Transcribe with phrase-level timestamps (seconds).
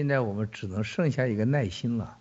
[0.00, 2.16] 现在我们只能剩下一个耐心了。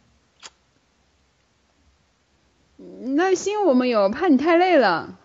[2.76, 5.18] 耐心我们有，怕你太累了。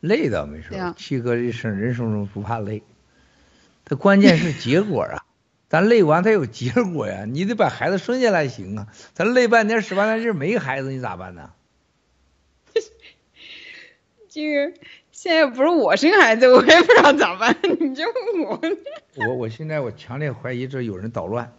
[0.00, 0.68] 累倒没事，
[0.98, 2.82] 七哥一生人生中不怕累，
[3.86, 5.24] 他关键是结果啊。
[5.70, 8.92] 咱累完他有结果呀，你得把孩子生下来行啊。
[9.14, 11.54] 咱累半天使半天劲没孩子，你咋办呢？
[14.28, 14.78] 这个
[15.14, 17.56] 现在不是我生孩子，我也不知道咋办。
[17.78, 18.60] 你就问我。
[19.26, 21.52] 我我现在我强烈怀疑这有人捣乱。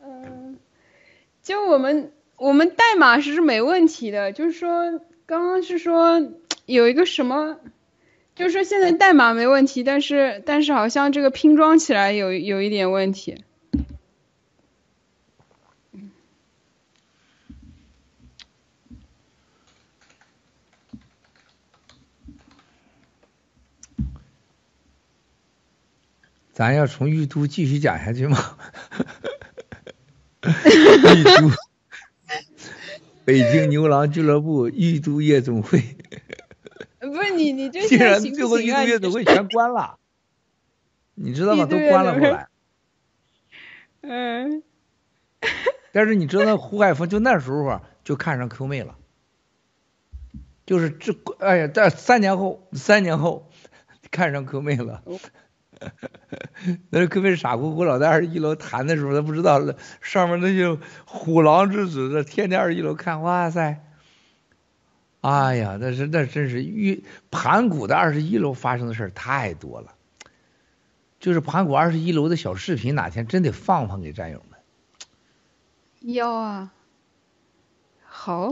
[0.00, 0.56] 嗯，
[1.42, 6.22] 就我们我们代码是没问题的，就是说刚刚是说
[6.66, 7.58] 有一个什么。
[8.36, 13.42] 就是说现在代码没问题，但是但是好像这个拼装起来有有一点问题。
[26.58, 28.58] 咱要从玉都继续讲下去吗？
[30.42, 31.52] 玉都，
[33.24, 35.80] 北京牛郎俱乐部玉都夜总会。
[36.98, 40.00] 不是你，你这竟然最后一个月都会全关了，
[41.14, 41.64] 你知道吗？
[41.64, 42.48] 都关了，后来。
[44.02, 44.64] 嗯。
[45.92, 48.96] 但是你知道，胡海峰就那时候就看上 Q 妹了，
[50.66, 53.48] 就是这，哎呀，在三年后，三年后
[54.10, 55.04] 看上 Q 妹了。
[56.90, 59.60] 那根本傻乎乎老在二十一楼谈的时候，他不知道
[60.00, 63.84] 上面那些虎狼之子，这天天二十一楼看，哇塞。
[65.20, 69.94] 哎呀，那是那真是玉盘古的二十一楼发生的事太多了，
[71.18, 74.58] 就是盘古二十一楼的小视频，哪天真得放放给战友们。
[76.14, 76.72] 要啊，
[78.04, 78.50] 好。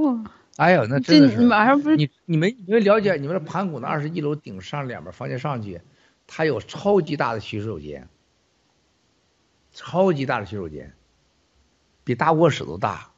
[0.56, 5.82] 哎呦，那真的是马上不是你你们你们了解你们盘古的二十一楼顶上两边房间上去，
[6.26, 8.08] 它有超级大的洗手间，
[9.72, 10.92] 超级大的洗手间，
[12.04, 13.10] 比大卧室都大。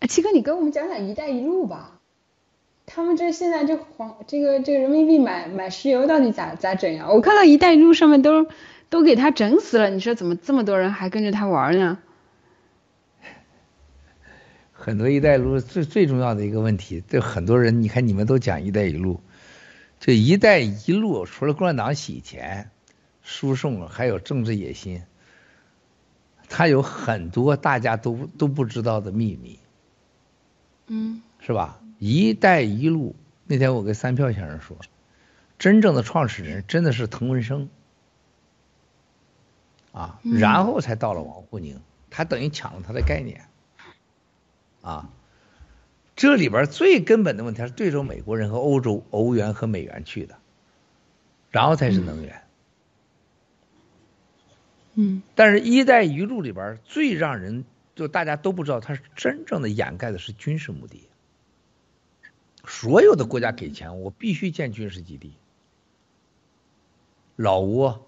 [0.00, 2.00] 哎七哥，你跟我们讲讲“一带一路”吧。
[2.84, 7.08] 他们这现在这黄这个这个人民币买买石油到底咋咋整呀？
[7.10, 8.46] 我看到“一带一路”上面都
[8.90, 11.98] 都给他整死了，你说怎么这么多人还跟着他玩呢？
[14.86, 19.20] 很多“一带一路”最最重要的一个问题，就很多人你看你们都讲“一带一路”，
[19.98, 22.70] 这“一带一路”除了共产党洗钱、
[23.20, 25.02] 输送，还有政治野心，
[26.48, 29.58] 它有很多大家都都不知道的秘密。
[30.86, 31.80] 嗯，是吧？
[31.98, 34.76] 一带一路那天我跟三票先生说，
[35.58, 37.68] 真正的创始人真的是滕文生
[39.90, 43.48] 啊，然后才到了王沪宁，他等于抢了他的概念
[44.86, 45.10] 啊。
[46.14, 50.38] 这里边最根本的问题是对着美国人和欧洲欧元和美元去的，
[51.50, 52.42] 然后才是能源。
[54.94, 57.64] 嗯，但是“一带一路”里边最让人。
[57.94, 61.08] 就大家都不知道，它是真正的掩盖的是军事目的。
[62.66, 65.32] 所有的国家给钱，我必须建军事基地。
[67.36, 68.02] 老挝、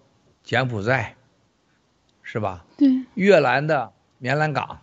[0.45, 1.17] 柬埔寨，
[2.23, 2.67] 是吧？
[2.77, 3.07] 对。
[3.15, 4.83] 越南的棉兰港，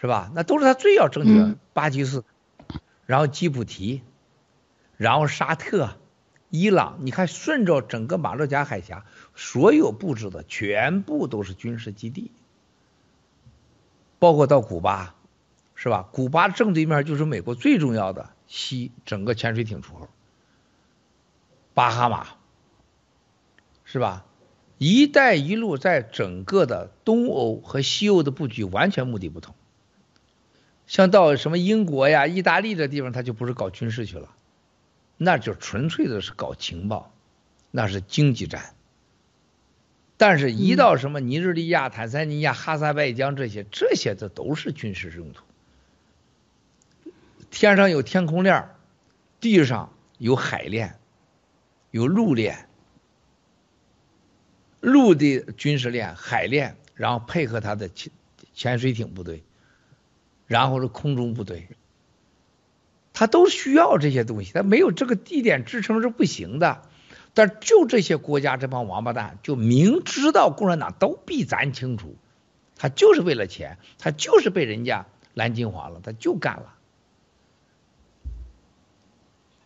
[0.00, 0.32] 是吧？
[0.34, 1.58] 那都是他最要争取的。
[1.74, 2.24] 巴基斯
[2.68, 4.00] 坦，然后吉布提，
[4.96, 5.98] 然后沙特、
[6.48, 12.30] 伊朗，你看顺着整个马六甲海峡，所有布置的全部都是军事基地。
[14.18, 15.14] 包括到古巴，
[15.74, 16.08] 是吧？
[16.12, 20.08] 古巴正对面就是美国最重要的西整个潜水艇出口。
[21.74, 22.26] 巴哈马，
[23.84, 24.24] 是吧？
[24.78, 29.54] 一带一路在整个的东欧和西欧的布局完全目的不同。
[30.90, 34.28] 像到什么英国呀、意大利这地方，他就不是搞军事去了，
[35.16, 37.12] 那就纯粹的是搞情报，
[37.70, 38.74] 那是经济战。
[40.16, 45.44] 但是，一到什么尼日利亚、坦桑尼亚、哈萨拜疆这些，这些这都是军事用途。
[47.52, 48.70] 天上有天空链，
[49.38, 50.98] 地上有海链，
[51.92, 52.68] 有陆链，
[54.80, 58.12] 陆地军事链、海链，然后配合他的潜
[58.52, 59.44] 潜水艇部队，
[60.50, 61.68] 然后是空中部队，
[63.12, 66.82] 他都需要这些东西，他没有这个地点支撑是不行的。
[67.34, 72.16] 但就这些国家这帮王八蛋，就明知道共产党都比咱清楚，
[72.76, 76.74] 他就是为了钱，他就是被人家蓝金华了，他就干了。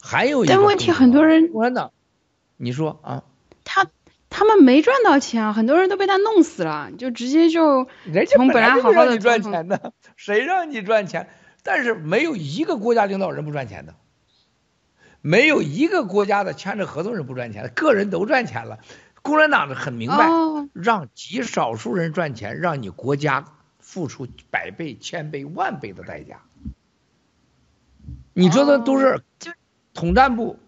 [0.02, 1.92] 还有一个，但问题很多人共产党，
[2.58, 3.24] 你说啊？
[3.64, 3.86] 他
[4.36, 7.86] 他们没赚到钱啊，很多人都被他弄死了，就直接就
[8.32, 11.28] 从本来好好的赚钱的，谁让你赚钱？
[11.62, 13.94] 但是没有一个国家领导人不赚钱的。
[15.20, 18.80] 没有一个国家的签着合同是不赚钱的，个人都赚钱了。
[19.22, 20.28] 共产党是很明白，
[20.72, 23.44] 让极少数人赚钱，让你国家
[23.78, 26.40] 付出百倍、千倍、万倍的代价。
[28.32, 29.22] 你这的都是
[29.94, 30.58] 统战部、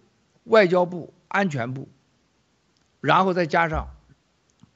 [0.44, 1.88] 外交部、安全部，
[3.00, 3.94] 然后再加上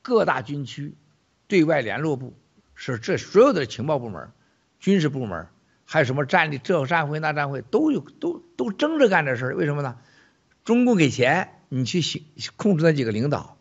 [0.03, 0.95] 各大军区、
[1.49, 2.35] 对外联络部，
[2.75, 4.31] 是这所有的情报部门、
[4.79, 5.49] 军事部门。
[5.85, 6.59] 还有什么战力？
[6.59, 9.57] 这战会那战会都有，都都争着干这事儿。
[9.57, 9.99] 为什么呢？
[10.63, 12.23] 中共给钱，你去行
[12.55, 13.59] 控制那几个领导，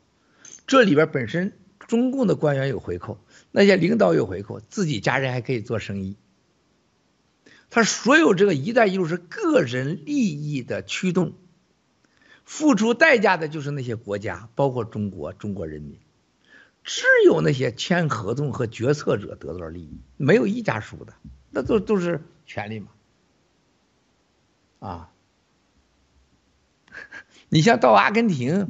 [0.68, 3.18] 这里边本身中共的官员有回扣，
[3.50, 6.18] 那些领导有回扣，自己家人还可以做生意。
[7.72, 11.34] 他所有这个“一带一路”是个人利益的驱动，
[12.50, 16.00] 付出代价的就是那些国家，包括中国中国人民。
[16.84, 21.14] 只有那些签合同和决策者得到了利益，没有一家输的。
[21.52, 22.88] 那都都是权利嘛，
[24.80, 25.12] 啊，
[27.50, 28.68] 你像到阿根廷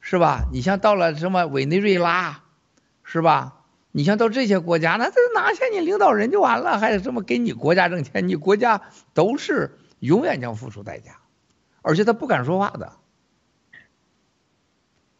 [0.00, 0.46] 是吧？
[0.52, 2.44] 你像到了什么委内瑞拉
[3.02, 3.64] 是吧？
[3.92, 8.28] 你像到这些国家，那这拿下你领导人就完了，还有什么给你国家挣钱？
[8.28, 8.82] 你国家
[9.14, 11.18] 都是永远将付出代价，
[11.80, 12.92] 而且他不敢说话的。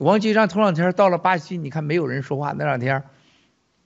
[0.02, 3.04] 王岐山头两天到了巴西，你看没有人说话，那两天。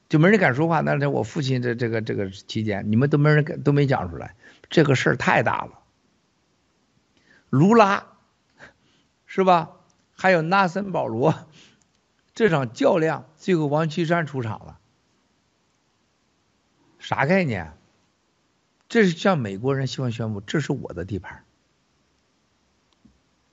[0.08, 0.82] 就没人敢说话。
[0.82, 4.36] 那两天我父亲的这个这个期间，你们都没人敢都没讲出来，
[4.70, 5.80] 这个事儿太大了。
[7.50, 8.06] 卢拉，
[9.24, 9.72] 是吧？
[10.14, 11.34] 还有纳森保罗，
[12.36, 14.78] 这场较量最后王岐山出场了，
[17.00, 17.72] 啥概念？
[18.88, 21.42] 这是向美国人希望宣布，这是我的地盘，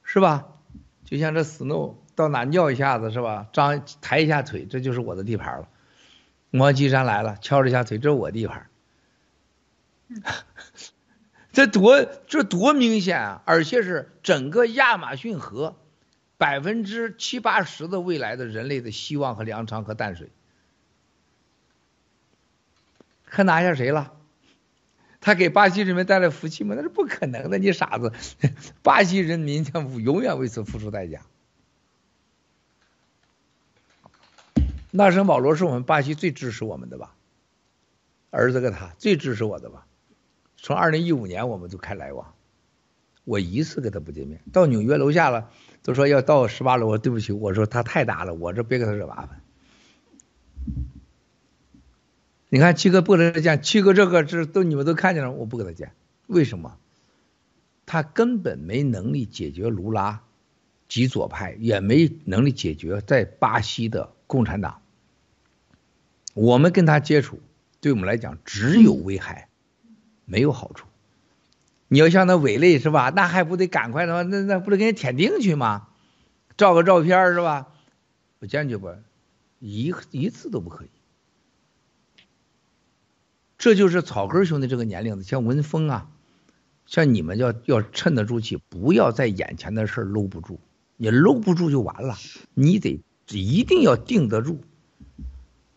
[0.04, 0.50] 是吧？
[1.04, 3.48] 就像这 Snow 到哪尿一下子是吧？
[3.54, 5.68] 张抬一下腿，这就是我的地盘了。
[6.52, 8.68] 王岐山来了，敲了一下腿，这是我地盘。
[11.52, 13.42] 这多这多明显啊！
[13.46, 15.76] 而且是整个亚马逊河
[16.38, 20.30] 百分之七八十的未来的人类的希望和粮仓和淡水，
[23.26, 24.14] 可拿下谁了？
[25.22, 26.76] 他给巴西人民带来福气吗？
[26.76, 28.12] 那是不可能的，你傻子！
[28.84, 31.22] 巴西人民将永远为此付出代价。
[34.96, 37.16] 纳森保罗是我们巴西最支持我们的吧？
[38.30, 39.88] 儿子跟他最支持我的吧？
[40.56, 42.36] 从二零一五年我们就开来往，
[43.24, 44.40] 我一次跟他不见面。
[44.52, 45.50] 到纽约楼下了，
[45.82, 49.42] 都说要到十八楼，我对不起，我说他太大了，我这别给他惹麻烦。
[52.50, 55.92] 你看七哥不能见，七哥这个这都你们都看见了，我不跟他见，
[56.28, 56.78] 为什么？
[57.88, 60.22] 他根本没能力解决卢拉
[60.88, 64.82] 极左派，也没能力解决在巴西的共产党。
[66.34, 67.40] 我们跟他接触，
[67.80, 69.50] 对我们来讲只有危害，
[70.26, 70.88] 没有好处。
[71.88, 73.12] 你要像那伪类是吧？
[73.16, 75.88] 那还不得赶快的话，那那不得给人舔腚去吗？
[76.58, 77.68] 照个照片是吧？
[78.40, 78.94] 我坚决不，
[79.60, 80.90] 一一次都不可以。
[83.58, 86.10] 这就是草根兄弟这个年龄的，像文峰啊，
[86.86, 90.60] 像你们要要沉得住气，不要在眼前的事搂不住，
[90.98, 92.18] 你搂不住就完了，
[92.54, 94.60] 你得一定要定得住。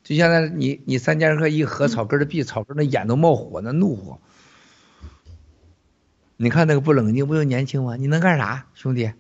[0.07, 4.21] 就现在你你三剑客一合草根的臂，草根的眼都冒火，那怒火。
[6.37, 7.97] 你看那个不冷静，不就年轻吗？
[7.97, 9.11] 你能干啥，兄弟？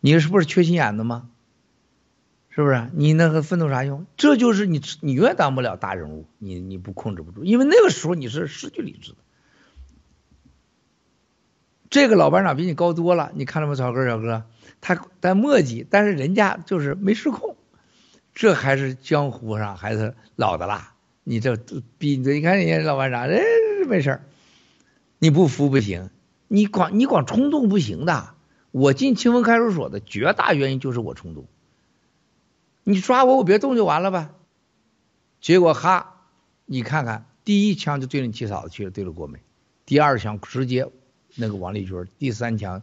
[0.00, 1.28] 你是不是缺心眼子吗？
[2.48, 2.88] 是不是？
[2.94, 4.06] 你那个奋斗啥用？
[4.16, 9.18] 这就是你你永远当不了大人物，你你不控制不住，因为那个时候你是失去理智的。
[11.90, 14.46] 这个老班长比你高多了，你看到没，草根小哥？
[14.80, 17.58] 他在墨迹，但是人家就是没失控。
[18.34, 20.94] 这还是江湖上还是老的啦，
[21.24, 21.56] 你这
[21.98, 23.40] 比你看人家老班长，哎，
[23.86, 24.22] 没事儿，
[25.18, 26.10] 你不服不行，
[26.48, 28.34] 你光你光冲动不行的。
[28.70, 31.46] 我进清风看守所的绝大原因就是我冲动，
[32.84, 34.30] 你抓我我别动就完了呗。
[35.40, 36.26] 结果哈，
[36.66, 39.40] 你看看，第一枪就对着你七嫂子去了，对着郭美；
[39.86, 40.86] 第二枪直接
[41.34, 42.82] 那个王立军；第三枪，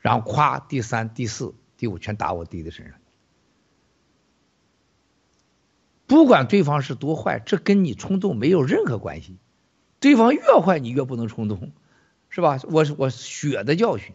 [0.00, 2.94] 然后咵，第三、第四、第五全打我弟弟身上。
[6.08, 9.36] 不管对方是多坏，这跟你冲动没有任何关系。
[10.00, 11.70] 对方越坏，你越不能冲动，
[12.30, 12.58] 是吧？
[12.64, 14.14] 我我血的教训。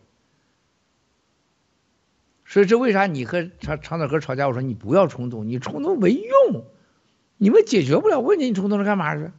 [2.45, 4.47] 所以这为啥你和长长岛哥吵架？
[4.47, 6.65] 我说你不要冲动，你冲动没用，
[7.37, 9.31] 你们解决不了问题，你冲动是干嘛去？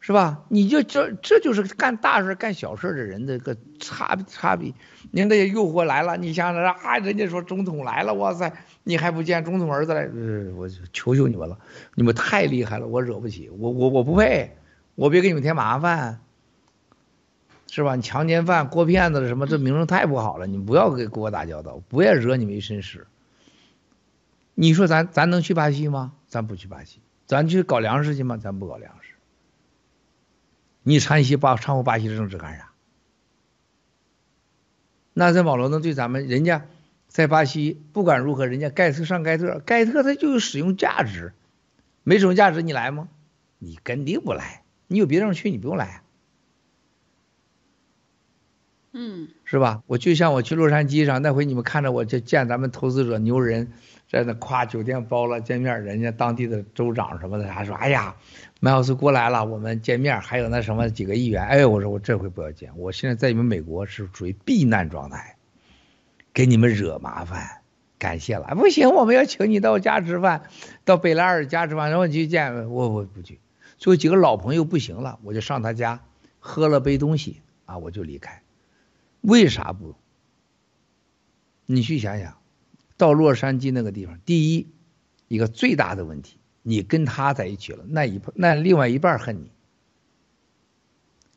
[0.00, 0.44] 是吧？
[0.48, 4.74] 你就这这就是干大事干小事的人的个差差别。
[5.12, 8.52] 您那些诱惑来了，你想想啊，人家说总统来了，哇塞，
[8.84, 10.08] 你还不见总统儿子来？
[10.54, 11.58] 我求求你们了，
[11.94, 14.56] 你们太厉害了，我惹不起，我我我不配，
[14.94, 16.20] 我别给你们添麻烦。
[17.74, 17.96] 是吧？
[17.96, 23.06] 你强奸犯、过骗子什么，这名声太不好了，你不要给跟我打交道，不要惹你们一身屎。
[24.54, 26.12] 你说咱咱能去巴西吗？
[26.28, 28.36] 咱不去巴西，咱去搞粮食去吗？
[28.36, 29.14] 咱不搞粮食。
[30.82, 32.72] 你掺西巴掺和巴西的政治干啥？
[35.14, 36.66] 那在网络能对咱们人家
[37.12, 41.34] 在巴西不管如何，人家盖特上盖特，盖特他就有使用价值，
[42.04, 43.08] 没使用价值你来吗？
[43.58, 44.62] 你肯定不来。
[44.86, 46.02] 你有别地方去，你不用来。
[48.94, 49.82] 嗯，是吧？
[49.86, 53.70] 我就像我去洛杉矶上那回，你们看着我就见咱们投资者牛人
[54.10, 58.16] 在那夸酒店包了见面，人家当地的州长什么的还说，哎呀，
[58.60, 65.36] 麦奥斯过来了，我们见面，还有那什么几个议员，哎，我说我这回不要见，我现在在你们美国是处于避难状态，
[66.32, 67.62] 给你们惹麻烦，
[67.98, 70.44] 感谢了，不行，我们要请你到家吃饭，
[70.84, 73.38] 到贝拉尔家吃饭，然后去见我，我不去，
[73.76, 76.02] 最后几个老朋友不行了，我就上他家
[76.40, 78.42] 喝了杯东西啊，我就离开。
[79.20, 79.94] 为啥不？
[81.66, 82.38] 你去想想，
[82.96, 84.66] 到洛杉矶那个地方，第一，
[85.28, 89.52] 一个最大的问题，你跟他在一起了，那一那另外一半恨你，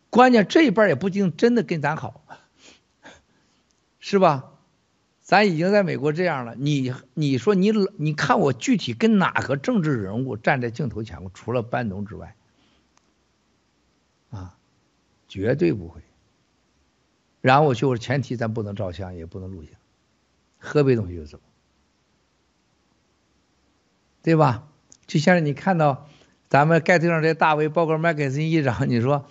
[0.09, 2.25] 关键这一半也不一定真的跟咱好，
[3.99, 4.53] 是吧？
[5.25, 12.35] 咱已经在美国这样了，你你说你你看我具体跟哪个政治人物站在镜头前，除了班农之外，
[14.29, 14.55] 啊，
[15.27, 16.01] 绝对不会。
[17.41, 19.71] 然后我去，我前提咱不能照相，也不能录像，
[20.59, 21.39] 喝杯东西就走，
[24.21, 24.67] 对吧？
[25.07, 26.07] 就像你看到
[26.49, 29.25] 咱们盖特上这大 V，包括麦肯森议长，你说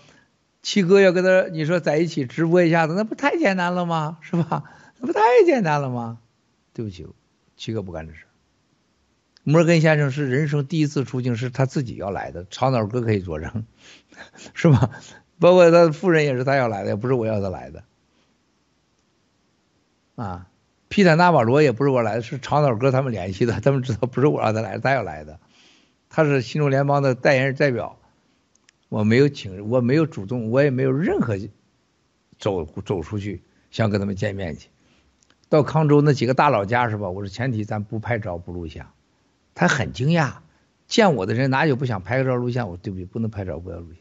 [0.60, 4.18] 七哥要跟他，你说在一起直播一下子，那不太简单了吗？
[4.22, 4.64] 是吧？
[5.04, 6.18] 那不太简单了吗？
[6.72, 7.06] 对不起，
[7.58, 8.24] 七哥不干这事。
[9.42, 13.66] 摩根先生是人生第一次出境，是他自己要来的，长脑哥可以作证，
[14.54, 14.90] 是吧？
[15.38, 17.84] 包括他的夫人也是他要来的，也不是我要他来的。
[20.16, 20.48] 啊，
[20.88, 25.38] 皮坦纳瓦罗也不是我来的，是长岛哥他们联系的，他们知道不是我让他来，他要来的，
[26.08, 27.98] 他是新中联邦的代言人代表，
[28.88, 31.36] 我没有请，我没有主动，我也没有任何
[32.38, 34.70] 走走出去想跟他们见面去。
[35.54, 37.08] 到康州那几个大佬家是吧？
[37.08, 38.90] 我说前提咱不拍照不录像，
[39.54, 40.38] 他很惊讶，
[40.88, 42.68] 见我的人哪有不想拍个照录像？
[42.68, 43.98] 我说对不起，不能拍照不要录像。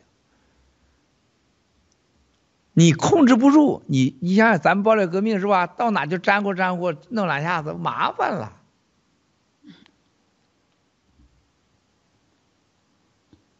[2.73, 5.67] 你控制不住，你你想想，咱们爆料革命是吧？
[5.67, 8.59] 到哪就粘呼粘呼，弄两下子麻烦了。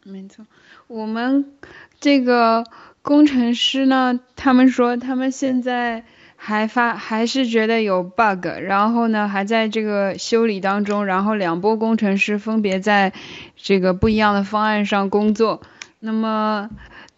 [0.04, 0.48] 没错，
[0.88, 1.54] 我们
[2.00, 2.64] 这个
[3.04, 6.06] 工程师呢，他们说他们现在
[6.46, 13.14] 还发还是觉得有 bug，然后呢还在这个修理当中，然后两波工程师分别在
[13.56, 15.62] 这个不一样的方案上工作，
[16.00, 16.70] 那么。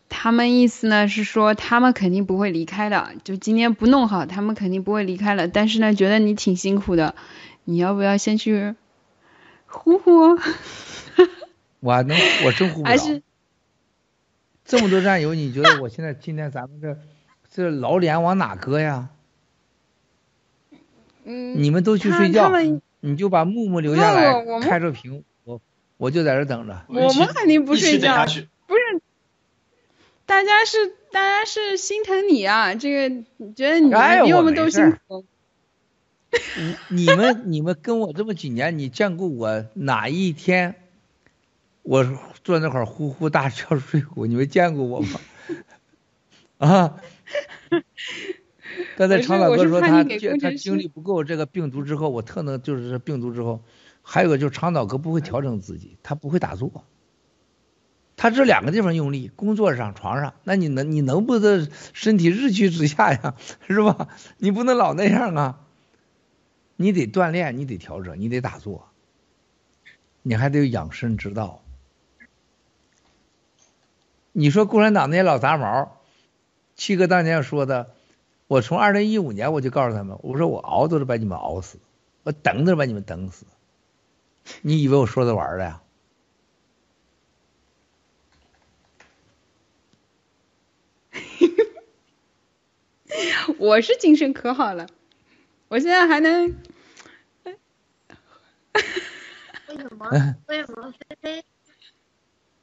[0.08, 5.48] 他们意思呢是说，他们肯定不会离开的，就今天不弄好，他们肯定不会离开了。
[5.50, 7.16] 但是呢，觉得你挺辛苦的，
[7.66, 8.76] 你要不要先去
[9.66, 10.38] 呼呼？
[11.82, 12.16] 我能，
[12.46, 12.96] 我真呼不了。
[12.96, 13.22] 还
[14.64, 16.98] 这么多战友，你觉得我现在今天咱们这
[17.52, 19.10] 这老脸往哪搁呀？
[21.26, 21.62] 嗯。
[21.62, 22.50] 你们都去睡觉，
[23.02, 25.60] 你就把木木留下来，开着屏，我
[25.98, 26.86] 我就在这等着。
[26.88, 29.02] 我们肯定不睡觉，不是。
[30.26, 30.78] 大家是
[31.12, 33.24] 大家是心疼你啊，这个
[33.56, 33.90] 觉得你
[34.26, 35.26] 比我们都辛苦。
[36.58, 40.76] 你你们你们跟我这么几年，你见过我哪一天
[41.84, 42.04] 我
[42.44, 44.26] 坐那块呼呼大笑睡过？
[44.26, 45.20] 你们见过我吗？
[46.58, 46.96] 啊！
[48.96, 53.62] 刚才长老哥说他他精力不够这个病毒之后，我特能就是病毒之后，
[54.02, 56.84] 还有个就是长老哥不会调整自己，他不会打坐。
[58.18, 63.36] 他这两个地方用力，工作上、床上，那你能你能不能身体日趋之下呀，
[63.68, 64.08] 是吧？
[64.38, 65.60] 你不能老那样啊，
[66.78, 68.88] 你得锻炼，你得调整，你得打坐，
[70.22, 71.62] 你还得有养生之道。
[74.32, 75.98] 你说共产党那些老杂毛，
[76.76, 77.95] 七哥当年说的，
[78.48, 81.80] 我从二零一五年我就告诉他们，我说我熬都是把你们熬死，
[82.24, 83.46] 我等都是把你们等死，
[84.62, 85.82] 你以为我说着玩的呀？
[93.58, 94.88] 我是精神可好了，
[95.68, 96.56] 我现在还能。
[99.68, 100.08] 为什么？
[100.48, 101.44] 为什么菲菲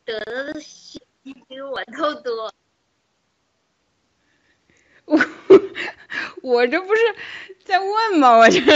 [0.05, 2.55] 得的信息比我都多？
[5.12, 5.21] 我
[6.57, 7.00] 我这不是
[7.64, 8.33] 在问吗？
[8.38, 8.61] 我这。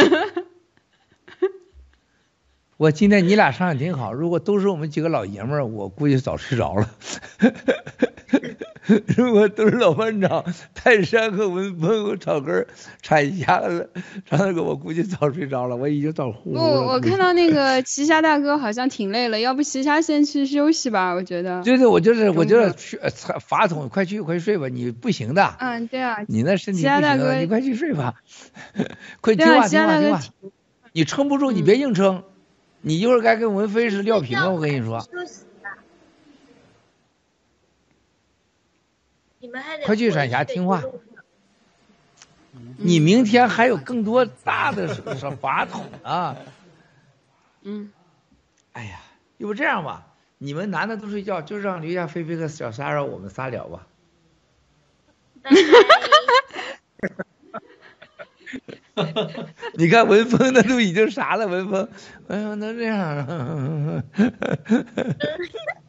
[2.76, 6.90] 我今天你俩商量挺好，如果都是我们几个老爷们儿，我估计早睡着了。
[9.16, 12.66] 如果都是老班长，泰山和文峰和草根
[13.02, 13.88] 铲下了，
[14.28, 21.12] 张大哥我估计早睡着了，我已经早呼不，我看到那个 奇侠大哥好像挺累了，要不奇侠先去休息吧？
[21.14, 21.62] 我觉得。
[21.62, 22.98] 对对，我就是我就是去
[23.40, 25.54] 法统，快去快睡吧，你不行的。
[25.58, 26.18] 嗯，对啊。
[26.28, 28.14] 你那身体不行，你快去睡吧。
[29.20, 30.20] 快听话听话听话，
[30.92, 32.22] 你撑不住你别硬撑，
[32.82, 35.04] 你一会儿该跟文飞是撂平了，我跟你说。
[39.84, 40.82] 快去闪霞听话！
[42.78, 46.36] 你明天还有更多大的什法统啊！
[47.62, 47.92] 嗯。
[48.72, 49.00] 哎呀，
[49.38, 50.06] 要不这样吧，
[50.38, 53.86] 你们男的都睡觉，就让留下菲菲和小三让我们仨聊吧。
[59.74, 61.88] 你看文峰那都已经啥了，文峰，
[62.28, 64.04] 哎呀，能这样？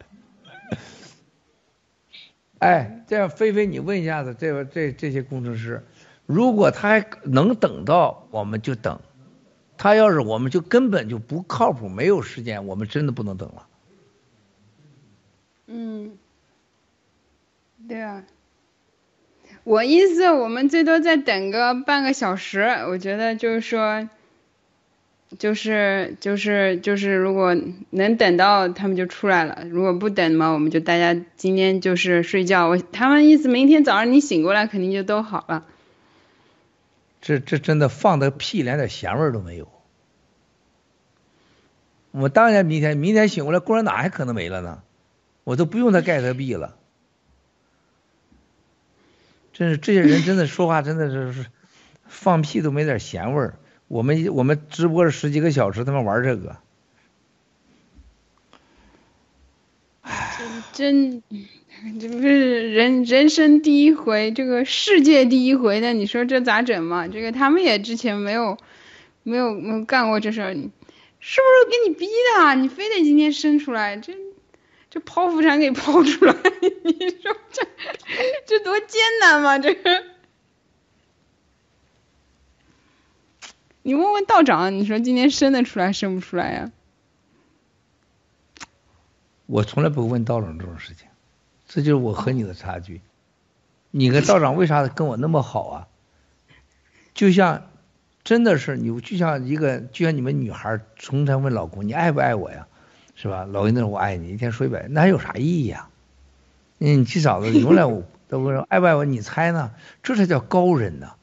[2.60, 5.84] 哎，这样，菲菲，你问一下子，这个这这些工程师，
[6.26, 8.98] 如果他还能等到，我们就等；
[9.78, 13.68] 他要是我们就根本就不靠谱，没有时间，我们真的不能等了。
[15.68, 16.18] 嗯，
[17.88, 18.24] 对啊，
[19.64, 24.10] 我意思，我们最多再等个半个小时，我觉得就是说。
[25.38, 27.54] 就是就是就是，如果
[27.90, 32.70] 能等到他们就出来了，如果不等嘛，我们就大家今天就是睡觉。
[32.70, 35.66] 我他们意思，明天早上你醒过来肯定就都好了。
[37.20, 39.68] 这这真的放的屁，连点咸味都没有。
[42.12, 44.82] 我当然明天明天醒过来，共产党还可能没了呢，
[45.44, 46.78] 我都不用他盖特币了。
[49.52, 51.48] 真是这些人真的说话真的是是
[52.06, 53.60] 放屁都没点咸味儿。
[53.88, 56.58] 我们我们直播了十几个小时，他们玩这个，
[60.74, 61.24] 真
[62.00, 67.08] 这不是人人生第一回，这个世界第一回的，你说这咋整嘛？
[67.08, 68.58] 这个他们也之前没有
[69.24, 71.40] 没有没有干过这事儿，是不是
[71.72, 72.56] 给你逼的？
[72.56, 74.14] 你非得今天生出来，这
[74.90, 76.34] 这剖腹产给剖出来，
[76.84, 77.66] 你说这
[78.46, 79.58] 这多艰难嘛？
[79.58, 80.04] 这个。
[83.88, 86.74] 你问问道长，你说今天生得出来生不出来呀？
[89.46, 91.08] 我从来不问道长这种事情，
[91.70, 93.00] 这就是我和你的差距。
[93.92, 95.88] 你跟道长为啥跟我那么好啊？
[97.14, 97.70] 就像
[98.26, 102.68] 真的是你，就像一个，就像你们女孩从常问老公你爱不爱我呀，
[103.16, 103.46] 是吧？
[103.46, 105.88] 老公那我爱你，一天说一百，那还有啥意义呀？
[106.78, 109.72] 你七嫂子永远都问爱不爱我，你猜呢？
[110.04, 111.14] 这才叫高人呢。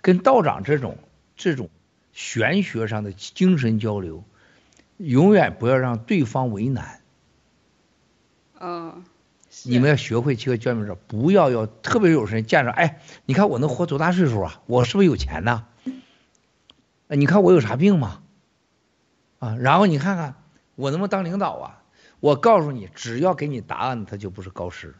[0.00, 0.96] 跟道长这种
[1.36, 1.68] 这种。
[2.14, 4.24] 玄学上的精神交流，
[4.96, 7.00] 永远不要让对方为难。
[8.60, 9.04] 嗯，
[9.64, 14.62] 你们要学会几个教明说，不要要，特别有人见着，哎，你看我能活多大岁数啊？
[14.66, 15.66] 我是不是有钱呢？
[17.08, 18.22] 你看我有啥病吗？
[19.40, 20.36] 啊，然后你看看
[20.76, 21.82] 我能不能当领导啊？
[22.20, 24.94] 我告诉你，只要给你答案，他就不是高师。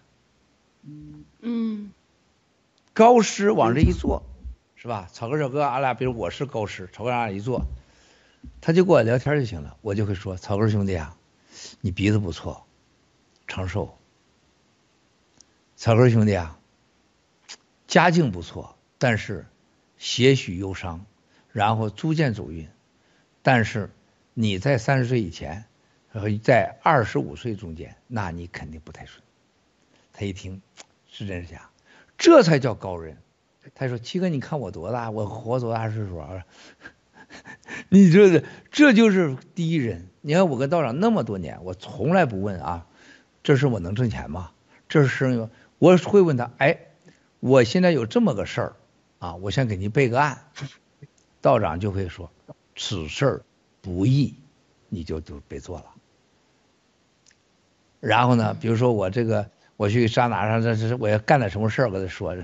[1.41, 1.93] 嗯，
[2.93, 4.25] 高师往这一坐。
[4.85, 5.09] 是吧？
[5.11, 7.65] 草根小哥，俺俩比如我是高师，草根俺俩一坐，
[8.61, 9.79] 他就跟我聊天就行了。
[9.81, 11.17] 我就会说：“草根兄弟啊，
[11.81, 12.67] 你鼻子不错，
[13.47, 13.97] 长寿。
[15.75, 16.59] 草根兄弟啊，
[17.87, 19.47] 家境不错，但是
[19.97, 21.07] 些许忧伤，
[21.51, 22.69] 然后逐渐走运。
[23.41, 23.89] 但是
[24.35, 25.65] 你在三十岁以前，
[26.11, 29.23] 和在二十五岁中间，那你肯定不太顺。”
[30.13, 30.61] 他一听
[31.09, 31.71] 是真是假，
[32.19, 33.17] 这才叫高人。
[33.75, 35.11] 他说：“七哥，你看我多大？
[35.11, 36.45] 我活多大岁数啊？
[37.89, 40.09] 你这这就是第一人。
[40.21, 42.87] 你看我跟道长那么多年，我从来不问啊，
[43.43, 44.51] 这事我能挣钱吗？
[44.89, 45.49] 这是
[45.79, 46.51] 我会问他。
[46.59, 46.79] 哎，
[47.41, 48.77] 我现在有这么个事儿
[49.19, 50.39] 啊，我先给您备个案。
[51.41, 52.31] 道长就会说，
[52.77, 53.43] 此事儿
[53.81, 54.35] 不易，
[54.89, 55.87] 你就就别做了。
[58.01, 62.37] 然后呢，比如说我这个我去上哪上这是我要干点什么事儿，跟他说。”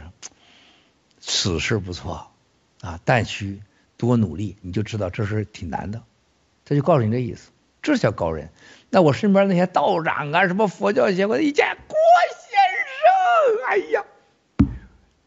[1.20, 2.30] 此事不错，
[2.80, 3.60] 啊，但需
[3.96, 6.02] 多努力，你就知道这事挺难的。
[6.64, 7.50] 他就告诉你这意思，
[7.82, 8.50] 这叫高人。
[8.90, 11.96] 那我身边那些道长啊，什么佛教协会一见郭
[12.38, 12.58] 先
[12.98, 14.04] 生，哎呀，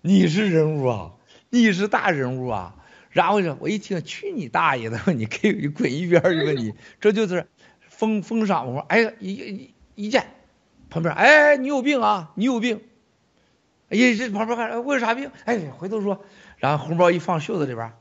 [0.01, 1.11] 你是人物啊，
[1.49, 2.75] 你是大人物啊。
[3.09, 7.47] 然后呢，我一听，去你大爷的， 你给你滚一边去吧你，这就是
[7.89, 8.79] 封封赏我。
[8.79, 10.25] 哎，一一一见
[10.89, 12.81] 旁边，哎，你有病啊，你有病。
[13.93, 15.29] 哎，这旁边看，我有啥病？
[15.45, 16.19] 哎，回头说，
[16.57, 17.93] 然后红包一放袖子里边，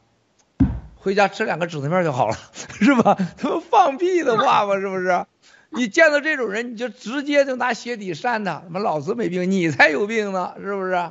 [0.97, 2.37] 回家吃两个止疼片就好了，
[2.81, 3.15] 是吧？
[3.37, 5.27] 他们放屁的话嘛，是不是？
[5.69, 11.11] 你见到这种人，你就直接就拿鞋底扇他，他妈老子没病，你才有病呢，是不是？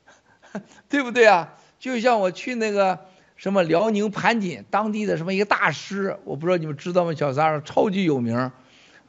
[0.88, 1.54] 对不对啊？
[1.78, 2.98] 就像我去那个
[3.36, 7.12] 什么辽宁盘锦，当地的什么一个大师，我不知道你们知道吗？
[7.14, 8.50] 小三超级有名，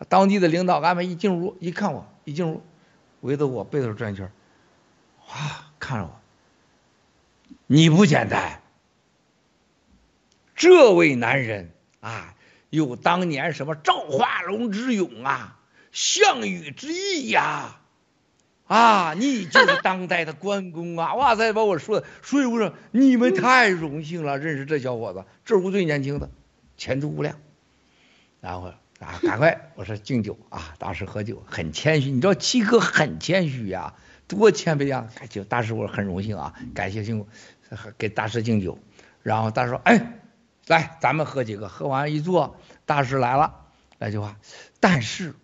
[0.09, 2.61] 当地的领导安排一进屋一看我，一进屋
[3.21, 4.31] 围着我背后转圈，
[5.29, 6.19] 啊，看着我，
[7.67, 8.61] 你不简单，
[10.55, 12.35] 这位男人啊，
[12.69, 15.59] 有当年什么赵化龙之勇啊，
[15.91, 17.75] 项羽之义呀。
[18.67, 21.15] 啊，你就是当代的关公啊！
[21.15, 26.29] 哇塞，把我说的，所以我说你们太荣幸了，认识这小伙子，这屋最年轻的，
[26.77, 27.39] 前途无量。
[28.41, 33.95] 然后啊，赶快我说敬酒啊，大师喝酒，很谦虚，你知道七哥很谦虚呀，
[34.29, 35.09] 多谦卑啊！
[35.13, 37.27] 感谢大师，我很荣幸啊，感谢辛苦，
[37.97, 38.79] 给大师敬酒。
[39.21, 40.21] 然后大师说，哎，
[40.67, 43.65] 来，咱们喝几个，喝完一坐，大师来了，
[43.97, 44.39] 来句话，
[44.79, 45.35] 但是。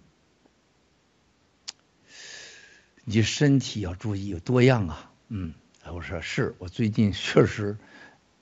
[3.08, 5.54] 你身体要注意有多样啊，嗯，
[5.94, 7.78] 我说是我最近确实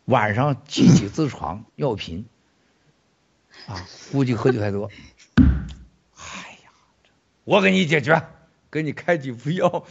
[0.05, 2.25] 晚上起起痔疮尿频
[3.67, 4.89] 啊，估计喝酒太多。
[6.15, 6.71] 哎呀，
[7.43, 8.25] 我给你解决，
[8.73, 9.85] 给你开几副药。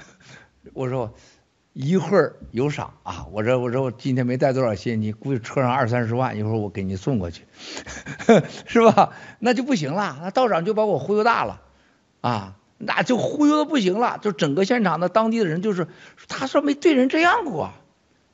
[0.72, 1.14] 我说
[1.74, 7.44] 一会儿有赏啊，我说我说我今天没带多少现金，估计车上二三十万，一会儿我给你送过去，
[8.66, 9.12] 是吧？
[9.38, 11.60] 那就不行了，那道长就把我忽悠大了
[12.22, 12.56] 啊。
[12.76, 15.86] 那就忽悠的不行了，就整个现场的当地的人就是，
[16.28, 17.70] 他说没对人这样过。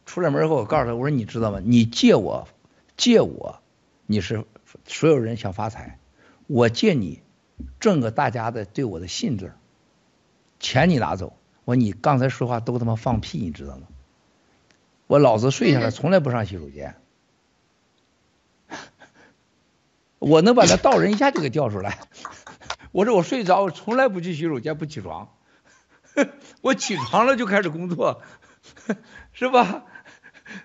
[0.07, 1.61] 出了门后，我告诉他，我说你知道吗？
[1.62, 2.48] 你借我，
[2.96, 3.61] 借我，
[4.07, 4.44] 你是
[4.87, 5.98] 所有人想发财，
[6.46, 7.20] 我借你
[7.79, 9.53] 挣个大家的对我的信字
[10.61, 11.37] 钱你拿走。
[11.64, 13.88] 我说你刚才说话都他妈放屁，你知道吗？
[15.09, 16.94] 我老子睡下来从来不上洗手间，
[20.20, 21.99] 我能把那道人一下就给调出来。
[22.92, 25.35] 我说我睡着，我从来不去洗手间，不起床。
[26.62, 28.23] 我起床了就开始工作，
[29.33, 29.85] 是吧？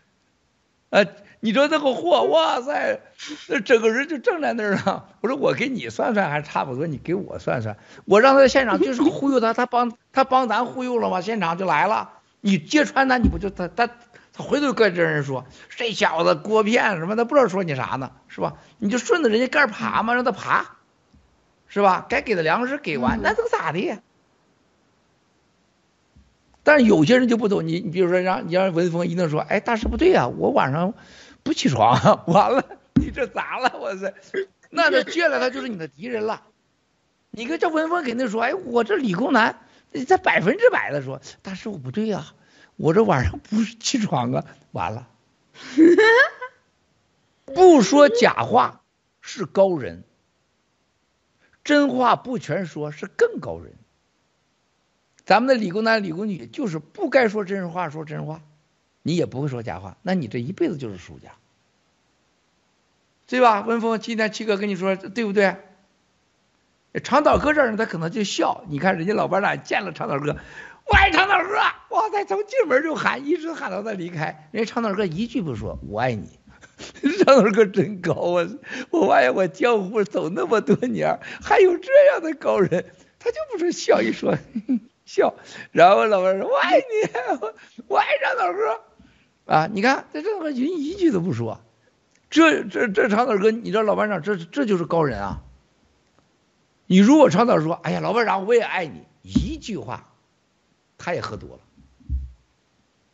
[0.91, 1.05] 呃，
[1.45, 3.01] 你说那个货，哇塞，
[3.49, 5.09] 那整个人就正在那儿了。
[5.21, 7.77] 我说我给你算算还差不多，你给我算算。
[8.05, 11.21] 我让他在现场就是忽悠他，他帮他帮咱忽悠了吗？
[11.21, 12.09] 现场就来了。
[12.41, 13.85] 你揭穿他，你不就他他
[14.33, 17.15] 他回头跟这人说，这小子锅骗什么？
[17.15, 18.55] 他不知道说你啥呢，是吧？
[18.79, 20.77] 你就顺着人家盖爬嘛，让他爬。
[21.67, 22.07] 是吧？
[22.09, 23.99] 该给的粮食给完，那能咋的？
[26.63, 30.95] 但是有些人就不懂，你你比如说让你让文峰一定说，哎，大师不对呀，我晚上
[31.45, 33.71] 不起床， 完了，你这咋了？
[33.79, 34.11] 我这，
[34.71, 36.41] 那这接下来他就是你的敌人了。
[37.29, 39.59] 你跟这文峰肯定说，哎，我这理工男，
[40.09, 42.33] 他百分之百的说，大师我不对呀，
[42.77, 45.07] 我这晚上不起床啊，完了，
[47.45, 48.81] 不说假话
[49.21, 50.03] 是高人。
[51.63, 53.73] 真话不全说，是更高人。
[55.25, 58.41] 咱们的理工男、理工女就是不该说真话，说真话，
[59.07, 61.33] 你也不会说假话，那你这一辈子就是输家，
[63.27, 63.61] 对吧？
[63.61, 65.57] 文峰，今天七哥跟你说对不对？
[67.03, 70.35] 长岛哥这人他可能就笑，你看人家老班长见了长岛哥，
[70.87, 71.55] 我爱长岛哥，
[71.95, 76.39] 哇塞，从进门就喊，一直喊到他离开，人家长岛哥一句不说，我爱你。
[77.23, 78.49] 长头哥真高啊！
[78.89, 82.85] 我发现我江湖走那么多年，还有这样的高人，
[83.17, 84.37] 他就不说笑一说
[85.05, 85.35] 笑，
[85.71, 88.81] 然后老板说我爱你，我爱长头哥
[89.45, 89.67] 啊！
[89.67, 91.61] 你看这长头哥人一句都不说，
[92.29, 95.43] 这这这长岛哥，你知道老班长这这就是高人啊！
[96.87, 100.09] 你如果长岛说，哎呀，老班长我也爱你，一句话，
[100.97, 101.59] 他也喝多了，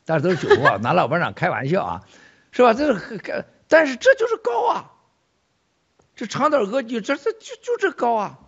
[0.05, 2.07] 但是都是酒啊， 拿老班长开玩笑啊。
[2.53, 2.73] 是吧？
[2.73, 4.91] 这是，但是这就是高啊！
[6.17, 8.39] 这长岛哥，你这这就就这高啊！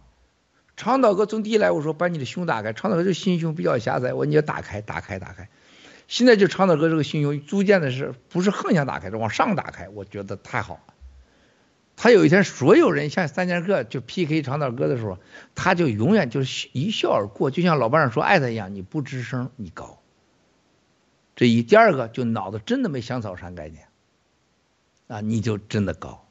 [0.75, 2.73] 长岛哥从第一来，我说把你的胸打开。
[2.73, 5.47] 长岛哥就心胸比较狭窄，我说你要打开，打开，打开。
[6.13, 9.89] 现在就长岛哥这个心胸，逐渐的是不是横向打开，是往上打开？
[9.89, 10.93] 我觉得太好了。
[11.95, 15.17] 他有一天，所有人像三剑客就 PK 长岛哥的时候，
[15.55, 20.03] 他就永远就是一笑而过，就像老班长说爱他一样，你不吱声，你高。
[21.35, 23.87] 这一第二个就脑子真的没香草山概念。
[25.07, 26.27] 啊，你就真的高。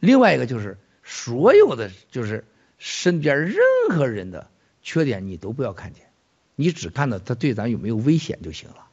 [0.00, 2.44] 另外一个就是，所有的就是
[2.78, 3.58] 身边任
[3.90, 4.50] 何人的
[4.82, 6.10] 缺点，你都不要看见，
[6.56, 8.83] 你只看到他对咱有没有危险就行了。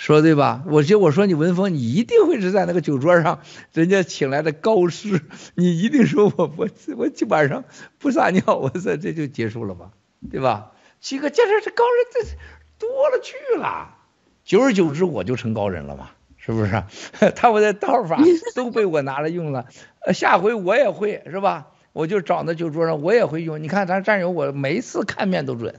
[0.00, 0.62] 说对吧？
[0.66, 3.40] 我就我说你文峰，你一定会是在那个酒桌上，
[3.74, 5.20] 人家请来的高师，
[5.54, 7.64] 你一定说我我我晚上
[7.98, 9.90] 不撒尿，我这这就结束了吧，
[10.30, 10.72] 对吧？
[11.02, 12.36] 七哥，这这这高人这
[12.78, 13.94] 多了去了。
[14.42, 16.82] 久而久之，我就成高人了嘛，是不是？
[17.36, 18.22] 他们的道法
[18.56, 19.66] 都被我拿来用了，
[20.14, 21.72] 下回我也会是吧？
[21.92, 23.62] 我就找那酒桌上，我也会用。
[23.62, 25.78] 你看咱战友，我每一次看面都准，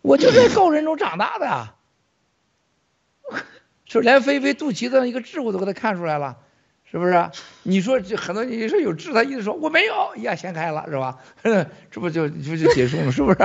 [0.00, 1.70] 我就在高人中长大的，
[3.88, 6.36] 就连菲菲肚脐的一个痣我都给他看出来了，
[6.84, 7.30] 是不是？
[7.62, 11.18] 你说这很多你说有痣，他一直说我没有，一下掀开了是吧？
[11.90, 13.38] 这不就这不就结束了是不是？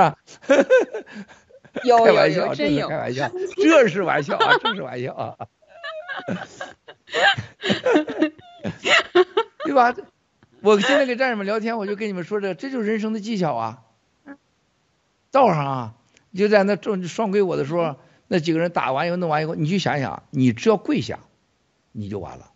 [1.82, 5.36] 有有有真有，开玩笑，这是玩笑啊，这是玩笑啊，
[9.64, 9.94] 对吧？
[10.60, 13.80] 我现在跟战士们聊天，我就跟你们说这，这就是人生的技巧啊。
[15.30, 15.94] 道上啊，
[16.34, 17.96] 就在那正双规我的时候，
[18.28, 21.20] 那几个人打完以后弄完以后，你去想想，你只要跪下，
[21.92, 22.50] 你就完了，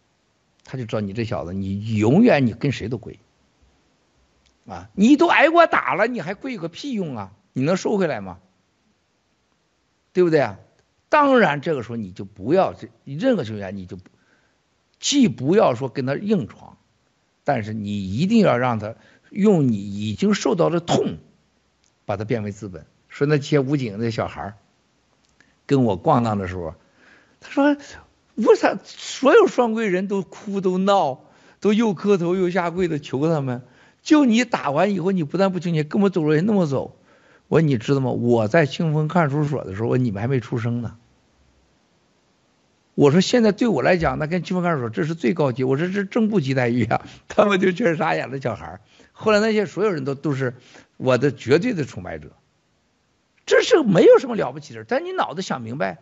[0.64, 3.18] 他就知道你这小子，你永远你跟谁都跪
[4.66, 4.90] 啊！
[4.94, 7.33] 你都挨过打了，你还跪个屁用啊？
[7.52, 8.38] 你能收回来吗？
[10.12, 10.59] 对不对啊？
[11.09, 13.98] 当然，这个时候你就不要这任何情况下你就
[15.00, 16.76] 既不要说跟他硬闯，
[17.44, 18.94] 但是你一定要让他
[19.31, 21.18] 用你已经受到的痛，
[22.04, 22.85] 把它变为资本。
[23.09, 24.54] 说那些武警那小孩
[25.68, 26.74] 跟我逛荡的时候，
[27.38, 27.76] 他说
[28.35, 31.20] 我操，所有双规人都哭都闹，
[31.61, 33.62] 都又磕头又下跪的求他们，
[34.02, 36.96] 就你打完以后，你不但不求你，跟我走路也那么走。
[37.48, 38.11] 我说你知道吗？
[38.11, 40.96] 我在清风看守所的时候，你们还没出生呢。
[42.94, 45.64] 我说现在对我来讲，那跟清风看守所这是最高级。
[45.64, 48.40] 我说这正部级待遇啊，他们就全傻眼了。
[48.40, 48.81] 小孩
[49.12, 50.54] 后来那些所有人都都是
[50.96, 52.31] 我的绝对的崇拜者。
[53.48, 55.98] 这是没有什么了不起的，但你脑子想明白，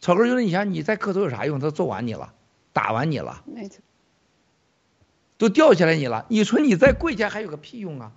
[0.00, 1.60] 草根兄弟，你想你在磕头有啥用？
[1.60, 2.34] 他揍完你了，
[2.72, 3.80] 打完你了，没错，
[5.38, 6.26] 都吊起来你了。
[6.28, 8.12] 你说你在跪下还有个屁用啊？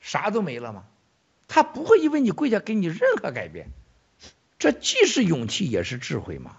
[0.00, 0.84] 啥都没了吗？
[1.46, 3.68] 他不会因为你跪下给你任何改变，
[4.58, 6.56] 这既是勇气也是智慧嘛。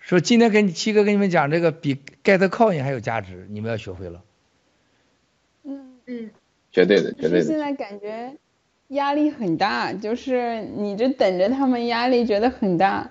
[0.00, 4.22] 说今天跟七哥跟你们讲这个比盖特靠印还有价值，你们要学会了。
[6.06, 6.30] 嗯嗯，
[6.72, 7.44] 绝对的，绝对的。
[7.44, 8.36] 现在感觉
[8.88, 13.10] 压力很大，就是你这等着他们压力觉得很大，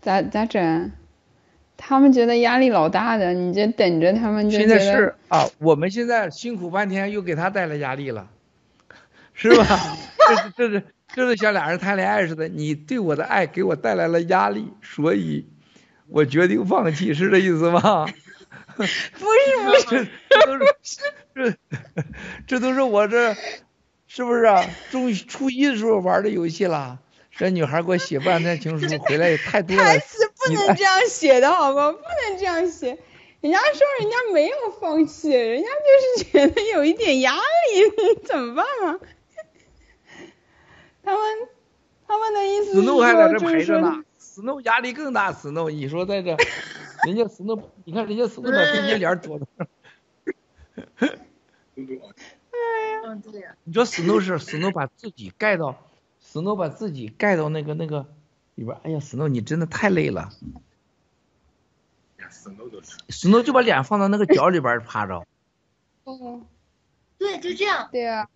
[0.00, 0.92] 咋咋整？
[1.76, 8.30] 他们觉得压力老大的，你这等着他们就现在是啊，我们现在辛苦半天，又给他带来压力了，
[9.34, 9.66] 是吧？
[10.28, 15.46] 这是这是这是像俩人谈恋爱似的，你对我的爱给我带来了压力，所以
[16.08, 18.06] 我决定放弃，是这意思吗？
[18.76, 20.74] 不是不是，这都是
[21.34, 21.54] 这
[22.46, 23.34] 这都是我这
[24.06, 24.64] 是不是啊？
[24.90, 26.98] 中初一的时候玩的游戏啦。
[27.36, 29.82] 这女孩给我写半天情书，回来也太多了。
[29.82, 31.90] 台词不能这样写的好吗？
[31.90, 32.96] 不能这样写。
[33.40, 37.40] 人家说人家没有放弃，人家就是觉得有一点压力，
[38.24, 39.00] 怎么办啊？
[41.04, 41.20] 他们
[42.06, 44.04] 他们的意思是说，还在这就是说陪着呢。
[44.18, 46.36] Snow 压力更大，Snow，你说在这，
[47.06, 49.46] 人家 Snow，你看人家 Snow 把自己脸躲着。
[51.76, 55.76] 哎呀，嗯，对呀，你说 Snow 是 Snow 把自己盖到
[56.22, 58.06] ，Snow 把自己盖到那个那个
[58.54, 58.76] 里边。
[58.82, 60.30] 哎呀，Snow 你真的太累了。
[63.08, 65.24] Snow 就把脸放到那个脚里边趴着。
[66.04, 66.40] 哦，
[67.18, 67.88] 对，就这样。
[67.92, 68.28] 对啊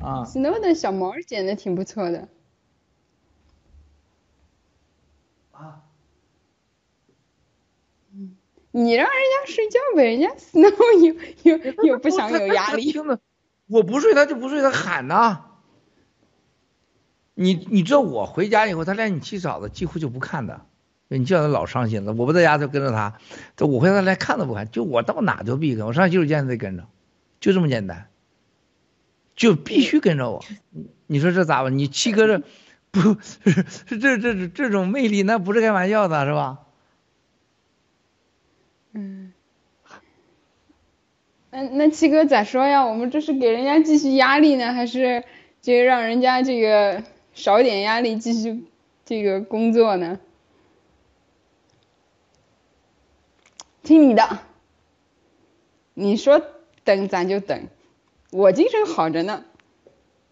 [0.00, 2.28] 啊，，Snow 的小毛剪的挺不错的。
[8.72, 9.14] 你让人
[9.46, 11.06] 家睡觉呗，人家 Snow
[11.44, 12.94] 又又又不想有压力。
[13.68, 15.44] 我不睡他就不睡，他喊呐。
[17.34, 20.66] 你你知道我回家以后，他连你七嫂子几乎就不看的，
[21.08, 22.12] 你叫他老伤心了。
[22.12, 23.18] 我不在家就跟着他，
[23.56, 26.84] 这我回家他连看都不看，就我到哪都必跟，我上洗手间他得跟着，
[27.40, 28.08] 就这么简单，
[29.34, 30.44] 就必须跟着我。
[30.70, 31.78] 你你说这咋办？
[31.78, 32.42] 你七哥这
[32.90, 33.16] 不
[33.86, 36.61] 这这这这种魅力，那不是开玩笑的，是吧？
[38.92, 39.32] 嗯，
[41.50, 42.84] 那那七哥咋说呀？
[42.84, 45.24] 我们这是给人家继续压力呢，还是
[45.60, 47.02] 这个让人家这个
[47.32, 48.64] 少点压力，继续
[49.04, 50.20] 这个工作呢？
[53.82, 54.38] 听你的，
[55.94, 56.40] 你说
[56.84, 57.68] 等咱就等，
[58.30, 59.44] 我精神好着呢。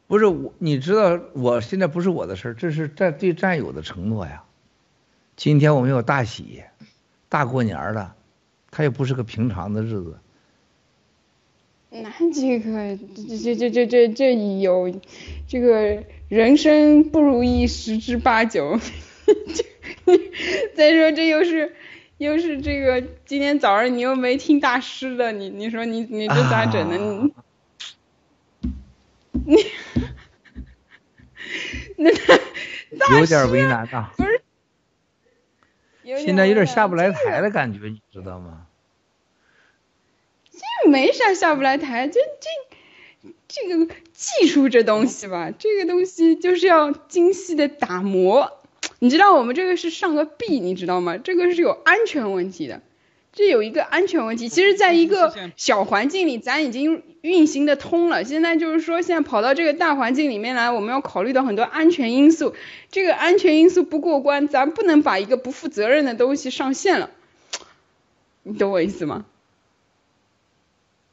[0.06, 4.44] 不是我，你知道，我现在不是我的事儿，这是战对战友的承诺呀。
[5.36, 6.62] 今天我们有大喜，
[7.28, 8.14] 大过年的，
[8.70, 10.18] 它也不是个平常的日子。
[11.90, 15.00] 那这个这这这这这这有
[15.48, 18.78] 这个人生不如意十之八九，
[20.76, 21.74] 再说这又是
[22.18, 27.30] 又是这个今天早上你又没听大师的，你你说你你这咋整呢？
[29.32, 29.56] 你
[31.96, 32.06] 你
[32.92, 34.12] 那有点为难啊。
[34.16, 34.39] 不是，
[36.18, 38.66] 现在有点下不来台的感觉，你知道吗？
[40.50, 48.58] 这没啥下不来台，这这这个技术这东西吧，这个东西就是要精细的打磨。
[48.98, 51.16] 你知道我们这个是上个币，你知道吗？
[51.16, 52.82] 这个是有安全问题的，
[53.32, 54.48] 这有一个安全问题。
[54.48, 58.24] 其实，在一个小环境里，咱已经运行的通了。
[58.24, 62.54] 现在就是说，现在跑到这个大环境里面来，我们要考虑到很多安全因素。
[62.90, 67.10] 这个安全因素不过关，咱不能把一个不负责任的东西上线了。
[68.42, 69.24] 你懂我意思吗？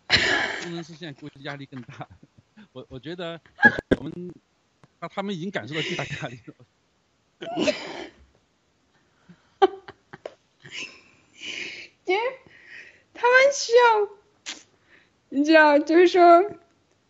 [0.08, 2.08] 工程师现在估计压力更大。
[2.72, 3.40] 我我觉得
[4.00, 4.34] 我们，
[5.00, 6.56] 那他们已经感受到巨大压力了。
[12.08, 12.22] 因为
[13.14, 14.10] 他们需要，
[15.30, 16.42] 你知道，就是说，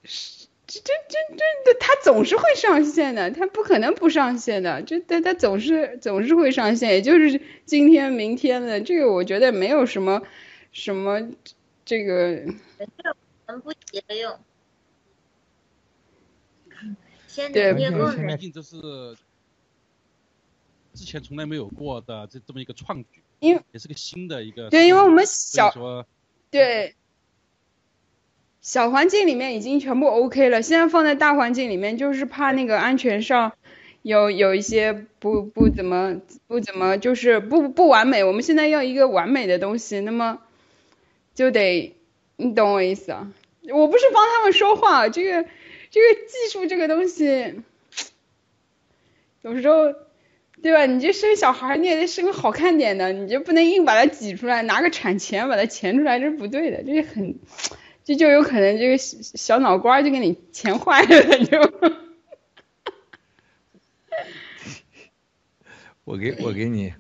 [0.02, 10.24] 这这这这他总是会上线的，他不可能不上线的，这他他总是总是会上线，也就是今天明天的，这个我觉得没有什么
[10.72, 11.30] 什么
[11.86, 12.44] 这个。
[13.64, 14.40] 不急着用。
[17.54, 19.16] 对，毕竟这是。
[20.94, 24.69] 之前从来没有过的这这么一个创举，因为也是个新的一个。
[24.69, 25.71] 对，因为我们小
[26.50, 26.95] 对
[28.62, 33.54] 小环境里面已经全部 OK 了，现在放在大环境里面，就是怕那个安全上
[34.02, 38.23] 有有一些不不怎么不怎么就是不不完美。
[38.23, 40.39] 我们现在要一个完美的东西，那么
[41.36, 41.95] 就得
[42.38, 43.32] 你懂我意思啊？
[43.71, 45.43] 我不是帮他们说话，这个
[45.89, 47.62] 这个技术这个东西
[49.41, 50.07] 有时候。
[50.62, 50.86] 对吧？
[50.88, 57.39] 你就生小孩，你也得生个好看点的，你就不能硬把它挤出来，拿个产钳把它钳出来，这是不对的，这是很，
[58.04, 61.62] 这就有可能这个小脑瓜就给你钳坏了，就。
[66.04, 66.93] 我给我给你，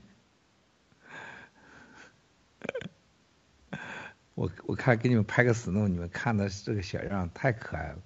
[4.35, 7.97] 我我看给你们拍个死弄你们看的这个小样太可爱了。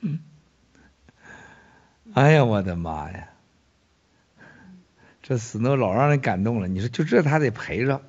[0.00, 0.20] 嗯。
[2.20, 3.28] 哎呀，我的妈呀！
[5.22, 6.66] 这 Snow 老让人感动了。
[6.66, 8.00] 你说就这他得陪着。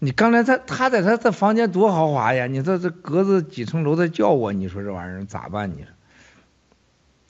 [0.00, 2.46] 你刚才他他在他这房间多豪华呀！
[2.46, 5.70] 你这这隔着几层楼在叫我，你说这玩意儿咋办？
[5.70, 5.86] 你说？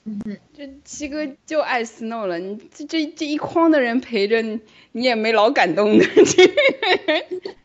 [0.07, 2.41] 嗯，这七哥就爱 Snow 了。
[2.41, 4.59] 你这这这一筐的人陪着你，
[4.91, 6.05] 你也没老感动的。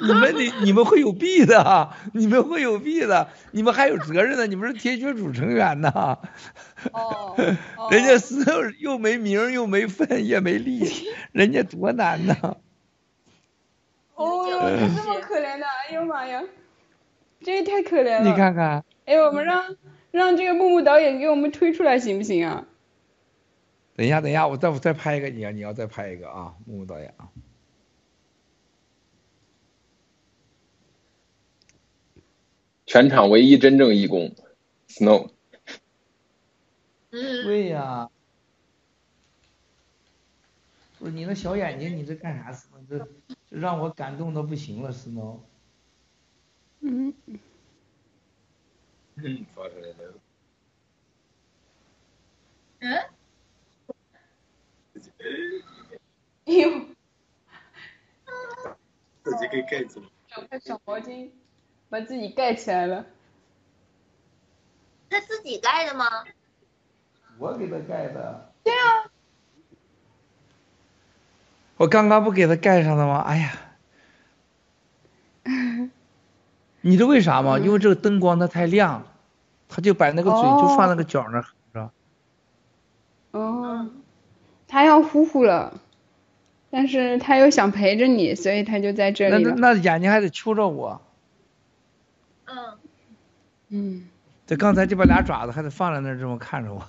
[0.00, 6.18] 你们得，你们会有弊的，你们会有弊的，你们还有责任呢，你们是铁血组成员呢。
[6.92, 7.34] 哦。
[7.90, 8.36] 人家是
[8.78, 10.82] 又没名又没份也没利，
[11.32, 12.36] 人家多难呢。
[14.14, 14.60] 哦哟，
[14.96, 16.42] 这么可怜的，哎呦妈呀，
[17.42, 18.24] 这也太可怜了。
[18.24, 18.84] 你看看。
[19.04, 19.76] 哎，我们让
[20.10, 22.64] 让这个木木导演给我们推出来行不行啊？
[23.94, 27.28] 等一下，等一下，我再我再拍一个，你啊你要再拍一个啊，木木导演啊。
[32.86, 34.34] 全场唯一真正义工
[34.88, 35.30] ，Snow。
[37.10, 38.08] 对呀。
[40.98, 45.40] 不是你那小眼睛，你这干啥？Snow，这这让我感动的不行了，Snow。
[46.80, 47.12] 嗯。
[49.16, 50.14] 嗯，发出来了。
[52.78, 52.96] 嗯？
[56.44, 56.86] 哎呦。
[59.24, 60.02] 自己给盖住。
[60.28, 61.30] 找块小毛巾。
[61.88, 63.06] 把自己盖起来了。
[65.08, 66.06] 他自己盖的吗？
[67.38, 68.50] 我给他盖的。
[68.64, 69.10] 对啊。
[71.76, 73.20] 我刚刚不给他盖上了吗？
[73.20, 73.52] 哎呀。
[76.80, 77.58] 你知道为啥吗？
[77.58, 79.06] 因为这个灯光它太亮，
[79.68, 81.92] 他就把那个嘴就放那个角那儿，是吧？
[83.32, 83.90] 哦。
[84.68, 85.80] 他要呼呼了，
[86.70, 91.00] 但是他又想陪着你，所以他就在这里那那那眼睛还得瞅着我。
[93.68, 94.08] 嗯，嗯，
[94.46, 96.88] 这刚才就把俩爪子还得放在那儿这么看着我，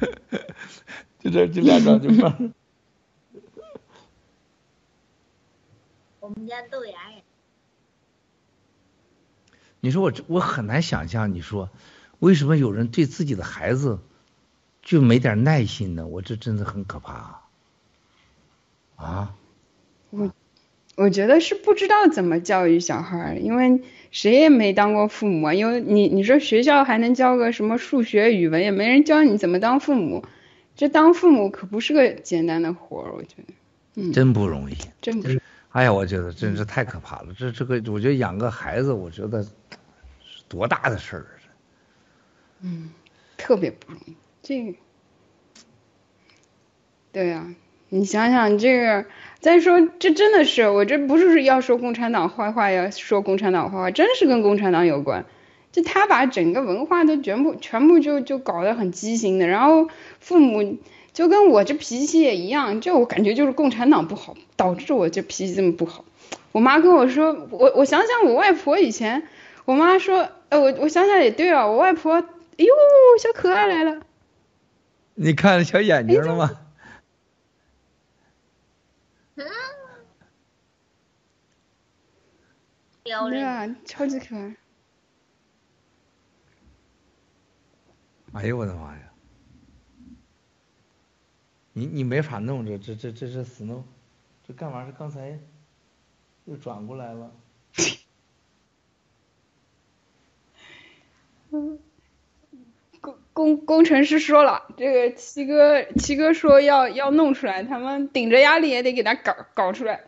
[1.18, 2.52] 就这就俩爪就放。
[6.20, 7.22] 我们家豆芽也。
[9.80, 11.70] 你说我我很难想象，你说
[12.18, 14.00] 为什么有人对自己的孩子
[14.82, 16.06] 就没点耐心呢？
[16.06, 17.42] 我这真的很可怕
[18.96, 19.34] 啊！
[20.10, 20.30] 我。
[20.98, 23.80] 我觉得是不知道怎么教育小孩，因为
[24.10, 25.54] 谁也没当过父母啊。
[25.54, 30.24] 因为你你说学校还能教个什么数学、语文，也没人教你怎么当父母。
[30.74, 33.54] 这当父母可不是个简单的活儿，我觉得。
[33.94, 34.12] 嗯。
[34.12, 34.74] 真不容易。
[35.00, 35.40] 真不是。
[35.70, 37.28] 哎呀，我觉得真是太可怕了。
[37.38, 39.46] 这这个，我觉得养个孩子，我觉得
[40.48, 41.46] 多大的事儿啊！
[42.62, 42.90] 嗯，
[43.36, 44.16] 特别不容易。
[44.42, 44.74] 这个，
[47.12, 47.54] 对呀、
[47.90, 49.06] 你想想这个，
[49.40, 55.24] 再说这真的是，我这不是要说共产党坏话，要说共产党坏话，真是跟共产党有关。
[55.70, 60.78] 就他把整个文化都全部全部就就搞得很畸形的，然后父母
[61.12, 66.04] 就跟我这脾气也一样，就我感觉就是共产党不好，导致我这脾气这么不好。
[66.52, 69.22] 我妈跟我说，我我想想我外婆以前，
[69.66, 72.24] 我妈说，呃，我我想想也对啊，我外婆，哎
[72.58, 72.66] 呦，
[73.22, 74.00] 小可爱来了，
[75.14, 76.50] 你看小眼睛了吗？
[76.52, 76.56] 嗯，
[83.08, 83.42] 漂对。
[83.42, 84.54] 啊，超级可爱。
[88.34, 89.00] 哎呦我的妈呀！
[91.72, 93.82] 你你没法弄这这这这这 snow，
[94.46, 95.38] 这干嘛是刚才
[96.44, 97.32] 又转过来了？
[103.00, 110.04] 工工工程师说了，这个七哥七哥说要要弄出来，他们顶着压力也得给他搞搞出来，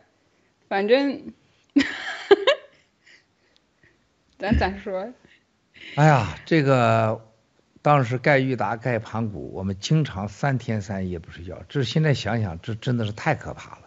[0.68, 1.32] 反正，
[4.40, 5.12] 咱咋说？
[5.96, 7.24] 哎呀，这个
[7.82, 13.82] 当时盖裕达盖盘古，我们经常三天三夜不睡觉，这现在想想，这真的是太可怕了。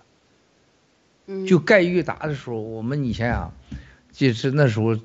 [1.25, 3.53] 嗯，就盖裕达的时候，我们你想想，
[4.11, 4.97] 就是那时候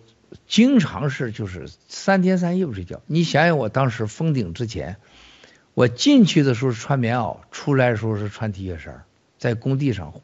[0.46, 3.01] 经常是就是三天三夜不睡觉。
[3.07, 4.96] 你想想，我当时封顶之前，
[5.74, 9.05] 我进去的时候是穿棉袄，出来的时候是穿 T 恤衫，
[9.38, 10.14] 在工地上，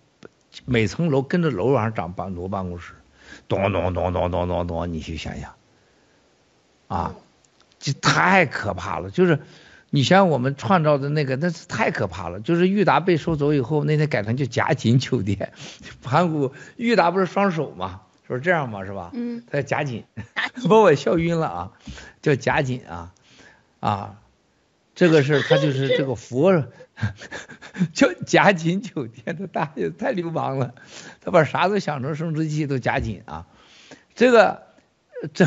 [0.64, 2.94] 每层楼跟着楼往上长办挪办公室，
[3.48, 5.54] 咚咚咚咚咚咚咚，你去想想，
[6.88, 7.14] 啊，
[7.78, 9.40] 这太可怕了，就是。
[9.90, 12.40] 你想想我们创造的那个，那是太可怕了。
[12.40, 15.52] 就是裕达被收走以后，那天改成叫贾锦酒店，
[16.02, 19.12] 盘古裕达不是双手嘛，说这样嘛是吧？
[19.14, 20.04] 嗯，他叫夹锦，
[20.68, 21.72] 把 我笑晕了啊，
[22.22, 23.12] 叫夹锦啊
[23.78, 24.16] 啊，
[24.94, 26.66] 这个是他就是这个佛
[27.92, 30.74] 叫贾锦酒店，他大爷太流氓了，
[31.20, 33.46] 他把啥都想成生殖器都夹紧啊，
[34.14, 34.62] 这个
[35.32, 35.44] 这，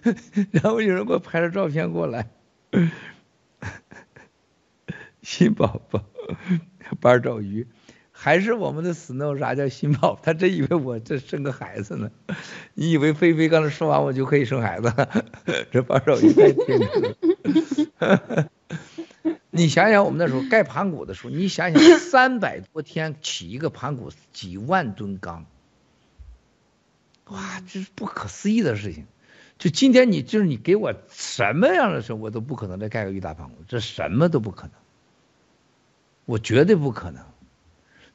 [0.52, 2.28] 然后有人给我拍了照片过来。
[5.22, 6.02] 新宝宝，
[7.00, 7.66] 八爪鱼，
[8.12, 10.18] 还是我们的 Snow 啥叫新宝？
[10.22, 12.10] 他真以为我这生个孩子呢？
[12.72, 14.90] 你以为菲菲刚才说完我就可以生孩子？
[15.70, 18.50] 这八爪鱼太天真了。
[19.50, 25.46] 你想想，我们那时候盖盘古的时候，你想想， 三百多天起一个盘古，几万吨钢，
[27.26, 29.06] 哇，这是不可思议的事情。
[29.58, 34.72] 就今天你就是你给我什么样的时候，我都不可能再盖个玉大盘古，这什么都不可能，
[36.26, 37.24] 我绝对不可能。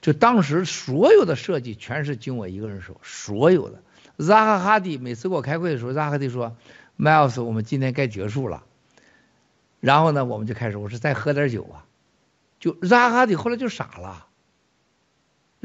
[0.01, 3.81] 就当时所有的设计全是经我一个人手，所有的。
[4.19, 6.55] 扎哈哈迪每次给我开会的时候，扎哈哈迪说
[6.97, 8.63] ：“Miles，我们今天该结束了。”
[9.83, 11.83] 然后呢，我们就开始，我说再喝点酒啊。
[12.57, 14.27] 就扎哈哈迪后来就傻了。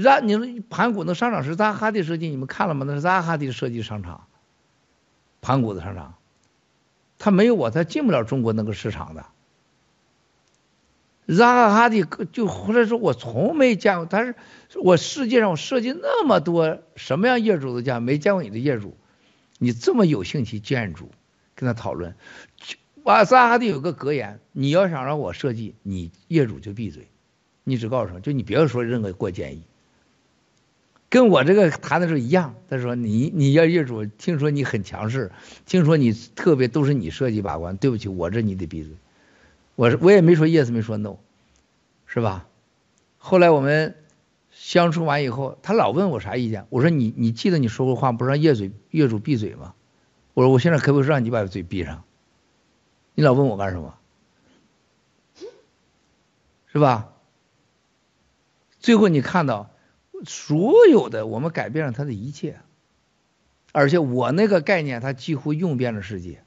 [0.02, 2.84] 扎，你们盘古那商场是扎哈哈迪设计，你们看了吗？
[2.84, 4.26] 那是扎哈哈迪设计商场。
[5.40, 6.14] 盘古的商场，
[7.20, 9.24] 他没有我，他进不了中国那个市场的。
[11.36, 14.34] 扎哈哈迪就后来说，我从没见过，他是
[14.82, 18.96] 我世界上我设计那么多什么样业主的家，没见过你的业主，
[19.58, 21.12] 你这么有兴趣建筑，
[21.54, 22.16] 跟他讨论。
[22.56, 22.74] 就
[23.08, 27.08] 巴，扎哈哈迪有个格言，你要想让我设计，你业主就闭嘴，
[27.64, 29.62] 你只告诉我，就你别说任何过建议。
[31.08, 35.32] 跟我这个谈的时候一样，他说你你要业主听说你很强势，
[35.64, 38.92] 听说你特别都是你设计把关，对不起，我这你得闭嘴。
[39.74, 41.16] 我我也没说 yes，没说 no，
[42.04, 42.46] 是吧？
[43.16, 43.94] 后来我们
[44.52, 49.72] 相处完以后，他老问我啥意见，我说你你记得你说过话不让业主业主闭嘴吗？
[50.34, 52.04] 我说我现在可不可以让你把嘴闭上？
[53.18, 53.98] 你老问我干什么？
[56.72, 57.12] 是吧？
[58.78, 59.70] 最后你看到。
[60.24, 62.60] 所有的我们改变了他的一切，
[63.72, 66.44] 而且我那个概念，他几乎用遍了世界。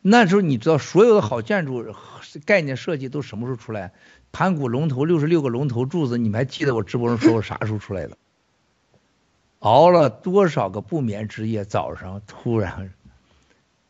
[0.00, 1.94] 那时候你知道，所有的好建筑
[2.46, 3.92] 概念设计都什么时候出来？
[4.32, 8.16] 盘古龙头六十六个龙头柱子，你们还记得我直播上说我啥时候出来的？
[9.60, 12.90] 熬了多少个不眠之夜，早上突然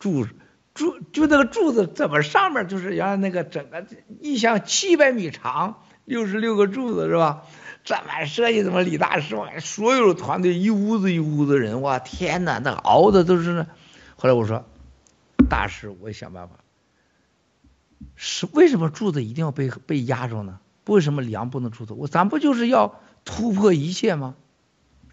[0.07, 0.29] 柱
[0.75, 3.85] 柱就那个柱子怎么上面就是原来那个整个
[4.21, 5.83] 一箱七百米长。
[6.05, 7.43] 六十六个柱子是吧？
[7.83, 13.67] 这么设计，怎么李大师，所有团队一屋子一屋子人，哇天哪，那熬的都是那。
[14.15, 14.65] 后来我说，
[15.49, 16.55] 大师，我想办法。
[18.15, 20.61] 是为什么柱子一定要被被压着呢？
[20.87, 21.97] 为什么梁不能出头？
[21.97, 24.37] 我咱不就是要突破一切吗？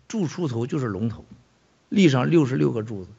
[0.07, 1.25] 柱出头就是龙头，
[1.89, 3.09] 立上六十六个柱子。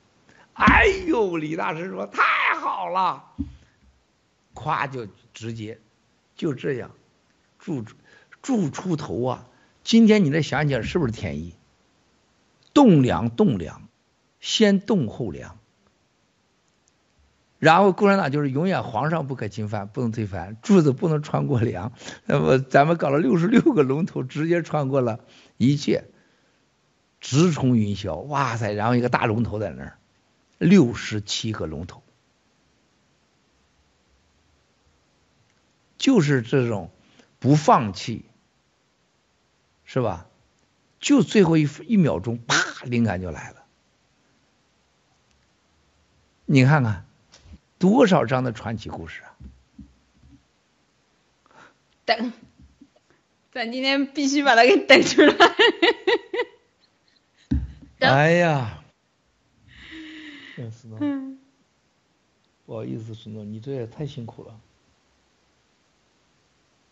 [0.54, 2.22] 哎呦，李大师说太
[2.58, 3.24] 好了，
[4.54, 5.78] 咵就直接
[6.34, 6.90] 就这样
[7.58, 7.84] 柱
[8.40, 9.46] 柱出头啊！
[9.82, 11.54] 今天你再想起来是不是天意？
[12.72, 13.88] 栋梁栋梁，
[14.40, 15.58] 先栋后梁。
[17.58, 21.92] 然后共产党就是永远皇上不可侵犯，不能推翻，柱子不能穿过梁。
[22.26, 25.20] 那么咱们搞了六十 六个龙头，直接穿过了
[25.56, 26.04] 一切，
[27.20, 28.16] 直冲云霄。
[28.16, 28.72] 哇塞！
[28.72, 29.96] 然后一个大龙头在那儿，
[30.58, 32.02] 六十七个龙头，
[35.98, 36.90] 就是这种
[37.38, 38.24] 不放弃，
[39.84, 40.26] 是吧？
[41.00, 43.64] 就最后一一秒钟，啪，灵感就来了。
[46.46, 47.04] 你看看。
[47.76, 49.36] 多少张的传奇故事啊！
[52.06, 52.32] 等，
[53.52, 55.36] 咱今天必须把它给等出来。
[58.08, 58.83] 哎呀，
[60.70, 60.98] 思诺，
[62.66, 64.60] 不好意思，思诺，你这也太辛苦了。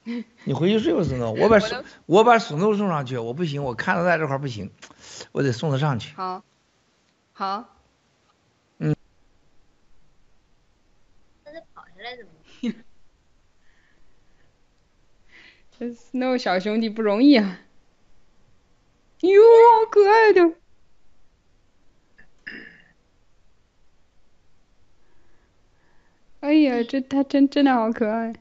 [0.44, 1.32] 你回去睡吧，思诺。
[1.32, 1.58] 我把
[2.06, 4.72] 我把苏诺送上去，我不行，我看他在这块不行，
[5.32, 6.14] 我得送他上去。
[6.14, 6.42] 好，
[7.32, 7.76] 好。
[8.78, 8.96] 嗯
[15.78, 17.60] 这 Snow 小兄弟不容易啊！
[19.20, 20.56] 哟，好可爱的！
[26.42, 28.32] 哎呀，这他真真的好可爱。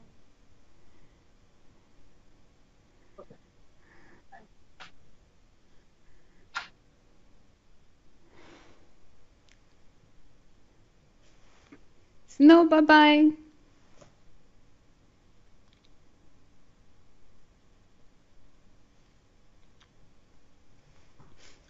[12.28, 13.24] Snow，拜拜。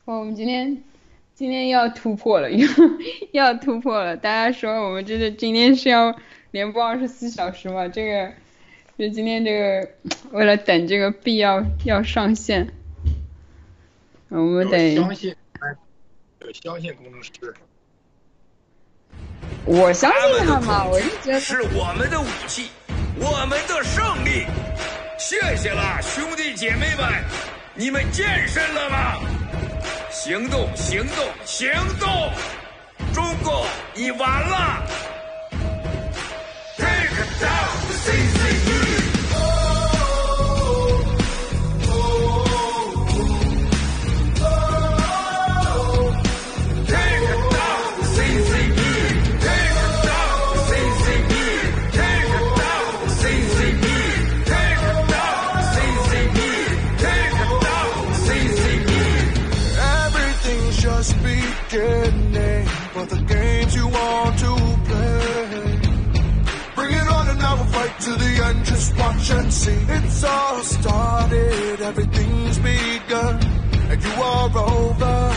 [0.07, 0.83] 我们今天
[1.35, 2.69] 今天要突破了，要
[3.33, 4.17] 要突破了！
[4.17, 6.15] 大家说我们这是今天是要
[6.51, 7.89] 连播二十四小时嘛？
[7.89, 8.33] 这个
[8.99, 9.89] 就今天这个
[10.31, 12.73] 为了等这个币要要上线，
[14.29, 15.35] 我们得相信，
[16.63, 17.31] 相信工程师。
[19.65, 22.69] 我相信他嘛，我就觉得是我们的武器，
[23.19, 24.47] 我们的胜利。
[25.19, 27.25] 谢谢了，兄弟姐妹们，
[27.75, 29.42] 你们健身了吗？
[30.13, 32.31] 行动，行动，行动！
[33.15, 34.87] 中国，你完了
[36.77, 38.92] ！Take down the CCP
[69.25, 73.39] It's all started, everything's begun,
[73.89, 75.35] and you are over.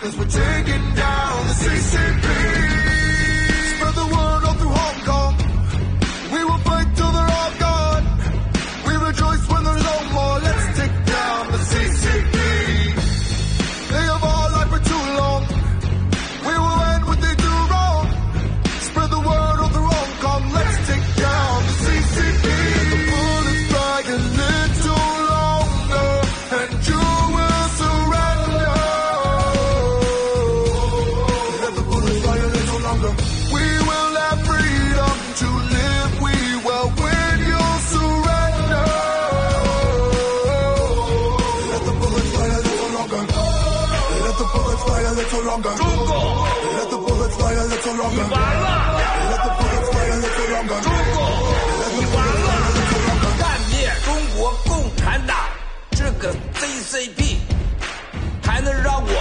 [0.00, 1.54] Cause we're taking down the.
[1.54, 2.75] CCP，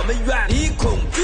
[0.07, 1.21] 们远离恐惧。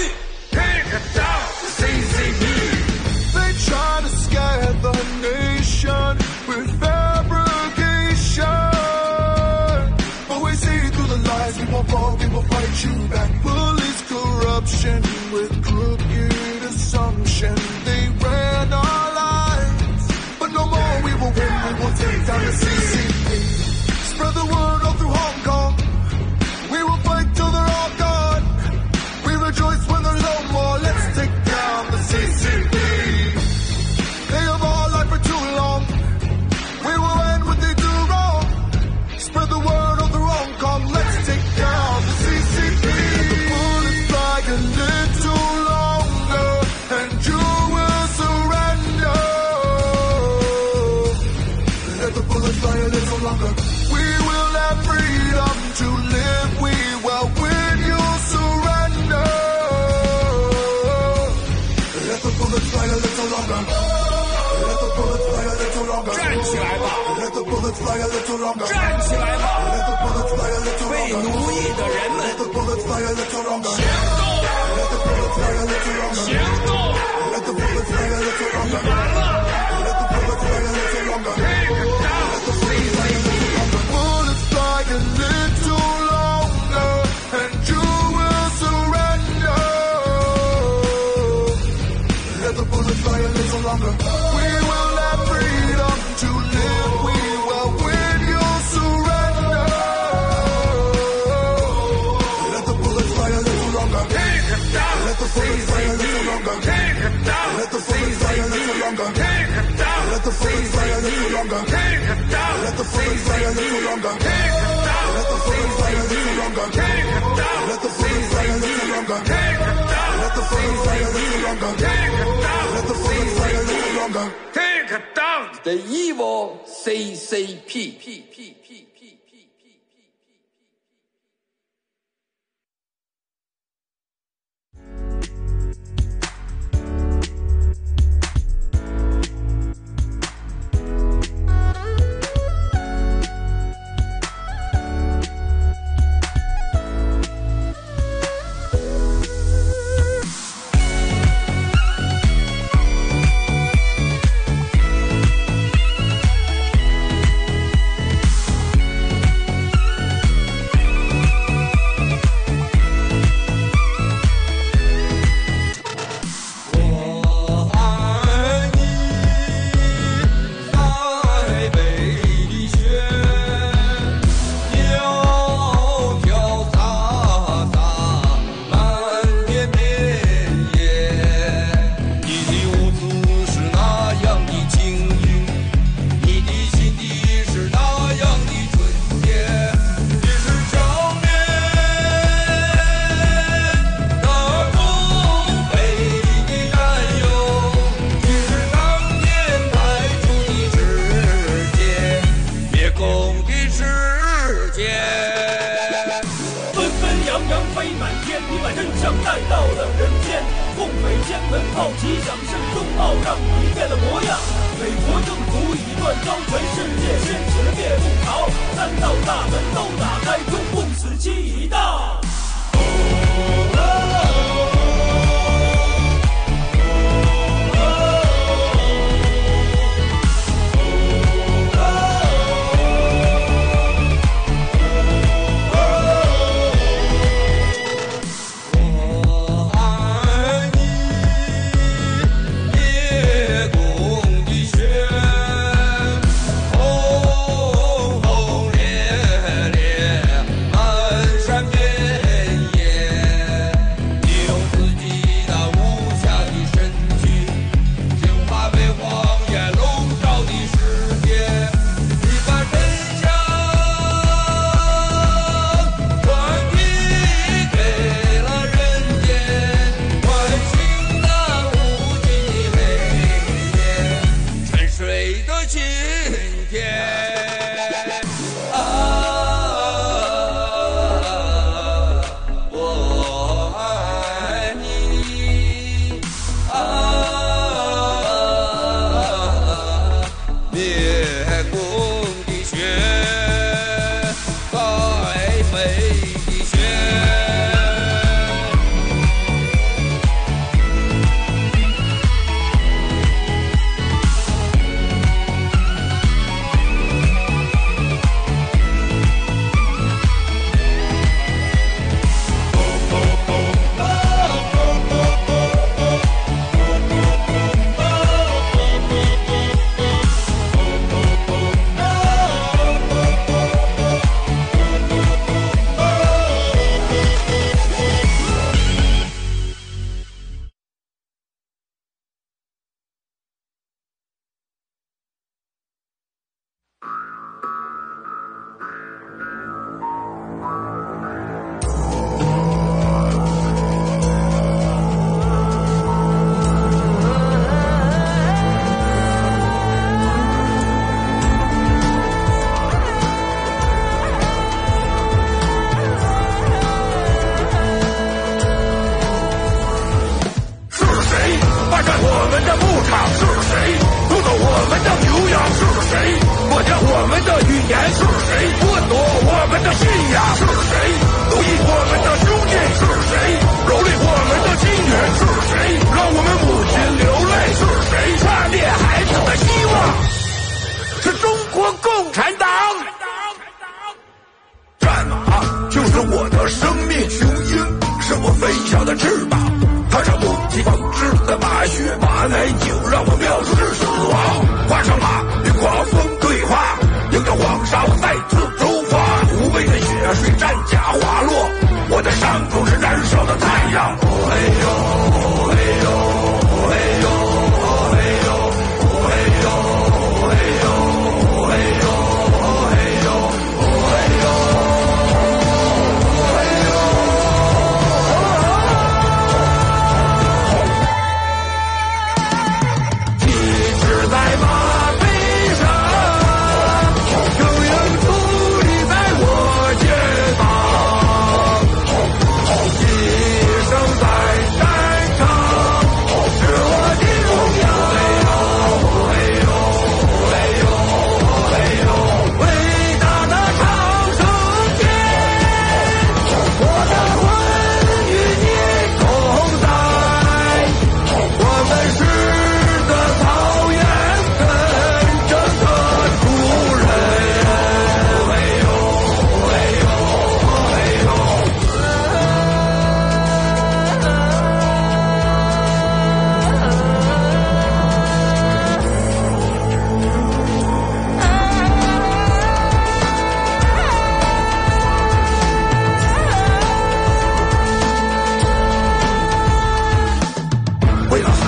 [0.50, 1.42] Take down
[1.76, 6.16] CCP。They try to scare the nation
[6.48, 8.44] with fabrication,
[10.28, 11.54] but we see through the lies.
[11.60, 13.30] We won't fall, we will fight you back.
[13.42, 15.02] Police corruption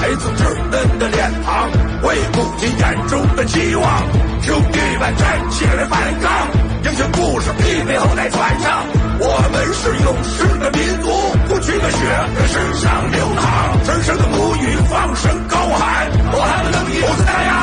[0.04, 1.72] 为了孩子稚嫩的脸庞，
[2.04, 4.04] 为母亲眼中的期望，
[4.42, 6.48] 兄弟们站起来反抗，
[6.84, 8.86] 英雄故事必被后代传唱。
[9.20, 11.08] 我们是勇士的民族，
[11.48, 11.98] 不屈的血
[12.38, 17.54] 在身上流淌，神圣的母语放声高喊，我还能一次大呀！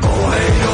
[0.00, 0.71] 哦嘿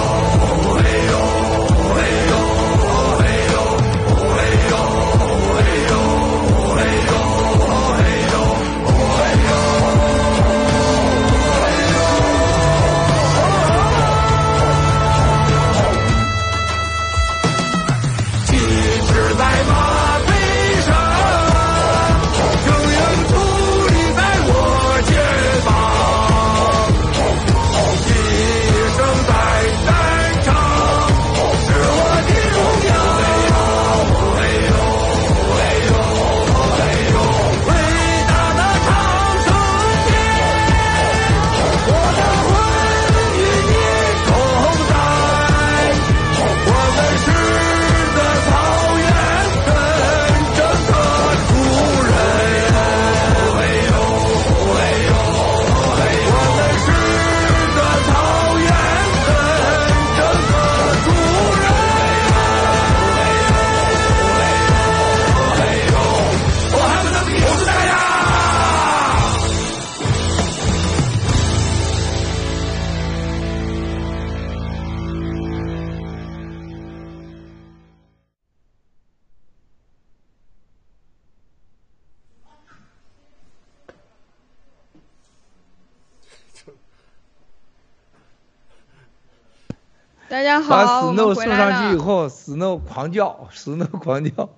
[90.69, 91.99] 把 Snow 送上去以。
[91.99, 94.51] 后，Snow 狂叫，Snow 狂叫，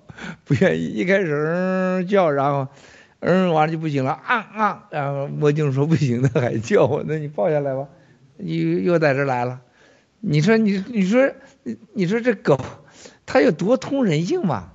[0.45, 0.85] 不愿意。
[0.85, 2.67] 一开始嗯叫，然后
[3.19, 7.87] 嗯完了就不行了，啊啊，然后墨镜说不行他还叫我，那你抱下来吧，
[8.37, 9.61] 又又在这儿来了。
[10.19, 11.31] 你说你你说
[11.63, 12.59] 你你说这狗，
[13.25, 14.73] 它有多通人性嘛？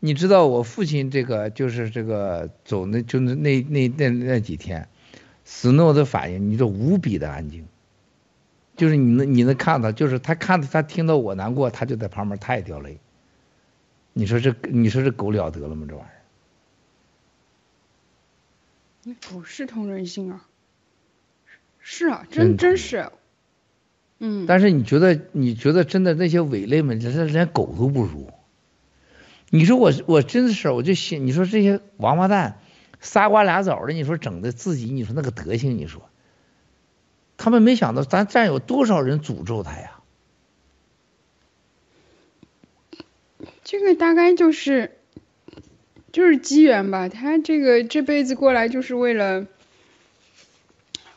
[0.00, 4.88] 你知道我父亲这个就是这个走那就那那那那那几天
[5.44, 7.66] ，Snow 的反应，你说无比的安静。
[8.78, 12.98] 就是你能你能看到，就是他看到他听到我难过，他就在旁边，他也掉泪。
[14.14, 15.86] 你说这你说这狗了得了吗？
[15.86, 16.14] 这玩意儿，
[19.04, 20.46] 那狗是通人性啊，
[21.78, 23.10] 是啊，真真真是，
[24.18, 28.30] 嗯，但是你觉得你觉得真的那些伪类们，这这连狗都不如。
[29.50, 32.60] 你说我我真的是，我就心你说这些王八蛋，
[33.00, 36.07] 仨瓜俩枣的，你说整的自己，你说那个德行，你说，
[37.38, 39.92] 他们没想到咱战有多少人诅咒他呀？
[43.64, 44.98] 这个大概就是
[46.10, 47.08] 就是机缘吧。
[47.08, 49.46] 他这个这辈子过来就是为了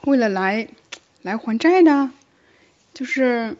[0.01, 0.67] 为了来
[1.21, 2.11] 来还债的，
[2.93, 3.55] 就是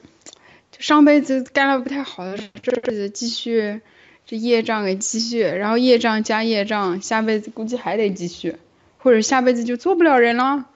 [0.78, 3.82] 上辈子干了不太好的事，这辈子继续
[4.26, 8.57] 这业障给继续，然后业障加业障，下辈子估计还得继续，
[8.97, 10.68] 或者下辈子就做不了人了。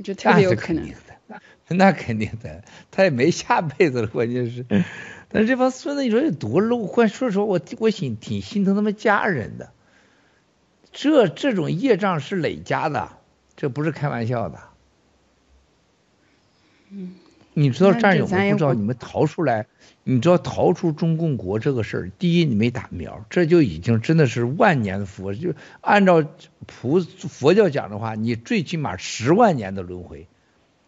[0.00, 0.90] 我觉得特别有可能。
[1.68, 4.64] 那肯定的，他也没下辈子了，关键是。
[5.28, 6.86] 但是这帮孙子，你说有多 low？
[6.86, 9.70] 关说实话，我我心挺心疼他们家人的。
[10.90, 13.10] 这这种业障是累加的，
[13.56, 14.58] 这不是开玩笑的。
[16.88, 17.14] 嗯。
[17.52, 19.66] 你知道战友们不知道你们逃出来，
[20.04, 25.34] 你知道逃出中共国这个事儿，第一你没打苗，这就已经真的是万年的福。
[25.34, 26.24] 就按照
[26.66, 30.28] 菩佛教讲的话，你最起码十万年的轮回，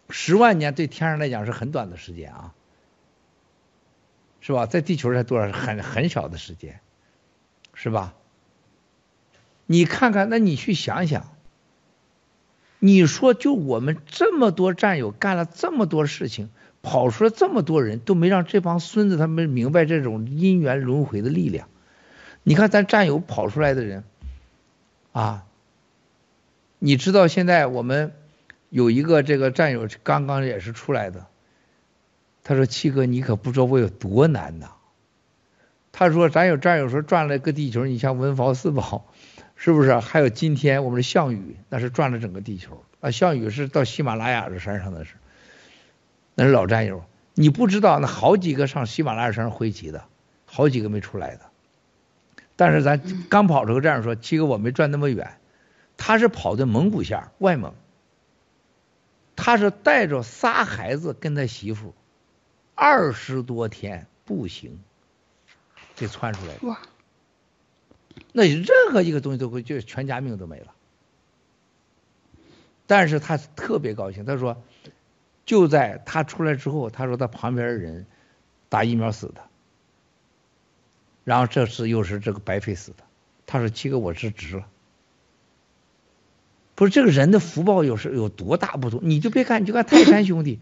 [0.08, 2.54] 十万年对天上来讲是很短的时间啊，
[4.40, 4.66] 是吧？
[4.66, 6.80] 在地球上多少很很小的时间，
[7.74, 8.14] 是吧？
[9.66, 11.32] 你看看，那你去想想。
[12.85, 16.51] 你说，就我们这么多战友干了这么多事情，
[16.83, 21.68] 跑出来这么多人都没让这帮孙子他们明白这种因缘轮回的力量。
[22.43, 24.03] 你看咱战友跑出来的人，
[25.12, 25.45] 啊，
[26.80, 28.12] 你知道现在我们
[28.68, 31.26] 有一个这个战友刚刚也是出来的，
[32.43, 34.72] 他说七哥你可不知道我有多难呐。
[35.93, 39.07] 他说咱有战友说转了个地球，你像文房四宝。
[39.64, 39.96] 是不是？
[40.00, 43.12] 还有今天我们的项羽，那是转了整个地球啊！
[43.12, 45.14] 项羽是到喜马拉雅的山上的是，
[46.34, 47.04] 那是老战友。
[47.34, 50.02] 你不知道，那好几个上喜马拉雅山上会集的，
[50.46, 51.42] 好几个没出来的。
[52.56, 55.38] 但是咱刚跑出个战友说，七哥我没转那么远，
[55.96, 57.72] 他是跑的蒙古线外蒙，
[59.36, 61.94] 他是带着仨孩子跟他媳妇，
[62.74, 64.82] 二十多天步行，
[65.94, 66.76] 给窜出来的。
[68.33, 70.74] 那任何一个东西都会，就是全家命都没了。
[72.87, 74.62] 但是他特别高兴，他说，
[75.47, 78.07] 就在他出来之后，他说他旁边的人
[78.68, 79.43] 打疫苗死的，
[81.24, 83.05] 然后这次又是这个白费死的。
[83.47, 84.66] 他说七哥，我是值了。
[86.74, 89.01] 不是这个人的福报有时有多大不同？
[89.03, 90.59] 你就别看，你就看泰山兄弟。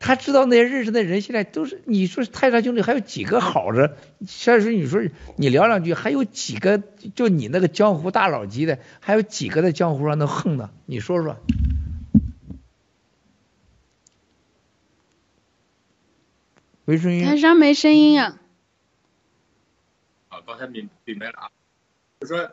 [0.00, 3.96] 他知道那些认识的人现在都是，你说泰山兄弟还有几个好着？
[4.20, 5.02] 再说你说
[5.36, 6.78] 你聊两句，还有几个
[7.14, 10.70] 就你那个江湖大佬级的，还有几个在江湖上能横的？
[10.86, 11.36] 你说说。
[16.84, 17.24] 没声音。
[17.26, 18.38] 泰山没声音呀。
[20.28, 21.50] 啊，刚才明明白了啊，
[22.20, 22.52] 就说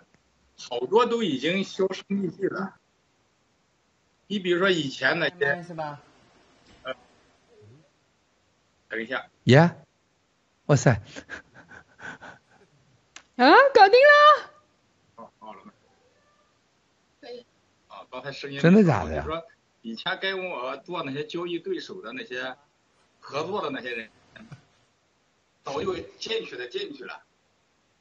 [0.58, 2.74] 好多都已经销声匿迹了。
[4.28, 5.64] 你比如说以前那些。
[5.64, 6.02] 是吧？
[8.88, 9.70] 等一下，耶！
[10.68, 10.92] 哇塞！
[13.36, 14.52] 啊，搞定了！
[15.16, 15.74] 哦，好了吗？
[17.20, 17.46] 可以。
[17.88, 19.24] 啊，刚才声音真的假的呀？
[19.26, 19.46] 说
[19.82, 22.56] 以前跟我做那些交易对手的那些
[23.20, 24.10] 合作的那些人，
[25.64, 27.22] 早就进去的进去了，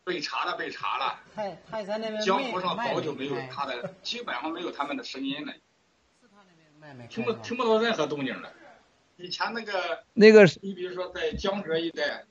[0.05, 1.21] 被查的被查了。
[1.35, 5.53] 泰泰山那边江湖上早就没有他的，基本上没有他们的声音了。
[7.09, 8.53] 听不听不到任何动静了。
[9.17, 12.25] 以前那个那个，你比如说在江浙一带，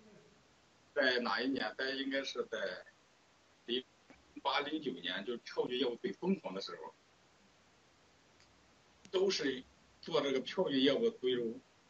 [0.94, 1.74] 在哪一年？
[1.78, 2.58] 在应该是在
[3.66, 3.84] 零
[4.42, 6.94] 八零九年，就是票据业务最疯狂的时候，
[9.12, 9.64] 都是
[10.02, 11.44] 做这个票据业务，最后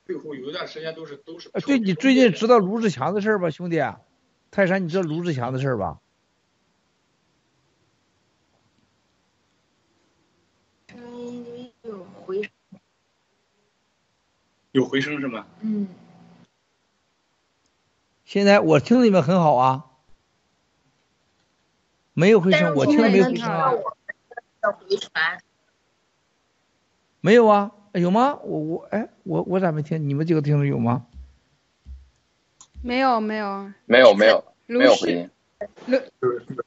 [0.06, 1.50] 最后有一段时间都是都是。
[1.50, 3.82] 对你最近知道卢志强的事儿吧，兄弟？
[4.52, 6.00] 泰山，你知道卢志强的事儿吧？
[10.94, 12.52] 嗯，有回。
[14.74, 15.46] 有回声是吗？
[15.62, 15.88] 嗯。
[18.26, 19.86] 现在我听你们很好啊，
[22.14, 23.72] 没有回声，我听没有回声啊。
[27.22, 27.72] 没有啊？
[27.94, 28.40] 有吗？
[28.42, 30.10] 我我哎，我我咋没听？
[30.10, 31.06] 你们几个听着有吗？
[32.82, 33.72] 没有没有。
[33.86, 35.30] 没有没有没有回音。
[35.86, 36.00] 卢，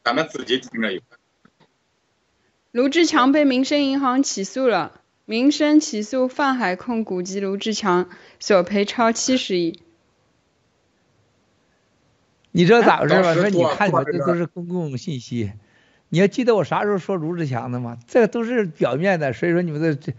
[0.04, 1.00] 咱们自己听着有。
[2.70, 5.00] 卢志强被民生银行起诉了。
[5.28, 8.08] 民生起诉泛海控股及卢志强，
[8.38, 9.82] 索赔超七十亿。
[12.52, 13.34] 你知道咋回事吧？
[13.34, 15.52] 说你看，你这都是公共信息。
[16.10, 17.98] 你要记得我啥时候说卢志强的吗？
[18.06, 19.32] 这都是表面的。
[19.32, 20.12] 所以说你们的这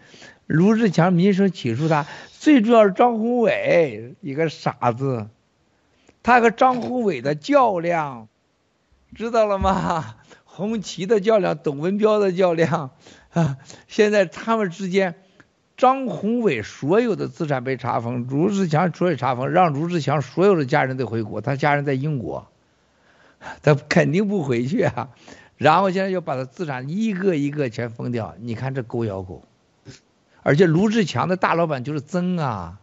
[0.46, 2.06] 卢志强民生起诉他，
[2.38, 5.30] 最主要是张宏伟一个傻子，
[6.22, 8.28] 他和张宏伟的较量，
[9.16, 10.18] 知道了吗？
[10.44, 12.92] 红旗的较量，董文彪的较量。
[13.38, 13.58] 啊！
[13.88, 15.16] 现在他们之间，
[15.78, 22.48] 张宏伟所有的资产被查封，卢志强所有查封，让卢志强所有的家人都回国，他家人在英国，
[23.62, 25.10] 他肯定不回去啊。
[25.56, 29.44] 然后现在又把他资产一个一个全封掉，你看这狗咬狗。
[30.42, 32.80] 而且卢志强的大老板就是曾啊，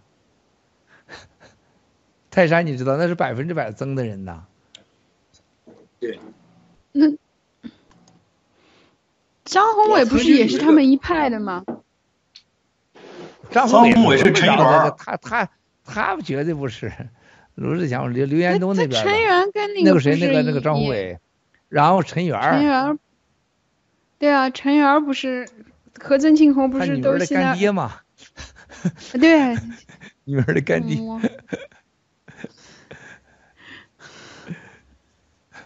[2.30, 4.44] 泰山你知道那是百分之百曾的人呐。
[5.98, 6.20] 对，
[6.92, 7.06] 那
[9.44, 11.64] 张宏伟不是也是他们一派的吗？
[13.50, 15.48] 张张宏伟是陈那个元他他
[15.84, 16.92] 他绝对不是。
[17.54, 19.12] 罗志祥、刘刘延东那边陈
[19.52, 21.20] 跟那那个谁，那个那个张宏伟，
[21.68, 22.98] 然后陈元，陈元，
[24.18, 25.48] 对啊，陈元不是
[26.00, 28.00] 和曾庆红不是他女儿的都现在干爹嘛，
[29.20, 29.54] 对，
[30.24, 30.98] 女儿的干爹。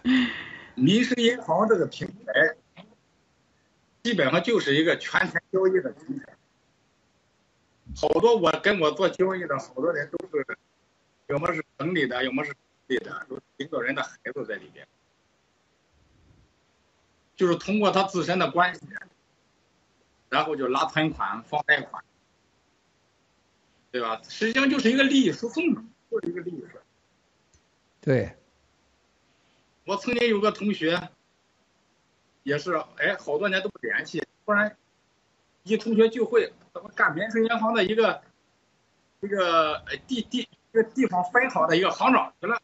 [0.03, 0.29] 嗯
[0.75, 2.55] 民生银行这个平台，
[4.03, 6.35] 基本上就是一个全天交易的平台。
[7.95, 10.57] 好多我跟我做交易的好多人都是，
[11.27, 14.87] 要么是省里的，要么是市里的，都是领导人的孩子在里边。
[17.35, 18.81] 就是通过他自身的关系，
[20.29, 22.03] 然后就拉存款、放贷款，
[23.91, 24.21] 对吧？
[24.27, 26.81] 实际上就是一个利益输送嘛，就是一个利益输送。
[28.01, 28.35] 对，
[29.85, 31.09] 我曾经有个同学，
[32.49, 34.75] 也是，哎，好多年都不联系，突然
[35.61, 38.23] 一同学聚会，怎么干民生银行的一个
[39.19, 42.59] 一个呃地地一个地方分行的一个行长去了。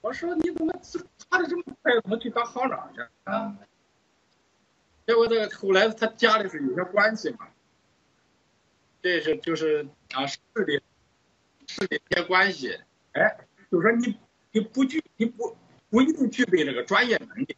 [0.00, 3.54] 我说你怎么查的这么快，怎么去当行长去啊？
[5.06, 7.48] 结果这个后来他家里是有些关系嘛，
[9.02, 10.80] 这是就是啊市里
[11.66, 12.80] 市里一些关系，
[13.12, 13.36] 哎，
[13.70, 14.18] 就说你
[14.50, 15.56] 你不具你不
[15.90, 17.56] 不一定具备这个专业能力，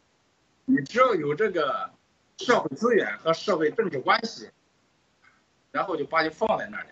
[0.65, 1.91] 你只要有这个
[2.37, 4.49] 社会资源和社会政治关系，
[5.71, 6.89] 然后就把你放在那里，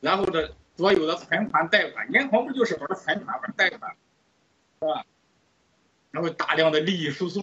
[0.00, 3.96] 然后这所有的存款贷款，银行不就是玩存款玩贷款，
[4.80, 5.04] 是吧？
[6.10, 7.42] 然后大量的利益输送，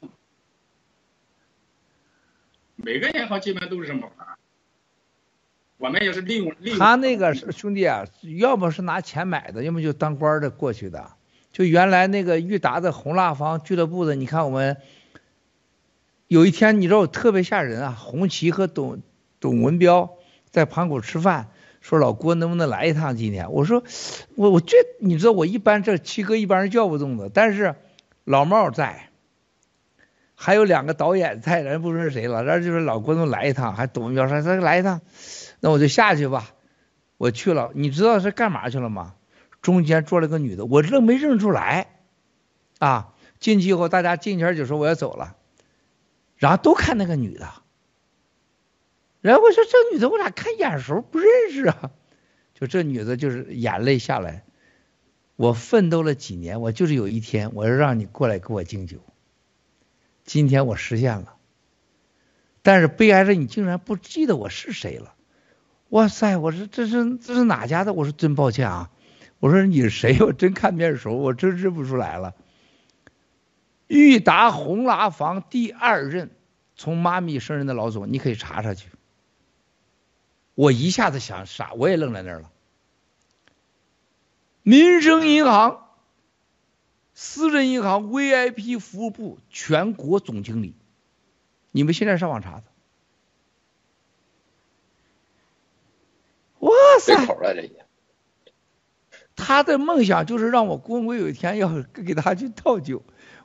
[2.75, 4.27] 每个银行基本上都是这么玩。
[5.77, 8.05] 我们也是利用利用他那个是兄弟啊，
[8.37, 11.15] 要么是拿钱买的，要么就当官的过去的。
[11.51, 14.77] 就原来那个裕达的红蜡坊俱乐部的，你看我们
[16.27, 17.97] 有一天，你知道我特别吓人啊！
[17.99, 19.01] 红旗和董
[19.39, 20.11] 董文彪
[20.51, 21.49] 在盘古吃饭，
[21.81, 23.51] 说老郭能不能来一趟今天？
[23.51, 23.83] 我说
[24.35, 27.75] 我我这你知道我一般这七哥一般人叫不动的，但是
[28.23, 29.09] 老茂在，
[30.35, 35.01] 还有两个导演在，人不说是谁了，然后就说老郭能来一趟，还董文彪说他来一趟，
[35.59, 36.51] 那我就下去吧。
[37.17, 39.15] 我去了，你知道是干嘛去了吗？
[39.61, 41.99] 中间坐了个女的，我认没认出来，
[42.79, 45.35] 啊，进去以后大家进前就说我要走了，
[46.37, 47.51] 然后都看那个女的，
[49.21, 51.91] 然后我说这女的我咋看眼熟不认识啊？
[52.53, 54.43] 就这女的就是眼泪下来，
[55.35, 58.97] 我奋斗了几年，我就是有一天我要让你过来给我敬酒，
[60.23, 61.35] 今天我实现了，
[62.61, 65.15] 但是悲哀着你竟然不记得我是谁了，
[65.89, 66.37] 哇塞！
[66.37, 67.93] 我说这是这是哪家的？
[67.93, 68.91] 我说真抱歉啊。
[69.39, 70.19] 我说你是谁？
[70.23, 72.35] 我真看面熟，我真认不出来了。
[73.87, 76.29] 裕达红拉房第二任
[76.75, 78.89] 从妈咪生人的老总，你可以查查去。
[80.55, 82.51] 我一下子想傻，我也愣在那儿了。
[84.61, 85.87] 民生银行
[87.13, 90.75] 私人银行 VIP 服务部全国总经理，
[91.71, 92.63] 你们现在上网查查。
[96.59, 96.71] 哇
[97.05, 97.25] 对塞！
[97.25, 97.85] 口了这也。
[99.39, 103.01] 他的梦想就是让我公公有一天要给他去倒酒，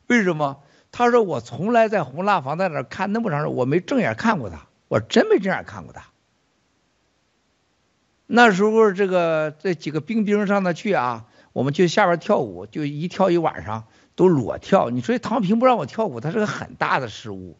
[0.08, 0.60] 为什么？
[0.90, 6.06] 他说我从来在红蜡房在那看那么长时间，我没正眼看过他，我真没正眼看过他。
[8.26, 13.84] 那时候这个这几个兵兵上那去啊，我们去下边跳舞，就一跳一晚上
[14.16, 14.90] 都裸跳。
[14.90, 17.56] 你说唐平不让我跳舞，他是个很大的失误，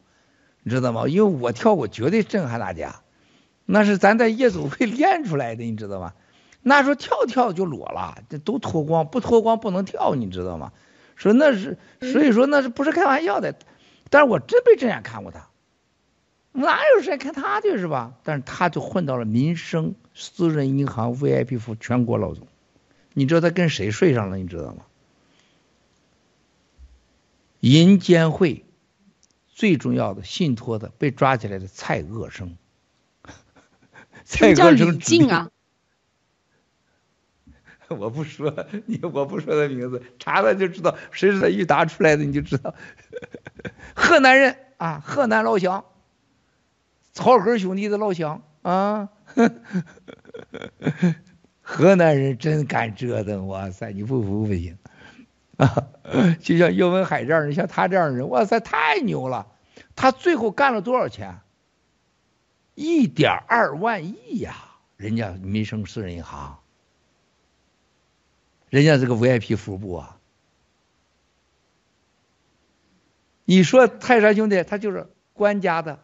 [0.63, 1.07] 你知道吗？
[1.07, 3.03] 因为我跳舞绝对震撼大家，
[3.65, 6.13] 那是咱在夜总会练出来的，你知道吗？
[6.67, 10.73] 那时候跳跳就裸了，这都脱光，不脱光不能跳，你知道吗？
[11.15, 13.55] 说那是，所以说那是不是开玩笑的？
[14.11, 15.49] 但是我真没正眼看过他，
[16.53, 18.15] 哪有时间看他去是吧？
[18.25, 22.49] 但是他就混到了民生私人银行 VIP 服全国老总，
[23.13, 24.39] 你知道他跟谁睡上了？
[24.39, 24.87] 你知道吗？
[27.61, 28.65] 银监会
[29.49, 32.57] 最重要的信托的被抓起来的蔡鄂生，
[34.25, 35.51] 蔡叫李鄂生静啊。
[37.99, 38.53] 我不说
[38.87, 42.75] 你，我不说他名字，查了就知道谁是他裕达出来的，你就知道。
[43.95, 45.85] 河南人啊，河南老乡，
[47.13, 49.11] 草根兄弟的老乡啊。
[51.61, 54.77] 河南人真敢折腾，哇塞，你不服不行
[55.57, 55.89] 啊！
[56.41, 59.47] 就像岳文海这样人，像他这样的人，哇塞，太牛了！
[59.97, 61.41] 他最后干了多少钱？
[62.75, 64.55] 一点二万亿呀！
[64.97, 66.59] 人家民生私人银行。
[68.75, 70.19] 人家这个 VIP 服务部啊。
[73.45, 76.03] 你说泰山兄弟他就是官家的，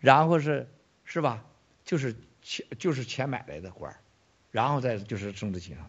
[0.00, 0.68] 然后是
[1.04, 1.44] 是吧？
[1.84, 4.00] 就是钱就是钱买来的官儿，
[4.50, 5.88] 然后再就是政治情上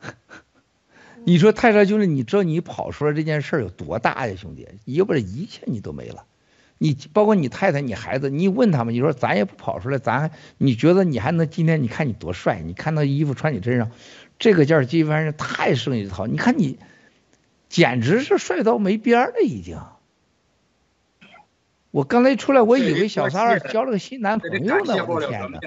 [0.00, 0.14] 的。
[1.22, 4.66] 你说泰山兄弟，你知道你跑出来这件事儿有多大呀，兄弟？
[4.86, 6.26] 要不然一切你都没了。
[6.78, 11.82] 你包括你太太、你孩子，你问他们，你说咱也不跑出来，咱你觉得你还能今天？
[11.82, 13.90] 你看你多帅，你看那衣服穿你身上，
[14.38, 16.26] 这个件儿基本上太胜一套。
[16.26, 16.78] 你看你，
[17.68, 19.80] 简直是帅到没边儿了已经。
[21.90, 25.58] 我刚才出来，我以为小三儿交了个新男朋友呢，我的天哪！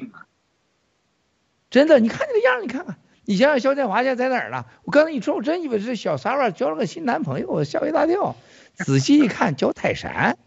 [1.70, 2.96] 真的，你看这个样，你看看，
[3.26, 4.66] 你想想肖建华现在在哪儿呢？
[4.84, 8.36] 我刚才一说，我真以为是小三儿交了个新男朋友，我吓一大跳。
[8.76, 10.38] 仔细一看，交泰山。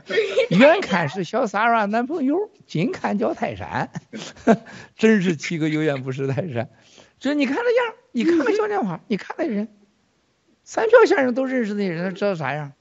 [0.50, 3.90] 远看是小三儿男朋友，近看叫泰山，
[4.96, 6.70] 真是七个有眼不识泰山。
[7.18, 9.68] 这你看这样，你看看肖建华，你看那人，
[10.64, 12.72] 三票先生都认识那人，知道啥样？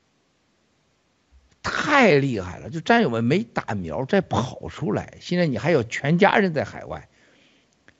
[1.64, 2.72] 太厉害了！
[2.72, 7.08] 就战友们没打苗再跑出来，现在你还有全家人在海外，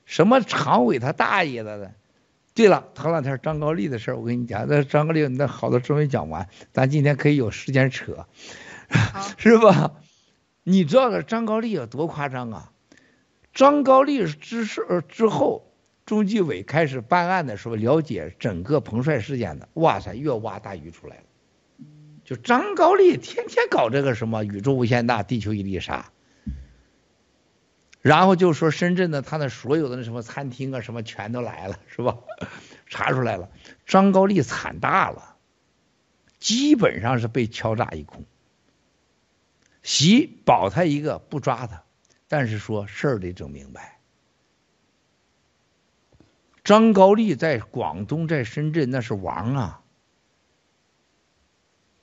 [0.04, 1.92] 什么常委他大爷的的。
[2.54, 8.26] 对了，头两天张高丽的事儿，我跟你讲，那张高丽那好多真没讲完，咱今天可以有时间扯，
[9.38, 9.94] 是吧？
[10.64, 12.72] 你知道的张高丽有多夸张啊？
[13.52, 15.72] 张高丽之事之后，
[16.06, 21.22] 中纪委开始办案的时候，了解整个彭帅事件的，哇塞，越挖大鱼出来了。
[22.24, 26.06] 就张高丽天天搞这个什么宇宙无限大，地球一粒沙，
[28.00, 32.18] 然后就说深圳的他那所有的那什么餐厅啊什么全都来了，是吧？
[32.86, 33.50] 查出来了，
[33.84, 35.36] 张高丽惨大了，
[36.38, 38.24] 基本上是被敲诈一空。
[39.82, 41.84] 习保他一个不抓他，
[42.28, 43.98] 但是说事儿得整明白。
[46.64, 49.82] 张高丽在广东在深圳那是王啊。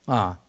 [0.06, 0.40] 啊，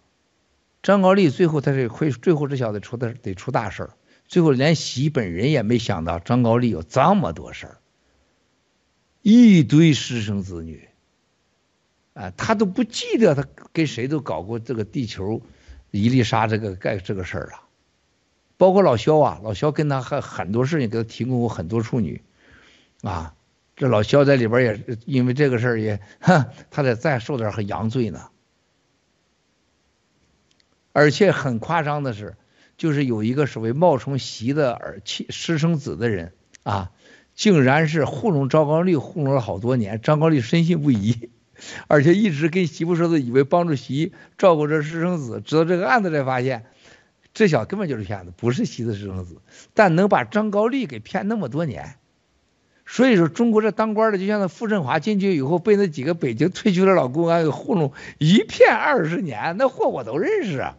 [0.82, 3.94] 张高丽最后他是会，最后这小子出的得出大事儿，
[4.28, 7.78] 最后连习本人也没想到张高丽有这么多事儿，
[9.22, 10.90] 一堆私生子女，
[12.14, 15.44] 啊，他都不记得他跟谁都搞过这个地球
[15.92, 17.62] 伊丽莎这个干这个事儿了，
[18.58, 22.22] 包括老肖啊，老肖跟他还很多事情给他提供过很多处女，
[23.04, 23.36] 啊，
[23.76, 28.30] 这老肖在里边也因为这个事儿也，他得再受点很洋罪呢。
[30.94, 32.36] 而且很夸张的是，
[32.78, 36.34] 就是有一个所谓冒充习的儿亲私生子的人
[36.64, 36.92] 啊，
[37.34, 40.02] 竟然是糊弄张高丽，糊弄了好多年。
[40.02, 41.30] 张高丽深信不疑，
[41.88, 45.42] 而且一直跟媳妇说的，以为帮助习照顾这私生子。
[45.46, 46.66] 直到这个案子才发现，
[47.34, 49.42] 这小子根本就是骗子，不是习的私生子，
[49.74, 51.96] 但能把张高丽给骗那么多年。
[52.86, 60.76] 所以说，中国这当官的，就像那傅振华进去以后，被那几个北京退休的老公安给糊弄一骗二十年，那货我都认识啊。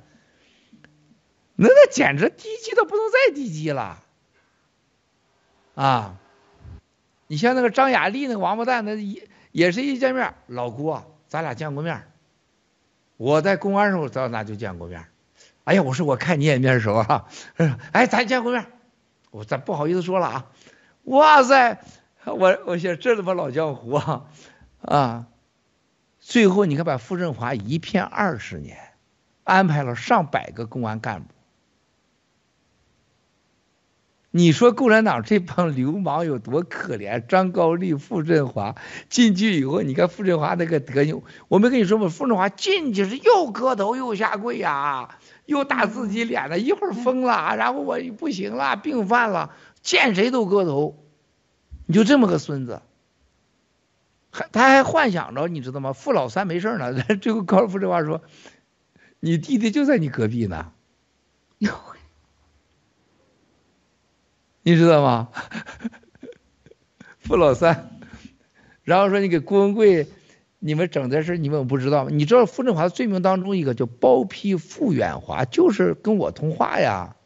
[1.55, 4.03] 那那简直低级到不能再低级了，
[5.75, 6.19] 啊！
[7.29, 9.23] 你像那个张雅丽那个王八蛋，那一
[9.53, 12.03] 也是一见面，老郭，咱俩见过面。
[13.17, 15.05] 我在公安时候咱俩就见过面。
[15.65, 17.29] 哎呀，我说我看你也面熟啊，
[17.93, 18.67] 哎，咱见过面。
[19.31, 20.51] 我咱不好意思说了啊。
[21.05, 21.81] 哇塞！
[22.25, 24.25] 我我想这他妈老江湖啊
[24.81, 25.27] 啊！
[26.21, 28.79] 最后你看把傅振华一骗二十年，
[29.45, 31.32] 安排了上百个公安干部。
[34.35, 37.25] 你说共产党这帮流氓有多可怜？
[37.27, 38.75] 张高丽、傅振华
[39.11, 42.09] 进去以后，你看傅振华那个德行，我没跟你说吗？
[42.09, 49.53] 傅振华进去是又磕头又下跪呀，又打自己脸了，一会儿疯了，然后我不行了，病犯了。
[49.83, 51.05] 见谁都磕头，
[51.85, 52.81] 你就这么个孙子，
[54.31, 55.93] 还他还幻想着，你知道吗？
[55.93, 58.23] 傅老三没事呢， 最后高富这话说，
[59.21, 60.73] 你弟弟就在你隔壁呢，
[61.59, 61.71] 哟
[64.63, 65.29] 你知道吗？
[67.21, 67.99] 傅老三，
[68.83, 70.09] 然后说你给郭文贵，
[70.59, 72.11] 你们整的事你们不知道吗？
[72.13, 77.17] 你知道傅振华的罪名当中一个叫包庇傅远华，就是跟我通话呀。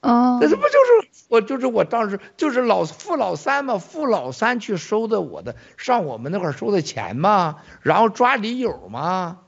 [0.00, 9.40] 哦，那这不就是我就是我当时就是老付老三嘛，付老三去收的我的上我们那块收的钱嘛，然后抓李友嘛，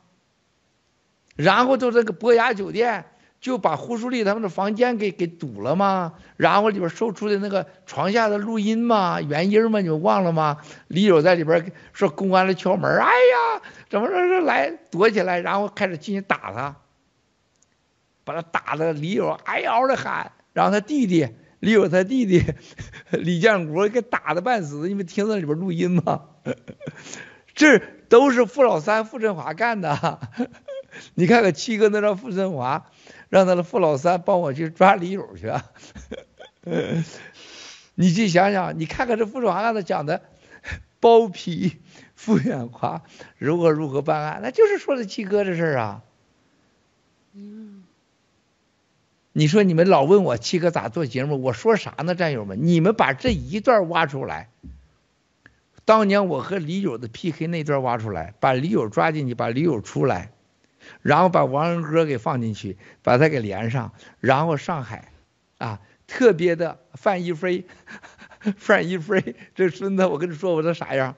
[1.37, 3.05] 然后就这个博雅酒店
[3.41, 10.59] 就把胡淑丽他们的房间给给堵了嘛，然后里边搜出的那个床下的录音嘛，原因嘛，你们忘了吗？
[10.89, 16.77] 李友在里边说公安来敲门，哎呀，怎么着着来躲起来，然后开始进去打他，
[18.25, 20.33] 把他打的李友哎嗷的喊。
[20.53, 21.29] 然后他弟弟
[21.61, 22.43] 李友他弟弟
[23.11, 26.23] 李建国给打的半死，你们听到里边录音吗？
[27.55, 30.19] 这都是傅老三、傅振华干的。
[31.15, 32.87] 你看看七哥那张傅振华
[33.29, 35.53] 让他的傅老三帮我去抓李友去。
[37.95, 40.23] 你去想想，你看看这傅振华刚才讲的
[41.01, 41.79] 包庇
[42.15, 43.03] 傅远夸
[43.39, 46.03] 如何如何办案，那就是说的七哥这事儿啊。
[47.35, 47.85] 嗯，
[49.33, 52.67] 你说你们老问我七哥咋做节目，我说啥呢，战友们？
[52.67, 54.49] 你们把这一段挖出来，
[55.85, 60.31] 当年我和李友的 PK 那段挖出来，把李友抓进去，把李友出来，
[61.03, 65.13] 然后把王仁哥给放进去，把他给连上，然后上海
[65.59, 67.67] 啊，特别的范一飞，
[68.57, 71.17] 范一飞这孙子，我跟你说我这啥样？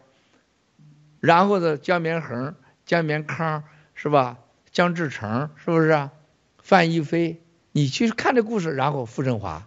[1.20, 2.54] 然后呢，江绵恒、
[2.86, 4.38] 江绵康是吧？
[4.70, 6.10] 江志成是不是？
[6.62, 7.42] 范一飞，
[7.72, 9.66] 你去看这故事，然后傅振华，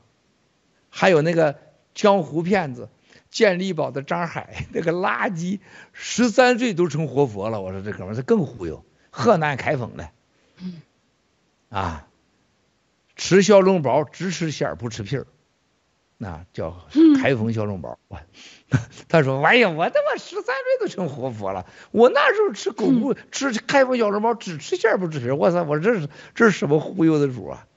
[0.90, 1.60] 还有那个
[1.94, 2.90] 江湖骗子
[3.30, 5.60] 健力宝的张海，那个垃圾，
[5.92, 7.62] 十三岁都成活佛了。
[7.62, 8.86] 我说这哥们儿这更忽悠，
[9.16, 10.10] 河南开封的，
[11.70, 12.08] 啊，
[13.16, 15.28] 吃小笼包只吃馅儿不吃皮儿，
[16.18, 16.88] 那叫
[17.22, 18.00] 开封小笼包。
[18.08, 18.20] 我
[19.08, 27.68] 他说，哎呀，我他妈十三岁都成活佛了，我那时候吃狗骨吃开封小笼包只吃馅儿不吃皮儿，我操，我这是这是什么忽悠的主啊？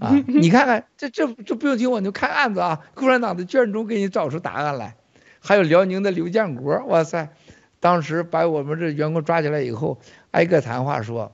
[0.00, 4.96] 啊，你看看这这这不用听我，你就看案子啊，共产党的卷宗给你找出答案来，
[5.38, 7.32] 还有辽宁的刘建国，哇塞，
[7.80, 10.00] 当时把我们这员工抓起来以后，
[10.30, 11.32] 挨个谈话说，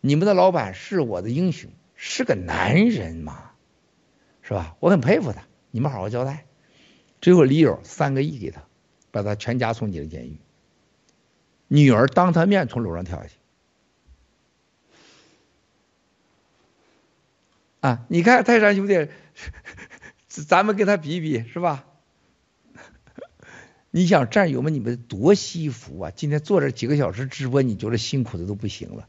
[0.00, 3.52] 你们的老板是我的英雄，是个男人嘛，
[4.40, 4.74] 是吧？
[4.80, 6.46] 我很佩服他，你们好好交代。
[7.20, 8.62] 最后李友三个亿给他，
[9.10, 10.38] 把他全家送进了监狱，
[11.68, 13.36] 女儿当他面从楼上跳下去。
[17.80, 19.08] 啊，你看泰山兄弟，
[20.26, 21.84] 咱们跟他比比是吧？
[23.94, 26.10] 你想战友们，你们多惜福啊！
[26.10, 29.06] 今天坐这几个小时直播，你觉得辛苦的都不行了。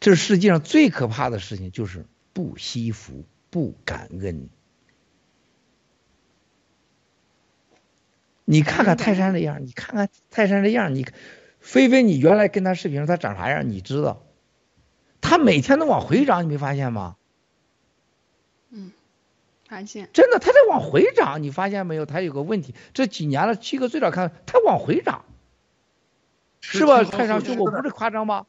[0.00, 2.04] 这世界上最可怕的事情就是
[2.34, 4.50] 不惜福、不感恩。
[8.44, 11.06] 你看看泰山这样，你看看泰山这样，你
[11.58, 13.70] 菲菲，你原来跟他视频他长啥样？
[13.70, 14.26] 你知道？
[15.22, 17.16] 他每天都往回长，你没发现吗？
[19.74, 22.06] 嗯，发现真的，它在往回涨，你发现没有？
[22.06, 25.24] 它有个问题，这几年了，七哥最早看它往回涨，
[26.60, 27.02] 是吧？
[27.02, 28.46] 泰山兄，我不是夸张吧？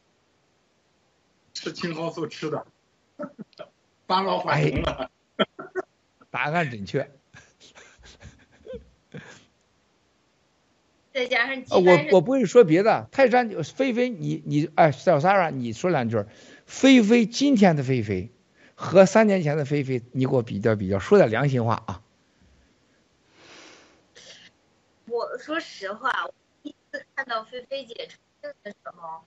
[1.52, 2.66] 吃青蒿素吃的，
[4.06, 5.10] 返老还童了。
[6.30, 7.10] 答案准确。
[11.12, 16.24] 再加上呃，我我不会说别的，泰山菲菲，你你哎，小 Sara，你说两句，
[16.66, 18.30] 菲菲今天的菲菲
[18.76, 22.02] 和三年前的菲菲，你给我比较比较，说点良心话啊。
[25.06, 29.24] 我说实话，我第一次看到菲菲姐出镜的时候，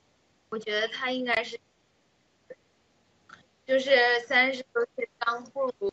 [0.50, 1.60] 我觉得她应该是，
[3.66, 5.92] 就是三十多岁刚步入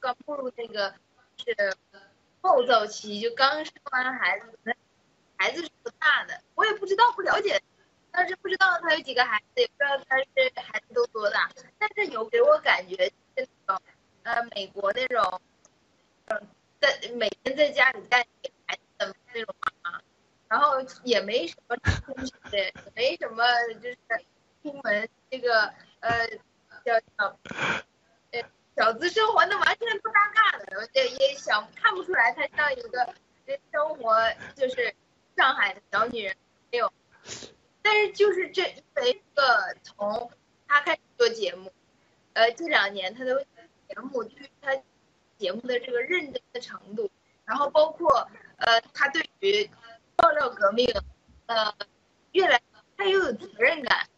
[0.00, 0.92] 刚步入那个
[1.36, 1.76] 是
[2.40, 4.76] 暴躁期，就刚生完孩子，
[5.36, 7.62] 孩子是不大的，我也不知道不了解，
[8.16, 10.26] 当时不知道他有几个孩子，也不知道他是
[10.56, 13.82] 孩子都多大，但是有给我感觉是那种
[14.22, 15.38] 呃美国那种，
[16.28, 16.48] 嗯，
[16.80, 18.26] 在每天在家里带
[18.64, 20.00] 孩子的那种妈妈，
[20.48, 22.32] 然后也没什么出息，
[22.94, 23.44] 没什么
[23.82, 23.98] 就是
[24.62, 25.66] 出门这个
[26.00, 26.26] 呃
[26.86, 27.38] 叫叫
[28.30, 28.42] 呃
[28.74, 33.14] 小资生活，那完全不搭嘎的，也也想看不出来她像一个
[33.70, 34.16] 生活
[34.54, 34.94] 就是
[35.36, 36.34] 上海的小女人
[36.72, 36.90] 没有，
[37.88, 40.28] 但是就是这因为这个从
[40.66, 41.72] 他开始做节目，
[42.32, 43.46] 呃这两年他的
[43.88, 44.76] 节目对于他
[45.38, 47.08] 节目的这个认真的程度，
[47.44, 49.70] 然后包括呃他对于
[50.16, 50.84] 爆料革命，
[51.46, 51.72] 呃
[52.32, 52.60] 越来
[52.96, 54.08] 他又有责任感，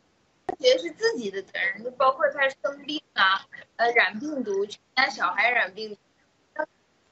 [0.46, 3.46] 他觉得是自己的责任，就包括他生病啊，
[3.76, 5.94] 呃染病毒，全家小孩染病
[6.54, 6.64] 毒，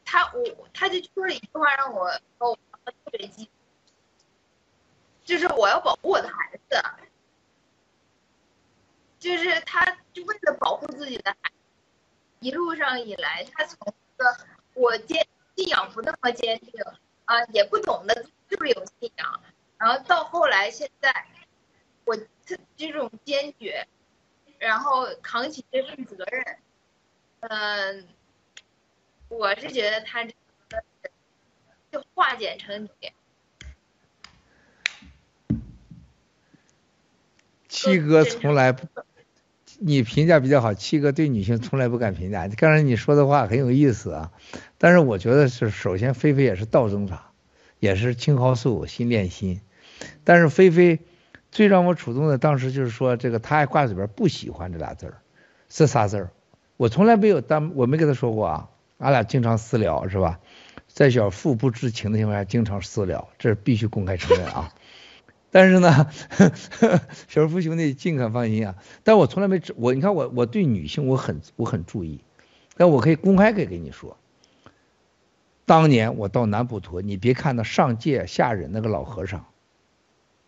[0.06, 2.08] 他我他就说了一句话让我
[2.38, 2.56] 让我
[2.86, 3.52] 特别激动。
[5.26, 6.82] 就是我要保护我的孩子，
[9.18, 11.56] 就是他就为了保护自己的孩子，
[12.38, 14.36] 一路上以来，他从一个
[14.74, 15.26] 我坚
[15.56, 16.72] 信仰不那么坚定
[17.24, 18.14] 啊，也不懂得
[18.48, 19.42] 就是有信仰，
[19.78, 21.26] 然后到后来现在，
[22.04, 23.84] 我这这种坚决，
[24.58, 26.58] 然后扛起这份责任，
[27.40, 28.08] 嗯，
[29.28, 30.32] 我是觉得他这
[30.68, 30.84] 个
[31.90, 33.12] 就化简成你。
[37.68, 38.86] 七哥从来不，
[39.78, 42.48] 你评价比较好，七哥对女性从来不敢评价。
[42.48, 44.32] 刚才你说的话很有意思啊，
[44.78, 47.20] 但是我觉得是首先菲菲也是倒增长，
[47.78, 49.60] 也是青蒿素心连心，
[50.24, 51.00] 但是菲菲
[51.50, 55.18] 最让我触动的当时就是说这个她还挂嘴边不喜欢这俩字儿，
[55.68, 56.30] 是仨字儿，
[56.76, 58.68] 我从来没有当我没跟她说过啊，
[58.98, 60.38] 俺俩经常私聊是吧？
[60.88, 64.72] 在小父不知情的情况下经常私聊，这是必须公开承认啊。
[65.56, 66.10] 但是呢，
[67.28, 68.74] 小夫兄弟尽可放心啊。
[69.04, 72.20] 但我从来没我，你看我我对女性我很我很注意，
[72.76, 74.18] 但我可以公开可以跟你说，
[75.64, 79.46] 当年我到南普陀，你别看那上界下忍那个老和尚，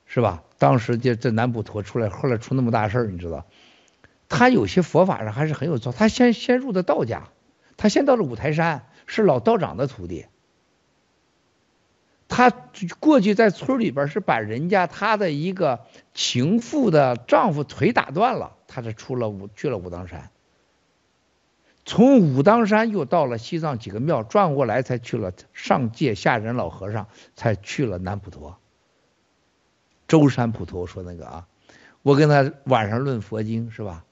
[0.05, 0.43] 是吧？
[0.59, 3.47] 当时这这南普陀出来，后来出那么大事儿，你知道，
[4.29, 5.91] 他有些佛法上还是很有造。
[5.91, 7.31] 他先先入的道家，
[7.79, 10.27] 他先到了五台山，是老道长的徒弟。
[12.31, 12.53] 他
[13.01, 20.31] 过去在村里边是把人家他的一个情妇的丈夫腿打断了，他是出了武去了武当山，
[21.87, 28.59] 从武当山又到了西藏几个庙转过来，才去了上界下人老和尚，才去了南普陀。
[30.07, 31.49] 舟山普陀，说那个啊，
[32.03, 34.05] 我跟他晚上论佛经是吧？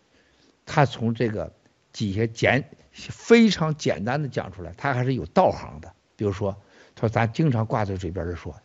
[0.65, 1.53] 他从这个
[1.93, 6.57] 底下简非常简单的讲出来，他还是有道行的，比如说。
[6.97, 8.59] 他说：“咱经常挂在嘴边的说，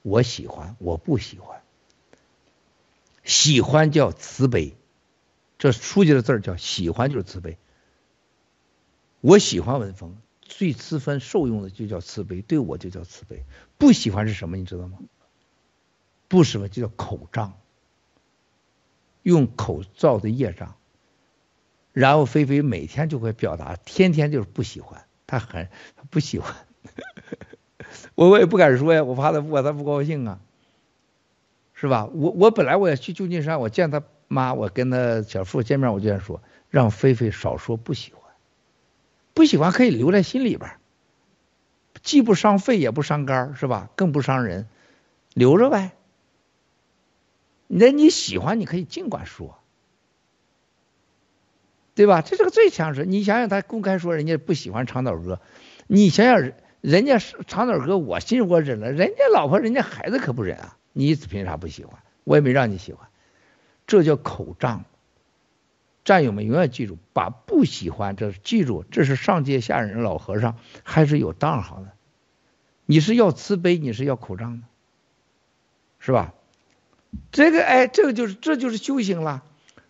[0.00, 1.62] 我喜欢，我不喜欢。
[3.22, 4.74] 喜欢叫慈悲，
[5.58, 7.58] 这书记的字儿叫喜欢就是慈悲。
[9.20, 13.44] 我喜欢文风，最慈分受用的就叫慈悲，对我就叫慈悲。
[13.76, 14.56] 不喜欢是什么？
[14.56, 14.98] 你知道吗？
[16.26, 17.58] 不喜欢就叫口障，
[19.22, 20.76] 用口造的业障。
[21.92, 26.54] 然后菲菲每天就会表达，天天就是不喜欢，他很他不喜欢。”
[28.14, 30.38] 我我也不敢说呀，我怕他我他不高兴啊，
[31.74, 32.06] 是吧？
[32.12, 36.40] 我我本来我也去旧金山，我见他妈，我跟他小父见面，我就想说，
[36.70, 38.32] 让菲菲少说不喜欢，
[39.34, 40.70] 不喜欢可以留在心里边，
[42.02, 43.90] 既不伤肺也不伤肝，是吧？
[43.96, 44.66] 更不伤人，
[45.34, 45.92] 留着呗。
[47.66, 49.58] 那你喜欢你可以尽管说，
[51.94, 52.22] 对吧？
[52.22, 53.04] 这是个最强势。
[53.04, 55.40] 你想想他公开说人家不喜欢长岛哥，
[55.86, 56.52] 你想想
[56.84, 57.06] 人。
[57.06, 60.76] 家是长岛哥，我心我忍了，人家老婆人家孩子可不忍啊！
[60.92, 62.02] 你凭啥不喜欢？
[62.24, 63.08] 我也没让你喜欢，
[63.86, 64.84] 这叫口仗。
[66.04, 71.92] 战友们永远记住，把不喜欢这记住，这是上界下人老和尚还是有当行的。
[72.84, 74.66] 你是要慈悲，你是要口仗的，
[75.98, 76.34] 是吧？
[77.32, 79.42] 这个哎，这个就是这就是修行了。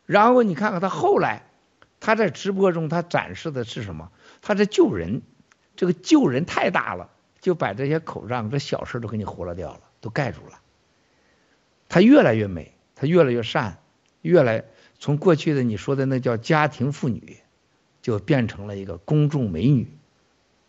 [0.06, 1.42] 然后你看看他后来，
[1.98, 4.12] 他在直播中他展示的是什么？
[4.42, 5.22] 他在救人。
[5.76, 7.10] 这个救人太大了，
[7.40, 10.60] 就把这些口障、这小事都给你糊了掉了，都盖住了。
[11.88, 13.78] 她越来越美，她越来越善，
[14.22, 14.64] 越来
[14.98, 17.38] 从过去的你说的那叫家庭妇女，
[18.02, 19.88] 就变成了一个公众美女，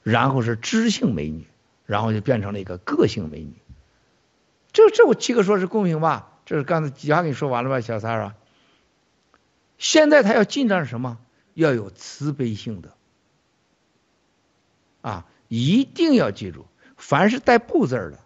[0.03, 1.47] 然后是知性美女，
[1.85, 3.53] 然后就变成了一个个性美女。
[4.73, 6.33] 这这我七哥说是公平吧？
[6.45, 8.35] 这是刚才几话给你说完了吧，小三啊？
[9.77, 11.17] 现在他要进展什么？
[11.53, 12.93] 要有慈悲性的。
[15.05, 16.65] 啊，一定要记住，
[16.97, 18.19] 凡是带不字的、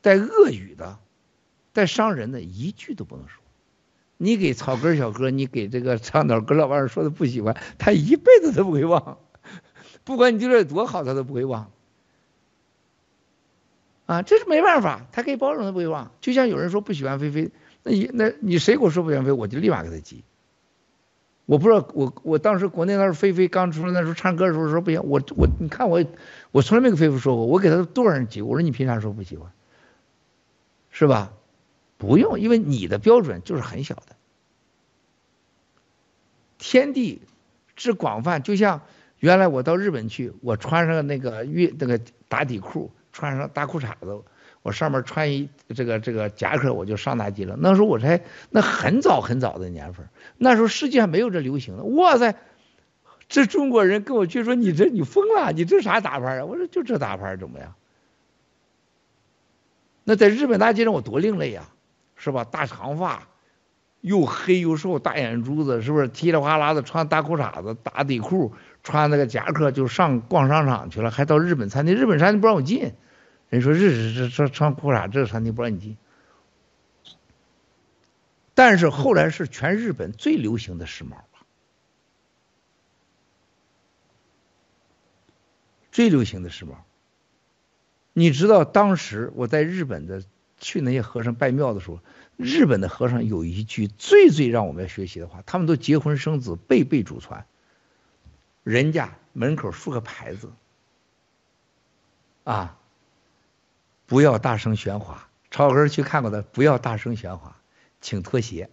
[0.00, 1.00] 带恶语的、
[1.72, 3.42] 带伤人的，一句都不能说。
[4.16, 9.18] 你给草根小哥，你给这个长岛哥老板说的不喜欢，他一辈子都不会忘。
[10.04, 11.72] 不管你对他多好，他都不会忘。
[14.06, 16.12] 啊，这是没办法，他可以包容，他不会忘。
[16.20, 17.50] 就像有人说不喜欢菲菲，
[17.82, 20.22] 那你那你谁给我说不喜欢菲，我就立马给他急。
[21.48, 26.04] 我不知道，我我当时国内那时候菲菲刚出来那时候唱歌的时候说不行，我我你看我
[26.50, 29.50] 我从来没跟菲菲说过，我给他多少人记，我说你凭啥说不喜欢？
[30.90, 31.32] 是吧？
[31.96, 34.14] 不用，因为你的标准就是很小的。
[36.58, 37.22] 天地
[37.76, 38.82] 之广泛，就像
[39.18, 41.98] 原来我到日本去，我穿上那个运那个
[42.28, 44.22] 打底裤，穿上大裤衩子。
[44.62, 47.56] 我上面穿一这个这个夹克，我就上大街了。
[47.58, 48.20] 那时候我才
[48.50, 50.06] 那很早很早的年份，
[50.36, 51.84] 那时候世界上没有这流行的。
[51.84, 52.34] 哇塞，
[53.28, 56.44] 这中国人跟我去说你这你疯了，你这啥打扮啊？
[56.44, 57.74] 我说就这打扮怎么样？
[60.04, 61.64] 那在日本大街上我多另类呀，
[62.16, 62.42] 是吧？
[62.44, 63.28] 大长发，
[64.00, 66.08] 又黑又瘦，大眼珠子，是不是？
[66.08, 68.52] 噼里哗啦的穿大裤衩子、打底裤，
[68.82, 72.92] 穿那个夹克就上逛商场去了，还到日本餐厅，日本餐厅不让我进。
[73.48, 75.96] 人说日日这穿穿裤衩，这个餐厅不让你进。
[78.54, 81.46] 但是后来是全日本最流行的时髦吧，
[85.92, 86.74] 最流行的时髦。
[88.12, 90.24] 你知道当时我在日本的
[90.58, 92.00] 去那些和尚拜庙的时候，
[92.36, 97.46] 日本的和尚有一句最最让我们要学习的话，他们都结婚生子，辈辈祖传。
[98.64, 100.50] 人家门口竖个牌子，
[102.42, 102.76] 啊，
[104.08, 105.28] 不要大声喧哗。
[105.50, 107.56] 超哥去看过的，不要大声喧哗，
[108.02, 108.68] 请脱鞋，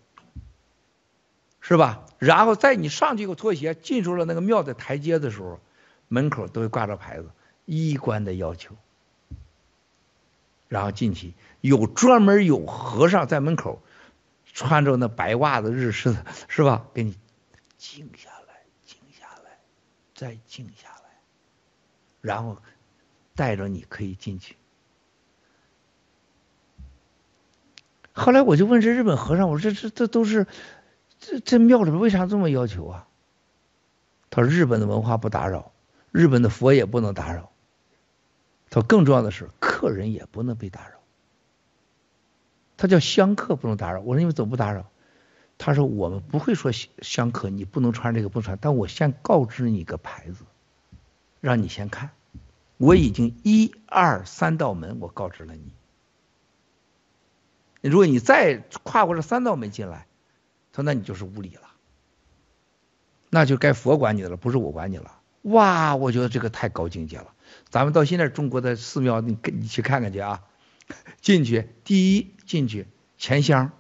[1.62, 2.06] 是吧？
[2.20, 5.62] 然后在你上去以后脱鞋，进入了那个庙的台阶的时候，
[6.10, 7.30] 门口都会挂着牌子，
[7.64, 8.76] 衣冠的要求。
[10.68, 13.82] 然后进去，有专门有和尚在门口，
[14.52, 16.88] 穿着那白袜子日式的，是吧？
[16.94, 17.16] 给你
[17.78, 19.60] 静下来，静下来，
[20.14, 21.22] 再静下来，
[22.20, 22.62] 然后
[23.34, 24.58] 带着你可以进去。
[28.16, 30.48] 后来我就问这日本和尚，我说这这这都是
[31.20, 33.08] 这这庙里边为啥这么要求啊？
[34.30, 35.74] 他说日本的文化不打扰，
[36.12, 37.52] 日本的佛也不能打扰。
[38.70, 40.96] 他说更重要的是，客人也不能被打扰。
[42.78, 44.00] 他叫香客不能打扰。
[44.00, 44.90] 我说你们怎么不打扰？
[45.58, 50.46] 他说我们不会说香客你不能穿这个不穿，但我先告知你个牌子，
[51.42, 52.12] 让你先看。
[52.78, 55.72] 我已经一二三道门我告知了你。
[57.90, 60.08] 如果你再跨过这三道门进来，
[60.72, 61.70] 他说那你就是无礼了，
[63.30, 65.20] 那就该佛管你的了，不是我管你了。
[65.44, 67.34] 哇，我觉得这个太高境界了。
[67.70, 70.44] 咱们到现在中国的寺庙，你跟你去看看去啊。
[71.20, 72.88] 进去，第一进去
[73.18, 73.72] 钱箱，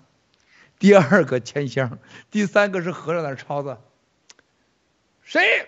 [0.79, 1.99] 第二个钱箱，
[2.31, 3.81] 第三个是和尚那抄的。
[5.21, 5.67] 谁？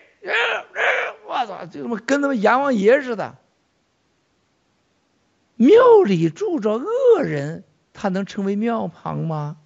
[1.28, 3.38] 我操，就他妈跟他们阎王爷似的。
[5.56, 7.64] 庙里住着恶人，
[8.00, 9.58] 他能成为庙旁吗？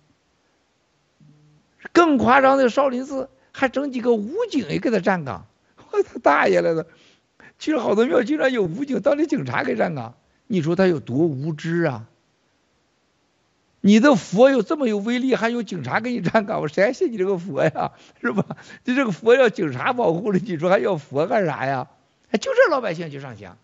[1.91, 5.47] 更夸张的少林寺还整几个武警也给他站岗，
[5.91, 6.87] 我他大爷来的！
[7.59, 10.15] 去了好多庙，居然有武警，当地警察给站岗，
[10.47, 12.07] 你说他有多无知啊？
[13.81, 17.91] 你的佛有这么有威力，还有警察给你站岗，我谁还信你这个佛呀？
[18.21, 18.45] 是吧？
[18.85, 21.89] 你这个佛要警察保护了，你说还要佛干啥呀？
[22.31, 23.57] 哎就这老百姓去上香，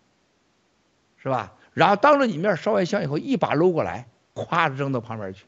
[1.22, 1.54] 是吧？
[1.72, 4.08] 然后当着你面烧完香以后，一把搂过来，
[4.46, 5.44] 咵扔到旁边去，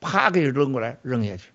[0.00, 1.50] 啪给扔过来扔下去。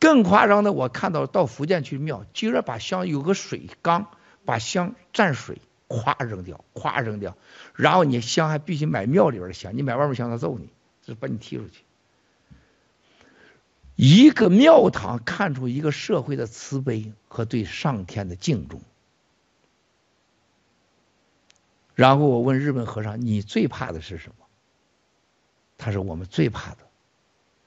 [0.00, 4.06] 更夸张的，我看到到福建去庙，居然把香有个水缸，
[4.44, 7.36] 把香蘸水，咵扔掉，咵扔掉，
[7.74, 10.70] 然后你香还必须买庙里边的香，你买外面香他揍你，
[11.02, 11.82] 就把你踢出去。
[13.96, 18.80] 一个庙堂看出一个社会的慈悲和对上天的敬重。
[21.98, 24.46] 然后我问日本和尚：“你最怕的是什么？”
[25.76, 26.78] 他说：“我们最怕的，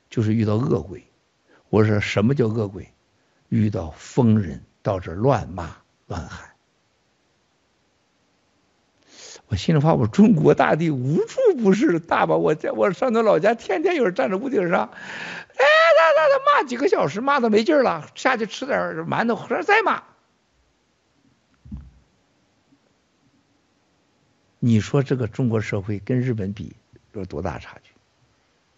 [0.10, 1.04] 就是遇到恶鬼。”
[1.68, 2.94] 我说什么叫恶鬼？
[3.50, 5.76] 遇到疯人到这乱骂
[6.08, 6.52] 乱喊。
[9.48, 12.38] 我心里话，我中国大地无处不是大吧？
[12.38, 20.04] 我在我上头老家，天天有人站在屋顶上，哎，他他他骂几个小时，骂的没劲了，下去吃点馒头，回来再骂。
[24.64, 26.76] 你说这个中国社会跟日本比
[27.14, 27.92] 有多大差距？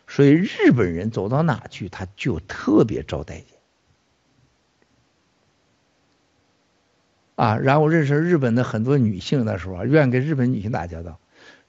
[0.07, 3.47] 所以日本人走到哪去，他就特别招待见。
[7.35, 11.19] 啊，然后认识日本的很多女性的时候，愿意跟日本女性打交道。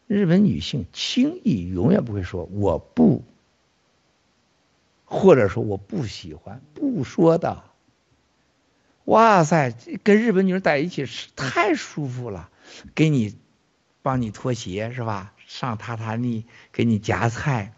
[0.06, 3.24] 日本女性轻易永远不会说我不，
[5.06, 7.64] 或者说我不喜欢，不说的。
[9.06, 12.50] 哇塞，跟日本女人在一起是太舒服了，
[12.94, 13.36] 给你
[14.04, 15.32] 帮你脱鞋是吧？
[15.48, 17.72] 上榻榻米，给你夹菜。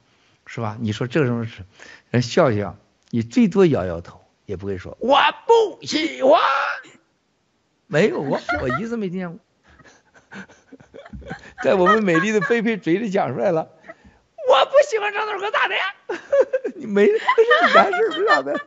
[0.48, 0.76] 是吧？
[0.80, 1.64] 你说这种事，
[2.10, 2.76] 人笑笑，
[3.10, 6.40] 你最多摇摇头，也不会说我不喜欢。
[7.88, 9.40] 没有我，我一次没听见过。
[11.64, 13.68] 在我们美丽的菲菲嘴里讲出来了，
[14.48, 15.74] 我不喜欢张头和咋的？
[16.76, 18.60] 你没，是你干事不咋的。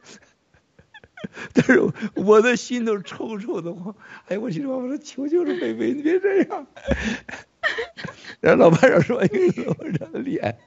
[1.53, 1.82] 但是
[2.16, 3.95] 我的心都抽抽的慌。
[4.28, 6.68] 哎，我心说，我说求求了菲菲，你别这样。
[8.40, 9.30] 然后老班长说：“哎，
[9.66, 10.57] 老班长的脸。”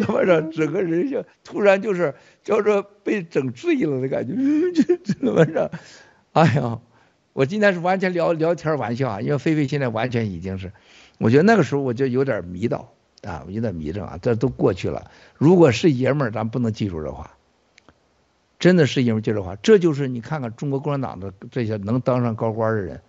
[0.00, 4.34] 老班长整个人像突然就是叫做被整醉了的感觉。
[5.20, 5.70] 老班长，
[6.32, 6.80] 哎呀，
[7.34, 10.72] 我今天是完全聊聊天玩笑啊，因为菲菲现在完全已经是，
[11.18, 15.10] 我觉得那个时候我就有点迷倒啊，有点迷怔啊，这都过去了。
[15.36, 17.36] 如果是爷们儿，咱不能记住这话，
[18.58, 23.00] 真的是因为这句话，这就是你看看中国共产党的这些能当上高官的人，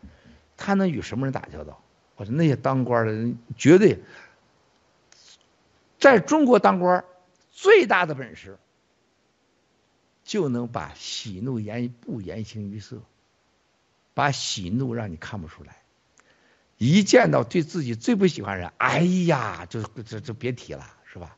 [0.58, 1.82] 他能与什么人打交道？
[2.16, 4.00] 我说那些当官的人绝对。
[5.98, 7.04] 在中国当官
[7.52, 8.58] 最大的本事，
[10.24, 13.02] 就能把喜怒言不言形于色，
[14.14, 15.76] 把喜怒让你看不出来，
[16.78, 21.36] 一见到对自己最不喜欢人，哎呀，就就就别提了，是吧？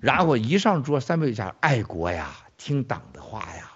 [0.00, 3.72] 然后一上桌，三杯酒下，爱国呀，听党的话呀。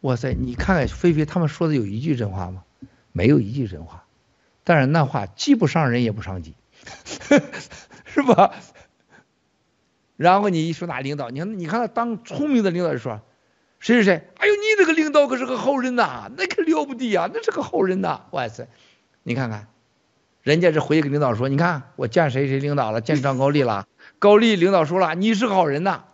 [0.00, 2.64] 哇塞，你看看菲菲他们说的有一句真话吗？
[3.12, 4.04] 没有一句真话，
[4.64, 6.56] 但是那话既不伤人也不伤己，
[8.06, 8.54] 是吧？
[10.16, 13.20] 然后你一说那领导，你看你看他当聪明的领导就说，
[13.78, 18.66] 谁谁谁，哎呦你这个领导可是个好人呐，那可了不得呀，那是个好人呐，哇塞，
[19.22, 19.68] 你看看，
[20.42, 23.86] 人家这回去给领导说，你看我见谁谁领导了，见张高丽了，
[24.18, 26.04] 高丽领导说了你是好人呐，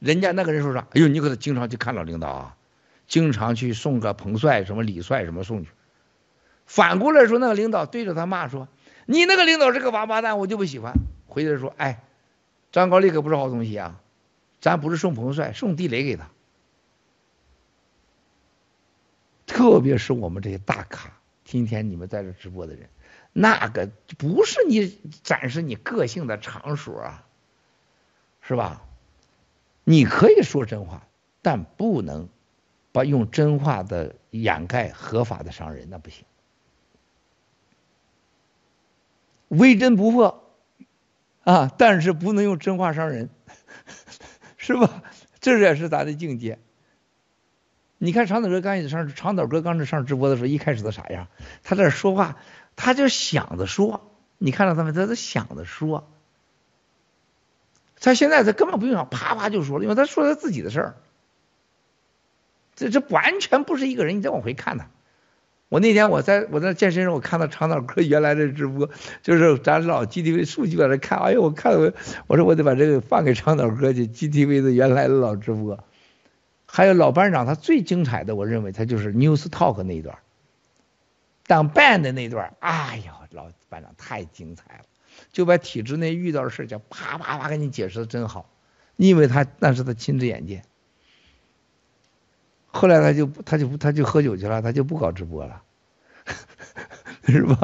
[0.00, 2.56] 人家那个人说啥，哎呦你可得经常去看老领导啊，
[3.06, 5.70] 经常去送个彭帅什么李帅什么送去。
[6.66, 8.66] 反过来说，那个领导对着他骂说
[9.06, 10.94] ：“你那个领导是个王八蛋，我就不喜欢。”
[11.28, 12.02] 回来说：“哎，
[12.72, 14.00] 张高丽可不是好东西啊，
[14.60, 16.30] 咱不是送彭帅，送地雷给他。
[19.46, 21.10] 特别是我们这些大咖，
[21.44, 22.88] 今天你们在这直播的人，
[23.32, 27.26] 那个不是你展示你个性的场所啊，
[28.40, 28.82] 是吧？
[29.90, 31.08] 你可以说真话，
[31.42, 32.28] 但不能
[32.92, 36.24] 把用真话的掩盖合法的伤人，那不行。”
[39.48, 40.48] 微真不破
[41.42, 43.30] 啊，但是不能用真话伤人，
[44.56, 45.02] 是吧？
[45.40, 46.60] 这也是咱的境界。
[47.98, 51.26] 你看长岛哥刚一上，长岛哥刚是上直播的时候，一开始都啥样？
[51.64, 52.36] 他在说话，
[52.76, 54.08] 他就想着说，
[54.38, 56.08] 你看到他们，他都想着说。
[58.00, 60.96] 他现在他根本不用想，啪啪就说了，因为他说他自己的事儿。
[62.74, 64.88] 这这完全不是一个人，你再往回看他。
[65.68, 68.88] 我那天我在我在健身时，我看到长岛哥原来的直播，
[69.22, 71.92] 就是咱老 GTV 数据在那看，哎呦，我看我
[72.26, 75.78] 我说我得把这个放给长岛哥去 GTV 的原来的老直播。
[76.66, 80.18] 还有老班长他最精彩的，我认为他就是 News Talk 那一段，
[81.46, 84.84] 当班的那段，哎呦，老班长太精彩了，
[85.32, 88.50] 就把体制内遇到的事就啪啪啪给你解释的真好，
[88.96, 90.64] 你以为他那是他亲自眼见。
[92.66, 95.62] 后来他就他就他就喝酒去了，他就不搞直播了，
[97.26, 97.58] 是吧？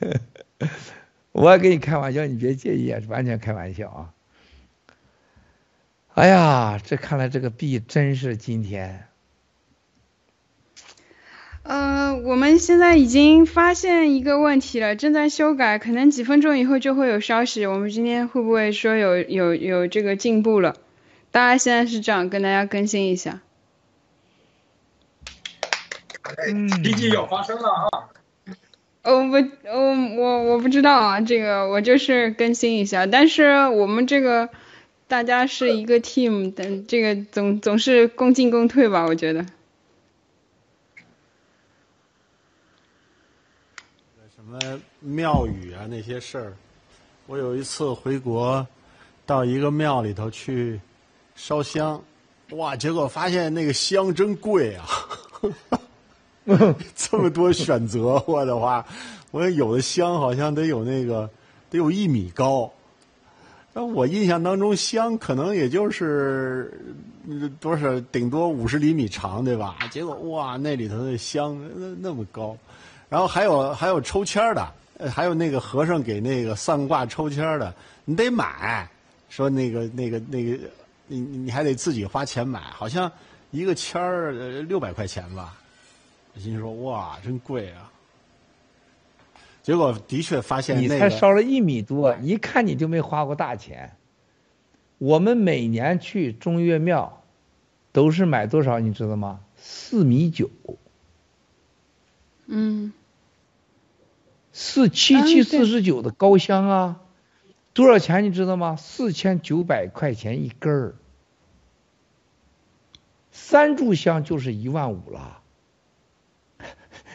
[1.32, 4.14] 我跟你开玩笑，你别介意啊，完全开玩笑啊。
[6.14, 9.09] 哎呀，这看来这个币真是今天。
[11.70, 17.64] 呃，我们现在已经发现一个问题了，正在修改，可能几分钟以后就会有消息。
[17.64, 20.74] 我们今天会不会说有有有这个进步了？
[21.30, 23.38] 大家现在是这样，跟大家更新一下。
[26.82, 28.10] 奇迹要发生了啊！
[29.04, 29.36] 哦不，
[29.68, 33.06] 我我我不知道啊，这个我就是更新一下。
[33.06, 34.48] 但是我们这个
[35.06, 39.46] 大家是一个 team，但这个总总是共进共退吧，我觉得。
[44.50, 44.58] 么
[44.98, 46.52] 庙宇啊那些事儿，
[47.26, 48.66] 我有一次回国，
[49.24, 50.80] 到一个庙里头去
[51.36, 52.02] 烧香，
[52.50, 54.86] 哇，结果发现那个香真贵啊，
[56.96, 58.84] 这么多选择，我的话，
[59.30, 61.30] 我有的香好像得有那个
[61.70, 62.72] 得有一米高，
[63.72, 66.76] 那我印象当中香可能也就是
[67.28, 69.76] 嗯多少，顶多五十厘米长，对吧？
[69.92, 72.56] 结果哇，那里头的香那那么高，
[73.10, 77.74] 然后还有还有抽签儿的，呃还有那个和尚给那个算卦抽签儿的，
[78.06, 78.88] 你得买，
[79.28, 80.58] 说那个那个那个，
[81.08, 83.10] 你你还得自己花钱买，好像
[83.50, 85.58] 一个签儿呃六百块钱吧。
[86.32, 87.90] 我心说哇，真贵啊！
[89.62, 93.90] 结果的确发现你那个才烧了一米多，一看你就没花过大钱。
[94.98, 97.22] 我们每年去中岳庙，
[97.90, 99.40] 都是买多少你知道吗？
[99.56, 100.48] 四米九，
[102.46, 102.92] 嗯，
[104.62, 107.00] 四七七四十九的高香啊，
[107.72, 108.76] 多少钱你知道吗？
[108.76, 110.94] 四千九百块钱一根儿，
[113.32, 115.40] 三炷香就是一万五了。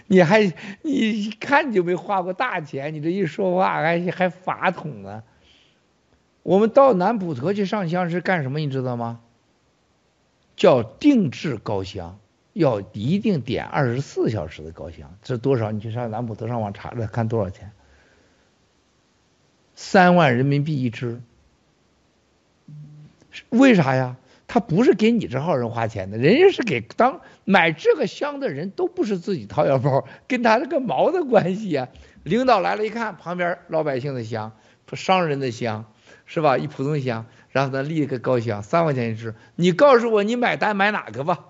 [0.08, 5.22] 你还你一看就没花过大钱，你这一说话还还法统呢。
[6.42, 8.58] 我们到南普陀去上香是干什么？
[8.58, 9.20] 你知道吗？
[10.56, 12.18] 叫定制高香，
[12.56, 15.74] 要一定点二十四小时的高香，这多少？
[15.74, 17.74] 你去上南普陀上网查查看多少钱？
[19.76, 21.22] 三万人民币一支。
[23.50, 24.16] 为啥呀？
[24.48, 31.90] 他不是给你这号人花钱的，人家是给当买这个香的人都不是自己掏腰包，跟他这个毛的关系呀、
[32.24, 34.54] 领导来了，一看旁边老百姓的香，
[34.94, 35.92] 商人的香，
[36.26, 36.58] 是吧？
[36.58, 39.36] 一普通香，然后他立一个高香，三块钱一支。
[39.56, 41.48] 你告诉我，你买单买哪个吧？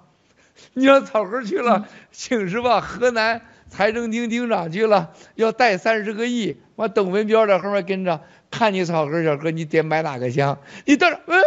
[0.73, 2.81] 你让草根去了，请是吧？
[2.81, 8.21] 河南财政厅厅长去了，要贷三十个亿，完董文标在后面跟着，
[8.51, 10.59] 看你草根小哥，你得买哪个香？
[10.85, 11.43] 你到这，嗯，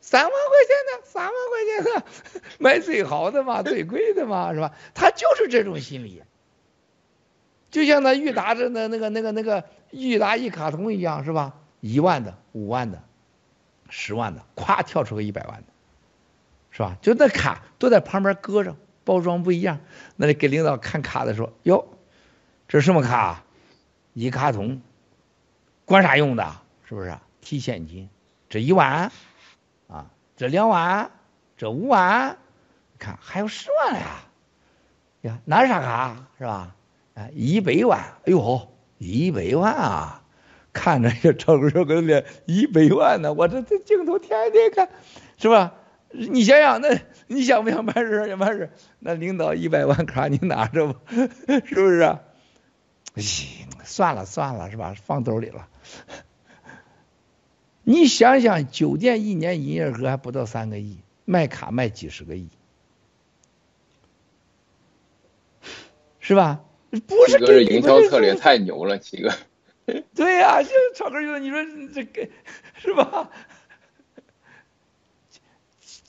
[0.00, 4.72] 三万块钱的，三万块钱的，买最好的嘛，最贵的嘛，是吧？
[4.94, 6.22] 他就是这种心理，
[7.70, 11.54] 就像那裕达这那那个那个那个裕达一卡通一样，是吧？
[11.80, 13.02] 一万的、五万的、
[13.88, 15.67] 十万的，咵跳出个一百万的。
[16.78, 16.96] 是吧？
[17.02, 19.80] 就那卡都在旁边搁着，包装不一样。
[20.14, 21.88] 那里给领导看卡的时候，哟，
[22.68, 23.42] 这是什么卡？
[24.12, 24.80] 一卡通，
[25.84, 26.48] 管啥用的？
[26.88, 27.12] 是不是？
[27.40, 28.08] 提现金，
[28.48, 29.10] 这一万，
[29.88, 30.06] 啊，
[30.36, 31.10] 这两万，
[31.56, 32.36] 这五万，
[32.96, 34.06] 看还有十万呀，
[35.22, 36.26] 呀，那是啥卡？
[36.38, 36.76] 是吧？
[37.14, 38.68] 啊，一百万，哎呦，
[38.98, 40.22] 一百万啊！
[40.72, 44.88] 看着这超哥跟脸一百万呢，我这这镜头天天看，
[45.38, 45.74] 是吧？
[46.10, 48.26] 你想想，那你想不想办事？
[48.26, 51.00] 想办事，那领导一百万卡你拿着吧，
[51.64, 52.02] 是不是？
[53.14, 53.22] 哎，
[53.84, 54.94] 算了算了，是吧？
[54.94, 55.68] 放兜里了。
[57.82, 62.48] 你想想，酒店一年营业额还不到三个亿，卖卡卖几十个亿，
[66.20, 66.60] 是吧？
[66.90, 69.30] 不是这个营销策略太牛了，七哥。
[70.14, 71.64] 对呀、这炒根儿你说
[71.94, 72.28] 这个
[72.76, 73.30] 是吧？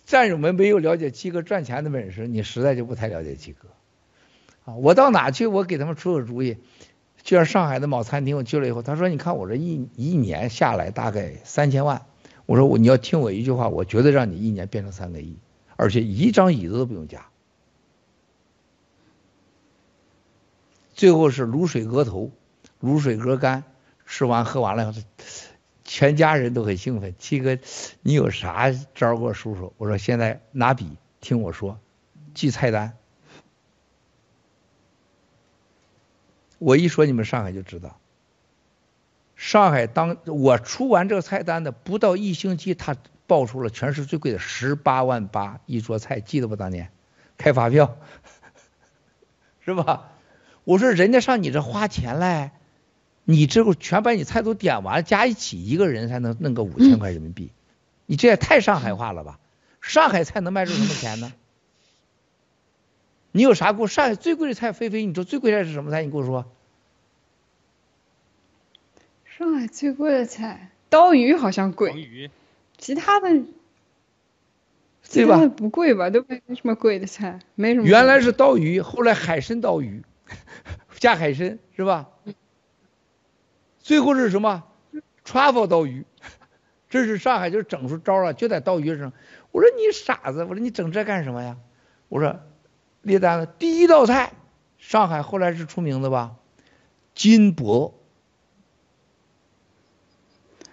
[0.09, 3.67] 战友们没有了解七哥赚钱的本事，你实在就不太了解七哥。
[4.65, 6.57] 啊，我到哪去，我给他们出个主意。
[7.21, 12.01] 就像上海的某餐厅，我去了以后，他说：“你看我这一一年下来大概三千万。”
[12.47, 15.37] 我说：“我你要听我一句话，我绝对让你一年变成三个亿，
[15.75, 17.27] 而且一张椅子都不用加。”
[20.95, 22.31] 最后是卤水鹅头、
[22.81, 23.63] 卤水鹅肝，
[24.07, 24.93] 吃完喝完了以后，
[25.89, 27.15] 全家人都很兴奋。
[27.17, 27.57] 七哥，
[28.03, 29.73] 你有啥招儿给我说说？
[29.77, 31.79] 我说现在拿笔听我说，
[32.35, 32.95] 记菜单。
[36.59, 37.97] 我一说你们上海就知道。
[39.35, 42.95] 上海当我出完这个菜单的不到一星期，他
[43.25, 46.55] 报出了全市最贵的十八万八一桌菜，记得不？
[46.55, 46.91] 当年
[47.35, 47.97] 开发票
[49.61, 50.11] 是吧？
[50.65, 52.58] 我说人家上你这花钱来，
[53.31, 57.51] 你这个全把你菜都点完，加一起一个人才能弄个五千块人民币，
[58.07, 59.37] 你这也太上海话了吧？
[59.81, 61.31] 上海菜能卖出什么钱呢？
[63.31, 63.87] 你有啥给我？
[63.87, 66.01] 上海最贵的菜，菲菲，你知道最贵的菜是什么菜？
[66.01, 66.51] 你给我说。
[69.37, 72.31] 上海最贵的菜，刀鱼好像贵，鱼，
[72.79, 73.45] 其他的对吧
[75.03, 76.09] 其他的不贵吧？
[76.09, 77.87] 都没什么贵的菜，没什么。
[77.87, 80.01] 原来是刀鱼，后来海参刀鱼，
[80.97, 82.09] 加海参是吧？
[83.89, 84.65] 最后是什么
[85.25, 86.05] ？truffle 刀鱼，
[86.91, 89.13] 这是上海就是整出招了，就在刀鱼上。
[89.49, 91.57] 我说你傻子，我说你整这干什么呀？
[92.07, 92.39] 我说
[93.01, 94.33] 列单子第一道菜，
[94.77, 96.35] 上海后来是出名的吧？
[97.15, 97.99] 金箔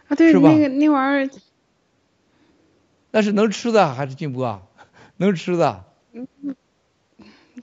[0.08, 1.30] 啊，对，那个那玩意儿，
[3.12, 4.62] 那是能吃的还是金箔啊？
[5.16, 5.86] 能吃的。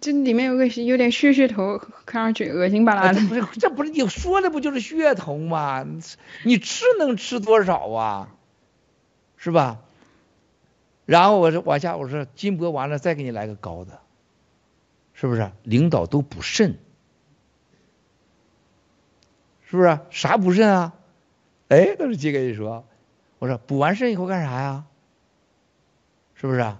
[0.03, 3.27] 这里面有个有点血血头，看上去恶心巴拉的啊。
[3.29, 5.87] 不是这不是你说的不就是噱头吗？
[6.43, 8.35] 你吃能吃多少啊？
[9.37, 9.79] 是吧？
[11.05, 14.01] 然后我说往下我说金箔完了再给你来个高的，
[15.13, 15.49] 是不是？
[15.63, 16.77] 领导都补肾，
[19.69, 19.99] 是不是？
[20.09, 20.93] 啥补肾啊？
[21.69, 22.85] 哎，都是几个一说，
[23.39, 24.83] 我说补完肾以后干啥呀？
[26.35, 26.75] 是不是？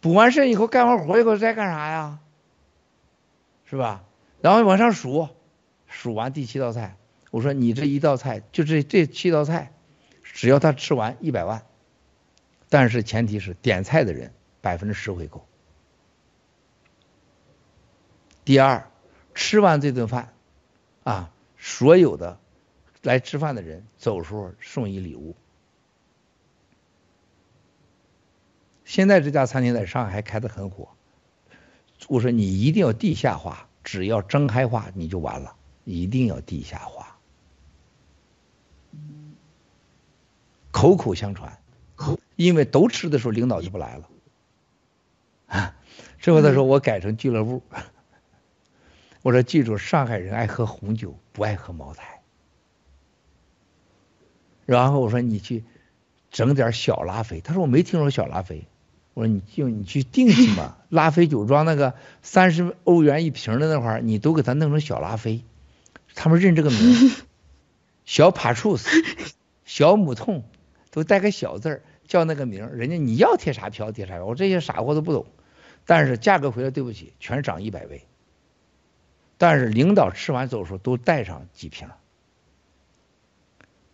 [0.00, 2.20] 补完肾以后干完活以后再干啥呀？
[3.64, 4.04] 是吧？
[4.40, 5.28] 然后往上数，
[5.86, 6.96] 数完第七道菜，
[7.30, 9.72] 我说你这一道菜就这这七道菜，
[10.22, 11.66] 只要他吃完一百万，
[12.68, 15.46] 但是前提是点菜的人百分之十回购。
[18.44, 18.90] 第二，
[19.34, 20.32] 吃完这顿饭，
[21.04, 22.38] 啊，所有的
[23.02, 25.36] 来吃饭的人走时候送一礼物。
[28.88, 30.88] 现在这家餐厅在上海还开得很火。
[32.08, 35.54] 我说你一定要地下化，只要睁开化你就完了，
[35.84, 37.18] 一定要地下化。
[40.70, 41.60] 口口相传，
[42.34, 44.08] 因为都吃的时候领导就不来了。
[45.48, 45.76] 啊，
[46.18, 47.62] 之后他说我改成俱乐部。
[49.20, 52.22] 我说记住，上海人爱喝红酒，不爱喝茅台。
[54.64, 55.62] 然后我说你去
[56.30, 58.66] 整点小拉菲，他说我没听说小拉菲。
[59.18, 65.42] 我说你就你去定去吧， 拉菲酒庄那个三十欧元一瓶的那会儿，你都给他弄成小拉菲，
[66.14, 67.10] 他们认这个名，
[68.06, 68.88] 小帕楚斯，
[69.64, 70.44] 小母痛，
[70.92, 75.26] 都带个小字儿，叫那个名儿，人家你要贴啥票贴啥票，我这些傻货都不懂。
[75.84, 78.04] 但是价格回来，对不起，全涨一百倍。
[79.36, 81.88] 但是领导吃完走的时候都带上几瓶，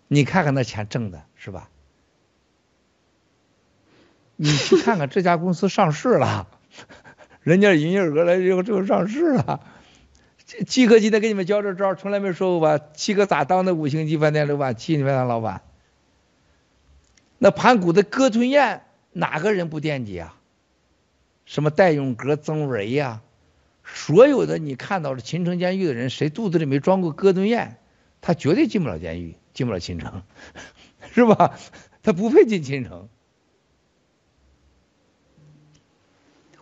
[0.07, 1.71] 你看看那钱挣的是吧？
[4.37, 6.49] 你去看看这家公司上市了，
[7.43, 9.61] 人家营业额来以后就上市了。
[10.67, 12.85] 七哥今天给你们教这招，从来没说过吧？
[12.95, 14.77] 七哥咋当的五星级饭店老板？
[14.77, 15.63] 七星级饭店老板，
[17.39, 18.83] 那盘古的歌吞咽，
[19.13, 20.37] 哪个人不惦记啊？
[21.45, 23.23] 什么戴永革、曾维呀、
[23.85, 27.77] 所有的你看到的秦城监狱的人，谁肚子里没装过歌顿堰，
[28.21, 30.23] 他绝对进不了监狱，进不了秦城，
[31.13, 31.55] 是吧？
[32.03, 33.09] 他不配进秦城。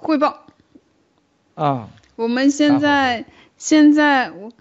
[0.02, 0.44] 汇报。
[1.54, 3.24] 啊，我们现在
[3.56, 4.52] 现在我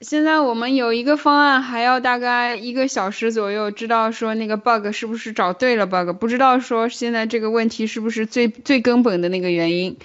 [0.00, 9.96] 现在我们有一个方案，还要大概一个小时左右，知道说那个 bug 是不是找对了 bug，不知道说现在这个问题是不是最最根本的那个原因。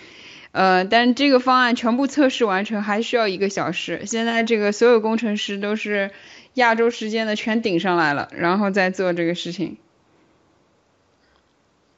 [0.51, 4.03] 呃，但这个方案全部测试完成还需要一个小时。
[4.05, 6.11] 现在这个所有工程师都是
[6.53, 9.77] 亚洲时间的全顶上来了，然后再做这个事情。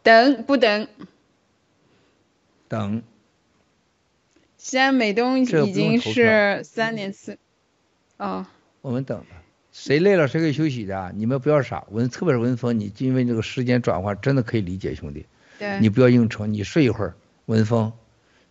[0.04, 0.88] 等不等？
[2.70, 3.04] 等。
[4.58, 7.38] 西安美东已经是三点四。
[8.16, 8.46] 哦。
[8.82, 9.26] 我们等着，
[9.74, 11.12] 谁累了谁可以休息的啊！
[11.14, 15.26] 你们不要傻，文特别是文峰，你因为这个时间转换真的可以理解，兄弟。
[15.58, 15.80] 对。
[15.82, 17.16] 你不要硬撑，你睡一会儿，
[17.46, 17.92] 文峰，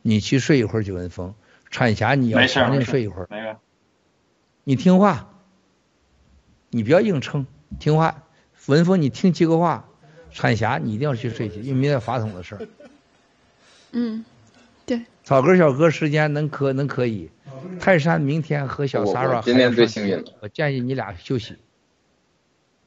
[0.03, 1.35] 你去睡一会儿去，文峰。
[1.71, 3.29] 产霞你要没事赶紧睡一会儿。
[3.31, 3.57] 没事。
[4.65, 5.31] 你听话，
[6.69, 7.47] 你不要硬撑，
[7.79, 8.25] 听话。
[8.67, 9.89] 文峰，你听七个话。
[10.31, 12.69] 产霞，你一定要去睡去，因为明天法统的事儿。
[13.93, 14.25] 嗯，
[14.87, 15.03] 对。
[15.25, 17.31] 草根小哥时间能可能可以，
[17.81, 21.57] 泰山明天和小我 Sara 今天最幸运了，我建议你俩休息。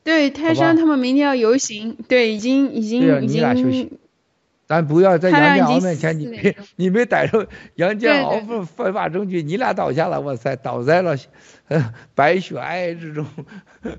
[0.04, 4.00] 对，泰山他们明天要游行，对，已经已经对啊，已你俩休息。
[4.66, 11.18] 咱不要在杨建已经豪面前，你 你没逮着杨建豪对不犯法证据，你俩倒下了，哇塞，倒在了
[11.68, 13.26] 呃白雪皑之中。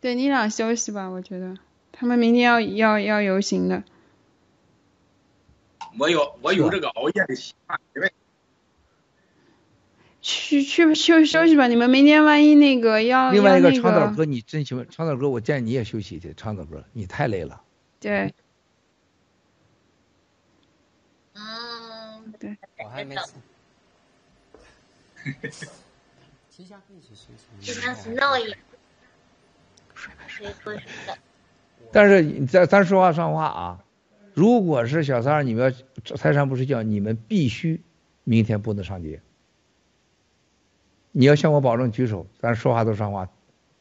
[0.00, 1.54] 对你俩休息吧，我觉得
[1.90, 3.82] 他们明天要要要游行的。
[5.98, 8.12] 我有我有这个熬夜的习惯，因为
[10.20, 16.34] 去去休休息吧，你们明天万一那个要另外一个要那个长岛哥，你真喜欢长岛哥，我建议你也休息去。
[16.34, 17.62] 长岛哥，你太累了。
[18.00, 18.34] 对
[21.34, 23.32] 嗯，对，我还没吃。
[26.50, 27.44] 提下可以去休息。
[27.60, 28.58] 就像是闹一样。
[30.26, 31.18] 谁说什么的？
[31.92, 33.78] 但是你咱咱说话算话啊，
[34.36, 37.80] 如果是小三儿，你们要泰山不睡觉，你们必须
[38.22, 39.22] 明天不能上街。
[41.10, 43.30] 你要向我保证举手，咱说话都算话。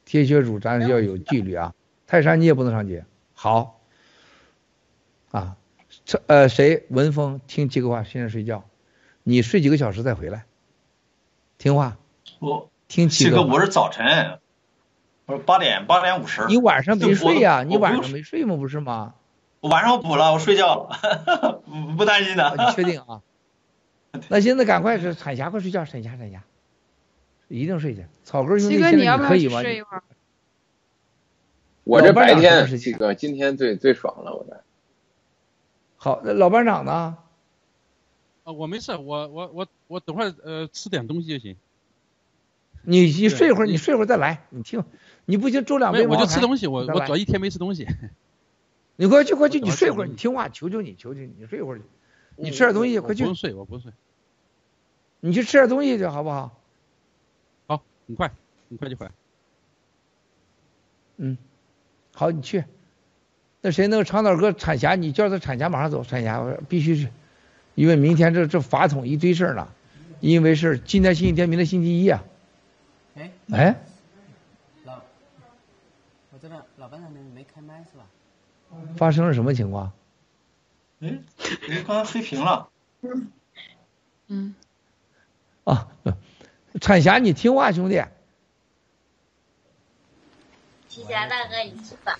[0.05, 1.73] 铁血主咱要有纪律啊。
[2.07, 3.03] 泰山你也不能上街。
[3.33, 3.81] 好。
[5.31, 5.57] 啊，
[6.05, 8.63] 这呃谁文峰听几个话，现在睡觉，
[9.23, 10.45] 你睡几个小时再回来。
[11.57, 11.97] 听话，
[12.39, 14.39] 我听七哥，我是早晨，
[15.25, 16.45] 我是八点八点五十。
[16.47, 18.55] 你晚上没睡呀、我你晚上没睡吗？
[18.55, 19.15] 不是吗？
[19.65, 22.55] 我晚上我补了，我睡觉了，不 不担心的。
[22.55, 23.23] 你确定啊？
[24.29, 26.43] 那现在赶快是产霞，快睡觉，产霞产霞，
[27.47, 28.05] 一定睡去。
[28.23, 29.61] 草根兄弟七哥，现你要不要去在可以吗？
[29.63, 30.03] 睡一会儿？
[31.83, 34.61] 我这白天长什么时间这个今天最最爽了，我这。
[35.97, 37.17] 好，那老班长呢？
[38.43, 41.57] 啊，我没事，我我我我等会儿呃吃点东西就行。
[42.83, 44.45] 你你睡一会儿，你你睡一会儿再来。
[44.51, 44.83] 你听，
[45.25, 47.87] 你不行周两没有，我杯茅台就吃东西，我我主要一天没吃东西。
[48.97, 51.83] 你快去快去，你睡会儿，你听话，求求你，求求你，你睡一会儿去。
[52.37, 53.91] 你吃点东西，快去不用，睡，我不用睡。
[55.19, 56.59] 你去吃点东西去，好不好？
[57.67, 58.31] 好，很快，
[58.69, 59.11] 很快就回来。
[61.17, 61.37] 嗯，
[62.13, 62.63] 好，你去。
[63.61, 67.09] 那谁那个长岛哥产霞，你叫他产霞马上走，产霞我说必须去，
[67.73, 69.67] 因为明天这这法统一堆事儿呢，
[70.19, 72.23] 因为是今天星期天，明天星期一啊。
[73.15, 73.75] 哎，哎，
[74.83, 75.01] 老，
[76.31, 78.05] 我这边老班长没没开麦是吧？
[78.97, 79.91] 发生了什么情况？
[81.01, 81.19] 哎，
[81.69, 82.69] 哎，刚才黑屏了。
[84.27, 84.55] 嗯，
[85.65, 85.89] 啊，
[86.81, 88.03] 产霞，你听话，兄弟。
[90.87, 92.17] 七霞大哥，你去吧。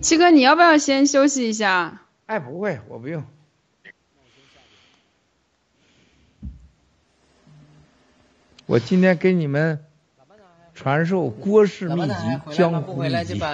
[0.00, 2.02] 七哥，你要不要先休息一下？
[2.26, 3.24] 哎，不会，我不用。
[8.66, 9.84] 我今天给你们
[10.74, 12.14] 传授郭氏秘籍、
[12.52, 13.50] 江湖秘回来就籍把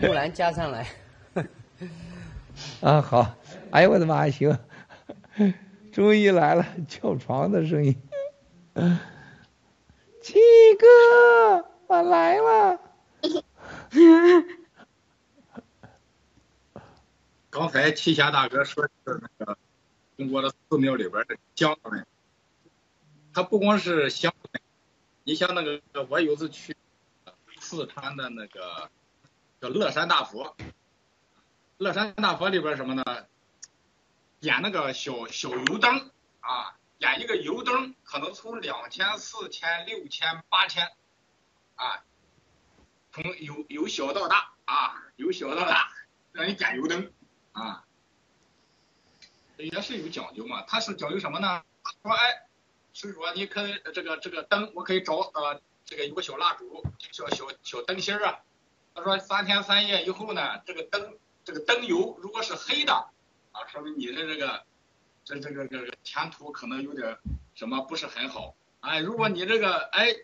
[0.00, 0.86] 木兰加上来。
[2.80, 3.02] 啊！
[3.02, 3.34] 好，
[3.70, 4.58] 哎呦我的妈，行，
[5.92, 7.94] 终于来了，叫床的声音。
[10.22, 10.38] 七
[10.78, 12.80] 哥，我来了。
[17.50, 19.58] 刚才七侠大哥说的是那个
[20.16, 22.06] 中国的寺庙里边的香的问题，
[23.34, 24.32] 它不光是香
[25.26, 26.76] 你像那个我有次去
[27.58, 28.88] 四川的那个
[29.60, 30.56] 叫乐山大佛，
[31.78, 33.02] 乐山大佛里边什么呢？
[34.38, 40.92] 点那个小小油灯啊，点一个油灯，可能从两千、四千、六千、八千
[41.74, 42.04] 啊，
[43.10, 45.90] 从由由小到大啊，由小到大
[46.30, 47.12] 让你点油灯
[47.50, 47.84] 啊，
[49.56, 50.62] 也是有讲究嘛。
[50.68, 51.64] 他是讲究什么呢？
[52.04, 52.45] 说哎，
[52.98, 53.60] 是说你可
[53.92, 56.82] 这个这个灯，我可以找呃这个有个小蜡烛，
[57.12, 58.40] 小小小灯芯儿啊。
[58.94, 62.94] 他说三天三夜以后呢，这个灯这个灯油如果是黑的
[63.52, 64.64] 啊，说明你的这个
[65.24, 67.18] 这这个这个前途可能有点
[67.54, 68.56] 什么不是很好。
[68.80, 70.16] 哎，如果你这个哎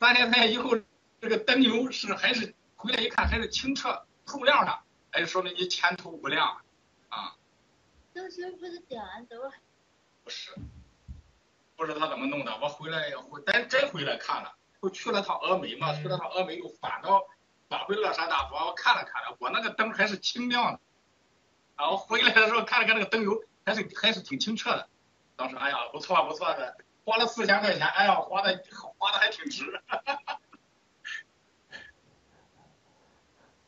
[0.00, 0.76] 三天三夜以后
[1.20, 4.80] 这个灯油是还是回来一看还是清澈透亮的，
[5.12, 6.60] 哎，说明你前途无量
[7.08, 7.36] 啊。
[8.12, 9.48] 灯芯不是点完之后
[10.24, 10.50] 不是，
[11.80, 12.54] 不知道他怎么弄的。
[12.60, 17.26] 我回来回真真回来看了，我去了趟峨眉嘛，去了趟峨眉又返到
[17.70, 20.80] 返回乐山大佛，我看了看了，我那个灯还是清亮的。
[21.78, 24.90] 然后回来的时候看了看那个灯油，还是还是挺清澈的。
[25.36, 26.76] 当时哎呀，不错不错的，
[27.06, 28.62] 花了四千块钱，哎呀，花的
[28.98, 29.82] 花的还挺值。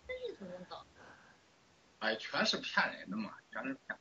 [0.06, 0.84] 这是怎么搞？
[2.00, 3.98] 哎，全是骗人的嘛，全是骗。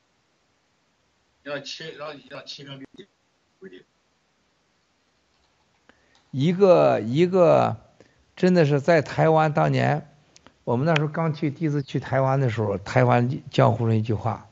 [1.43, 3.07] 让七让让七个给你
[3.61, 3.85] 回去。
[6.31, 7.77] 一个一个，
[8.37, 10.07] 真的是在台湾当年，
[10.63, 14.47] 我们那时候刚去第一次去台湾的时候，台湾江湖上一句话，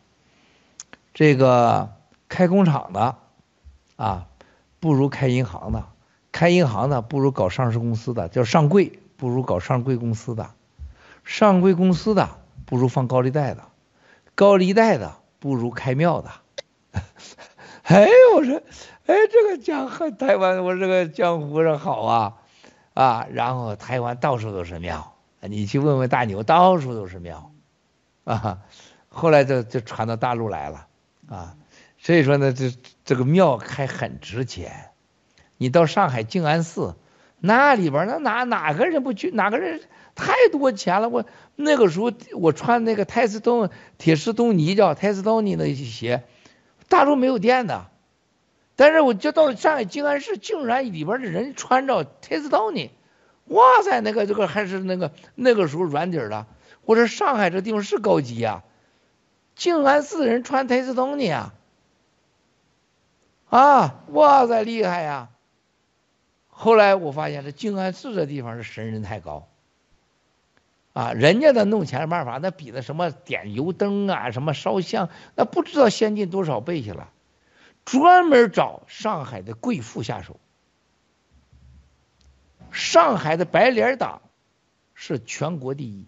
[1.13, 1.93] 这个
[2.27, 3.15] 开工厂的
[3.95, 4.27] 啊，
[4.81, 5.83] 不如开银行的；
[6.33, 10.51] 开银行的不如搞上市公司的，叫上柜，不如搞上柜公司的；
[11.23, 12.29] 上柜公司的
[12.65, 13.63] 不如放高利贷的；
[14.35, 16.29] 高利贷的不如开庙的。
[17.89, 18.61] 哎，我说，
[19.07, 22.35] 哎，这个江河台湾，我这个江湖上好啊，
[22.93, 27.51] 啊，然后台湾到处都是庙，你去问问大牛，到处都是庙，
[28.25, 28.59] 啊，
[29.07, 30.85] 后来就就传到大陆来了，
[31.27, 31.55] 啊，
[31.97, 32.71] 所以说呢，这
[33.05, 34.91] 这个庙还很值钱。
[35.57, 36.95] 你到上海静安寺，
[37.39, 39.31] 那里边那哪哪个人不去？
[39.31, 39.81] 哪个人
[40.13, 41.09] 太多钱了？
[41.09, 41.25] 我
[41.55, 46.23] 那个时候我穿那个泰斯东铁丝东尼叫泰斯东尼那鞋。
[46.89, 47.85] 大陆没有电的，
[48.75, 52.91] 但是我就到了上海静安寺，竟然里边的人穿着太子道呢，
[53.45, 56.47] 哇塞，那个这个还是那个那个时候软底儿的。
[56.83, 58.63] 我说上海这地方是高级呀，
[59.55, 61.53] 静安寺人穿太子道呢啊，
[63.49, 65.29] 啊，哇塞，厉害呀！
[66.47, 69.48] 后来我发现这静安寺这地方是神人太高，
[70.93, 77.11] 啊，人家的弄钱的办法那比那什么点油灯啊，什么烧香，那不知道先进多少倍去了。
[77.85, 80.39] 专门找上海的贵妇下手。
[82.71, 84.21] 上海的白脸党
[84.93, 86.05] 是全国第一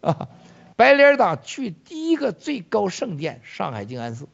[0.00, 0.28] 啊！
[0.76, 4.28] 白脸党去第一个最高圣殿上海静安寺，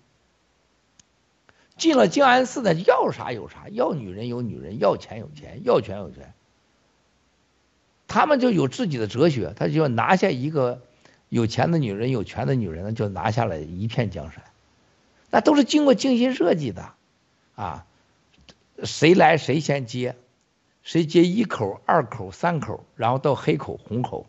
[1.78, 6.34] 进了静安寺呢，要啥有啥，要女人有女人，要钱有钱，要权有权。
[8.14, 10.82] 他们就有自己的哲学，他就要拿下一个
[11.28, 14.40] 有钱的女人、有权的女人，就拿下了一片江山。
[15.30, 16.92] 那都是经过精心设计的，
[17.56, 17.84] 啊，
[18.84, 20.14] 谁来谁先接，
[20.84, 24.26] 谁接一口、二口、三口，然后到黑口、红口，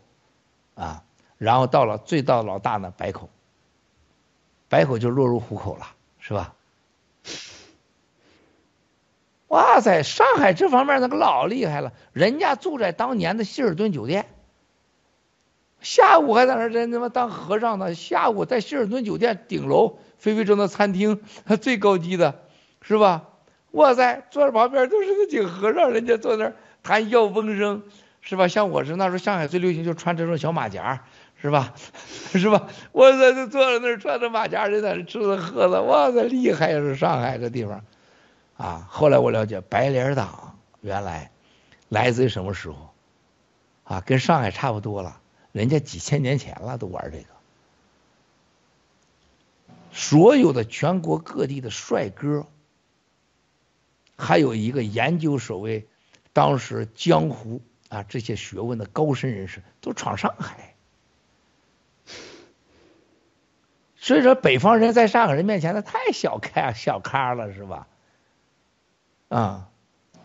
[0.74, 1.04] 啊，
[1.38, 3.30] 然后到了最到老大呢白口，
[4.68, 5.86] 白口就落入虎口了，
[6.18, 6.55] 是吧？
[9.48, 14.26] 哇塞，上海这方面那个老厉害了，人家住在当年的希尔顿酒店，
[15.80, 21.20] 下午还在那儿人他妈当和尚呢，下午在希尔顿酒店顶楼，飞飞正的餐厅，
[21.62, 22.40] 最高级的，
[22.82, 23.28] 是吧？
[23.70, 27.82] 哇塞，坐在旁边都是那几个和尚，人家坐那儿谈笑风生，
[28.22, 28.48] 是吧？
[28.48, 31.04] 像我是那时候上海最流行就穿这种小马甲，
[31.40, 31.72] 是吧？
[32.34, 32.66] 是吧？
[32.90, 36.80] 我在这坐在那儿穿着马甲，人在那吃的喝的，哇塞，厉害呀！
[36.80, 37.84] 这上海这地方。
[38.56, 41.30] 啊，后来我了解白脸党原来
[41.88, 42.94] 来自于什么时候？
[43.84, 45.20] 啊，跟上海差不多了，
[45.52, 47.26] 人家几千年前了都玩这个。
[49.92, 52.46] 所有的全国各地的帅哥，
[54.16, 55.86] 还有一个研究所谓
[56.32, 60.74] 当时江湖啊这些学问的高深人士，都闯上海。
[63.96, 67.86] 所以说，北方人在上海人面前，那太小看小咖了，是吧？
[69.28, 69.68] 啊，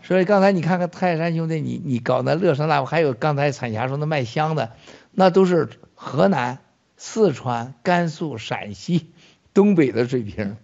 [0.04, 4.74] 所以刚才你看看泰山兄弟，你你搞那乐山大佛，还有刚才彩霞说那卖香的，
[5.12, 6.60] 那都是河南、
[6.98, 9.12] 四川、甘肃、陕西、
[9.54, 10.58] 东北的水平。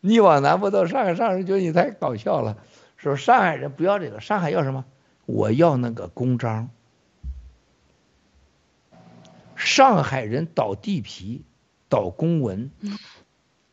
[0.00, 2.58] 你往南部到上海，上海人觉得你太搞笑了，
[2.96, 4.84] 说上海人不要这个，上海要什么？
[5.24, 6.70] 我要那个公章。
[9.56, 11.42] 上海人倒地皮、
[11.88, 12.70] 倒公文，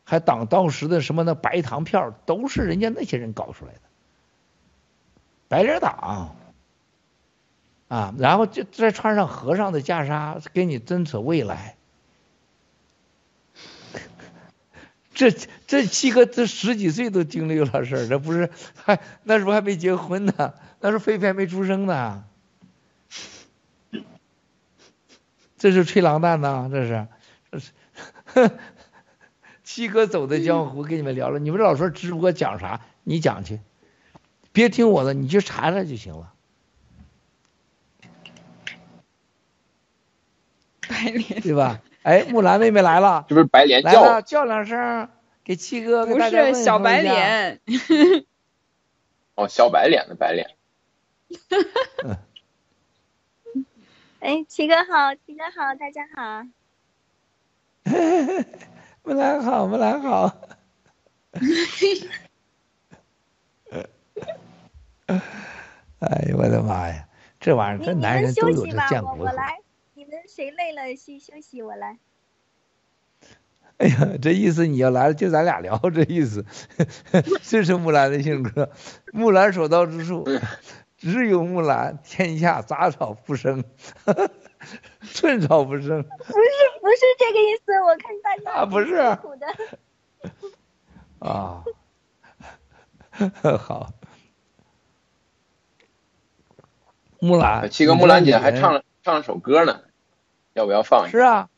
[0.02, 3.80] 还挡当时的什么那白糖票，都是人家那些人搞出来的。
[5.54, 6.34] 白脸党
[7.86, 11.76] 啊，然后就再穿上和尚的袈裟，给你争扯未来。
[15.14, 15.30] 这
[15.68, 22.24] 这七个这十几岁都经历了事儿，这不是还那时候还没结婚呢，那时候飞飞还没出生呢。
[25.56, 27.06] 这是吹狼蛋呢，这是，
[27.52, 28.50] 这是，
[29.62, 31.38] 七哥走的江湖，跟你们聊了。
[31.38, 33.60] 你们老说直播讲啥，你讲去，
[34.54, 36.32] 别听我的，你去查查就行了。
[40.88, 41.82] 白莲对吧？
[42.04, 45.08] 哎，木兰妹妹来了，这不是白莲来教了叫两声，
[45.42, 47.02] 给七哥不是小白。
[47.02, 47.60] 脸，
[49.34, 50.54] 哦，小白脸的白脸，
[54.20, 56.46] 哎，七哥好，七哥好，大家好。
[59.02, 60.32] 木兰好，木兰好。
[66.00, 67.08] 哎呦我的妈呀，
[67.40, 69.24] 这玩意儿你这男人都有息吧，这贱骨头。
[69.24, 69.58] 我我来。
[69.94, 71.98] 你们谁累了去休息，我来。
[73.78, 76.44] 哎呀，这意思你要来了就咱俩聊，这意思，
[77.42, 78.70] 这是木兰的性格。
[79.12, 80.24] 木兰所到之处，
[80.96, 83.64] 只有木兰，天下杂草不生，
[85.02, 86.02] 寸草不生。
[86.02, 86.48] 不是
[86.80, 88.94] 不是这个意思，我看大家啊不是。
[91.18, 91.64] 啊，
[93.58, 93.92] 好。
[97.24, 99.80] 木兰，七哥木兰姐还唱了唱了首歌呢，
[100.52, 101.18] 要不要放一下？
[101.18, 101.48] 是啊，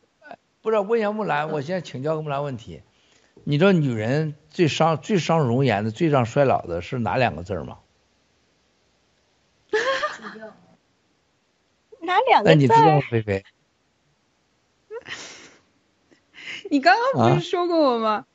[0.62, 2.82] 不是问一下木兰，我现在请教个木兰问题，
[3.44, 7.78] 你知道女人最伤最伤容颜的、最让衰老的是哪两个字儿吗？
[12.00, 13.44] 哪两个那你知道吗菲菲？
[16.70, 18.26] 你刚刚不啊是说过我吗？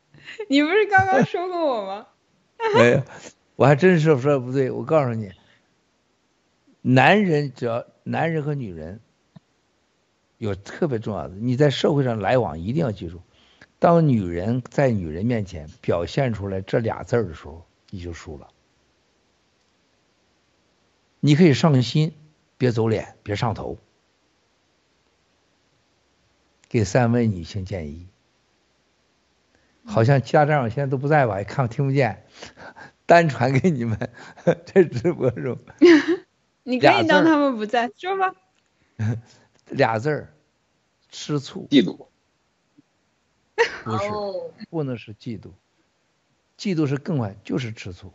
[0.47, 2.07] 你不是刚刚说过我吗？
[2.75, 3.01] 没有，
[3.55, 4.69] 我还真是说的不对。
[4.71, 5.31] 我告诉你，
[6.81, 8.99] 男人只要男人和女人
[10.37, 13.21] 有特别重要的，你在社会上来往一定要记住，
[13.77, 18.47] 当女人在女人面前表现出来这俩字儿的时候，你就输了。
[21.19, 22.15] 你可以上心，
[22.57, 23.77] 别走脸，别上头。
[26.67, 28.07] 给三位女性建议。
[29.83, 32.25] 好像家长现在都不在吧，也看听不见，
[33.05, 34.09] 单传给你们
[34.65, 35.59] 这直播中
[36.63, 38.35] 你可以当他们不在，说吧。
[39.69, 40.33] 俩字儿，
[41.09, 42.07] 吃醋，嫉妒，
[43.83, 45.51] 不是，哦，不能是嫉妒，
[46.57, 48.13] 嫉妒是更坏，就是吃醋。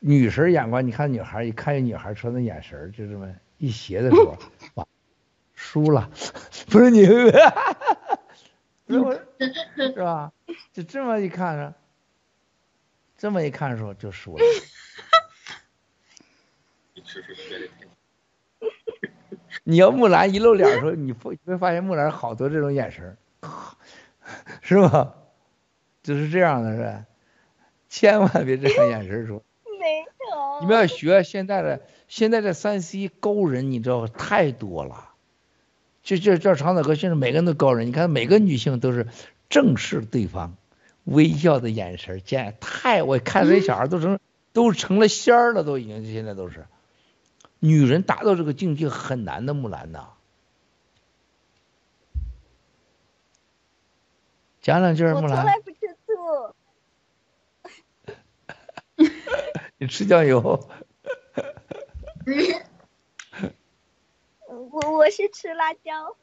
[0.00, 4.36] 女神眼光，你看女孩，一看见女孩穿的眼神儿就这么一斜的时候，
[4.74, 4.86] 哇，
[5.54, 6.10] 输了，
[6.68, 7.06] 不是你，
[8.86, 9.20] 不是我，
[9.76, 10.32] 是吧？
[10.72, 11.74] 就这么一看着，
[13.16, 14.44] 这么一看的时候就输了。
[19.64, 23.16] 你要木兰一露脸的时候，你会你会发现木兰好多这种眼神儿，
[24.62, 25.14] 是吧？
[26.02, 27.04] 就是这样的，是吧？
[27.88, 29.42] 千万别这样眼神儿说。
[29.80, 30.60] 没有。
[30.60, 35.10] 你们要学现在的现在的三 C 勾人，你知道太多了。
[36.02, 39.08] 就就叫长岛哥，现在每个人都高人，你看每个女性都是
[39.48, 40.56] 正视对方，
[41.04, 44.20] 微笑的眼神儿，见太我看这些小孩都成
[44.52, 46.66] 都成了仙儿了，都已经现在都是。
[47.66, 50.10] 女人达到这个境界很难的，木兰呐。
[54.60, 56.54] 讲两句木兰，从来不吃醋。
[59.78, 60.68] 你吃酱油。
[64.48, 66.16] 我我是吃辣椒。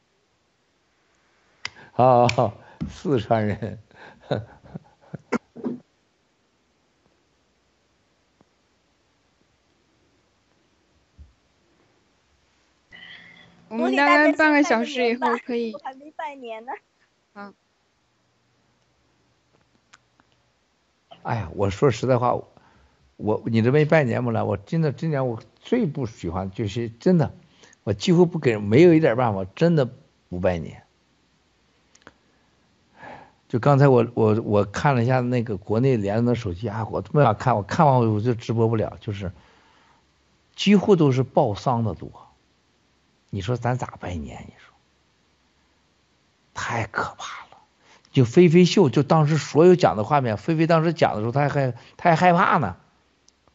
[1.91, 2.57] 好好好，
[2.89, 3.79] 四川人。
[13.73, 16.71] 我们大概半个小时以后可以我还没拜年呢。
[21.23, 22.39] 哎呀，我说实在话，
[23.17, 27.33] 我你这没拜年不来，我真的今年我最不喜欢就是真的，
[27.83, 29.89] 我几乎不给人没有一点办法，真的
[30.29, 30.83] 不拜年。
[33.47, 39.31] 就刚才我我我看了一下那个国内联的手机啊，我没法看，我看完我就直播不了，就是
[40.55, 42.22] 几乎都是报丧的多。
[43.33, 44.45] 你说咱咋拜年？
[44.47, 44.75] 你说
[46.53, 47.57] 太可怕了。
[48.11, 52.77] 就菲菲秀，就当时所有讲的画面，菲菲当时讲的时候，他还他还害怕呢，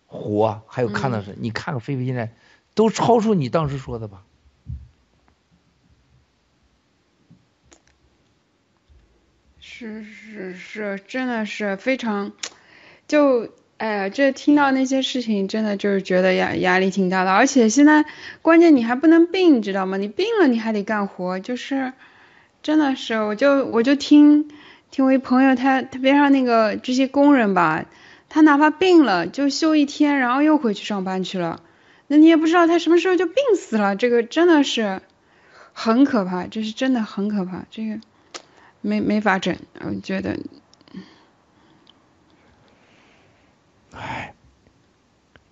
[0.09, 2.35] 火还有看到是，你看看菲菲现在
[2.75, 4.25] 都超出你当时说的吧？
[9.61, 12.33] 是是是，真的是非常，
[13.07, 18.05] 就哎呀，这听到那些事情，真的就是觉得压压力挺大的，而且现在
[18.43, 19.97] 关键你还不能病，知道吗？
[19.97, 21.93] 你病了你还得干活，就是
[22.63, 24.51] 真的是，我就我就听
[24.91, 27.85] 听我一朋友他他边上那个这些工人吧，
[28.29, 31.61] 他哪怕病了就休一天，然后又回去上班去了，
[32.09, 35.01] 那你也不知道他什么时候就病死了，这个真的是
[35.73, 38.01] 很可怕，这是真的很可怕，这个。
[38.81, 40.39] 没没法整，我觉得，
[43.99, 44.33] 唉，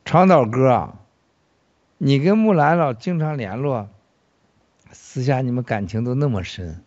[0.04, 0.94] 长岛哥啊，
[1.98, 3.88] 你跟木兰老经常联络，
[4.92, 6.82] 私下你们感情都那么深。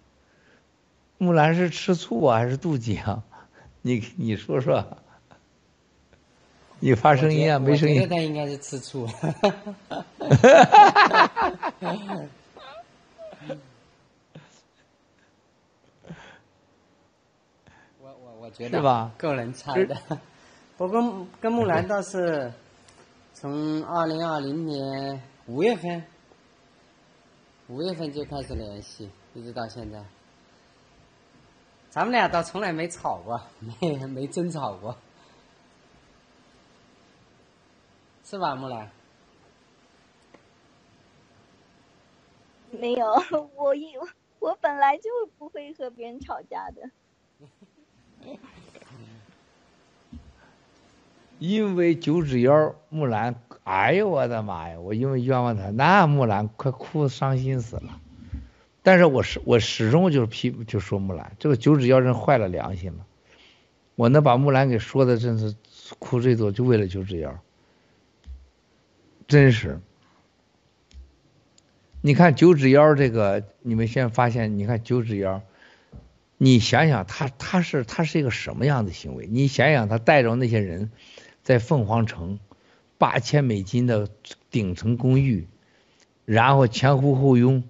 [1.17, 3.23] 木兰是吃醋啊，还是妒忌啊？
[3.83, 4.97] 你你说说，
[6.79, 7.95] 你发声音啊，没声音。
[7.97, 9.05] 我觉得他应该是吃醋。
[18.57, 19.11] 是吧？
[19.17, 19.95] 个人猜的，
[20.79, 22.53] 不过跟木兰倒是
[23.33, 26.01] 从二零二零年五月份，
[27.67, 30.01] 五月份就开始联系，一直到现在，
[31.89, 34.95] 咱们俩倒从来没吵过，没 没争吵过，
[38.23, 38.89] 是吧，木兰？
[42.71, 43.05] 没有，
[43.57, 43.97] 我一
[44.39, 46.89] 我本来就不会和别人吵架的。
[51.39, 54.79] 因为九指妖木兰，哎呦我的妈呀！
[54.79, 57.99] 我因为冤枉他，那木兰快哭伤心死了。
[58.83, 63.05] 但是我始我始终就是批就说木兰这个九指妖人坏了良心了。
[63.95, 65.55] 我能把木兰给说的真是
[65.97, 67.39] 哭最多，就为了九指妖。
[69.27, 69.79] 真是。
[72.01, 75.41] 你看九指妖这个，你们现在发现，你看九指妖。
[76.37, 79.27] 你想想，他他是他是一个什么样的行为？
[79.27, 80.89] 你想想，他带着那些人，
[81.49, 82.37] 在凤凰城
[82.99, 84.07] 八千美金的
[84.51, 85.47] 顶层公寓，
[86.25, 87.63] 然后前呼后拥，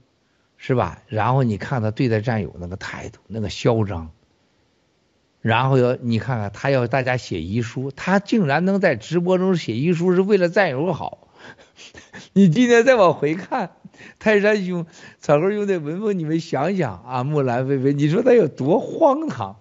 [0.58, 1.02] 是吧？
[1.08, 4.12] 然后你看他对待战友那个态度，那个嚣张，
[5.40, 11.30] 然后要你看看他要大家写遗书，他竟然能在直播中写遗书，是为了战友好。
[12.34, 13.72] 你今天再往回看。
[14.20, 14.88] 泰山兄，
[15.20, 19.56] 草根兄弟文风，你们想想啊，木兰菲菲，你说他有多荒唐？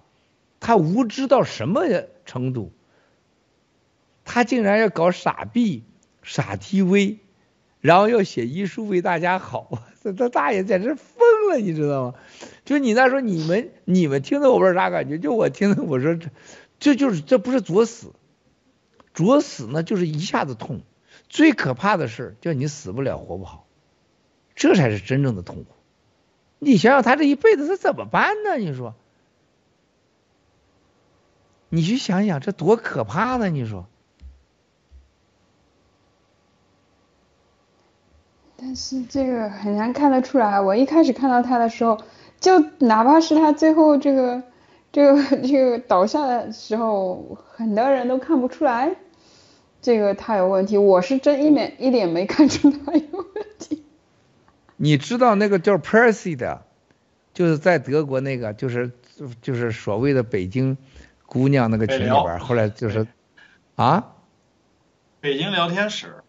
[0.59, 1.83] 他无知到什么
[2.25, 2.73] 程度？
[4.29, 5.85] 他竟然要搞傻逼、
[6.23, 7.17] 傻 TV，
[7.81, 11.17] 然后要写遗书为大家好， 这他大爷简直疯
[11.51, 12.15] 了，你知道吗？
[12.67, 16.29] 就你那时候，你们你们听的我不知道啥感觉，就我听的我说这
[16.79, 18.13] 这就是这不是作死，
[19.15, 20.83] 作死呢就是一下子痛，
[21.31, 23.67] 最可怕的是叫你死不了活不好。
[24.55, 25.71] 这才是真正的痛苦。
[26.59, 28.59] 你想想，他这一辈子他怎么办呢？
[28.59, 28.95] 你说，
[31.71, 33.49] 你去想想，这多可怕呢？
[33.49, 33.89] 你说。
[38.61, 40.61] 但是这个很难看得出来。
[40.61, 41.99] 我一开始看到他的时候，
[42.41, 44.43] 就哪怕是他最后这个
[44.91, 48.97] 这个这个倒下的时候，很多人都看不出来
[49.81, 50.77] 这个他有问题。
[50.77, 53.85] 我是真一点一点没看出他有问题。
[54.77, 56.63] 你知道那个叫 Percy 的，
[57.35, 58.91] 就是在德国那个，就是
[59.41, 60.77] 就是所谓的北京
[61.27, 63.07] 姑娘那个群里边，后来就是
[63.77, 64.15] 啊，
[65.21, 66.23] 北京聊天室，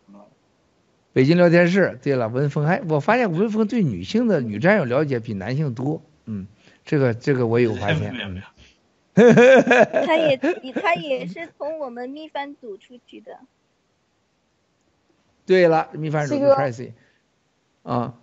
[1.20, 2.00] 北京聊天室。
[2.02, 6.48] 对了，文峰还我发现文峰对女性的女战友了解比男性多，嗯，
[6.86, 8.16] 这个这个我有发现。
[10.06, 13.38] 他也他也是从我们秘番组出去的。
[15.46, 16.36] 对了，秘番组
[17.84, 18.14] 啊。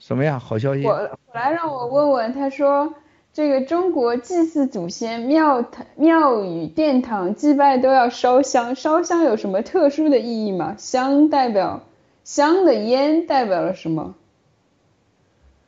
[0.00, 0.40] 什么呀？
[0.40, 0.84] 好消息！
[0.84, 2.94] 我我来让我问问，他说
[3.32, 10.74] 这个中国祭祀祖先，庙堂、庙宇、殿堂祭拜都要烧香，烧香有什么特殊的意义吗？
[10.78, 11.84] 香代表
[12.24, 14.14] 香的烟代表了什么？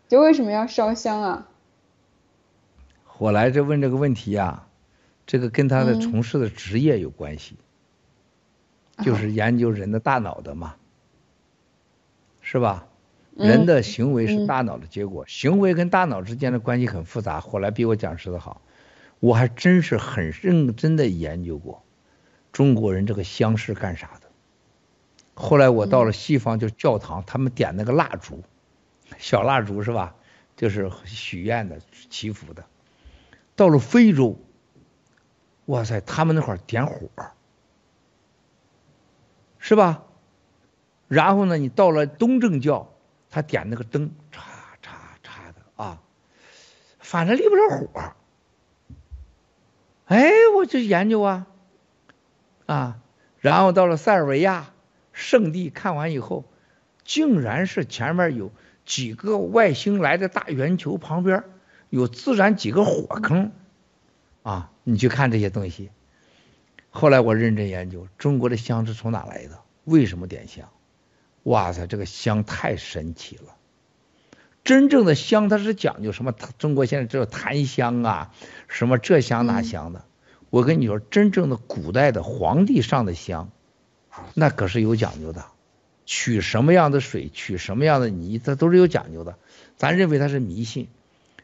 [0.08, 1.48] 就为什么要烧香啊？
[3.18, 4.66] 我来这问这个问题呀，
[5.26, 7.56] 这个跟他的从事的职业有关系，
[8.98, 10.74] 就是研究人的大脑的嘛，
[12.40, 12.88] 是吧？
[13.34, 17.40] 人的行为是大脑的结果，行为跟大脑之间的关系很复杂。
[17.40, 18.60] 后来比我讲师的好，
[19.20, 21.82] 我还真是很认真的研究过
[22.52, 24.28] 中国人这个香是干啥的。
[25.34, 28.42] 后来我到了西方，就教堂，他们点那个蜡烛，
[29.18, 30.14] 小蜡烛是吧？
[30.56, 31.80] 就是许愿的、
[32.10, 32.64] 祈福的。
[33.56, 34.38] 到了非洲，
[35.66, 37.08] 哇塞，他们那块儿点火，
[39.58, 40.04] 是吧？
[41.08, 42.92] 然后呢，你到了东正教，
[43.30, 44.40] 他点那个灯，嚓
[44.82, 44.90] 嚓
[45.22, 46.00] 嚓的啊，
[46.98, 48.14] 反正离不了火。
[50.06, 51.46] 哎，我就研究啊，
[52.66, 52.98] 啊，
[53.38, 54.71] 然后到了塞尔维亚
[55.12, 56.44] 圣地看完以后，
[57.04, 58.52] 竟然是前面有
[58.84, 61.44] 几个外星来的大圆球旁边
[61.90, 63.52] 有自然几个火坑，
[64.42, 65.90] 啊，你去看这些东西。
[66.90, 69.60] 后来我认真研究，中国的香是从哪来的？
[69.84, 70.68] 为什么点香？
[71.42, 73.56] 哇塞，这个香太神奇了！
[74.62, 76.32] 真正的香它是讲究什么？
[76.58, 78.34] 中国现在只有檀香啊，
[78.68, 80.04] 什么这香那香的。
[80.50, 83.50] 我跟你说，真正的古代的皇帝上的香，
[84.34, 85.46] 那可是有讲究的，
[86.06, 89.36] 取什么样的水，取什么样的泥，这都是有讲究的。
[89.76, 90.88] 咱认为它是迷信，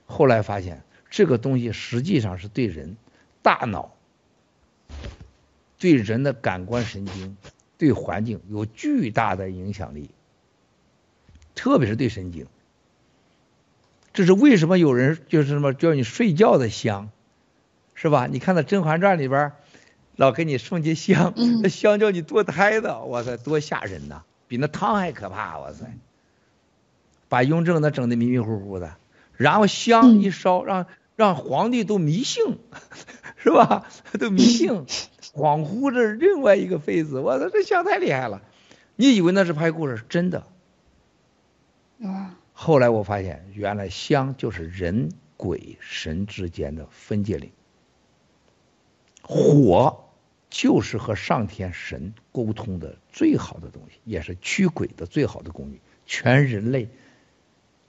[0.07, 2.97] 后来发现这个东西实际上是对人
[3.43, 3.95] 大脑、
[5.79, 7.37] 对人的感官神经。
[7.79, 10.11] 对环境有巨大的影响力，
[11.55, 12.49] 特别是对神经。
[14.13, 17.09] 这是为什么有人就是什么叫你睡觉的香，
[17.95, 18.27] 是吧？
[18.27, 19.53] 你看那《甄嬛传》里边，
[20.19, 21.33] 老给你送些香，
[21.63, 24.23] 那香叫你堕胎的，哇塞，多吓人呐！
[24.49, 25.87] 比那汤还可怕，哇塞！
[27.29, 28.97] 把雍正那整的迷迷糊糊的，
[29.37, 32.59] 然后香一烧，让让皇帝都迷信，
[33.39, 33.87] 是吧？
[34.19, 34.87] 都迷信。
[35.35, 38.43] 恍惚着另外一个妃子，我操，这香太厉害了！
[38.97, 40.43] 你以为那是拍故事，真的。
[42.03, 42.35] 啊！
[42.53, 47.53] 后来我发现，原来香就是人鬼神之间的分界岭，
[49.23, 50.08] 火
[50.51, 55.81] 就是和上天神沟通的最好的东西，也是驱鬼的最好的工具。
[56.07, 56.89] 全人类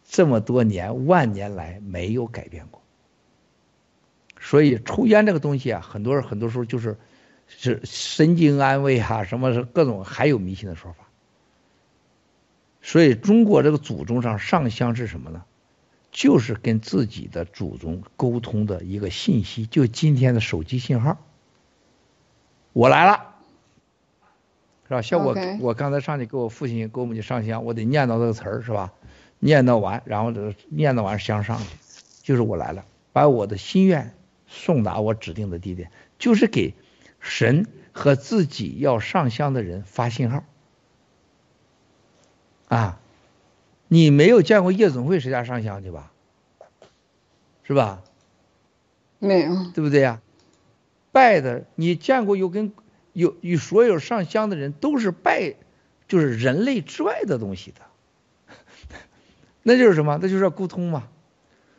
[0.08, 2.82] 这么多年、万年来没有改变过。
[4.40, 6.98] 所以抽烟这个东西啊，很多人很多时候就是。
[7.52, 11.08] 是神经安慰啊，什么是各种还有迷信的说法。
[12.84, 15.44] 所以中国这个祖宗上上香是什么呢？
[16.12, 21.18] 就是跟自己的祖宗沟通的一个信息，就今天的手机信号。
[22.74, 23.36] 我来了，
[24.88, 25.02] 是吧？
[25.02, 28.94] 像我我刚才上去给我父亲给我母亲上香，我得念叨这个词儿是吧？
[29.40, 31.66] 念叨完，然后这念叨完香上去，
[32.24, 34.14] 就是我来了，把我的心愿
[34.48, 36.74] 送达我指定的地点，就是给。
[37.22, 40.46] 神和自己要上香的人发信号
[42.70, 42.98] 啊！
[43.90, 46.14] 你没有见过夜总会谁家上香去吧？
[47.64, 48.02] 是吧？
[49.20, 50.22] 没有，对不对呀？
[51.12, 52.72] 拜的你见过有跟
[53.14, 55.56] 有与所有上香的人都是拜，
[56.08, 58.56] 就是人类之外的东西的，
[59.64, 60.20] 那就是什么？
[60.22, 61.08] 那就是要沟通嘛。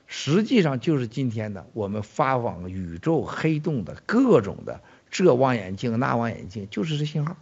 [0.07, 4.81] 实际上就是今天的我们发往宇宙黑洞的各种的。
[5.13, 7.37] 这望远镜那望远镜就是这信号，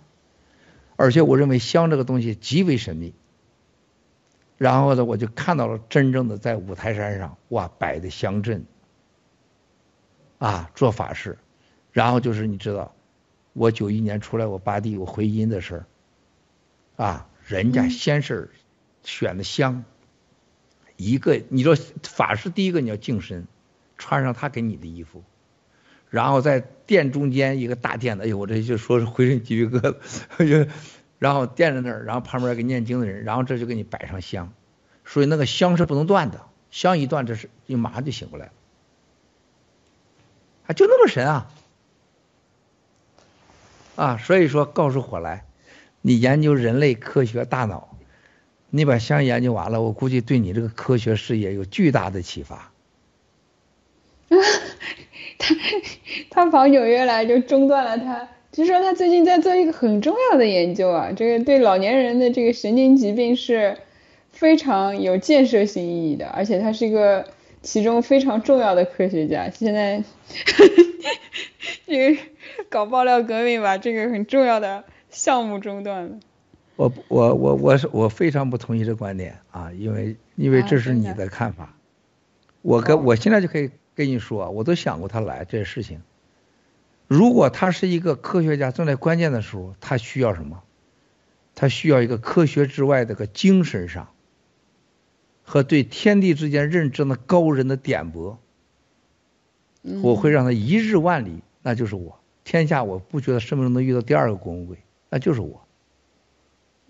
[0.97, 3.13] 而且我认为香这个东西极为神秘。
[4.57, 8.65] 然后呢，我就看到了真正的在五台山上哇摆的香阵，
[10.39, 11.37] 啊做法事，
[11.99, 12.95] 然后就是你知道，
[13.55, 15.85] 我九一年出来我八弟我回音的事
[16.95, 18.53] 儿，啊人家先是
[19.03, 19.83] 选的香，
[20.95, 23.49] 一个你说法师第一个你要净身，
[23.97, 25.25] 穿上他给你的衣服。
[26.09, 29.81] 然后在殿中间一个大殿的，哎呦，我这就说是浑身鸡皮疙
[30.39, 30.69] 瘩，
[31.19, 34.53] 然后垫在那儿，然后旁边给念经的人，然后这就给你摆上香，
[35.05, 38.53] 所以那个香是不能断的，香一断，这是你马上就醒过来了，
[40.69, 41.51] 啊，就那么神啊，
[43.99, 45.45] 啊，所以说告诉火来，
[46.03, 47.99] 你研究人类科学大脑，
[48.71, 52.71] 你把香研究完了，我估计对你这个科学事业有巨大的启发。
[55.37, 55.57] 他
[56.31, 63.79] 他跑纽约来就中断了他，据说他最近在做一个很重要的研究啊，这个对老年人的这个神经疾病是
[64.31, 67.27] 非常有建设性意义的，而且他是一个
[67.63, 69.51] 其中非常重要的科学家。
[69.51, 70.05] 现在
[71.89, 72.23] 这个
[72.71, 76.19] 搞爆料革命把这个很重要的项目中断了。
[76.77, 81.75] 我我我我是我非常不同意这观点啊，因为因为这是你的看法，
[82.63, 83.71] 我跟我现在就可以。
[83.99, 86.03] 跟你说，我都想过他来这些事情。
[87.09, 90.63] 如果他是一个科学家，正在关键的时候，他需要什么？
[91.57, 94.11] 他需要一个科学之外的个精神上
[95.43, 98.39] 和对天地之间认知的高人的点拨。
[99.83, 102.21] 嗯我会让他一日万里，那就是我。
[102.49, 104.79] 天下我不觉得生命中能遇到第二个郭文贵，
[105.11, 105.67] 那就是我。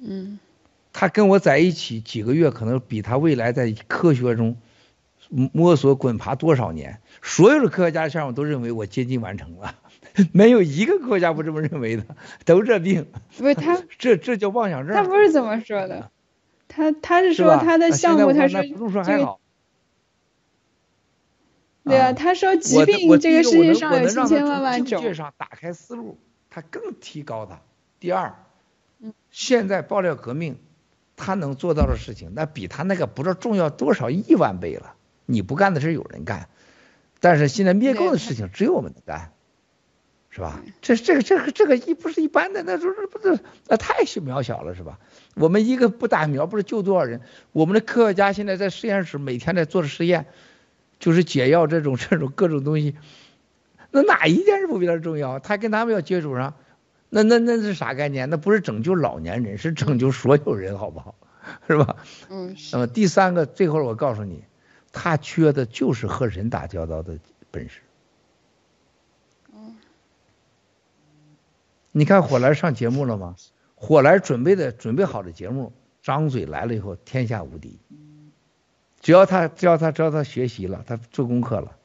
[0.00, 0.38] 嗯
[0.92, 4.56] 他跟我在一起几个月，可能比他未来在科学中
[5.28, 7.00] 摸索滚爬多少年。
[7.22, 9.74] 所有的科学家项目都认为我接近完成了，
[10.30, 12.04] 没有一个科学家不这么认为的，
[12.44, 13.04] 都这病。
[13.36, 14.94] 不是他，这这叫妄想症。
[14.94, 16.08] 他不是这么说的，
[16.68, 19.40] 他他是说他的项目，他说我那不用说这个还好。
[21.88, 26.18] 对啊，他说疾病这个世界上有千千万万种境界，上打开思路，
[26.50, 27.60] 他更提高他。
[27.98, 28.34] 第二，
[29.00, 30.58] 嗯现在爆料革命，
[31.16, 34.94] 他能做到的事情，那比他那个不知道重要多少亿万倍了。
[35.26, 36.48] 你不干的事有人干，
[37.20, 39.32] 但是现在灭共的事情只有我们能干，
[40.30, 40.62] 是吧？
[40.80, 44.98] 这这个这个这个一不是一般的，那就是不是那太渺小了，是吧？
[45.34, 47.20] 我们一个不打苗，不知道救多少人。
[47.52, 50.26] 我们的科学家现在在实验室每天在做着实验，
[50.98, 52.96] 就是解药这种 这种各种东西，
[53.90, 55.38] 那哪一件事不比他重要？
[55.38, 56.54] 他跟他们要接触上，
[57.08, 58.28] 那那那是啥概念？
[58.30, 61.14] 那不是拯救老年人，是拯救所有人，好不好？
[61.66, 61.96] 是吧？
[62.28, 64.44] 嗯，那么第三个，最后我告诉你，
[64.92, 67.18] 他缺的就是和人打交道的
[67.50, 67.80] 本事。
[71.90, 73.34] 你看火来上节目了吗？
[73.74, 75.72] 火来准备的准备好的节目，
[76.02, 77.78] 张嘴来了以后，天下无敌。
[79.00, 81.76] 只要他只要他只要他学习了，他做功课了，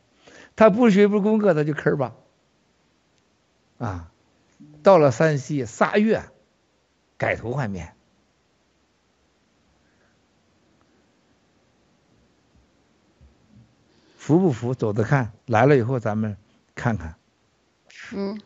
[0.56, 2.16] 他不学不功课他就坑吧。
[3.78, 4.12] 啊，
[4.82, 6.24] 到了山西仨月，
[7.18, 7.96] 改头换面。
[14.18, 14.74] 服不服？
[14.74, 16.38] 走着看，来了以后咱们
[16.76, 17.16] 看看。
[18.14, 18.40] 嗯。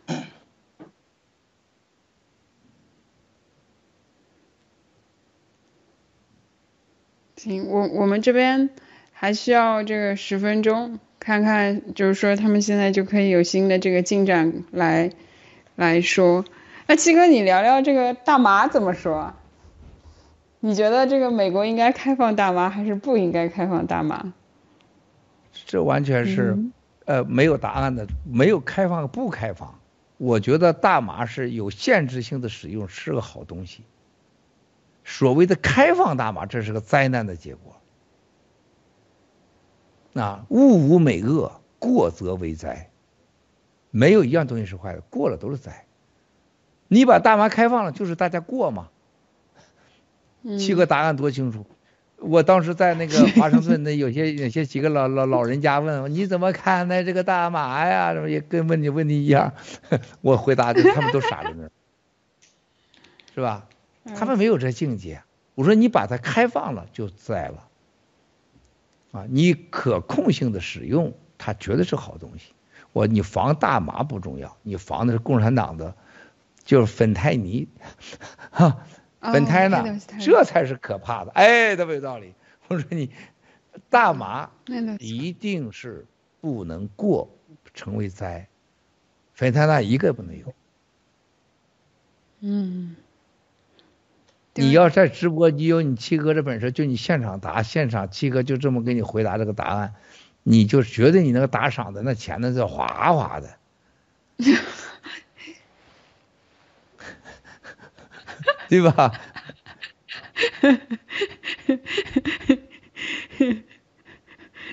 [7.38, 8.70] 行，我我们这边
[9.14, 15.12] 还需要这个十分钟，看看就是说他们现在就可以有新的这个进展来
[15.76, 16.44] 来说。
[16.88, 19.34] 那七哥，你聊聊这个大麻怎么说？
[20.60, 24.34] 你觉得这个美国应该开放大麻还是不应该开放大麻？
[25.66, 26.74] 这完全是、嗯
[27.06, 29.80] 呃没有答案的，没有开放不开放。
[30.18, 33.84] 我觉得大麻是有限制性的使用，是个好东西。
[35.10, 37.78] 所谓的开放大麻，这是个灾难的结果。
[40.22, 42.90] 啊，物无美恶，过则为灾。
[43.90, 45.86] 没有一样东西是坏的，过了都是灾。
[46.90, 48.90] 你把大麻开放了，就是大家过嘛。
[50.44, 51.66] 嗯七个答案多清楚。
[52.18, 58.14] 我当时在那个 华盛顿，那有些有些几个老老老人家问我你怎么看待这个大麻呀？
[58.14, 59.54] 什么也跟问你问题一样，
[60.20, 61.72] 我回答的他们都傻在那儿，
[63.34, 63.70] 是吧？
[64.16, 65.24] 他们没有这境界。
[65.56, 67.70] 我说你把它开放了就在了，
[69.12, 72.54] 啊，你可控性的使用，它绝对是好东西。
[72.94, 75.96] 我你防大麻不重要，你防的是共产党的，
[76.64, 77.68] 就是芬太尼，
[78.52, 78.86] 哈，
[79.20, 79.84] 哦芬太呢
[80.20, 81.32] 这才是可怕的。
[81.32, 82.34] 哎，特别有道理。
[82.68, 83.12] 我说你
[83.90, 84.52] 大麻
[85.00, 86.06] 一定是
[86.42, 87.30] 不能过，
[87.74, 88.48] 成为灾。
[89.34, 90.54] 芬太那一个不能有。
[92.40, 92.96] 嗯，
[94.58, 99.94] 你要在直播，你有你七哥的本事，就你现场答，现场七哥就这么给你回答这个答案，
[100.44, 103.58] 你就觉得你那个打赏的那钱那是哗哗的。
[108.70, 109.14] 对吧？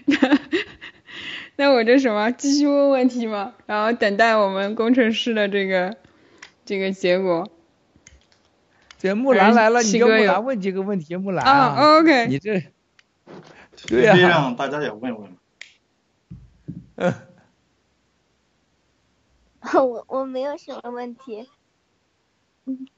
[0.07, 0.17] 那
[1.57, 3.55] 那我这什么继续问问题吗？
[3.67, 5.97] 然后等待我们工程师的这个
[6.65, 7.49] 这个结果。
[9.05, 12.59] 这木兰来了，你跟木兰问几个问题，木兰啊，OK 你这
[13.87, 15.37] 对呀、可以让大家也问问。
[19.75, 21.51] 我我没有什么问题。
[22.65, 22.89] 嗯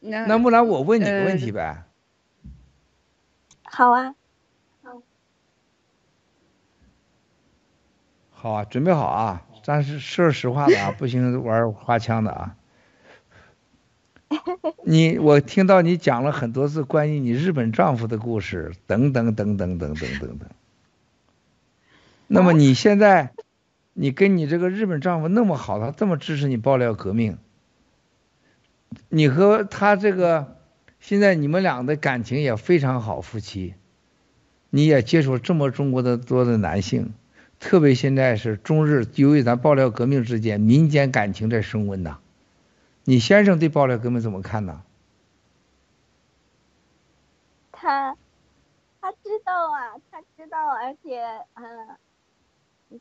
[0.00, 1.84] 那那木兰，我问你个问呃题呗。
[3.62, 4.16] 好啊，
[8.40, 12.54] 好啊，准备好啊，咱是说实话的啊， 不行玩花枪的啊。
[14.84, 20.48] 你我听到你讲了很多次关于你日本丈夫的故事，等等等等等等等等。
[22.28, 23.32] 那么你现在，
[23.92, 27.38] 你跟你这个日本丈夫那么好，他这么支持你爆料革命，
[29.08, 30.58] 你和他这个
[31.00, 33.74] 现在你们俩的感情也非常好，夫妻，
[34.70, 37.14] 你也接触这么中国的多的男性，
[37.60, 42.18] 特别现在是中日，由于咱爆料革命之间，民间感情在升温呐。
[43.04, 44.82] 你先生对爆料革命怎么看呢？
[47.72, 48.16] 他，
[49.00, 51.20] 他知道啊，他知道，而且，
[51.54, 51.96] 嗯，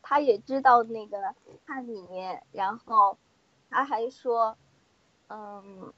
[0.01, 1.35] 他也知道那个
[1.67, 2.07] 叛逆，
[2.51, 3.17] 然后，
[3.69, 4.57] 他还说，
[5.27, 5.93] 嗯，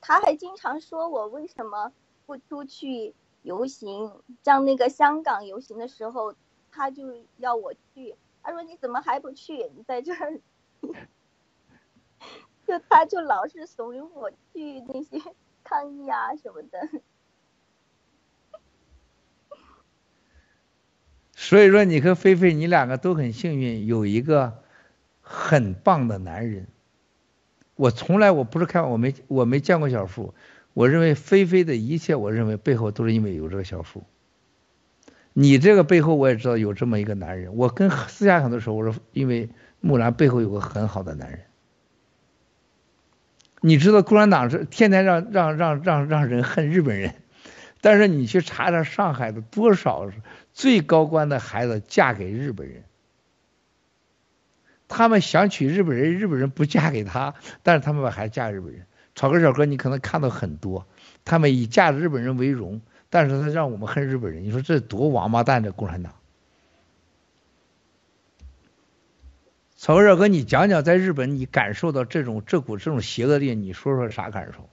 [0.00, 1.92] 他还经常说我为什么
[2.26, 4.12] 不出去游行，
[4.42, 6.34] 像那个香港游行的时候。
[6.72, 9.52] 他就要我去，他说你怎么还不去？
[9.76, 10.40] 你在这儿，
[12.66, 15.20] 就他就老是怂恿我去那些
[15.62, 16.88] 抗议啊什么的。
[21.34, 24.62] 所以说，你和菲菲，你两个都很幸运，有一个
[25.20, 26.68] 很棒的男人。
[27.74, 30.34] 我从来我不是看我没我没见过小付，
[30.72, 34.04] 我认为菲菲的一切，我认为背后都是因为有这个小付。
[35.32, 39.48] 你这个背后我也知道有这么一个男人，我跟私下很多时候我说，因为
[39.80, 41.40] 木兰背后有个很好的男人。
[43.60, 47.14] 你知道共产党是天天让让让让让人恨日本人，
[47.80, 50.10] 但是你去查查上海的多少
[50.52, 52.82] 最高官的孩子嫁给日本人，
[54.88, 58.84] 他们想娶日本人，日本人不嫁给他，但是他们把孩子嫁给日本人。
[59.14, 60.86] 草根小哥，你可能看到很多，
[61.24, 62.80] 他们以嫁日本人为荣，
[63.12, 65.62] 但是他让我们恨日本人，你说这多王八蛋！
[65.62, 66.14] 这共产党。
[69.76, 74.70] 草根小哥，你讲讲在日本你感受到这种这股这种邪恶力，你说说啥感受？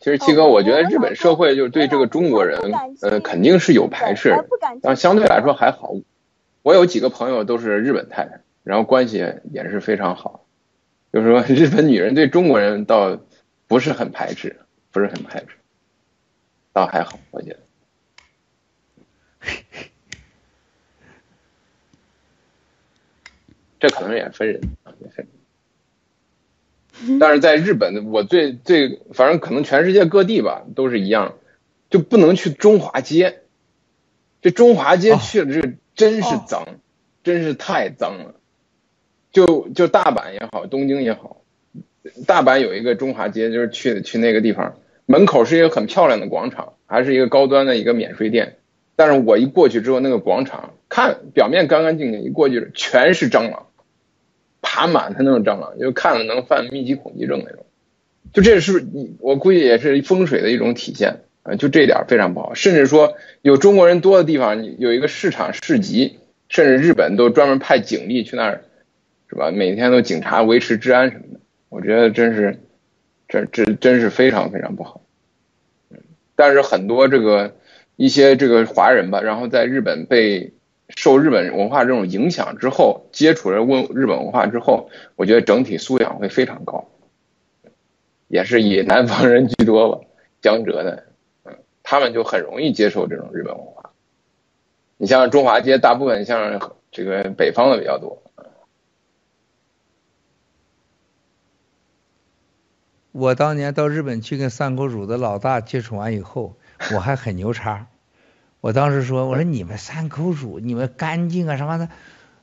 [0.00, 2.58] 其实七哥，我觉得日本社会就是对这个中国人，
[3.00, 4.34] 呃，肯定是有排斥，
[4.82, 5.94] 但相对来说还好。
[6.62, 9.18] 我有几个朋友都是日本太太，然后关系
[9.52, 10.44] 也是非常好。
[11.12, 13.20] 就是说， 日本女人对中国人倒
[13.68, 14.60] 不是很排斥，
[14.90, 15.56] 不是很排斥，
[16.74, 17.60] 倒还好，我觉得。
[23.78, 24.60] 这可能也分人，
[25.00, 27.18] 也分人。
[27.18, 31.38] 但是在日本，我最最反正可能全世界各地吧都是一样，
[31.90, 33.42] 就不能去中华街。
[34.40, 36.80] 这中华街去了这真是脏，
[37.22, 38.34] 真是太脏了。
[39.32, 41.42] 就就大阪也好，东京也好，
[42.26, 48.56] 大阪有一个中华街，就是去去那个地方，门口是一个很漂亮的广场，还是一个高端的一个免税店。
[48.96, 53.66] 但是我一过去之后，那个广场看表面干干净净，一过去全是蟑螂，
[54.62, 57.66] 爬满它那种蟑螂，就看了能犯密集恐惧症那种。
[58.32, 58.86] 就这是
[59.20, 62.54] 我估计也是风水的一种体现啊，就这点非常不好。
[62.54, 66.18] 甚至说有中国人多的地方，有一个市场市集，
[66.48, 68.64] 甚至日本都专门派警力去那儿，
[69.28, 69.50] 是吧？
[69.50, 71.40] 每天都警察维持治安什么的。
[71.68, 72.60] 我觉得真是，
[73.34, 75.02] 这这真是非常非常不好。
[76.36, 77.54] 但是很多这个。
[77.96, 80.52] 一些这个华人吧，然后在日本被
[80.96, 86.88] 受日本文化这种影响之后，接触了问日本文化之后，我觉得整体素养会非常高，
[88.26, 90.04] 也是以南方人居多吧，
[90.42, 91.04] 江浙的，
[91.44, 93.92] 嗯，他们就很容易接受这种日本文化。
[94.96, 98.23] 你像中华街，大部分像这个北方的比较多。
[103.14, 106.56] 我当年到日本去跟三口组的老大接触完以后。
[106.92, 107.86] 我还很牛叉，
[108.60, 111.88] 我当时说，我说你们三口主，你们干净啊什么的，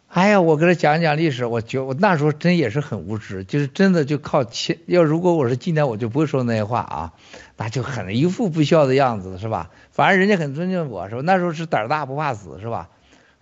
[0.08, 4.78] 哎呀，我给他讲讲历史，我觉我那时候真也是很无知，就是真的就靠钱。
[4.86, 7.14] 要如果我是今天，我就不会说那些话啊，
[7.58, 9.70] 那就很一副不孝的样子，是吧？
[9.92, 11.22] 反正人家很尊敬我，是吧？
[11.26, 12.90] 那时候是胆大不怕死，是吧？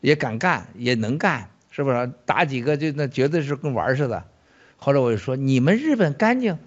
[0.01, 2.11] 也敢干，也能干，是不是？
[2.25, 4.25] 打几个就那绝对是跟玩似的。
[4.77, 6.57] 后来我就说，你们日本干净。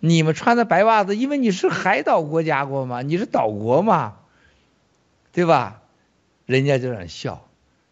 [0.00, 4.16] 你们穿的白袜子，因为你是海岛国家过嘛，你是岛国嘛，
[5.32, 5.82] 对吧？
[6.46, 7.44] 人家就在笑。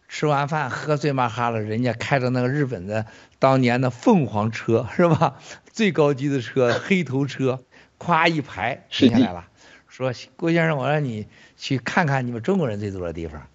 [0.09, 3.07] 吃完饭喝醉嘛哈了，人家开着那个日本的
[3.41, 5.35] 当年的凤凰车是吧？
[5.73, 7.65] 最高级的车，黑头车，
[7.99, 9.49] 咵一排停下来了，
[9.89, 11.27] 说郭先生，我让你
[11.57, 13.49] 去看看你们中国人最多的地方，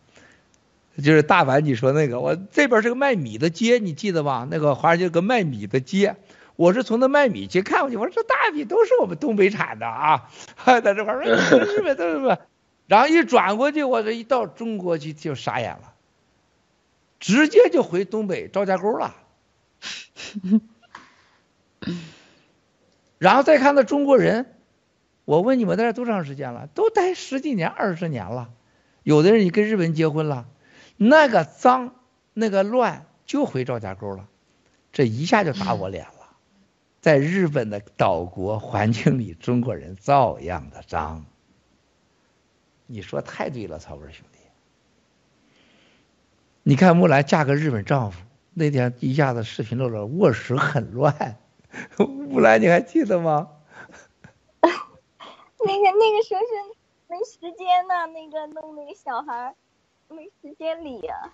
[1.01, 4.45] 就是大阪你说那个，我这边是个卖米的街，你记得吧？
[4.51, 6.17] 那个华尔街个卖米的街。
[6.61, 10.29] 我是从那卖米去看过去，我说这大米都是我们东北产的啊，
[10.63, 12.37] 在这块儿说日本都是么，
[12.85, 15.95] 然后一转过去，我这一到中国去就傻眼了，
[17.19, 19.15] 直接就回东北赵家沟了，
[23.17, 24.53] 然后再看到中国人，
[25.25, 26.67] 我问你们在这多长时间了？
[26.75, 28.51] 都待十几年、二十年了，
[29.01, 30.45] 有的人你跟日本人结婚了，
[30.95, 31.95] 那个脏、
[32.35, 34.27] 那个乱就回赵家沟了，
[34.93, 36.20] 这一下就打我脸了。
[37.01, 41.25] 在日本的岛国环境里，中国人照样的脏。
[42.85, 44.37] 你说太对了，曹文兄弟。
[46.61, 48.21] 你看木兰嫁个日本丈夫，
[48.53, 51.37] 那天一下子视频露了，卧室很乱。
[51.97, 53.49] 木兰，你还记得吗？
[54.61, 54.71] 那个
[55.97, 56.53] 那个时候是
[57.07, 59.55] 没时间呢，那个弄那个小孩儿，
[60.09, 61.33] 没时间理呀、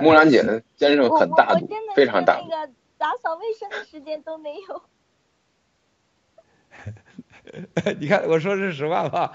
[0.00, 2.46] 木兰姐的先生我很大度非常大度。
[2.48, 4.82] 那个打扫卫生的时间都没有。
[7.98, 9.32] 你看我说是实话吧？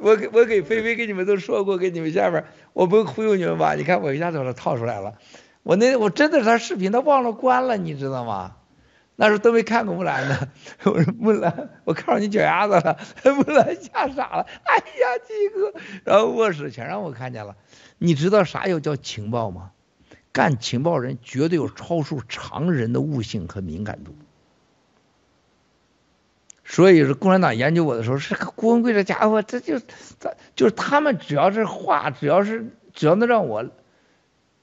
[0.00, 2.44] 我给我给菲菲给你们都说过，给你们下面
[2.74, 3.74] 我不忽悠你们吧？
[3.74, 5.14] 你看我一下子把它套出来了。
[5.62, 8.56] 我那我真的是他视频他忘了关了，你知道吗？
[9.16, 10.50] 那时候都没看过木兰呢。
[10.84, 12.98] 我说木兰，我看到你脚丫子了，
[13.32, 14.46] 木兰吓傻了。
[14.62, 15.72] 哎呀，鸡哥，
[16.04, 17.56] 然后卧室全让我看见了。
[17.96, 19.70] 你知道啥叫叫情报吗？
[20.34, 24.14] 干情报人绝对有超出常人的悟性和敏感度。
[26.64, 33.70] 所以是共产党研究我的时候，是个郭文贵这家伙，这就这就是他们只要是话，只要是只要能让我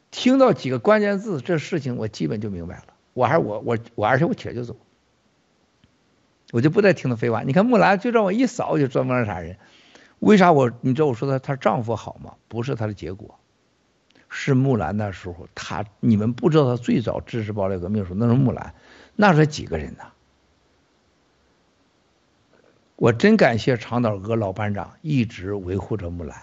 [0.10, 2.86] 听到几个关键字，这事情我基本就明白了。
[3.14, 4.76] 我还是我我我，而且我铁就走，
[6.52, 7.44] 我就不再听他废话。
[7.44, 9.58] 你看木兰就让我一扫我就专门杀人，
[10.20, 12.34] 为啥我你知道我说她她丈夫好吗？
[12.48, 13.40] 不是她的结果，
[14.34, 18.74] 是木兰那时候他你们不知道他最早支持暴力革命的时候，那是木兰，
[19.16, 20.06] 那是几个人呢？
[22.96, 26.40] 我真感谢长岛哥老班长一直维护着木兰，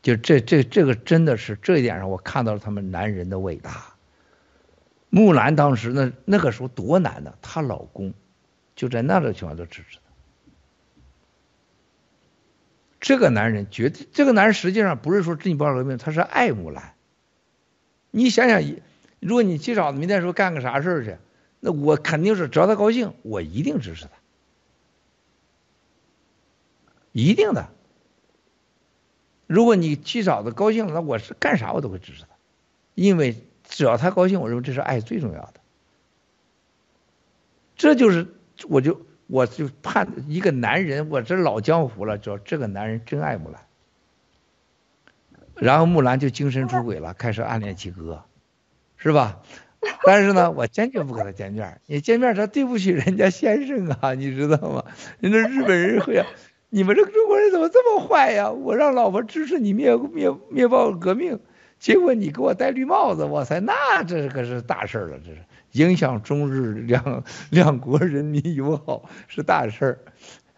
[0.00, 3.96] 就这这这个真的是这一点上，我看到了他们男人的伟大。
[5.10, 8.14] 木兰当时那那个时候多难呢，她老公
[8.76, 10.02] 就在那种情况都支持她。
[13.04, 16.94] 这个男人绝对，这个男人实际上不是说支持暴力革命，他是爱木兰。
[18.10, 18.62] 你想想，
[19.20, 21.18] 如果你至少明天说干个啥事儿去，
[21.60, 24.12] 那我肯定是只要他高兴，我一定支持他。
[27.12, 27.68] 一定的。
[29.46, 32.28] 如果你七嫂子高兴了，那我是干啥我都会支持他，
[32.94, 35.60] 因为只要他高兴，我认为这是爱最重要的。
[37.76, 38.34] 这就是
[38.66, 43.60] 我就我就判一个男人，我这老江湖了，知道这个男人真爱木兰。
[45.54, 48.24] 然后木兰就精神出轨了，开始暗恋七哥，
[48.96, 49.40] 是吧？
[50.04, 51.80] 但是呢， 我坚决不跟他见面。
[51.86, 54.84] 你见面，他对不起人家先生啊，你知道吗？
[55.20, 56.24] 人家日本人会。
[56.70, 58.50] 你们这个中国人怎么这么坏呀？
[58.50, 61.38] 我让老婆支持你灭灭灭暴革命，
[61.78, 65.44] 结果你给我戴绿帽子，哇塞，那这可是大事了，这是
[65.74, 67.22] 影响中日两
[67.52, 69.98] 两国人民友好是大事儿。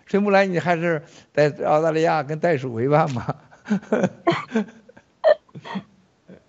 [0.07, 1.03] 陈木兰，你还是
[1.33, 3.37] 在澳大利亚跟袋鼠为伴吗？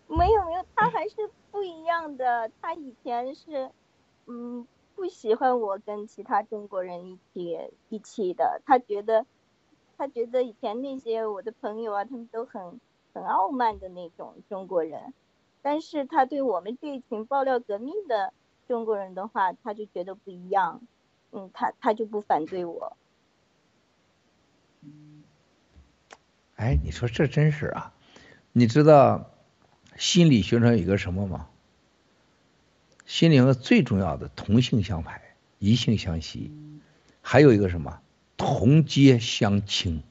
[0.08, 1.16] 没 有没有，他还是
[1.52, 2.50] 不一样的。
[2.62, 3.70] 他以前是，
[4.28, 4.66] 嗯，
[4.96, 7.58] 不喜欢我跟其他中国人一起
[7.90, 9.26] 一起的，他觉得。
[10.00, 12.80] 他觉得以前那些我的朋友啊，他们都很
[13.16, 15.12] 很傲慢的那种中国人，
[15.64, 18.32] 但是他对我们这一群爆料革命的
[18.68, 20.82] 中国人的话，他就觉得不一样，
[21.32, 22.98] 嗯，他他就不反对我。
[26.56, 27.94] 哎，你说这真是啊！
[28.52, 29.30] 你知道
[29.96, 31.48] 心理学上有一个什么吗？
[33.06, 35.22] 心理学最重要的同性相排，
[35.60, 36.52] 异性相吸，
[37.22, 38.02] 还有一个什么？
[38.36, 40.04] 同阶相轻，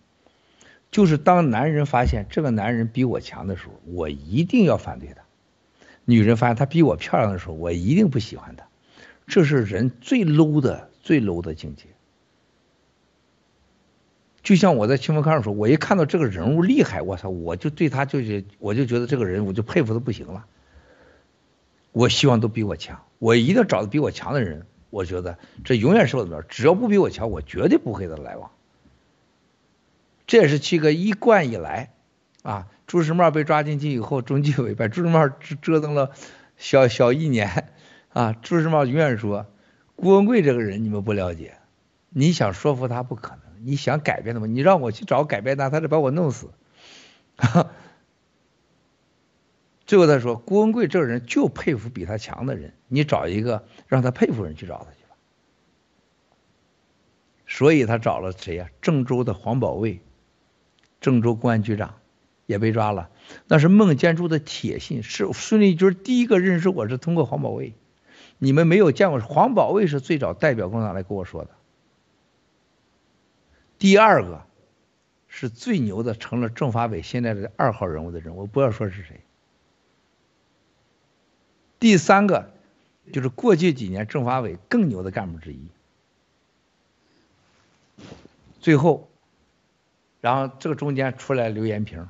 [0.90, 5.22] 就是当男人发现这个男人比我强的时候，我一定要反对他；
[6.06, 8.66] 女人发现他比我漂亮的时候，我一定不喜欢他。
[9.26, 11.84] 这是人最 low 的、最 low 的境界。
[14.42, 20.46] 就像我在清风看上说，我一看到这个人物厉害，我操，我就对他就是，我就觉得这个人，我就佩服的不行了。
[21.90, 24.64] 我希望都比我强，我一定要找到比我强的人。
[24.90, 28.52] 我觉得这永远是我的标，只要不比我强，我绝对不会跟他来往。
[30.28, 31.92] 这也是七哥一贯以来，
[32.42, 36.12] 啊，朱时茂被抓进去以后，中纪委把 朱时茂折折腾了
[36.56, 37.72] 小小一年，
[38.12, 39.46] 啊，朱时茂永远说，
[39.96, 41.58] 郭文贵这个人你们不了解，
[42.10, 44.46] 你想说服他不可能，你想改变他吗？
[44.46, 46.50] 你让我去找改变他，他得把我弄死。
[49.86, 55.16] 最后他说，郭文贵这个人就佩服比他强的人，你找一个让他佩服的人去找他去吧。
[57.46, 60.00] 所以他找了谁呀、郑州的黄保卫，
[61.00, 61.94] 郑州公安局长
[62.46, 63.10] 也被抓了。
[63.46, 67.74] 那是孟建柱的铁信，是孙立军第一个认识我是通过黄保卫。
[68.38, 71.50] 你们没有见过，黄保卫是最早代表共产党来跟我说的。
[73.78, 74.42] 第二个
[75.28, 79.20] 是最牛的，成了政法委现在的二号人物的人，我不要说是谁。
[81.78, 82.50] 第三个
[83.12, 85.60] 就是过去几年政法委更牛的干部之一。
[88.60, 89.08] 最后，
[90.20, 92.08] 然后这个中间出来刘延平，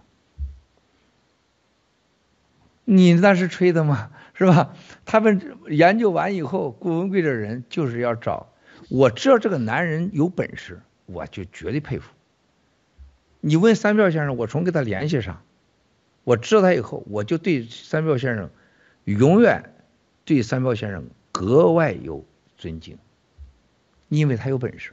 [2.89, 4.11] 你那是吹的吗？
[4.33, 4.75] 是吧？
[5.05, 8.53] 他们研究完以后，顾文贵这人就是要找
[8.91, 12.13] 我知道这个男人有本事，我就绝对佩服。
[13.41, 15.43] 你问三彪先生，我从跟他联系上，
[16.23, 18.51] 我知道他以后，我就对三彪先生
[19.05, 19.73] 永远
[20.25, 22.25] 对三彪先生格外有
[22.59, 22.99] 尊敬，
[24.09, 24.93] 因为他有本事。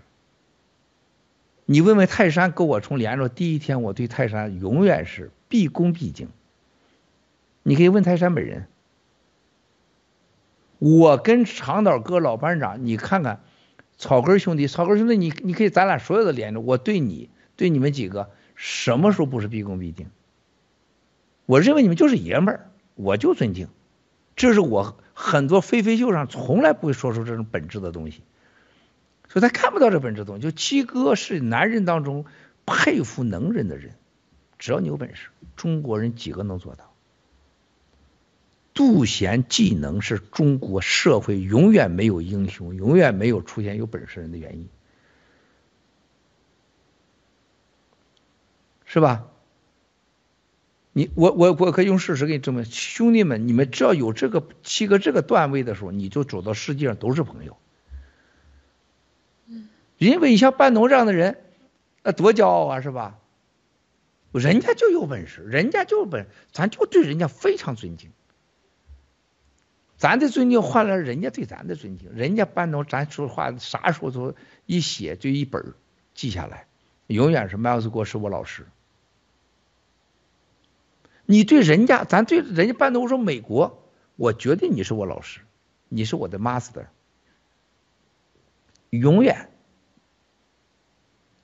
[1.66, 6.30] 你问问泰山跟我从连着第一天，我对泰山永远是毕恭毕敬。
[7.64, 8.68] 你可以问泰山本人。
[10.80, 13.42] 我跟长岛哥老班长，你看看
[13.98, 20.08] 草根兄弟，草根兄弟，你你可以咱俩所有的连着，我对你对你们几个什么时候不是毕恭毕敬？
[21.46, 23.70] 我认为你们就是爷们儿，我就尊敬。
[24.36, 28.22] 这是我很多飞飞秀上从来不会说出这种本质的东西。
[29.30, 30.42] 所以他看不到这本质东西。
[30.42, 32.26] 就七哥是男人当中
[32.66, 33.96] 佩服能人的人，
[34.58, 36.93] 只要你有本事，中国人几个能做到？
[38.74, 44.68] 杜贤技能是中国社会永远没有英雄，永远没有出现有本事人的原因，
[48.86, 49.28] 是吧？
[50.92, 57.58] 你我我我可以用事实给你证明，兄弟们，你们只要有这个七个这个段位的时候，你就走到世界上都是朋友。
[59.98, 61.38] 因为你像半农这样的人，
[62.04, 63.20] 那多骄傲啊，是吧？
[64.32, 68.12] 人家就有本事，人家就有本，咱就对人家非常尊敬。
[70.04, 74.36] 咱的尊敬换来人家对咱的尊敬，人家班农咱说话啥时候都
[74.66, 75.76] 一写就一本
[76.14, 76.68] 记下来，
[77.08, 78.68] 永远是麦尔斯国是我老师。
[81.26, 83.82] 你对人家，咱对人家班农说美国，
[84.18, 85.40] 我觉得你是我老师，
[85.88, 86.88] 你是我的 master，
[88.90, 89.52] 永远。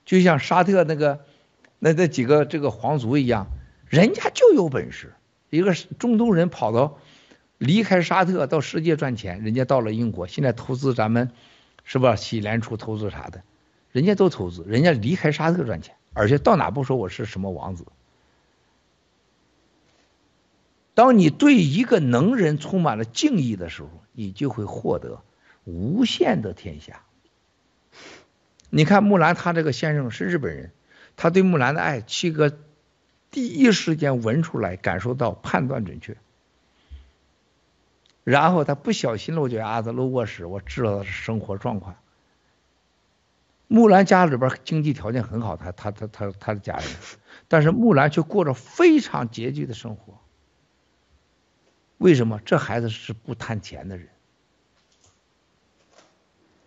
[0.04, 1.24] 就像沙特那个
[1.78, 3.46] 那那几个这个皇族一样，
[3.88, 5.14] 人家就有本事。
[5.48, 6.98] 一个中东人跑到
[7.60, 11.30] 离开沙特到世界赚钱，人家到了英国，现在投资咱们
[11.84, 12.16] 是吧？
[12.16, 13.42] 洗联储投资啥的，
[13.92, 17.84] 人家都投资，人家离开沙特赚钱，而且到哪不说我是什么王子。
[20.94, 25.20] 当你对一个能人充满了敬意的时候，你就会获得
[25.64, 27.02] 无限的天下。
[28.70, 30.72] 你看木兰，他这个先生是日本人，
[31.14, 32.50] 他对木兰的爱，七哥
[33.30, 36.16] 第一时间闻出来，感受到，判断准确。
[38.24, 41.96] 然后他不小心漏脚丫子漏卧室，我知道他是生活状况。
[43.66, 46.86] 木兰家里边经济条件很好，他他他他他的家人，
[47.46, 50.18] 但是木兰却过着非常拮据的生活。
[51.96, 52.40] 为什么？
[52.44, 54.08] 这孩子是不贪钱的人，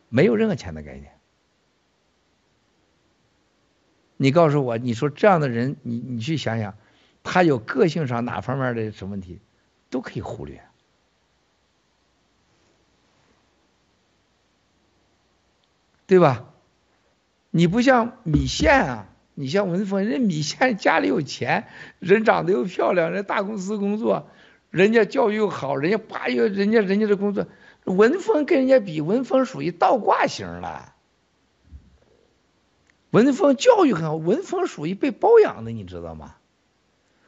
[0.08, 1.12] 没有任何钱的概念。
[4.16, 6.78] 你告诉我，你说这样的人，你你去想想，
[7.24, 9.42] 他有个性上哪方面的什么问题，
[9.90, 10.64] 都可以忽略，
[16.06, 16.46] 对吧？
[17.56, 21.68] 你不像米线啊，你像文峰，人米线家里有钱，
[22.00, 24.28] 人长得又漂亮，人大公司工作，
[24.72, 27.46] 人家教育又好，人家八月人家人家的工作，
[27.86, 30.96] 文峰跟人家比，文峰属于倒挂型了。
[33.12, 36.36] 文峰教育很好，文峰属于被包养的，你知道吗？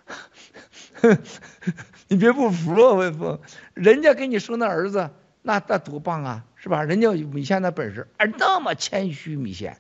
[2.08, 3.40] 你别不服啊，文峰，
[3.76, 5.12] 人家给你生的儿子，
[5.44, 6.84] 那那多棒啊，是吧？
[6.84, 9.78] 人家有米线的本事，而那么谦虚，米线，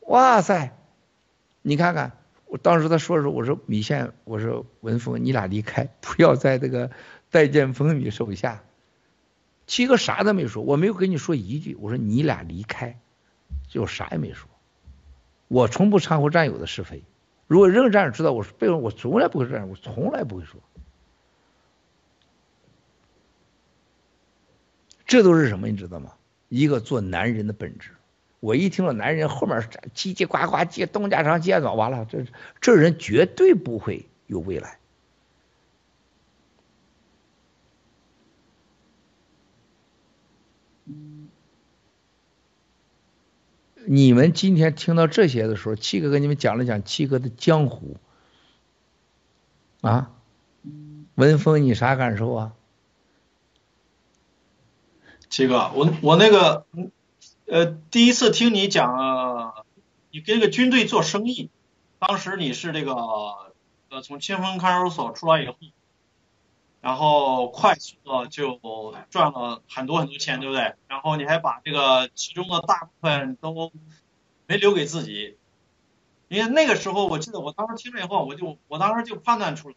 [0.00, 0.76] 哇塞！
[1.62, 6.90] 你看看，我当时他说的时候，我说米线，我说文峰，你俩离开，不要在这个
[7.30, 8.64] 待见风米手下。
[9.68, 12.98] 七哥啥都没说，我没有跟你说一句，我说你俩离开。
[13.68, 14.50] 就啥也没说，
[15.46, 17.04] 我从不掺和战友的是非。
[17.46, 20.60] 如果任何战友知道我是背后，我从来不会这样，我从来不会说。
[25.08, 25.66] 这都是什么？
[25.66, 26.12] 你知道吗？
[26.48, 27.90] 一个做男人的本质。
[28.40, 29.60] 我一听到男人后面
[29.94, 32.24] 叽叽呱呱接东家长接走，完了，这
[32.60, 34.78] 这人绝对不会有未来。
[43.86, 47.96] 你们今天听到这些的时候，七哥跟你们讲了讲七哥的江湖
[49.80, 50.12] 啊。
[51.14, 52.52] 文峰，你啥感受啊？
[55.30, 56.66] 七哥，我我那个
[57.46, 59.54] 呃，第一次听你讲，
[60.10, 61.50] 你跟个军队做生意，
[61.98, 65.54] 当时你是这个呃从清风看守所出来以后，
[66.80, 68.60] 然后快速的就
[69.10, 70.74] 赚了很多很多钱，对不对？
[70.88, 73.72] 然后你还把这个其中的大部分都
[74.46, 75.36] 没留给自己，
[76.28, 79.74] 因为那个时候我记得我当时听了以后，我就我当时就判断出来，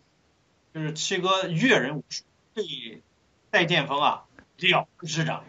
[0.74, 2.24] 就是七哥阅人无数，
[2.54, 3.02] 对
[3.50, 4.24] 戴剑锋啊，
[4.70, 5.44] 了如指掌。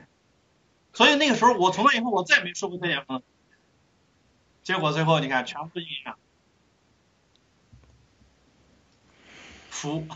[0.95, 3.23] 所以那个时候我从那以后我再也没说过特点风，
[4.63, 6.17] 结果最后你看全部应验了，
[9.71, 10.07] 服。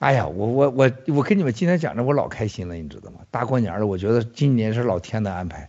[0.00, 3.20] 哎呀，我我我我跟你们今天讲的，我老开心了，你知道吗？
[3.30, 5.68] 大过年的，我觉得今年是老天的安排，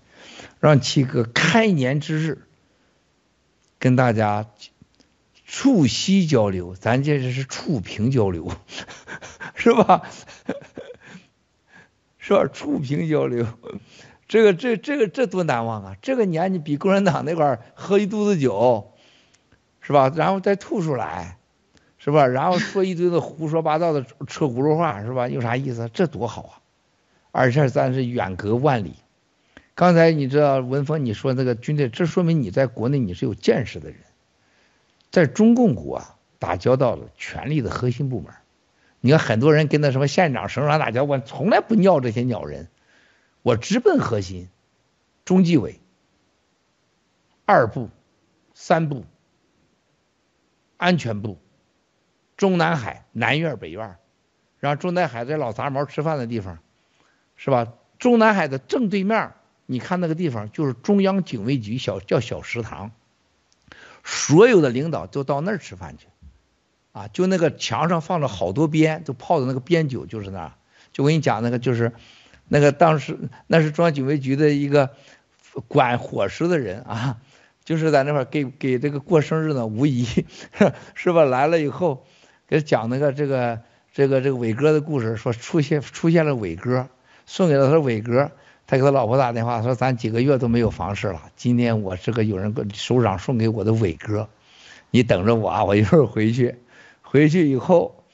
[0.61, 2.47] 让七哥开年之日
[3.77, 4.49] 跟大家
[5.53, 8.49] 促膝交流，咱这是触屏交流，
[9.53, 10.03] 是吧？
[12.17, 12.47] 是吧？
[12.47, 13.45] 触屏交流，
[14.29, 15.97] 这个这这个这多难忘啊！
[16.01, 18.93] 这个年你比共产党那块儿喝一肚子酒，
[19.81, 20.09] 是吧？
[20.15, 21.37] 然后再吐出来。
[21.97, 22.25] 是吧？
[22.27, 25.27] 然后说一堆的胡说八道的车轱辘话，是吧？
[25.27, 25.89] 有啥意思？
[25.93, 26.55] 这多好啊！
[27.31, 28.93] 而且咱是远隔万里。
[29.75, 33.99] 刚才你知道文峰你说那个军队，这说明你在国内你是有见识的人，
[35.11, 38.33] 在中共国啊打交道的权力的核心部门。
[39.01, 42.69] 你看很多人跟那什么县长、省长打交道，从来不尿这些鸟人，
[43.41, 44.47] 我直奔核心，
[45.25, 45.79] 中纪委、
[47.45, 47.89] 二部、
[48.53, 49.05] 三部、
[50.77, 51.37] 安全部。
[52.37, 53.97] 中南海南院北院，
[54.57, 56.57] 然后中南海在老杂毛吃饭的地方，
[57.35, 57.73] 是吧？
[57.99, 59.33] 中南海的正对面，
[59.67, 62.91] 你看那个地方就是中央警卫局小叫小食堂，
[64.03, 66.07] 所有的领导都到那儿吃饭去，
[66.91, 70.51] 啊，就那个墙上放着好多鞭，就泡的那个鞭酒就是那儿。
[70.93, 71.93] 就我跟你讲那个就是
[72.47, 74.91] 那个当时那是中央警卫局的一个
[75.67, 77.17] 管伙食的人啊，
[77.63, 80.05] 就是在那块儿给给这个过生日呢，吴 仪
[80.93, 81.25] 是吧？
[81.25, 82.05] 来了以后。
[82.47, 83.61] 给讲那个这个
[83.93, 86.89] 这个这个伟哥的故事，说出现出现了伟哥，
[87.25, 88.29] 送给了他伟哥，
[88.71, 94.29] 他给他老婆打电话说咱几个月都没有房事了，今天我这个有人首长送给我的伟哥，
[94.91, 96.55] 你等着我啊，我一会儿回去，
[97.01, 98.05] 回去以后，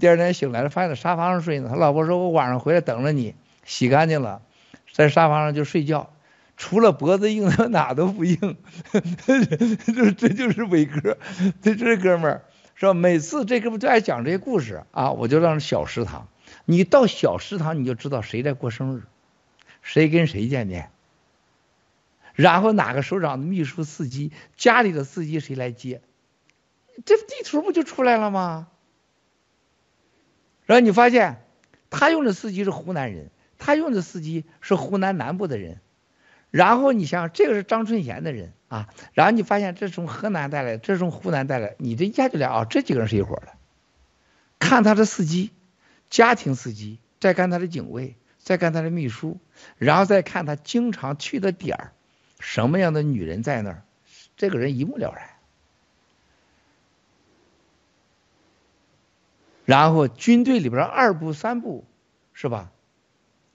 [0.00, 3.34] 第二天醒来了发现在沙发上睡呢，他老婆说我晚上回来等着你，
[3.66, 4.40] 洗干净了，
[4.90, 6.08] 在沙发上就睡觉，
[6.56, 8.56] 除了脖子硬，哪都不硬，
[9.26, 9.44] 这
[10.16, 11.18] 这就是伟哥，
[11.60, 12.42] 这这哥们儿。
[12.78, 12.94] 是吧？
[12.94, 16.28] 每次这哥们就爱讲这些故事啊，我就让小食堂。
[16.64, 19.02] 你到小食堂，你就知道谁在过生日，
[19.86, 20.90] 谁跟谁见面，
[22.34, 26.02] 然后哪个首长的秘书、司机，家里的司机谁来接，
[27.04, 28.66] 这地图不就出来了吗？
[30.64, 31.40] 然后你发现，
[31.88, 35.80] 他用的司机是湖南人，他用的司机是湖南南部的人。
[36.50, 43.52] 然后你想想，这个是张春贤的人啊，然后你发现这从河南带来，这从湖南带来，你这一下就来啊，这几个人是一伙的。
[44.58, 45.52] 看他的司机，
[46.10, 48.16] 家庭司机，再看他的警卫，
[48.46, 49.40] 再看他的秘书，
[49.76, 51.92] 然后再看他经常去的点儿，
[52.38, 53.82] 什么样的女人在那儿，
[54.36, 55.30] 这个人一目了然。
[59.64, 61.84] 然后军队里边二部三部，
[62.34, 62.70] 是吧？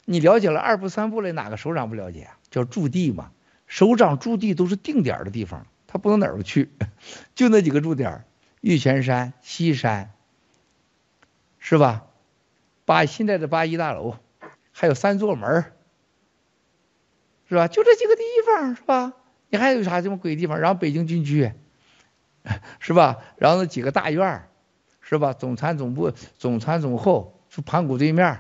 [0.04, 2.38] 你了解了二部三部的哪个首长不了解啊？
[2.50, 3.32] 叫驻地嘛，
[3.68, 6.70] 首长驻地都是定点的地方，他不能哪儿都去，
[7.34, 8.26] 就那几个驻点
[8.60, 10.12] 玉泉山、西山，
[11.60, 12.04] 是吧？
[12.84, 14.18] 八现在的八一大楼，
[14.72, 15.74] 还有三座门
[17.48, 17.68] 是吧？
[17.68, 19.14] 就这几个地方，是吧？
[19.50, 20.60] 你还有啥这么鬼地方？
[20.60, 21.52] 然后北京军区，
[22.80, 23.18] 是吧？
[23.38, 24.48] 然后那几个大院
[25.02, 25.34] 是吧？
[25.34, 28.40] 总参总部、总参总后是盘古对面。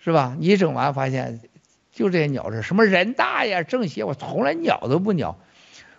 [0.00, 0.36] 是吧？
[0.38, 1.40] 你整完发现，
[1.90, 5.38] 就这些鸟事，什么人大呀、政协，我从来鸟都不鸟。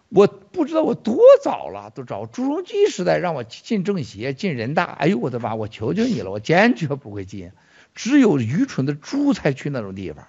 [0.07, 5.53] 我不知道我多早了，都找朱镕基时代让我进政协、进人大，哎呦我的妈！
[5.53, 7.51] 我求求你了，我坚决不会进。
[7.95, 10.27] 只有愚蠢的猪才去那种地方，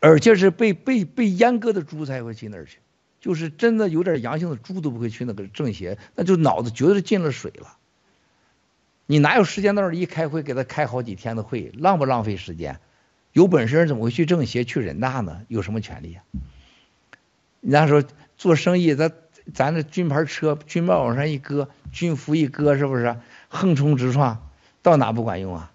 [0.00, 2.78] 而且是被被被阉割的猪才会去那儿去。
[3.20, 7.76] 就是真的有点阳性的猪都不会去那个政协，那就脑子绝对是进了水了。
[9.04, 12.80] 你哪有时间到那儿一开会，给他开好几天的会，浪不浪费时间？
[13.32, 15.42] 有本事怎么会去政协、去人大呢？
[15.48, 16.24] 有什么权利啊？
[17.60, 18.02] 那时候
[18.38, 19.12] 做生意，咱
[19.52, 24.49] 咱这军牌车、军帽往上一搁，军服一搁，是不是横冲直撞？
[24.82, 25.72] 到哪不管用啊？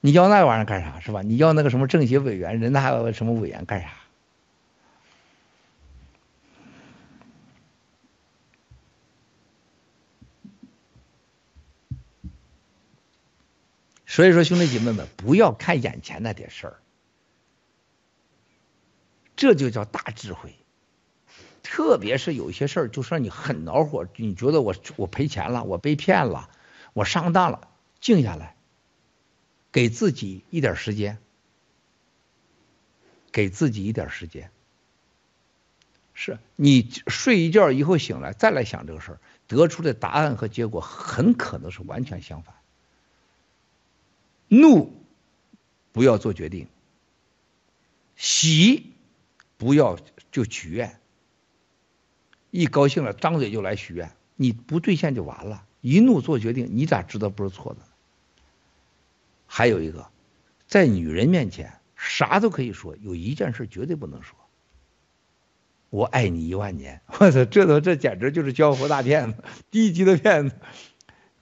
[0.00, 1.00] 你要那玩意儿干啥？
[1.00, 1.22] 是吧？
[1.22, 3.90] 你要那个什么政协委员、人大什么委员干啥？
[14.06, 16.76] 所以说，兄弟姐妹们，不要看眼前那点事儿，
[19.34, 20.54] 这就叫大智慧。
[21.62, 26.48] 特别是有些事儿，就让你很恼火，你觉得我我赔钱了，我被骗了，
[26.96, 27.68] 我上当了，
[28.00, 28.56] 静下来，
[29.70, 31.18] 给自己一点时间，
[33.30, 34.50] 给自己一点时间。
[36.14, 42.54] 是你睡一觉以后醒来，再来想这个事儿，得出的答案和结果很可能是完全相反。
[44.48, 44.90] 怒
[45.92, 46.66] 不要做决定，
[48.16, 48.94] 喜
[49.58, 49.98] 不要
[50.32, 50.98] 就许愿，
[52.50, 55.66] 一高兴了张嘴就来许愿，你不兑现就完了。
[55.88, 57.78] 一怒做决定，你咋知道不是错的？
[59.46, 60.08] 还有一个，
[60.66, 64.36] 在女人面前啥都可以说，有一件事绝对不能说。
[65.90, 70.56] 我爱你一万年， 我操，这都这简直就是江湖大骗子， 低级的骗子。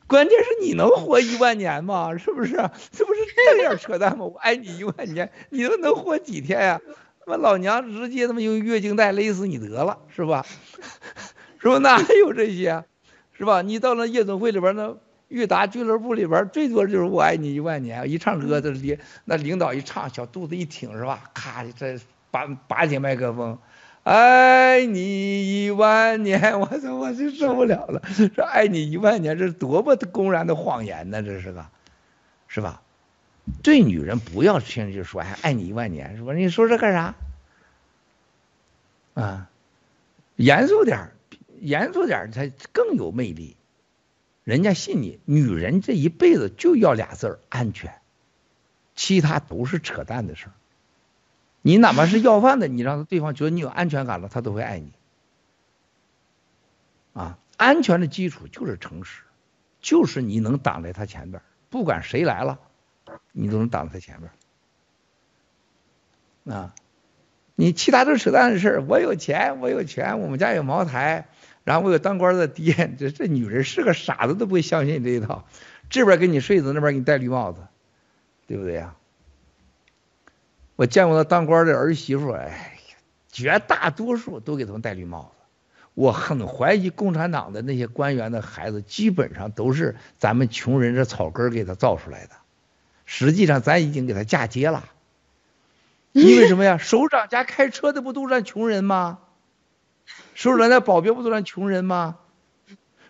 [0.06, 2.18] 关键是你能活一万年吗？
[2.18, 2.52] 是不是？
[2.92, 4.26] 这不是这点扯淡吗？
[4.30, 6.82] 我爱你一万年，你都能活几天呀？
[7.24, 10.44] 他妈老娘直接他妈用月经带勒死你得了，是吧？
[11.58, 11.78] 是不？
[11.78, 12.84] 哪有这些？
[13.36, 13.62] 是吧？
[13.62, 14.96] 你到那夜总会里边，那
[15.28, 18.08] 裕达俱乐部里边，最多就是我爱你一万年。
[18.08, 21.30] 一唱歌，这领那领导一唱，小肚子一挺，是吧？
[21.34, 21.98] 咔，这
[22.30, 23.58] 拔拔起麦克风。
[24.04, 28.02] 爱你一万年，我操，我就受不了了。
[28.34, 31.22] 说爱你一万年，这是多么公然的谎言呢？
[31.22, 31.64] 这是个，
[32.46, 32.82] 是吧？
[33.62, 36.34] 对女人不要轻易就说哎，爱你一万年，是吧？
[36.34, 37.14] 你说这干啥？
[39.14, 39.48] 啊，
[40.36, 41.12] 严肃点
[41.64, 43.56] 严肃点才更有魅力，
[44.44, 45.18] 人家信你。
[45.24, 48.00] 女人这一辈子就要俩字儿安全，
[48.94, 50.52] 其他都是扯淡的事儿。
[51.62, 54.92] 你哪怕是要饭的，你让对方觉得你有安全感了，他都会爱你。
[57.14, 59.22] 啊，安全的基础就是诚实，
[59.80, 62.58] 就是你能挡在他前边，不管谁来了，
[63.32, 64.18] 你都能挡在他前
[66.44, 66.56] 边。
[66.58, 66.74] 啊，
[67.54, 68.82] 你其他都扯淡的事儿。
[68.82, 71.28] 我有钱，我有权，我们家有茅台，
[71.64, 72.94] 然后我有当官的爹。
[72.98, 75.44] 这这女人是个傻子都不会相信这一套，
[75.90, 77.60] 这边给你睡子，那边给你戴绿帽子，
[78.46, 78.94] 对不对呀？
[80.76, 82.48] 我见过那当官的儿媳妇，哎
[82.90, 82.96] 呀，
[83.30, 85.44] 绝大多数都给他们戴绿帽子。
[85.94, 92.32] 我很怀疑共产党的那些官员的孩子，基本上都是咱们穷人这草根给他造出来的。
[93.06, 94.84] 实际上，咱已经给他嫁接了。
[96.10, 96.78] 因为什么呀？
[96.82, 99.20] 首长家开车的不都是穷人吗？
[100.34, 102.18] 首长家保镖不都是穷人吗？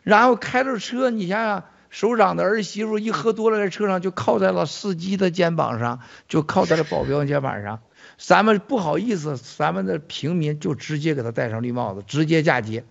[0.03, 1.65] 然后开着车，你想想。
[1.91, 7.83] 首长的儿媳妇一喝多了，在车上就靠在了司机的肩膀上，就靠在了保镖肩膀上。
[8.19, 12.85] 咱们不好意思，咱们的平民就直接给他戴上绿帽子，直接嫁接。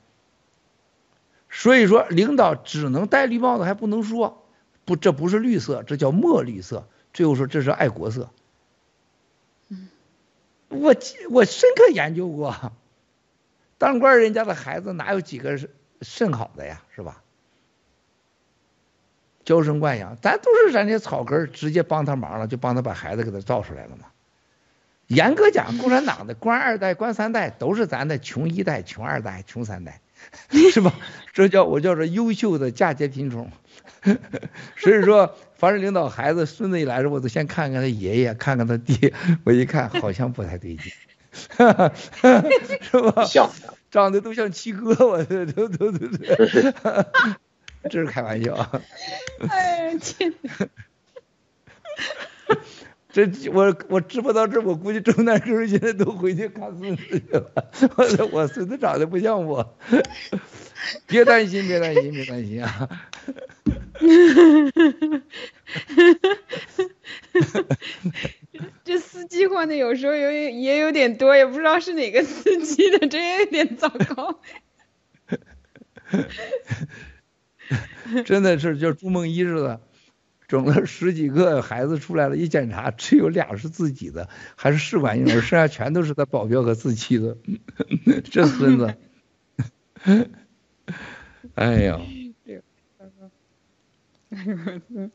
[1.49, 4.45] 所以说，领导只能戴绿帽子，还不能说
[4.85, 6.87] 不，这不是绿色，这叫墨绿色。
[7.11, 8.29] 最后说这是爱国色。
[10.69, 10.95] 我
[11.29, 12.71] 我深刻研究过，
[13.83, 15.69] 当官人家的孩子哪有几个是
[16.01, 17.21] 甚好的呀，是吧？
[19.43, 24.05] 娇生惯养，咱都是咱这草根直接帮他忙了，就帮他把孩子给他造出来了嘛。
[25.07, 29.99] 严格讲，共产党的官二代、官三代都是咱的穷一代、穷二代、穷三代，
[30.71, 30.93] 是吧？
[31.33, 33.51] 这叫我叫做优秀的嫁接品种。
[34.79, 39.13] 所以说，凡是领导孩子、孙子一来时，我都先看看他爷爷，看看他爹。
[39.43, 40.93] 我一看，好像不太对劲，
[41.33, 43.25] 是吧？
[43.25, 43.49] 像，
[43.91, 45.99] 长得都像七哥，我这都都都。
[47.89, 48.81] 这是开玩笑啊！
[49.49, 50.33] 哎呀天！
[53.13, 57.51] 这我我直播到这，我估计周南哥现在都回去看孙子去了。
[57.95, 59.77] 我我孙子长得不像我，
[61.05, 62.89] 别担心，别担心，别担心啊！
[68.83, 74.39] 这司机换的有时候有也有点多，也不知道是哪个司机的，这也有点糟糕。
[78.25, 79.79] 真的是就朱梦一似的，
[80.47, 87.37] 整了十几个孩子出来了，一检查只有俩是自己的，还是试管婴儿，剩下全都是他保镖和自妻的，
[88.29, 88.95] 这孙子，
[91.55, 91.99] 哎呀，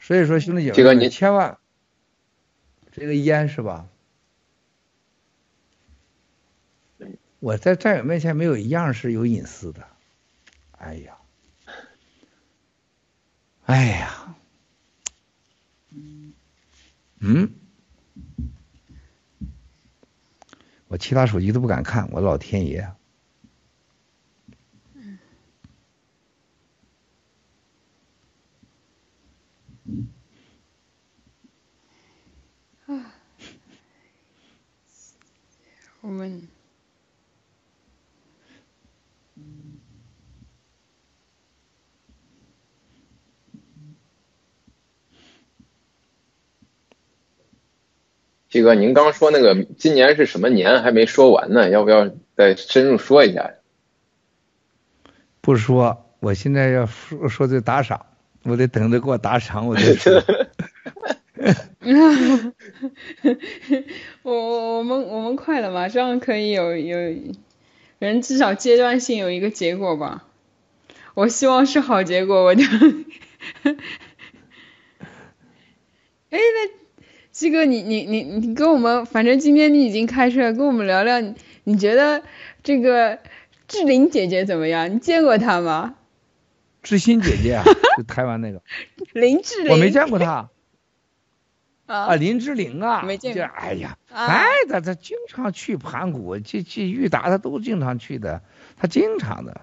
[0.00, 1.58] 所以说兄弟姐妹，这个你千万
[2.92, 3.88] 这个烟是吧？
[7.40, 9.86] 我在战友面前没有一样是有隐私的，
[10.78, 11.18] 哎呀，
[13.66, 14.36] 哎呀，
[17.20, 17.52] 嗯，
[20.86, 22.80] 我其他手机都不敢看，我老天爷，
[32.86, 33.12] 啊，
[36.00, 36.48] 我们。
[48.50, 53.52] 行七哥，您刚说那个今年是什么年还没说完呢，要不要再深入说一下？
[55.40, 58.06] 不说，我现在要说说这打赏，
[58.44, 60.22] 我得等着给我打赏，我再说。
[64.22, 66.98] 我我我们我们快了，马上可以有有
[67.98, 70.24] 人至少阶段性有一个结果吧。
[71.14, 72.64] 我希望是好结果，我就。
[76.30, 76.77] 哎，那
[77.38, 82.24] 鸡哥，你你你你跟我们，反正今天你已经开车，跟我们聊聊，你你觉得
[82.64, 83.20] 这个
[83.68, 84.92] 志玲姐姐怎么样？
[84.92, 85.94] 你见过她吗？
[86.82, 87.64] 志新姐姐啊，
[87.96, 88.60] 就台湾那个，
[89.14, 89.70] 林志玲。
[89.70, 90.50] 我没见过她。
[91.86, 93.44] 啊啊，林志玲啊，没见过。
[93.44, 98.42] 哎呀，啊哎，她她经常去盘古，去去裕达，她都经常去的，
[98.76, 99.60] 她经常的。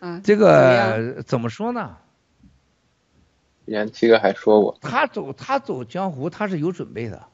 [0.00, 1.98] 啊，这个怎么说呢？
[3.66, 7.24] 之前七哥还说过，他走他走江湖，他是有准备的。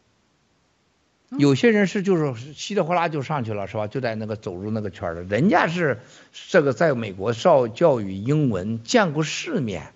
[1.30, 3.86] 嗯有些人是就是稀里哗啦就上去了，是吧？
[3.86, 5.22] 就在那个走入那个圈儿了。
[5.22, 6.00] 人家是
[6.48, 9.92] 这个在美国受教育英文，见过世面，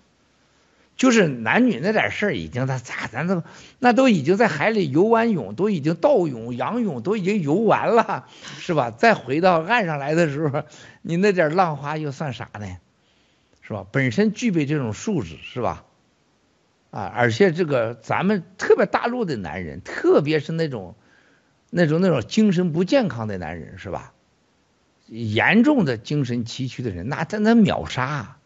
[0.95, 3.43] 就是男女那点事儿已经他咋咱都
[3.79, 8.27] 那都已经在海里游完泳，都已经倒泳、仰泳都已经游完了，
[8.59, 8.91] 是吧？
[8.91, 10.65] 再回到岸上来的时候，
[11.01, 12.77] 你那点浪花又算啥呢？
[13.63, 13.87] 是吧？
[13.91, 15.87] 本身具备这种素质，是吧？
[16.93, 20.95] 啊，而且这个咱们特别大陆的男人，特别是那种
[21.71, 24.13] 那种那种精神不健康的男人，是吧？
[25.09, 28.37] 严重的精神崎岖的人，那他那秒杀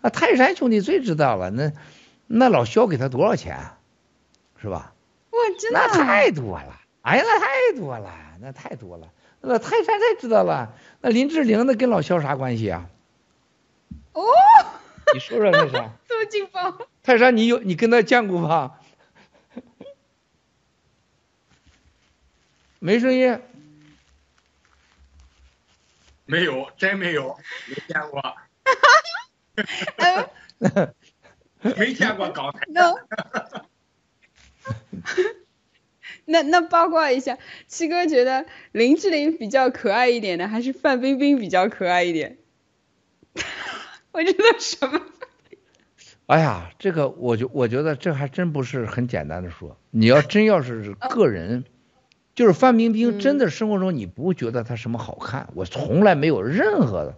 [0.00, 0.10] 啊！
[0.10, 1.72] 泰山兄弟最知道了，那
[2.26, 3.70] 那老肖给他多少钱，
[4.62, 4.92] 是吧？
[5.30, 6.04] 哇，真的那啊。
[6.04, 8.10] 太多了，哎呀，那太多了，
[8.40, 9.08] 那太多了。
[9.40, 12.88] 那泰山太知道了，那林志玲那跟老肖啥关系啊？
[14.12, 14.22] 哦，
[15.14, 15.90] 你说说那啥？
[16.08, 16.86] 这么劲爆。
[17.02, 18.80] 泰山，你有你跟他见过吧？
[22.78, 23.40] 没声音。
[26.26, 28.36] 没有，真没有，没见过，
[31.76, 32.60] 没见过港台。
[36.26, 42.36] 那那那八卦一下，七哥觉得林志玲比较可爱一点的，还是范冰冰比较可爱一点？
[44.12, 45.00] 我觉得什么？
[46.26, 49.78] 哎呀，这个我觉我觉得这还真不是很简单的说。
[49.90, 51.64] 你要真要是个人，
[52.34, 55.48] 就是范冰冰，真的生活中你不觉得她什么好看？
[55.54, 57.16] 我从来没有任何的，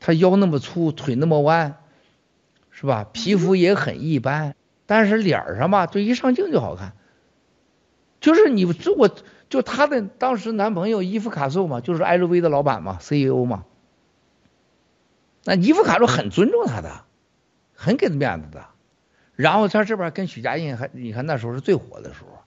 [0.00, 1.76] 她腰那么粗，腿那么弯，
[2.72, 3.06] 是吧？
[3.12, 6.94] 皮肤也很一般，但是脸儿上吧，就一上镜就好看。
[8.20, 9.08] 就是你这我
[9.48, 13.64] 就她的当时男朋友伊夫卡素嘛，就是 LV 的老板嘛，CEO 嘛。
[15.48, 17.04] 那伊夫卡索很尊重他的。
[17.80, 18.66] 很给他面子的，
[19.36, 22.40] 然后他这边跟许家印还，你看那时候是最火的时候，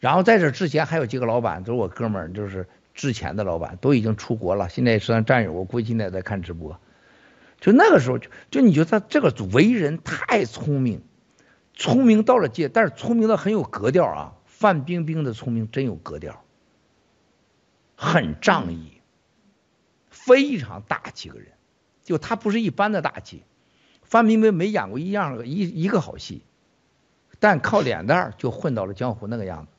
[0.00, 6.80] 然后在这之前还有几个老板，都是我哥们儿，就是之前的老板都已经出国了，现在也算战友，我估计现在在看直播。
[7.60, 11.00] 就那个时候，就就你觉得他这个为人太聪明，
[11.74, 14.34] 聪明到了界，但是聪明的很有格调啊。
[14.46, 16.42] 范冰冰的聪明真有格调，
[17.94, 19.00] 很仗义，
[20.10, 21.52] 非常大气个人，
[22.06, 23.42] 就他不是一般的大气。
[24.02, 26.42] 范冰冰没演过一样一一个好戏，
[27.40, 29.72] 但靠脸蛋儿就混到了江湖那个样子。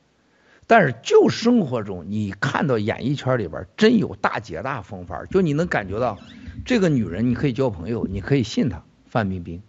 [0.68, 6.20] 但是就生活中，你看到演艺圈里边真有大姐大风范，就你能感觉到
[6.66, 8.84] 这个女人你可以交朋友，你可以信她。
[9.06, 9.64] 范冰冰，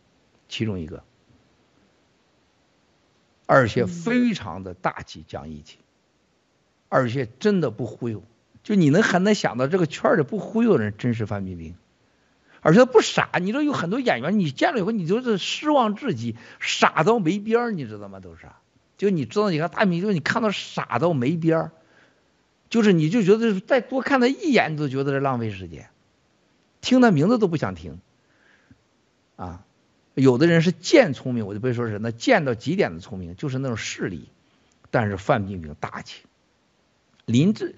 [0.48, 1.04] 其中一个，
[3.46, 5.78] 而且非常的大气讲义气，
[6.88, 8.24] 而且真的不忽悠。
[8.64, 11.76] 就你能很能想到这个圈里不忽悠的人，真是范冰冰。
[12.60, 18.18] 而且他不傻，你知道有很多演员，你见了以后你就是失望至极，傻到没边儿，你知道吗？
[18.20, 18.46] 都是，
[18.96, 21.70] 就你知道，你看大明星，你看到傻到没边儿，
[22.68, 25.88] 就是你就觉得再多看他一眼，你都觉得是浪费时间，
[26.80, 28.00] 听他名字都不想听。
[29.36, 29.64] 啊，
[30.14, 34.28] 有的人是贱聪明，我就别说是那贱到极点的聪明，就是那种势利，
[34.90, 36.22] 但是范冰冰大气，
[37.24, 37.76] 林志，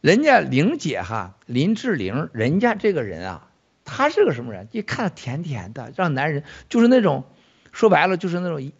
[0.00, 3.50] 人家玲姐哈，林志玲，人家这个人啊。
[3.84, 4.68] 他是个什么人？
[4.72, 7.24] 一看甜甜的，让男人就是那种
[7.72, 8.72] 说白了就是那种一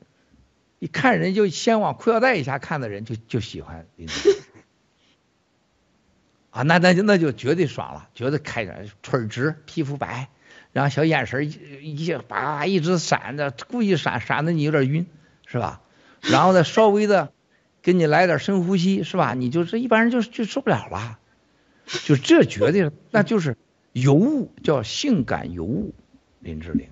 [0.78, 4.38] 一看人就先往裤腰带以下看的人就就喜欢林志玲
[6.50, 10.28] 啊，那那就那就绝对爽了，绝对开展腿直，皮肤白，
[10.72, 15.06] 然后小眼神一一叭一直闪着，故意闪闪的你有点晕，
[15.46, 15.82] 是吧？
[16.20, 17.32] 然后再稍微的
[17.82, 19.34] 给你来点深呼吸，是吧？
[19.34, 21.18] 你就是一般人就就受不了了，
[22.04, 23.56] 就这绝对那就是。
[23.94, 25.94] 尤物叫性感尤物，
[26.40, 26.88] 林志玲，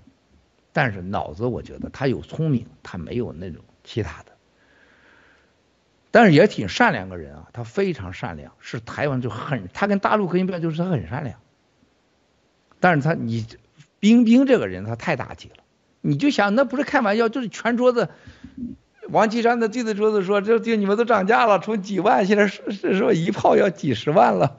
[0.72, 4.32] 但是脑子我觉得她有聪明，她没有那种其他的。
[6.12, 11.38] 但是也挺善良个人啊，他非常善良，是台湾就很，他跟大陆可以比，就是他很善良。
[12.80, 13.46] 但是他你
[13.98, 15.64] 冰冰这个人他太大气了，
[16.00, 18.10] 你就想那不是开玩笑，就是全桌子。
[19.08, 24.58] 王岐山的对着桌子说：“这这你们都涨价了，从几万现在是是说一炮要几十万了。”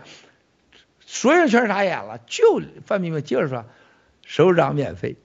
[1.06, 3.66] 所有人全傻眼了，就范冰冰接着说
[4.26, 5.18] ：“首长免费。”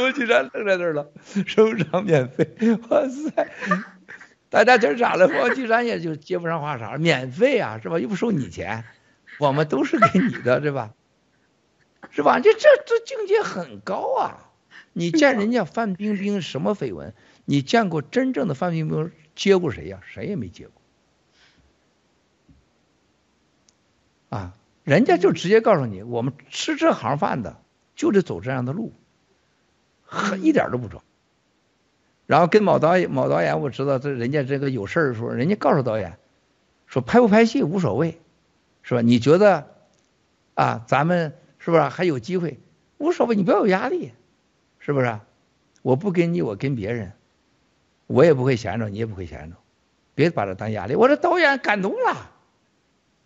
[0.00, 1.10] 王岐山愣在那儿了，
[1.46, 2.48] 首长免费，
[2.88, 3.48] 哇塞！
[4.48, 7.98] 大家全傻了，王岐山也就接不上话茬，免费啊，是吧？
[7.98, 8.84] 又不收你钱，
[9.38, 10.90] 我们都是给你的，是吧？
[12.10, 12.40] 是吧？
[12.40, 14.50] 这这这境界很高啊！
[14.92, 17.14] 你见人家范冰冰什么绯闻？
[17.44, 20.00] 你见过真正的范冰冰接过谁呀？
[20.04, 20.81] 谁也没接过。
[24.32, 27.60] 啊，人家就直接告诉你，我们吃这行饭的
[27.94, 28.94] 就得走这样的路，
[30.06, 31.04] 很一点都不装。
[32.24, 36.18] 然后跟某导演，某导演我知道，这人家这个有事儿的时候，人家告诉导演
[36.86, 38.22] 说拍不拍戏无所谓，
[38.82, 39.02] 是吧？
[39.02, 39.66] 你觉得
[40.54, 42.58] 啊，咱们是不是还有机会？
[42.96, 44.12] 无所谓，你不要有压力，
[44.78, 45.20] 是不是？
[45.82, 47.12] 我不跟你，我跟别人，
[48.06, 49.56] 我也不会闲着，你也不会闲着，
[50.14, 50.94] 别把这当压力。
[50.94, 52.30] 我这导演感动了。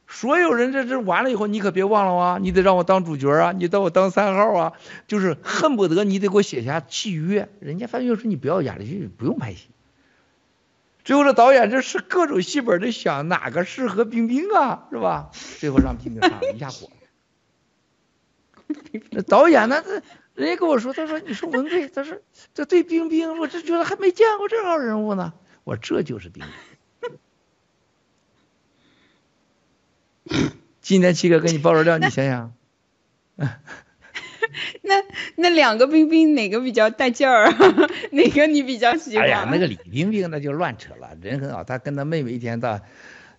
[0.09, 2.39] 所有人这这完了以后，你可别忘了啊！
[2.41, 4.73] 你得让我当主角啊，你让我当三号啊，
[5.09, 7.49] 就是恨不得你得给我写下契约。
[7.61, 9.69] 人家范冰冰说你不要演了，就不用拍戏。
[11.05, 15.31] 最后这导演这是各种戏本的想哪个适合冰冰啊，是吧？
[15.59, 16.89] 最后让冰冰上了一下火。
[19.11, 19.83] 那导演呢？
[19.85, 20.03] 这
[20.35, 22.17] 人家跟我说，他说你说文贵，他说
[22.55, 25.33] 这对冰冰，我这觉得还没见过这号人物呢。
[25.65, 26.76] 我这就是冰冰。
[30.87, 32.55] 今天七哥给你爆了料， 你想想，
[33.37, 35.03] 那
[35.35, 37.51] 那两个冰冰哪个比较带劲儿？
[38.13, 39.25] 哪个你比较喜欢？
[39.25, 42.83] 哎呀，那个李冰冰那就乱扯了，人很好，他跟他妹妹一天到，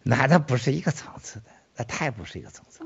[0.03, 1.45] 那他不是一个层次的，
[1.77, 2.83] 那太不是一个层次。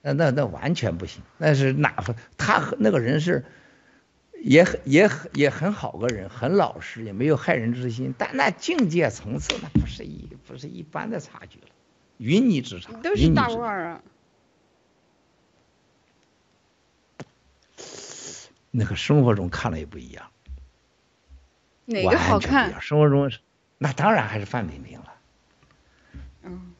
[0.00, 2.16] 那那那完全不行，那是哪个？
[2.38, 3.44] 他和那个人是
[4.40, 11.66] 也很也很也很好个人，很老实，也没有害人之心，但那境界层次那不是一不是一般的差距了。
[12.18, 14.02] 云泥之差，都是大腕儿啊！
[18.70, 20.30] 那个生活中看了也不一样，
[21.86, 22.80] 哪个好看？
[22.80, 23.30] 生活中
[23.78, 25.14] 那当然还是范冰冰了。
[26.42, 26.74] 嗯，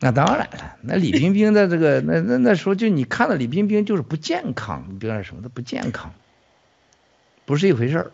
[0.00, 6.12] 那当然了，那李冰冰的这个， 那那那时候就你看到李冰冰就是不健康，你别说什么，她不健康，
[7.46, 8.12] 不是一回事儿。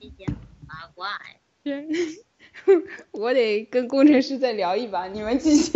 [0.00, 0.33] 八
[0.94, 1.10] 卦
[1.64, 1.76] 呀！
[3.12, 5.72] 我得跟工程师再聊一把，你们继续。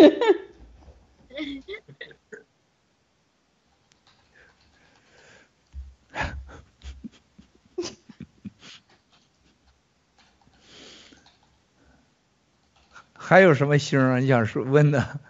[13.13, 14.19] 还有什么星啊？
[14.21, 15.21] 你想说问的？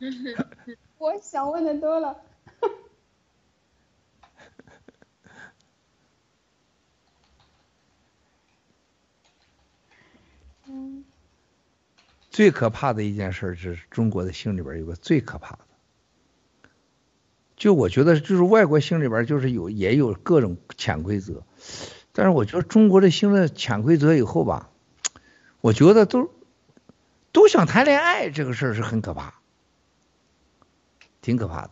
[0.98, 2.20] 我想问的多了。
[12.30, 15.58] 最可怕的一件事是中国的星里边有个最可怕的，
[17.56, 21.44] 就我觉得就是外国星里边就是有也有各种潜规则，
[22.12, 24.70] 但是我觉得中国的星的潜规则以后吧，
[25.60, 26.32] 我觉得都
[27.32, 29.34] 都想谈恋爱这个事儿是很可怕，
[31.20, 31.68] 挺可怕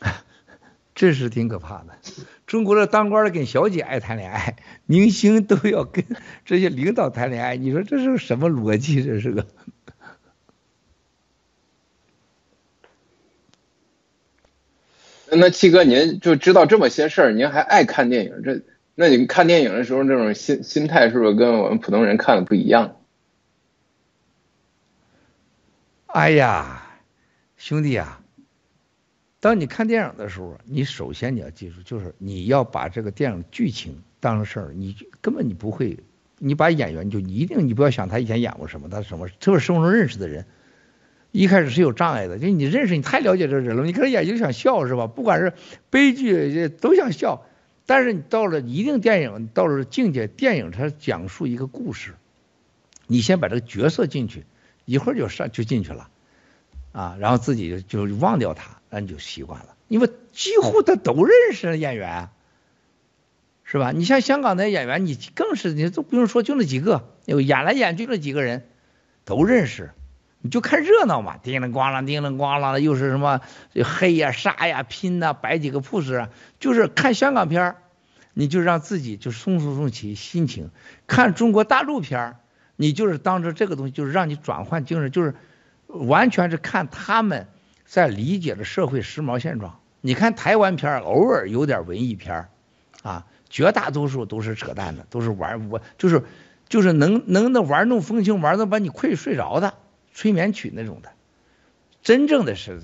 [0.00, 0.12] 的，
[0.94, 1.98] 这是挺可怕的。
[2.46, 6.04] 中国的当官的跟小姐爱谈恋爱， 明星都要跟
[6.44, 9.02] 这些领导谈恋爱，你说这是什么逻辑？
[9.02, 9.46] 这是个。
[15.28, 18.42] 那七哥，您就知道这么些事儿，您还爱看电影？
[18.44, 18.62] 这
[18.94, 23.00] 那你看电影的时候，这种心心态是不是跟我们普通人看的不一样？
[26.06, 27.00] 哎呀，
[27.58, 28.22] 兄弟啊！
[29.46, 36.00] 当你看电影的时候，你首先你要记住，就是你要把这个电影剧情当成事儿，你根本你不会，
[36.40, 40.46] 你把演员就一定你不要想他以前演过什么，他什么，特别是生活中认识的人，
[41.30, 45.06] 一开始是有障碍的，就是你认识你太了解这个人了，你看他演就想笑是吧？
[45.06, 45.52] 不管是
[45.90, 47.46] 悲剧都想笑，
[47.86, 52.14] 但是你到了一定电影到了境界，电影它讲述一个故事，
[53.06, 54.44] 你先把这个角色进去，
[54.86, 56.08] 一会儿就上就进去了，
[56.90, 58.75] 啊，然后自己就就忘掉他。
[58.90, 62.28] 那你就习惯了，因为几乎他都认识演员，
[63.64, 63.90] 是吧？
[63.92, 68.68] 你像香港的演员，你更是你都不用说，就那几个，有演来演去那几个人
[69.24, 69.90] 都认识，
[70.40, 73.40] 你就看热闹嘛，叮铃咣啷，叮铃咣啷的，又是什么
[73.84, 77.76] 黑呀、杀呀、拼呐、摆几个 pose 啊，就是看香港片儿，
[78.34, 80.68] 你就让自己就松松松起心情；
[81.08, 82.36] 看中国大陆片儿，
[82.76, 85.34] 你就是当着这个东西，就是让你转换精神，就是
[85.88, 87.48] 完全是看他们
[87.86, 89.80] 在理解着社会时髦现状。
[90.00, 92.48] 你看台湾片儿，偶尔有点文艺片儿，
[93.02, 96.22] 啊，绝大多数都是扯淡的，都是玩我就是
[96.68, 99.74] 就是能能那玩弄风情，玩的把你困睡着的
[100.12, 101.10] 催眠曲那种的。
[102.02, 102.80] 真正的是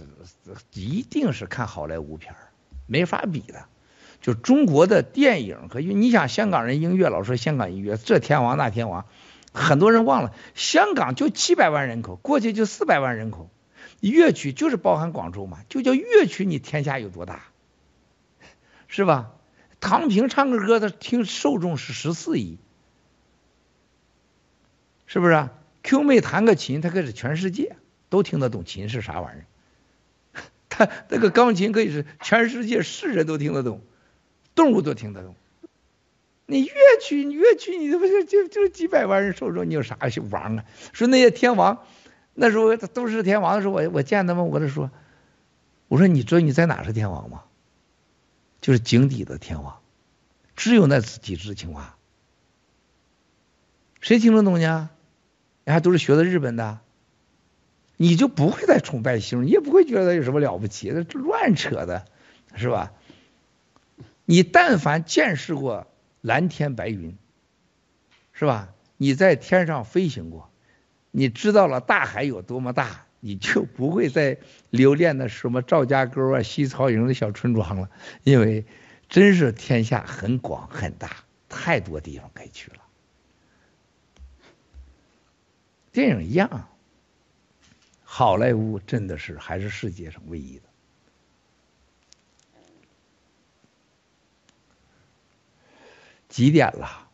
[0.72, 2.50] 一定是看好莱坞片儿，
[2.86, 3.66] 没法比的。
[4.20, 9.06] 就中国的电影和音，你想香港人音乐老说香港音乐这天王那天王，
[9.52, 13.50] 很多人忘了香港就七百万人口，过去就四百万人口，
[14.10, 17.44] 乐曲就是包含广州嘛，就叫乐曲，你天下有多大，
[18.88, 19.32] 是吧？
[19.80, 22.58] 唐平唱个歌，他听受众是十四亿，
[25.06, 27.74] 是不是啊？Q 妹弹个琴，他可是全世界
[28.08, 29.46] 都听得懂琴是啥玩意儿。
[30.68, 33.82] 他那个钢琴可以是全世界世人都听得懂，
[34.54, 35.34] 动物都听得懂。
[36.46, 39.98] 你乐曲，你乐曲，你这不就就就几百万人受众，你有啥
[40.30, 40.64] 王啊？
[40.92, 41.84] 说那些天王，
[42.34, 44.90] 那时候都是天王的时候，我我见他们，我就说，
[45.88, 47.44] 我说你知道你在哪是天王吗？
[48.60, 49.80] 就是井底的天王，
[50.54, 51.96] 只有那几只青蛙，
[54.00, 54.88] 谁听得懂呢？
[55.64, 56.78] 人家都是学的日本的，
[57.96, 62.06] 你就不会再崇拜星，你也不会觉得有什么了不起，这乱扯的，
[62.54, 62.92] 是吧？
[64.24, 65.88] 你但凡见识过
[66.20, 67.18] 蓝天白云，
[68.32, 68.68] 是吧？
[68.96, 70.51] 你在天上飞行过，
[71.12, 74.38] 你知道了大海有多么大，你就不会再
[74.70, 77.90] 留恋那什么赵家沟啊、西曹营的小村庄了，
[78.24, 78.64] 因为
[79.08, 82.78] 真是天下很广很大，太多地方可以去了。
[85.92, 86.68] 电影一样，
[88.02, 90.62] 好莱坞真的是还是世界上唯一的。
[96.30, 97.10] 几点了？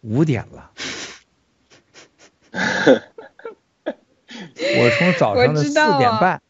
[0.00, 0.72] 五点了。
[3.84, 6.40] 我从早上的四点半，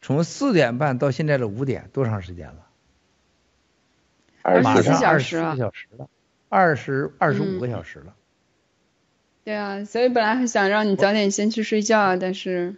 [0.00, 2.66] 从四点半到现在的五点，多长时间了？
[4.62, 6.08] 马24上小二十四小时了，
[6.48, 8.14] 二十二十五个嗯小时了。
[9.44, 12.76] 对啊，所以本来还想让你早点先去睡觉，但是，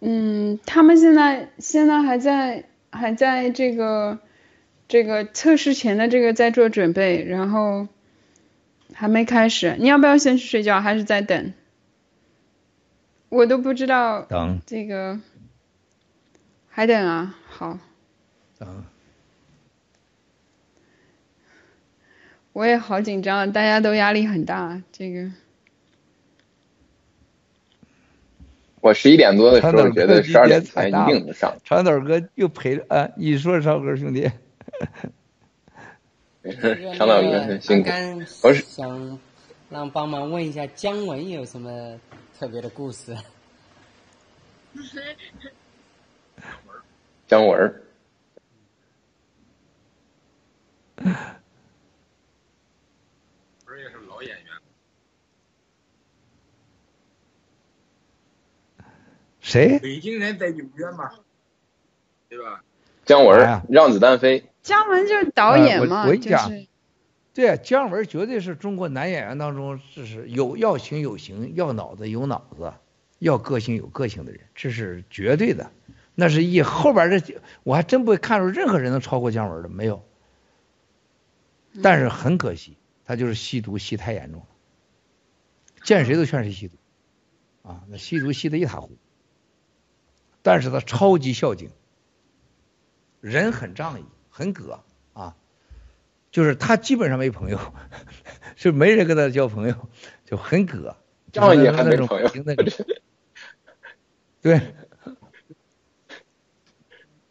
[0.00, 4.18] 嗯，他们现在现在还在还在这个
[4.88, 7.88] 这个测试前的这个在做准备，然后
[8.94, 9.76] 还没开始。
[9.78, 11.52] 你要不要先去睡觉，还是在等？
[13.28, 15.20] 我都不知道等这个，
[16.68, 17.34] 还等啊？
[17.48, 17.78] 好，
[18.58, 18.84] 等，
[22.52, 25.32] 我也好紧张，大家都压力很大，这个。
[28.80, 34.30] 我十一点多的时候觉得十二点前一定能上，长岛哥又陪着啊，你说超哥兄弟，
[36.44, 37.88] 没事，长岛哥很辛苦。
[37.88, 39.18] 刚刚我是想
[39.70, 41.98] 让帮忙问一下姜文有什么
[42.38, 43.16] 特别的故事？
[47.26, 47.82] 姜文儿，
[53.64, 54.52] 不是也是老演员，
[59.40, 59.78] 谁？
[59.78, 61.10] 北京人在纽约嘛，
[62.28, 62.62] 对吧？
[63.04, 66.66] 姜文哎，让子弹飞，姜文就是导演嘛，我跟你讲就是
[67.34, 72.72] 对啊，姜文绝对是中国男演员当中，这是有要形有形，要脑子有脑子，
[73.18, 75.70] 要个性有个性的人，这是绝对的。
[76.14, 80.04] 那是一后边这，我还真不会看出任何人能超过姜文的，没有。
[81.82, 84.46] 但是很可惜，他就是吸毒吸太严重了，
[85.82, 86.76] 见谁都劝谁吸毒，
[87.68, 88.96] 啊，那吸毒吸得一塌糊涂。
[90.42, 91.70] 但是他超级孝敬，
[93.24, 94.80] 人很仗义，很葛
[95.14, 95.34] 啊。
[96.30, 97.58] 就是他基本上没朋友，
[98.54, 99.88] 就没人跟他交朋友，
[100.26, 100.96] 就很葛，
[101.32, 102.28] 仗义还没朋友
[104.42, 104.60] 对。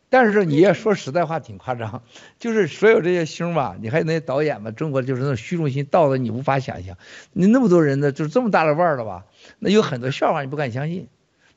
[0.09, 2.03] 但是你也说实在话挺夸张，
[2.39, 6.97] 就是所有这些星吧，你还有那些导演吧，中国就是那种虚荣心到了你无法想象。
[7.33, 9.25] 你那么多人呢，就是这么大的腕儿了吧？
[9.59, 11.07] 那有很多笑话你不敢相信，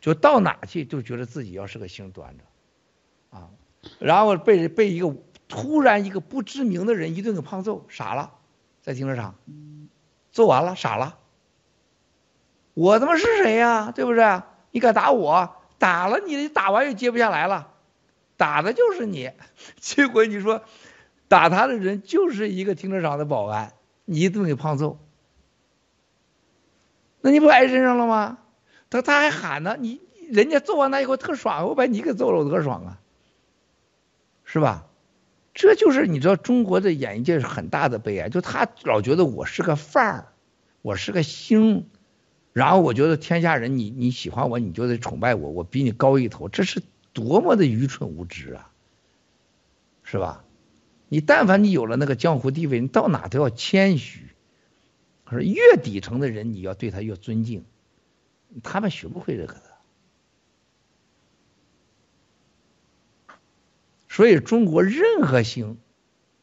[0.00, 2.44] 就到哪去就觉得自己要是个星端着，
[3.39, 3.50] 啊，
[3.98, 5.15] 然后被被一个
[5.48, 8.32] 突然一个不知名的人一顿给胖揍，傻了，
[8.82, 9.34] 在停车场，
[10.32, 11.18] 揍完了傻了，
[12.74, 14.42] 我他妈是谁呀、对不对？
[14.70, 15.56] 你敢打我？
[15.78, 17.68] 打了你，打完又接不下来了，
[18.36, 19.31] 打的就是你。
[19.78, 20.62] 结果你说
[21.28, 23.74] 打他的人就是一个停车场的保安，
[24.05, 24.98] 你一顿给胖揍，
[27.20, 28.39] 那你不挨身上了吗？
[28.89, 30.00] 他他还喊呢，你
[30.31, 32.98] 人家揍完他以后特爽，我把你给揍了，我多爽啊，
[34.47, 34.86] 是吧？
[35.52, 40.33] 这就是你知道中国的演艺界是很大的悲哀，就他老觉得我是个范儿，
[40.83, 41.86] 我是个星，
[42.52, 48.70] 然后我觉得天下人你你喜欢我，你就得崇拜我，我比你高一头，这是多么的愚蠢无知啊，
[50.02, 50.44] 是吧？
[51.08, 54.26] 你但凡你有了那个江湖地位，你到哪都要谦虚。
[55.25, 57.65] 可是越底层的人，你要对他越尊敬，
[58.62, 59.55] 他们学不会这个
[64.17, 65.77] 所以中国任何行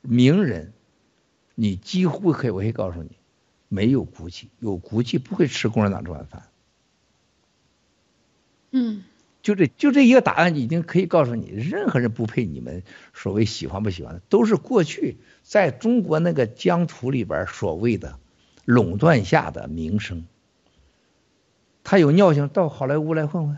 [0.01, 0.73] 名人，
[1.55, 3.17] 你几乎可以，我可以告诉你，
[3.67, 6.43] 没有骨气，有骨气不会吃共产党这碗饭。
[8.69, 9.01] 嗯，
[9.41, 18.19] 就这就这一个答案，已经可以告诉你，任何人不配你们所谓喜欢不喜欢的，都是过去在中国那个疆土里边所谓的
[18.65, 20.27] 垄断下的名声。
[21.83, 23.57] 他有尿性到好莱坞来混混。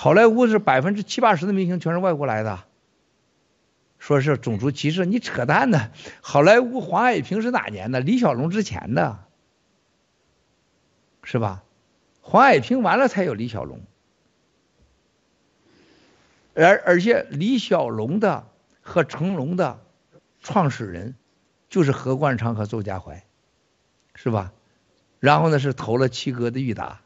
[0.00, 2.64] 好莱坞是百分之七八十的明星全是外国来的，
[3.98, 5.90] 说是种族歧视，你扯淡呢！
[6.22, 8.00] 好莱坞黄海平是哪年的？
[8.00, 9.22] 李小龙之前的，
[11.22, 11.64] 是吧？
[12.22, 13.82] 黄海平完了才有李小龙，
[16.54, 18.46] 而而且李小龙的
[18.80, 19.80] 和成龙的
[20.40, 21.14] 创始人
[21.68, 23.22] 就是何冠昌和周家怀，
[24.14, 24.54] 是吧？
[25.18, 27.02] 然后呢是投了七哥的裕达，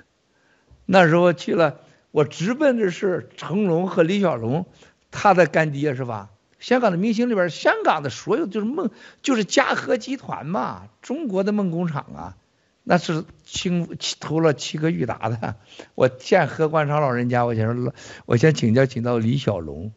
[0.84, 1.80] 那时候去了。
[2.10, 4.66] 我直奔的是成龙和李小龙，
[5.10, 6.30] 他的干爹是吧？
[6.58, 8.90] 香港的明星里边，香港的所有就是梦，
[9.22, 12.36] 就是嘉禾集团嘛，中国的梦工厂啊，
[12.84, 15.56] 那是清投了七个裕达的。
[15.94, 17.94] 我见何冠昌老人家，我先说，
[18.26, 19.92] 我先请教请教李小龙，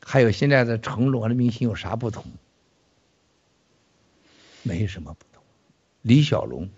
[0.00, 2.24] 还有现在的成龙的明星有啥不同？
[4.62, 5.42] 没什么不同。
[6.02, 6.68] 李小龙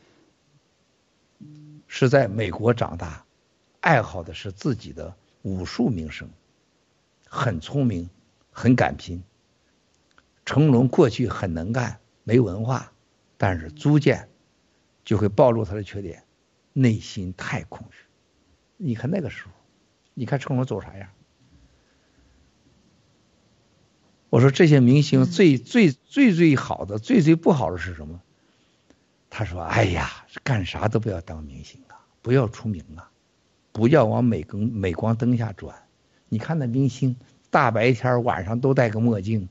[1.88, 3.24] 是在美国长大。
[3.82, 6.30] 爱好的是自己的武术名声，
[7.26, 8.08] 很聪明，
[8.52, 9.24] 很敢拼。
[10.46, 12.92] 成龙过去很能干，没文化，
[13.36, 14.28] 但是逐渐
[15.04, 16.24] 就会暴露他的缺点，
[16.72, 18.04] 内心太空虚。
[18.76, 19.50] 你看那个时候，
[20.14, 21.08] 你看成龙走啥样？
[24.30, 28.22] 我说这些明星最最最最好的，最最不好的是什么？
[29.28, 33.10] 他说：“哎呀，干啥都不要当明星啊，不要出名啊。”
[33.72, 35.74] 不要往美光美光灯下转，
[36.28, 37.16] 你看那明星，
[37.50, 39.48] 大白天晚上都戴个墨镜，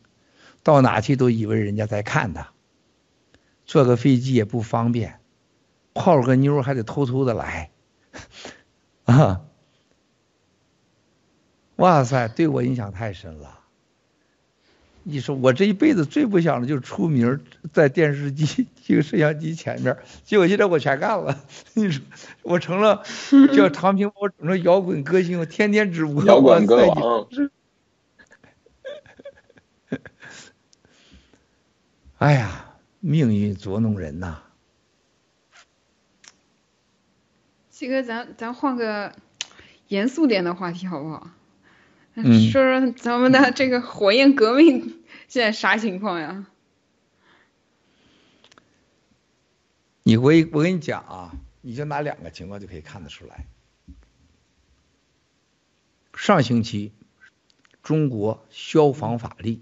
[0.64, 2.51] 到哪去都以为人家在看他。
[3.66, 5.19] 坐个飞机也不方便，
[5.93, 7.72] 泡个妞还得偷偷的来，
[9.06, 9.41] 啊！
[11.77, 13.59] 哇塞，对我影响太深了。
[15.03, 17.40] 你说我这一辈子最不想的就是出名，
[17.74, 21.45] 在电视机、这个摄像机前面，结果现在我全干了。
[21.75, 22.03] 你说
[22.41, 23.03] 我成了
[23.55, 26.25] 叫唐平，我成了 摇滚歌星，我天天直播。
[26.25, 27.25] 摇滚歌王。
[32.17, 34.39] 哎呀，命运捉弄人呐！
[37.69, 39.13] 七哥，咱咱换个
[39.87, 41.29] 严肃点的话题好不好？
[42.15, 46.45] 嗯，说说咱们的这个火焰革命现在啥情况呀？
[50.03, 51.31] 你我我跟你讲啊，
[51.61, 53.45] 你就拿两个情况就可以看得出来。
[56.13, 56.91] 上星期，
[57.83, 59.61] 中国消防法律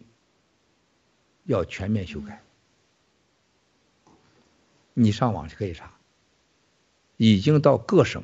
[1.43, 2.41] 要全面修改，
[4.93, 5.93] 你上网就可以查，
[7.17, 8.23] 已经到各省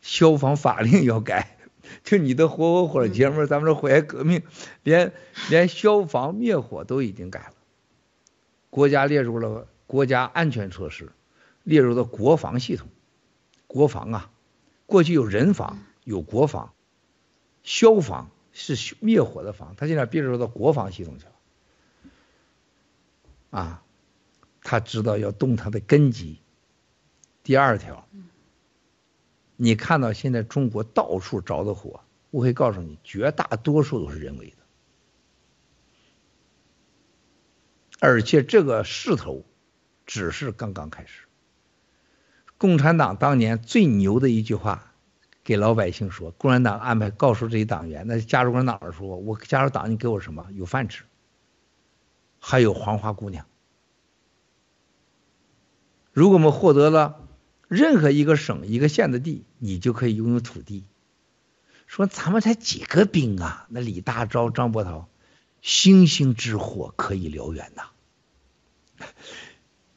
[0.00, 1.56] 消防法令要改。
[2.02, 4.42] 就你的火火火节目，咱们这火焰革命，
[4.82, 5.12] 连
[5.50, 7.54] 连消防灭火都已经改了，
[8.70, 11.12] 国家列入了国家安全措施，
[11.64, 12.88] 列入到国防系统。
[13.66, 14.30] 国防啊，
[14.86, 16.72] 过去有人防，有国防，
[17.64, 21.32] 消防是灭火的防，他现在列入到国防系统去了。
[23.50, 23.82] 啊，
[24.62, 26.38] 他知道要动他的根基。
[27.42, 28.06] 第二条。
[29.56, 32.00] 你看到现在中国到处着的火，
[32.32, 34.56] 我可以告诉你，绝大多数都是人为的，
[38.00, 39.44] 而且这个势头
[40.06, 41.23] 只是刚刚开始。
[42.64, 44.94] 共产党当年最牛的一句话，
[45.44, 50.46] 给老百姓说：共产党安排告诉这些党员，那加入共产党的时候，我加入党，你给我什么？
[50.52, 51.04] 有饭吃，
[52.40, 53.44] 还有黄花姑娘。
[56.14, 57.20] 如果我们获得了。
[57.66, 60.84] 任何一个省、一个县的地，你就可以拥有土地。
[61.86, 63.66] 说咱们才几个兵啊？
[63.70, 65.08] 那李大钊、张伯韬，
[65.60, 67.84] 星星之火可以燎原呐！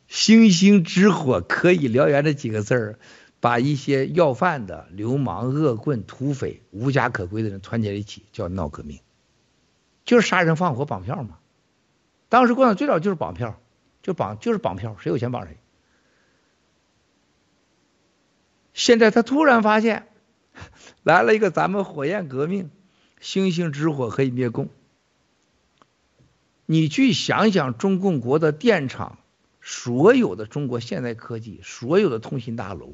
[0.07, 2.99] 星星之火可以燎原这几个字儿，
[3.39, 9.01] 把一些要饭的、流氓、恶棍、土匪、无家可归的人团结一起，叫闹革命，
[10.05, 11.37] 就是杀人放火绑票嘛。
[12.29, 13.59] 当时共产党最早就是绑票，
[14.01, 15.57] 就绑就是绑票，谁有钱绑谁。
[18.73, 20.07] 现在他突然发现，
[21.03, 22.69] 来了一个咱们火焰革命，
[23.19, 24.69] 星星之火可以灭共。
[26.65, 29.17] 你去想想中共国的电厂，
[29.69, 32.93] 所有的中国现代科技，所有的通信大楼，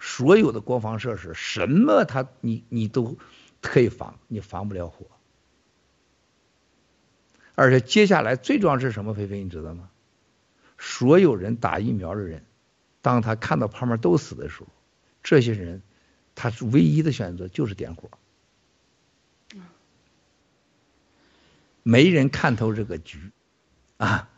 [0.00, 3.16] 所有的国防设施，什么它你你都
[3.62, 5.06] 可以防，你防不了火。
[7.54, 9.14] 而且接下来最重要是什么？
[9.14, 9.88] 菲菲，你知道吗？
[10.78, 12.44] 所有人打疫苗的人，
[13.02, 14.66] 当他看到旁边都死的时候，
[15.22, 15.80] 这些人
[16.34, 18.10] 他是唯一的选择就是点火。
[21.84, 23.30] 没人看透这个局，
[23.96, 24.28] 啊，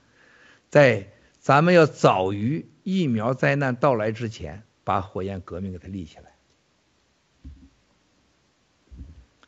[0.68, 1.11] 在
[1.42, 6.36] 咱们要早于疫苗灾难到来之前，把火焰革命给它立起来。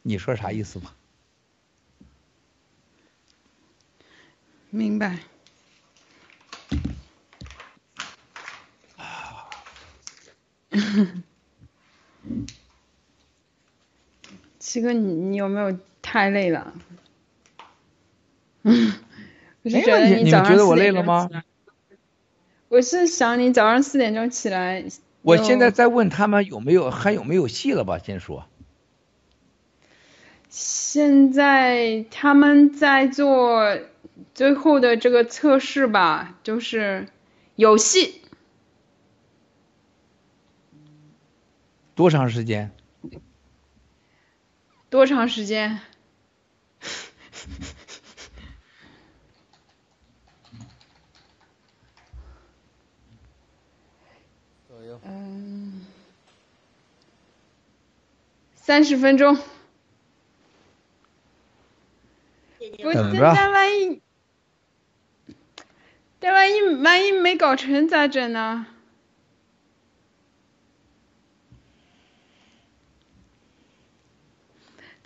[0.03, 0.93] 你说啥意思吧？
[4.71, 5.21] 明白。
[14.59, 16.75] 七哥，你你有没有太累了？
[18.63, 18.95] 嗯，
[19.63, 21.31] 我是觉得你早上们觉得我累了吗？
[22.75, 24.85] 我是想你早上四点钟起来。
[25.23, 27.99] 我现在在问他们有没有还有没有戏了吧？
[27.99, 28.49] 先说。
[30.49, 33.79] 现在他们在做
[34.35, 37.07] 最后的这个测试吧，就是
[37.55, 38.23] 有戏，
[41.95, 42.73] 多长时间？
[44.91, 45.79] 多长时间？
[55.05, 55.85] 嗯，
[58.55, 59.37] 三十分钟。
[62.59, 64.01] 不，现等着在万一，
[66.19, 68.67] 但万一万一没搞成咋整呢？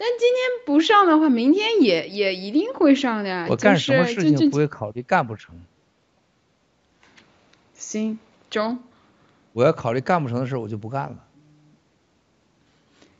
[0.00, 3.48] 但今天不上的话，明天也也一定会上的呀。
[3.50, 5.60] 我干什么事情就是不会考虑干不成？
[7.74, 8.18] 行
[8.48, 8.80] 中，
[9.52, 11.24] 我要考虑干不成的事，我就不干了。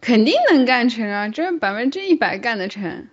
[0.00, 3.08] 肯定能干成啊，这百分之一百干得成。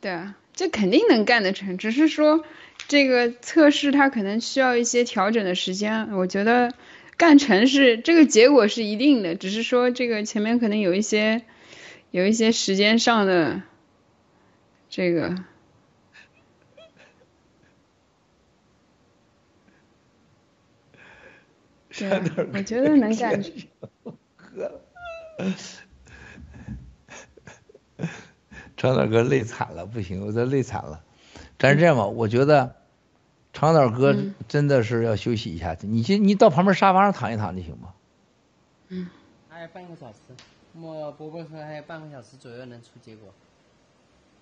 [0.00, 2.44] 对啊，这肯定能干得成，只是说
[2.88, 6.12] 这个测试它可能需要一些调整的时间。
[6.12, 6.74] 我觉得
[7.16, 11.42] 干成是这个结果是一定的，只是说这个前面可能有一些
[12.10, 13.62] 有一些时间上的
[14.90, 15.34] 这个。
[21.96, 22.20] 对啊，
[22.52, 23.52] 我觉得能干成。
[28.76, 31.02] 长岛哥累惨了，不行，我这累惨了。
[31.58, 32.74] 咱是这样吧，我觉得
[33.52, 35.76] 长岛哥嗯真的是要休息一下。
[35.80, 37.94] 你去，你到旁边沙发上躺一躺就行吗？
[38.88, 39.08] 嗯，
[39.48, 40.18] 还有半个小时，
[40.78, 43.32] 我伯伯说还有半个小时左右能出结果，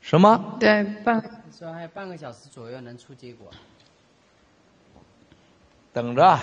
[0.01, 0.57] 什么？
[0.59, 1.23] 对，半
[1.57, 3.51] 说还有半个小时左右能出结果。
[5.93, 6.39] 等着。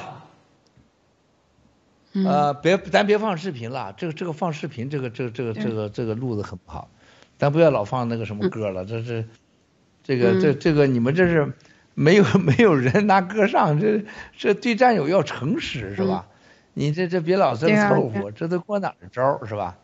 [2.13, 6.89] 嗯呃，别，咱别放视频了，这个这个放视频，这个这个这个这个这个录的很不好，
[7.37, 9.25] 咱不要老放那个什么歌了，这是
[10.03, 11.53] 这个这嗯这个你们这是
[11.93, 14.03] 没有没有人拿歌上，这
[14.37, 16.25] 这对战友要诚实是吧？
[16.73, 19.77] 你这这别老这么凑合，这都过哪儿的招儿是吧？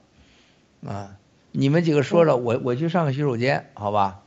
[0.85, 1.17] 啊，
[1.51, 4.21] 你们几个说着，我我去上个洗手间，好吧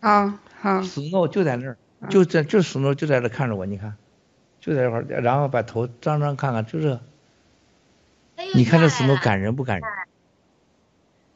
[0.00, 1.76] 啊好，？Snow 就在那儿，
[2.10, 3.94] 就在就 Snow 就在这看着我，你看，
[4.60, 7.00] 就在这块儿，然后把头张张看看，就这。
[8.54, 9.88] 你看这 Snow 感人不感人？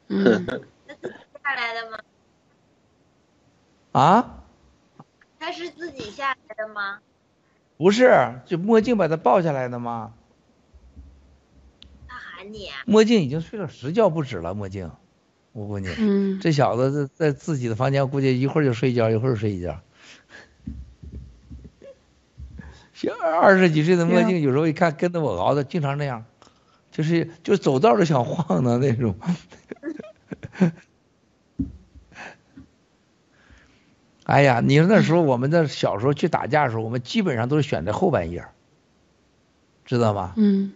[0.07, 0.45] 嗯，
[1.43, 1.99] 下来的吗？
[3.91, 4.43] 啊？
[5.39, 6.99] 他是自己下来的吗？
[7.77, 10.13] 不是，就墨镜把他抱下来的吗？
[12.07, 12.83] 他喊你啊？
[12.85, 14.91] 墨镜已经睡了十觉不止了，墨镜，
[15.51, 19.81] 我估计，嗯，这小子在在自己的房间，估计一会儿就睡一觉，一会儿睡一觉。
[22.93, 26.25] 小二十几岁的墨镜，有时候一看跟着我熬的，经常这样，
[26.99, 29.15] 就是就走道都想晃的那种。
[34.25, 38.43] 哎呀，你说那时候我们在小时候去打架的时候，我们基本上都是选在后半夜，
[39.85, 40.33] 知道吗？
[40.35, 40.73] 嗯，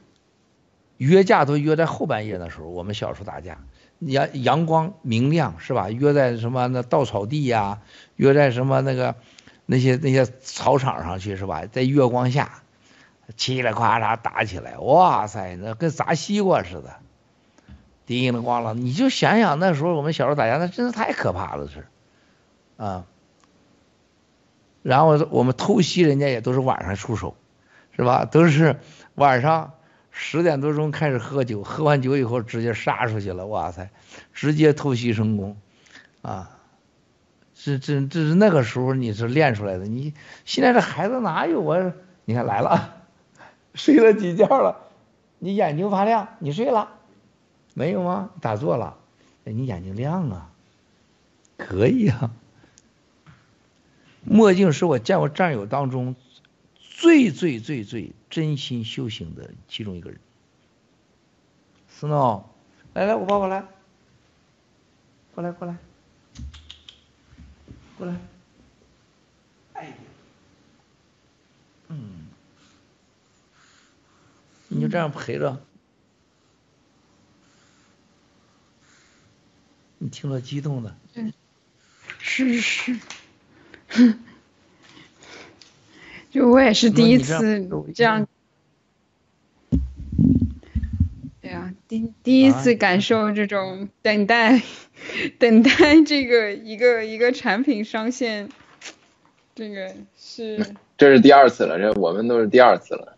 [0.95, 3.58] 约架都约在后半夜的时候，我们小时候打架，
[4.00, 5.92] 阳阳光明亮是吧？
[5.92, 7.82] 约在什么那稻草地呀、
[8.16, 9.16] 约在什么那个
[9.66, 12.62] 那些那些草场上去是吧，在月光下，
[13.38, 16.95] 嘁哩喀嚓打起来，哇塞，那跟砸西瓜似的，
[18.06, 21.88] 叮了咣啷，你就想想那时候我们小时候打架，那真是太可怕了是，
[22.77, 23.06] 啊。
[24.82, 27.38] 然后我们偷袭人家也都是晚上出手，
[27.95, 28.26] 是吧？
[28.26, 28.82] 都是
[29.16, 29.72] 晚上
[30.11, 33.90] 十点多钟开始喝酒，喝完酒以后直接杀出去了，哇塞，
[34.34, 35.56] 直接偷袭成功，
[36.22, 36.60] 啊，
[37.56, 39.88] 这这这是那个时候你是练出来的。
[39.88, 41.93] 你现在这孩子哪有啊？
[42.26, 43.02] 你看来了，
[43.76, 44.80] 睡了几觉了？
[45.40, 46.90] 你眼睛发亮，你睡了
[47.74, 48.30] 没有吗？
[48.40, 48.98] 打坐了，
[49.45, 50.50] 哎，你眼睛亮啊，
[51.58, 52.32] 可以啊。
[54.24, 56.16] 墨镜是我见过战友当中
[56.80, 60.19] 最最最最真心修行的其中一个人。
[61.92, 62.43] Snow，
[62.93, 63.66] 来来，我抱过来，
[65.35, 65.76] 过来过来，
[67.98, 68.16] 过来，
[69.74, 69.93] 哎，
[71.90, 72.23] 嗯，
[74.74, 75.61] 你就这样陪着，
[80.00, 80.95] 你听了激动的。
[81.14, 81.32] 嗯，
[82.18, 82.98] 是是。
[86.32, 88.27] 就我也是第一次这样，
[91.40, 94.64] 对啊，第第一次感受这种等待，
[95.38, 98.50] 等待这个一个一个产品上线，
[99.53, 100.74] 这个是。
[100.98, 103.12] 这是第二次了，这我们都是第二次了，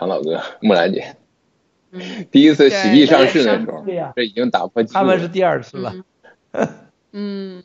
[0.00, 1.16] 杨老哥、木兰姐，
[2.30, 3.84] 第一次喜币上市的时候，
[4.16, 4.94] 这已经打破记录。
[4.94, 5.94] 他们是第二次了。
[7.12, 7.62] 嗯。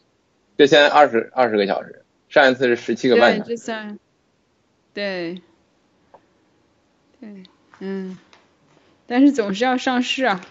[0.58, 2.04] 这现在二十二十个小时。
[2.28, 3.98] 上一次是十七个半小时。
[4.94, 5.42] 对，
[7.20, 7.44] 对，
[7.80, 8.20] 嗯，
[9.08, 10.42] 但是总是要上市啊。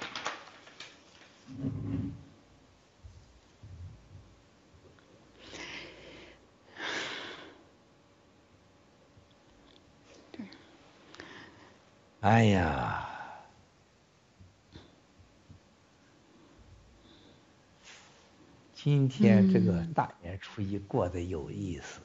[12.20, 13.04] 哎呀。
[18.74, 22.00] 今天这个大年初一过得有意思，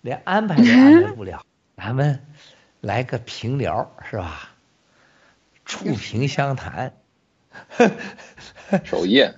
[0.00, 1.40] 连安排都安排不了，
[1.76, 2.26] 咱们
[2.80, 4.50] 来个平聊是吧？
[5.64, 6.92] 触屏相谈，
[8.84, 9.32] 首页，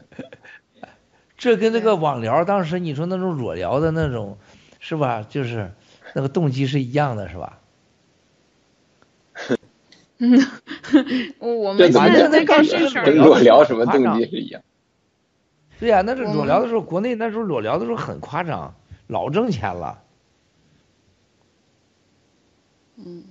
[1.36, 4.39] 这跟那个网聊当时你说那种裸聊的那种
[4.78, 5.23] 是吧？
[5.28, 5.70] 就是
[6.15, 7.60] 那个动机是一样的，是吧？
[11.40, 14.62] 嗯，我们现在在干事跟裸聊什么动机是一样？
[15.81, 18.74] 对呀，那是裸聊的时候，国内那时候裸聊的时候很夸张，
[19.07, 20.02] 老挣钱了。
[22.97, 23.24] 嗯，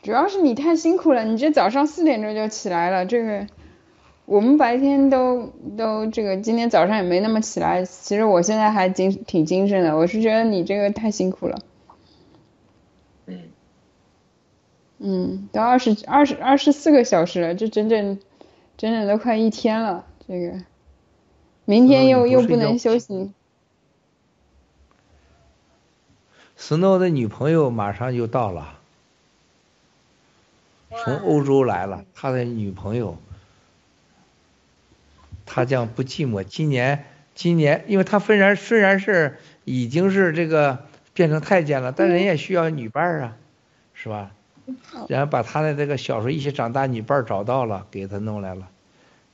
[0.00, 3.48] 主要是你太辛苦了，你这早上四点钟就起来了，这个
[4.26, 11.58] 我们白天都都这个今天早上也没那么起来，其实我现在还精挺精神的，我是觉得你这个太辛苦了。
[13.26, 13.40] 嗯。
[15.02, 18.18] 嗯，都二十二十二十四个小时了，这整整
[18.76, 20.62] 整整都快一天了，这个。
[21.64, 23.32] 明天又又不能休息。
[26.58, 28.78] Snow 的女朋友马上就到了，
[30.90, 32.04] 从欧洲来了。
[32.14, 33.16] 他的女朋友，
[35.46, 36.44] 他将不寂寞。
[36.44, 43.36] 今年，今年，因为他虽然虽然是已经是这个变成太监了，但人也需要女伴啊，
[43.94, 44.32] 是吧？
[45.08, 48.68] 然后把他的这个小时候一起长大女伴找到了，给他弄来了。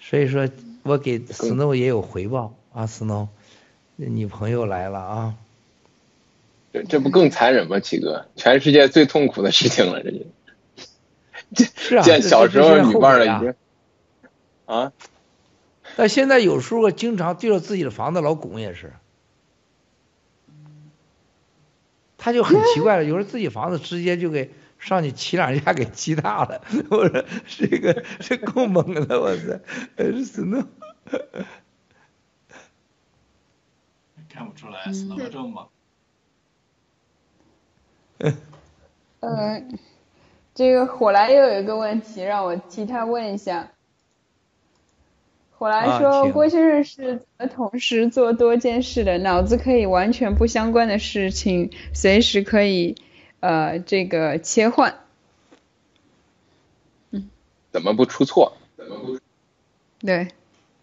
[0.01, 0.49] 所以说。
[0.89, 3.27] 我给 Snow 也有回报啊，Snow，
[3.97, 5.35] 女朋友来了啊，
[6.73, 7.81] 这这不更残忍吗？
[7.81, 13.55] 七哥，全世界最痛苦的事情了，这就，是啊，见小时候女伴了已经，
[14.67, 14.93] 啊，
[15.97, 18.93] 但现在有时候经常对着自己的房子老拱也是，
[22.17, 24.53] 他就很奇怪了，有时候自己房子直接就给。
[24.79, 29.43] 上去骑两下给骑大了， 我说这个这够猛的，我操，
[29.97, 30.63] 是斯诺，
[34.29, 35.67] 看不出来斯诺这么猛。
[39.21, 39.63] 呃，
[40.55, 43.73] 这个火来又有一个问题，让我替他问一下。
[45.59, 49.19] 火来说，郭先生是怎么同时做多件事的？
[49.19, 52.95] 脑子可以完全不相关的事情，随时可以。
[53.41, 54.99] 呃，这个切换，
[57.11, 57.29] 嗯，
[57.71, 58.57] 怎么不出错？
[58.77, 59.19] 怎么不？
[60.01, 60.29] 对，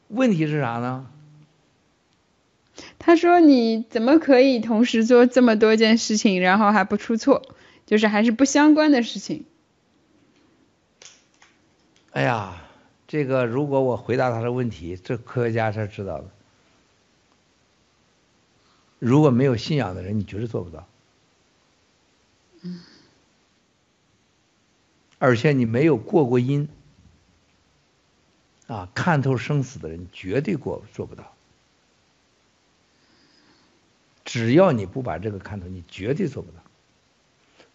[0.07, 1.07] 问题是啥呢？
[2.97, 7.43] 他说：“你怎么可以同时做这么多件事情，然后还不出错？
[7.85, 9.45] 就是还是不相关的事情。”
[12.11, 12.63] 哎呀，
[13.07, 16.25] 这个如果我回答他的问题，这科学家是知道的。
[18.99, 20.87] 如果没有信仰的人，你绝对做不到。
[25.19, 26.67] 而且你没有过过阴，
[28.67, 31.33] 啊，看透生死的人绝对过做不到。
[34.25, 36.57] 只要你不把这个看透，你绝对做不到。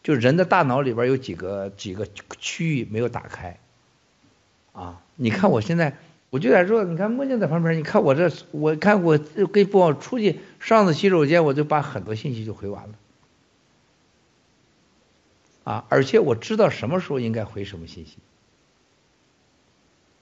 [0.02, 2.06] 就人的大脑里边有几个几个
[2.38, 3.58] 区域没有打开，
[4.72, 5.98] 啊，你看我现在，
[6.30, 12.94] 我就在说，你看墨镜在旁边，你看我这，我看我跟不我出去上次洗手间，我就把很多信息就回完了。
[15.68, 18.16] 啊，而且我知道什么时候应该回什么信息，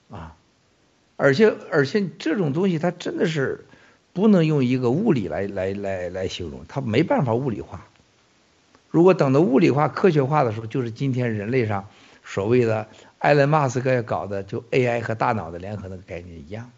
[0.09, 0.35] 啊，
[1.15, 3.63] 而且而且这种东西它真的是
[4.11, 7.87] 不能用一个物理来来来来形容，它没办法物理化。
[8.91, 11.87] 如果等到物理化、科学化的时候，就是今天人类上
[12.25, 16.69] 所谓的埃隆·马斯克搞的就 AI 和大脑的联合那个概念一样，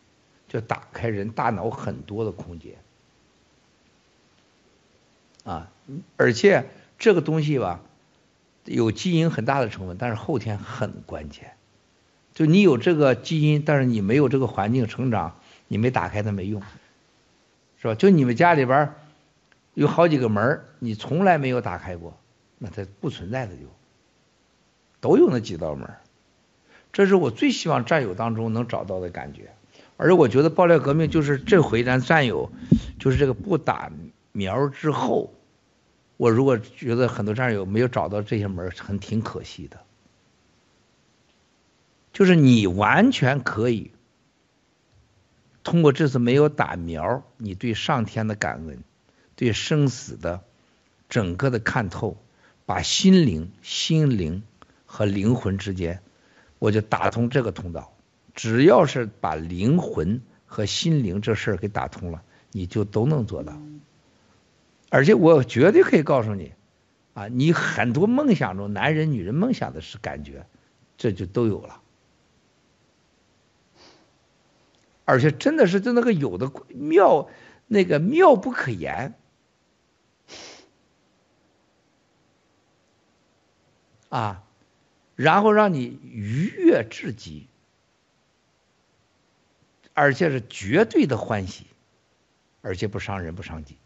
[0.48, 2.75] 就打开人大脑很多的空间，
[5.43, 5.72] 啊，
[6.17, 6.65] 而且
[6.99, 7.81] 这个东西吧。
[8.69, 11.53] 有基因很大的成分，但是后天很关键。
[12.35, 16.61] 就你有这个基因，但是你没有这个环境成长，你没打开它没用，
[17.81, 17.95] 是吧？
[17.95, 18.93] 就你们家里边
[19.73, 22.15] 有好几个门你从来没有打开过，
[22.59, 23.64] 那它不存在的就
[25.01, 25.89] 都有那几道门
[26.93, 29.49] 这是我最希望战友当中能找到的感觉。
[29.98, 32.51] 而我觉得爆料革命就是这回咱战友，
[32.99, 33.91] 就是这个不打
[34.31, 35.33] 苗之后。
[36.19, 39.80] 我如果觉得很多战友没有找到这些门，很挺可惜的。
[42.11, 43.91] 就是你完全可以
[45.64, 48.83] 通过这次没有打苗，你对上天的感恩，
[49.38, 50.43] 对生死的
[51.07, 52.17] 整个的看透，
[52.65, 54.43] 把心灵、心灵
[54.85, 56.01] 和灵魂之间，
[56.57, 57.93] 我就打通这个通道。
[58.35, 63.57] 只要是把灵魂和心灵这事儿给打通了，你就都能做到。
[64.90, 66.53] 而且我绝对可以告诉你，
[67.14, 70.45] 啊，你很多梦想中，男人、女人梦想的是感觉，
[70.98, 71.82] 这就都有了。
[75.06, 77.30] 而且真的是就那个有的妙，
[77.66, 79.16] 那个妙不可言，
[84.09, 84.43] 啊，
[85.16, 87.48] 然后让你愉悦至极，
[89.95, 91.66] 而且是绝对的欢喜，
[92.61, 93.78] 而且不伤人不伤己。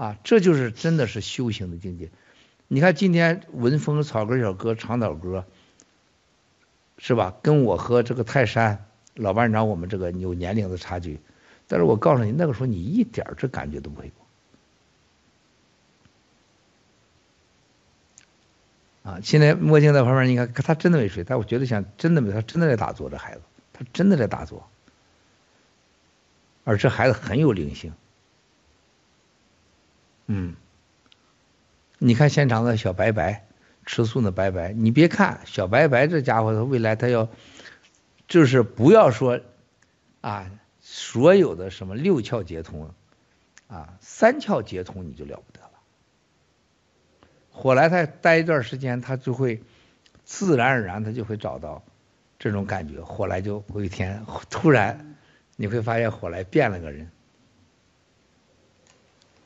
[0.00, 2.10] 啊，这就是真的是修行的境界。
[2.68, 5.44] 你看今天文风草根小哥长岛哥，
[6.96, 7.36] 是吧？
[7.42, 11.20] 跟我和这个泰山老班长，我们这个有年龄的差距。
[11.68, 14.10] 但是我告诉你，那个时候你一点儿这感觉都没
[19.04, 19.10] 有。
[19.10, 23.42] 啊，现在墨镜在旁边，你看他真的没睡，但我觉得想真的没，他真的在打坐，这孩子，
[23.74, 24.66] 他真的在打坐，
[26.64, 27.92] 而这孩子很有灵性。
[30.32, 30.54] 嗯，
[31.98, 33.48] 你看现场的小白白，
[33.84, 37.28] 吃素的白白，你别看小白白这家伙，他未来他要，
[38.28, 39.40] 就是不要说
[40.20, 40.48] 啊，
[40.80, 42.94] 所有的什么六窍皆通，
[43.66, 45.70] 啊，三窍皆通你就了不得了。
[47.50, 49.60] 火来他待一段时间，他就会
[50.24, 51.82] 自然而然他就会找到
[52.38, 53.02] 这种感觉。
[53.02, 55.16] 火来就有一天突然
[55.56, 57.10] 你会发现火来变了个人。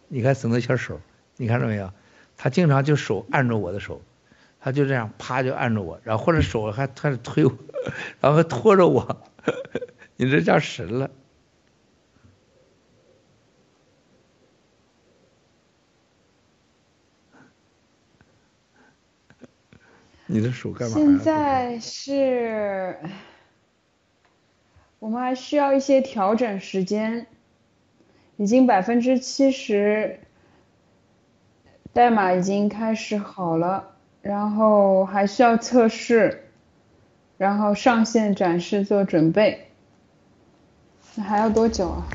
[0.09, 1.01] 你看整那小手，
[1.37, 1.93] 你看到没有？
[2.37, 4.03] 他经常就手按着我的手，
[4.59, 7.53] 他就这样啪就按着我，然后或者手还开始推我，
[8.21, 9.23] 然后拖着我，
[10.17, 11.11] 你这叫神了。
[20.27, 20.97] 你的手干嘛？
[20.97, 22.99] 现在是，
[24.99, 27.29] 我们还需要一些调整时间。
[28.37, 30.19] 已经百分之七十，
[31.93, 36.45] 代码已经开始好了，然后还需要测试，
[37.39, 39.69] 然后上线展示做准备，
[41.15, 42.07] 那还要多久啊？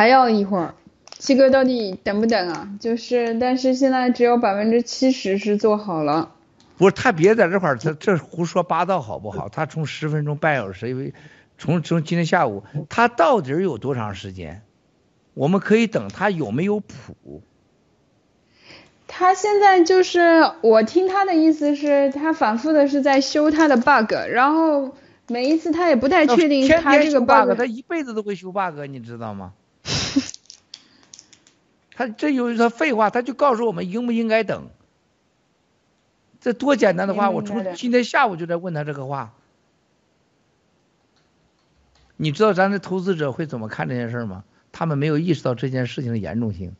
[0.00, 0.74] 还要一会儿，
[1.18, 2.70] 七哥到底等不等啊？
[2.80, 6.32] 就是，但是现在只有百分之七十是做好了。
[6.78, 9.50] 不是他别在这块儿，他这胡说八道好不好？
[9.50, 11.12] 他从十分钟半小时，因为
[11.58, 14.62] 从从今天下午，他到底有多长时间？
[15.34, 17.42] 我们可以等他有没有谱。
[19.06, 24.94] 他现在就是我听他的意思是，他反复的是在修他的 bug，然后
[25.28, 29.52] 每一次他也不太确定他这个 bug，bug 他一辈子都会修 bug，你知道吗？
[32.00, 34.70] 他这有他废话，他就告诉我们应不应该等。
[36.40, 39.34] 这多简单的话，我从今天下午就在问他这个话。
[42.16, 44.44] 你知道咱的投资者会怎么看这件事吗？
[44.72, 46.74] 他们没有意识到这件事情的严重性，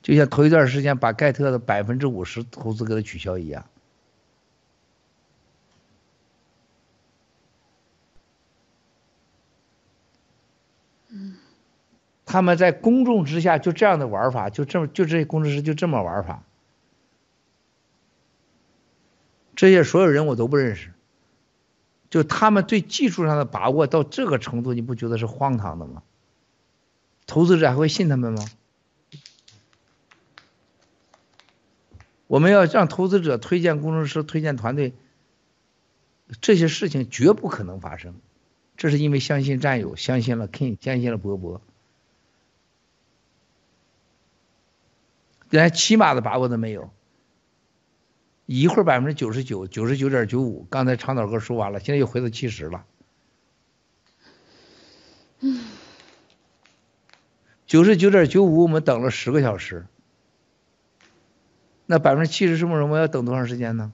[0.00, 3.66] 就像头一段时间把盖特的百分之五十投资给他取消一样。
[12.30, 16.44] 他们在公众之下就这样的玩法，就这么就这些工程师就这么玩法。
[19.56, 20.92] 这些所有人我都不认识，
[22.08, 26.04] 就他们对技术上的把握到这个程度，你不觉得是荒唐的吗？
[27.26, 28.44] 投资者还会信他们吗？
[32.28, 34.94] 我们要让投资者推荐工程师、推荐团队，
[36.40, 38.14] 这些事情绝不可能发生。
[38.76, 41.60] 这是因为相信战友，相信了 King，相信了伯伯，
[45.50, 46.90] 连起码的把握都没有。
[48.46, 52.84] 一会儿百分之九十九、九十九点九五，刚才长岛哥说完了，现在又回到七十了。
[57.66, 59.86] 九十九点九五，我们等了十个小时，
[61.86, 63.92] 那百分之七十是不是我们要等多长时间呢？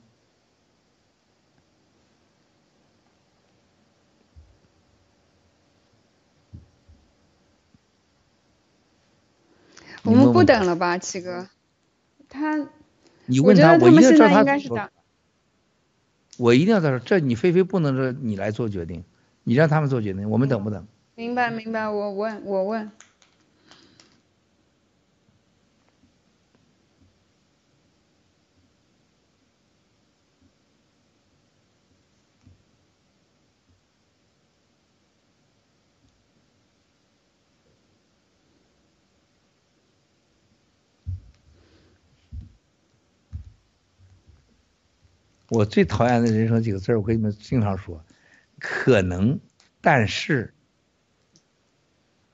[10.07, 11.49] 我们不等了吧，七哥？
[12.29, 12.69] 他，
[13.27, 14.89] 你问他，我们现在照他说应该是等。
[16.39, 19.05] 我一定要在这，这你菲菲不能说你来做决定，
[19.45, 20.87] 你让他们做决定，我们等不等？
[21.15, 22.91] 明白明白，我问我问。
[45.49, 48.05] 我最讨厌的人生几个字儿，我跟你们经常说，
[48.59, 49.41] 可能，
[49.81, 50.55] 但是，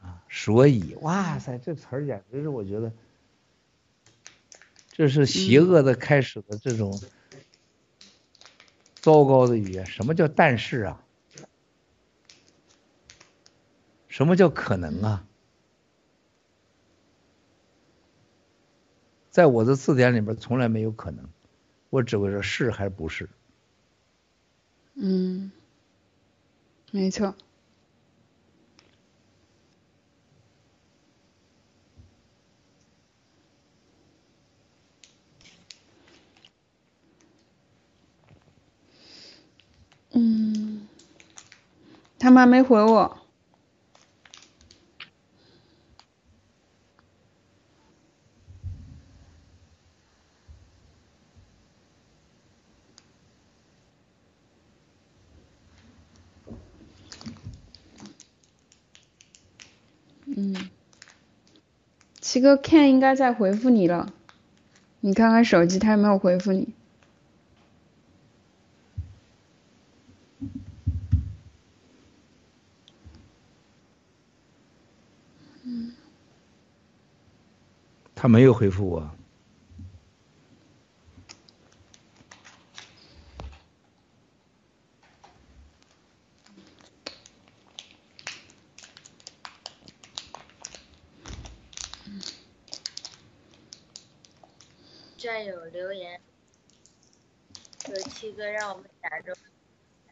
[0.00, 2.92] 啊，所以，哇塞，这词儿简直是我觉得，
[4.90, 7.02] 这是邪恶的开始的这种
[9.00, 9.86] 糟糕的语言。
[9.86, 11.04] 什么叫但是啊？
[14.08, 15.26] 什么叫可能啊？
[19.30, 21.26] 在我的字典里边从来没有可能，
[21.92, 23.28] 我只会说是还是不是。
[24.96, 25.52] 嗯，
[26.92, 27.34] 没错。
[40.14, 40.86] 嗯，
[42.18, 43.18] 他们还没回我。
[60.26, 60.70] 嗯，
[62.32, 64.10] 这个 Ken 应该在回复你了，
[65.00, 66.72] 你看看手机，他有没有回复你？
[75.64, 75.92] 嗯，
[78.14, 79.10] 他没有回复我。
[95.18, 96.20] 战友留言
[97.84, 99.32] 说七哥让我们亚洲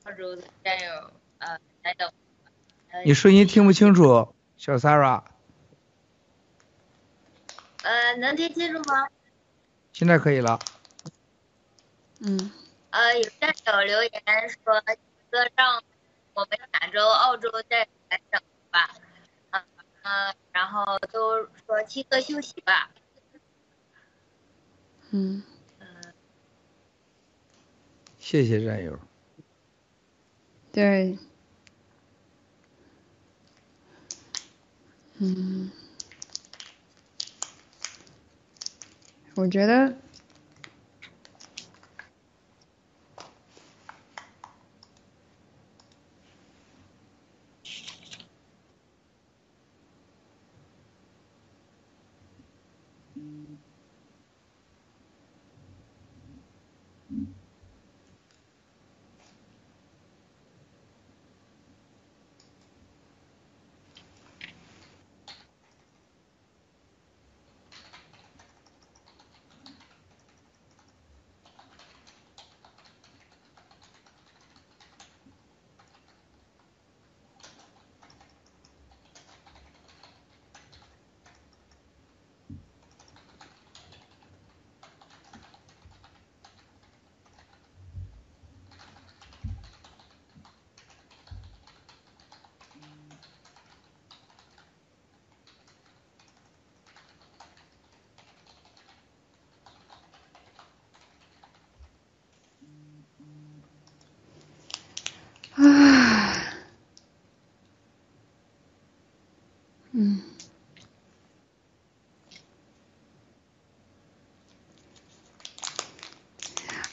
[0.02, 2.12] 澳洲的战友呃来等。
[2.90, 5.22] 呃你声音听不清楚，小 Sarah，
[7.82, 9.08] 呃，能听清楚吗？
[9.92, 10.58] 现在可以了。
[12.18, 12.50] 嗯，
[12.90, 14.12] 呃，有战友留言
[14.48, 14.96] 说，七
[15.30, 15.80] 哥让
[16.34, 18.42] 我们亚洲、澳洲战友来等
[18.72, 18.90] 吧。
[19.50, 19.64] 呃
[20.02, 22.90] 呃，然后都说七哥休息吧。
[25.12, 25.42] 嗯，
[28.20, 28.96] 谢谢战友。
[30.70, 31.18] 对。
[35.18, 35.70] 嗯，
[39.34, 39.94] 我觉得，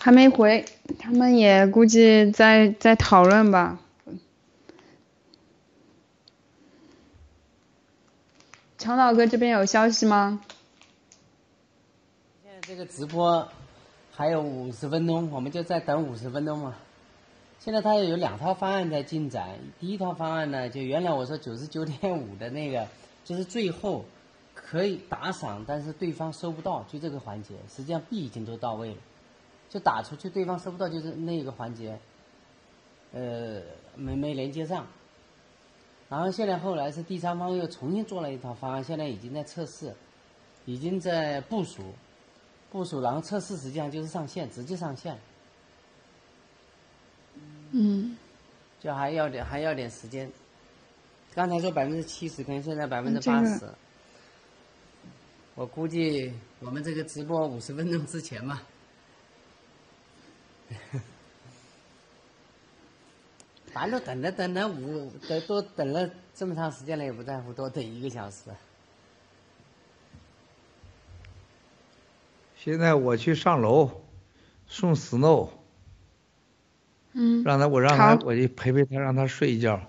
[0.07, 0.63] 还没回，
[0.97, 3.77] 他们也估计在在讨论吧。
[8.77, 10.39] 长老哥这边有消息吗？
[12.41, 13.45] 现在这个直播
[14.13, 16.73] 还有五十分钟，我们就再等五十分钟嘛。
[17.59, 22.87] 现在他有两套方案在进展，第一套方案呢，就原来我说九十九点五的那个，
[23.25, 24.05] 就是最后
[24.53, 28.97] 可以打赏，但是对方收不到，就这个环节，实际上币已经都到位了，
[29.69, 31.99] 就打出去对方收不到，就是那个环节，
[33.11, 33.61] 呃，
[33.95, 34.87] 没没连接上。
[36.09, 39.93] 然后现在后来是第三方又重新做了一套方案，现在已经在测试，
[40.65, 41.83] 已经在部署，
[42.71, 45.17] 部署，然后测试实际上就是上线，直接上线。
[47.71, 48.15] 嗯，
[48.79, 50.31] 就还要点还要点时间。
[51.35, 53.67] 刚才说百分之七十，可能现在百分之八十。
[55.55, 58.63] 我估计我们这个直播五十分钟之前吧。
[63.73, 68.45] 反正等着等着五等多等了这么长时间了，也不在乎多等一个小时。
[72.55, 74.01] 现在我去上楼
[74.67, 75.49] 送 Snow，
[77.13, 79.79] 嗯，让他我让他我就陪陪他，让他睡一觉。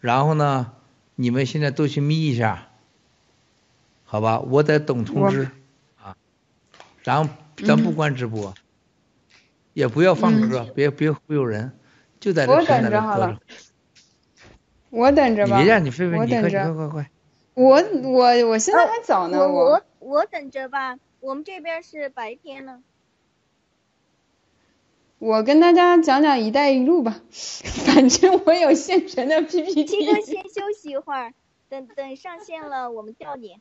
[0.00, 0.72] 然后呢，
[1.16, 2.68] 你们现在都去眯一下，
[4.04, 4.40] 好吧？
[4.40, 5.50] 我得等通知
[6.02, 6.16] 啊。
[7.02, 7.28] 然后
[7.66, 8.54] 咱不嗯关直播，
[9.72, 11.72] 也不要放歌，别别忽悠人，
[12.18, 13.40] 就在这我平台等着好了上搁着。
[14.90, 15.58] 我等着吧。
[15.58, 16.74] 你别让你飞飞，你快我等着。
[16.74, 17.10] 快快快！
[17.54, 22.82] 我我我现在还早呢，我我我等着吧，我们这边是白天呢。
[25.18, 30.20] 我跟大家讲讲“一带一路”吧， 反正我有现成的 PPT 哥。
[30.22, 31.34] 先休息一会儿，
[31.68, 33.58] 等等上线了我们叫你。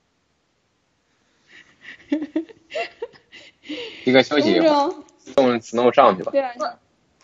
[4.06, 4.94] 一个休息一会儿，
[5.34, 6.32] 种送 Snow 上去吧。
[6.32, 6.54] 对啊，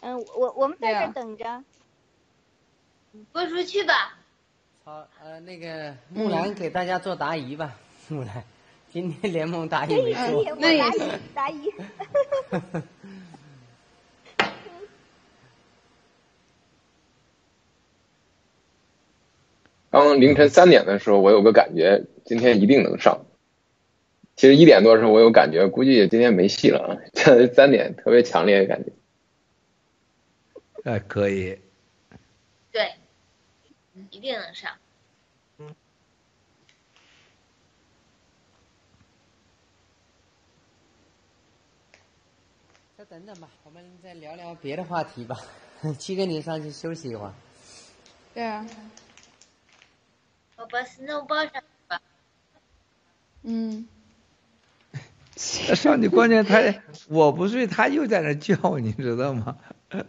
[0.01, 1.63] 嗯，我我们在这等着。
[3.31, 4.17] 播出去吧。
[4.83, 7.75] 好，呃，那个木兰给大家做答疑吧，
[8.09, 8.43] 木兰，
[8.91, 10.49] 今天联盟答疑可以没做可以，。
[10.49, 11.01] 我那也答疑
[11.33, 11.71] 答疑。
[19.91, 23.21] 刚凌晨三点的时候，我有个感觉，今天一定能上。
[24.35, 26.97] 其实一点多的时候，我有感觉，估计今天没戏了啊。
[27.13, 28.91] 这三点特别强烈的感觉。
[30.83, 31.57] 哎，可以。
[32.71, 32.93] 对，
[34.11, 34.71] 一定能上。
[35.57, 35.73] 嗯
[42.97, 45.37] 再等等吧，我们再聊聊别的话题吧。
[45.97, 47.33] 七哥，你上去休息一会儿。
[48.33, 48.65] 对啊，
[50.57, 52.01] 我把 Snow 抱上去吧。
[53.43, 53.87] 嗯，
[55.67, 56.59] 那上去关键他
[57.09, 59.57] 我不睡，他又在那叫，你知道吗？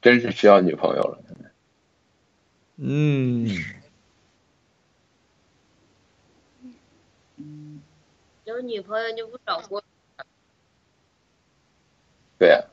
[0.00, 1.22] 真是需要女朋友了。
[2.76, 3.48] 嗯，
[8.44, 9.82] 有女朋友就不找过。
[12.38, 12.64] 对呀、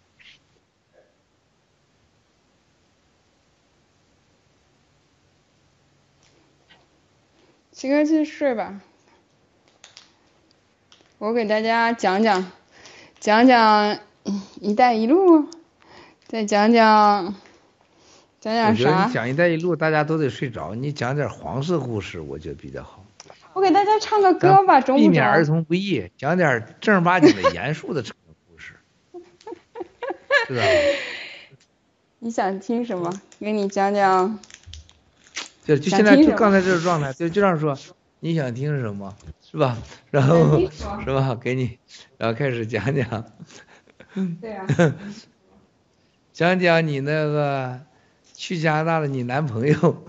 [7.82, 8.80] 七哥去睡吧。
[11.18, 12.51] 我给大家讲讲，
[13.19, 13.98] 讲讲
[14.61, 15.50] “一带一路”，
[16.27, 17.34] 再讲讲
[18.40, 19.14] 讲我讲啥你？
[19.14, 23.03] 讲“一带一路”，大家都得睡着，你讲点黄色故事，我觉得比较好。
[23.53, 25.43] 我给大家唱个歌吧，中午避免儿？
[25.43, 28.76] 童不宜，讲点正儿八经的、严肃的成人故事，
[30.45, 30.68] 知道吧？
[32.19, 33.11] 你想听什么？
[33.40, 34.38] 给你讲讲。
[35.64, 37.77] 就就现在就刚才这个状态，就就这样说，
[38.19, 39.77] 你想听什么，是吧？
[40.09, 40.59] 然后
[41.03, 41.35] 是吧？
[41.41, 41.77] 给你，
[42.17, 43.25] 然后开始讲讲，
[44.41, 44.65] 对啊。
[46.33, 47.81] 讲讲你那个
[48.33, 50.06] 去加拿大的你男朋友，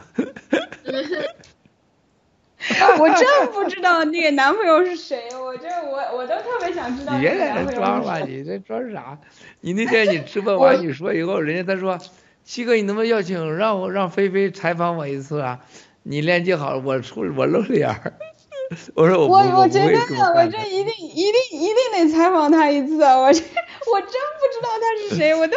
[2.98, 8.20] 我真不知道那个男朋友是谁，我这我我都特别想知道你别在这装了。
[8.20, 9.18] 你这装啥？
[9.60, 11.98] 你那天你直播 完你说以后，人家他说，
[12.44, 15.60] 七哥你能不能邀请让我让菲菲采访我一次啊？
[16.02, 18.12] 你链接好了，我出我露脸儿。
[18.94, 25.54] 我说我我我不会我觉得这么干的我这一定一定一定得采访他一次，啊我这我真不知道他是谁，我都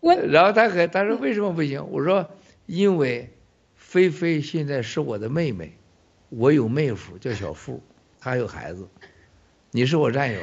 [0.00, 1.86] 我然后他还他说为什么不行？
[1.90, 2.28] 我说
[2.66, 3.32] 因为
[3.74, 5.78] 菲菲现在是我的妹妹，
[6.28, 7.80] 我有妹夫叫小付，
[8.20, 8.88] 她有孩子，
[9.70, 10.40] 你是我战友，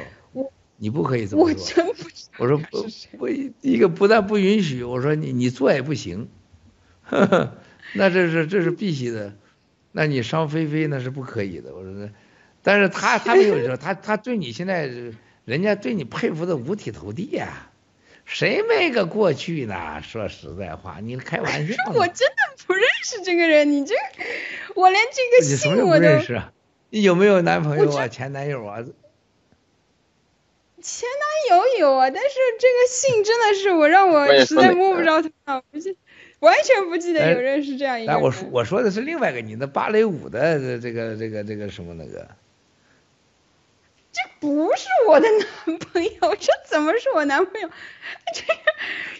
[0.76, 1.56] 你不可以这么我说。
[1.56, 2.86] 真不知我说不
[3.16, 3.28] 不，
[3.60, 6.28] 一个不但不允许，我说你你做也不行，
[7.02, 7.54] 呵呵，
[7.94, 9.34] 那这是这是必须的，
[9.92, 11.74] 那你伤菲菲那是不可以的。
[11.74, 12.10] 我说那
[12.62, 14.90] 但是他他没有说，他 他对你现在，
[15.44, 17.70] 人家对你佩服的五体投地呀、
[18.24, 20.02] 谁没个过去呢？
[20.02, 21.98] 说实在话，你开玩笑呢。
[21.98, 23.94] 我真的不认识这个人，你这
[24.74, 26.52] 我连这个你什么都不姓我都认识啊？
[26.90, 28.08] 你有没有男朋友啊？
[28.08, 28.82] 前男友啊？
[30.84, 35.96] 前男友有啊，但是这个姓真的是我让我实在摸不着头脑，不记
[36.40, 38.18] 完全不记得哎有认识这样一个。
[38.18, 42.28] 我说我说的是另外一个，你的芭蕾舞的这个这个这个什么那个，
[44.12, 45.26] 这不是我的
[45.66, 47.70] 男朋友，这怎么是我男朋友？
[48.34, 48.42] 这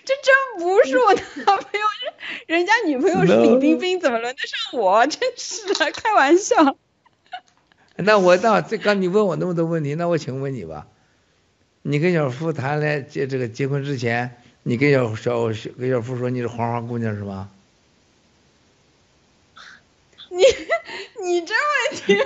[0.05, 1.87] 这真不是我的男朋友，
[2.47, 5.07] 人人家女朋友是李冰冰，怎么轮得上我？
[5.07, 6.77] 真是的，开玩笑。
[7.97, 10.89] 那我那这刚你问我那么多问题，那我请问你吧，
[11.87, 17.51] 你跟小付谈恋爱结这个结婚之前，你跟小小小跟小付说你是黄花姑娘是吧？
[20.31, 20.43] 你
[21.23, 22.17] 你这问题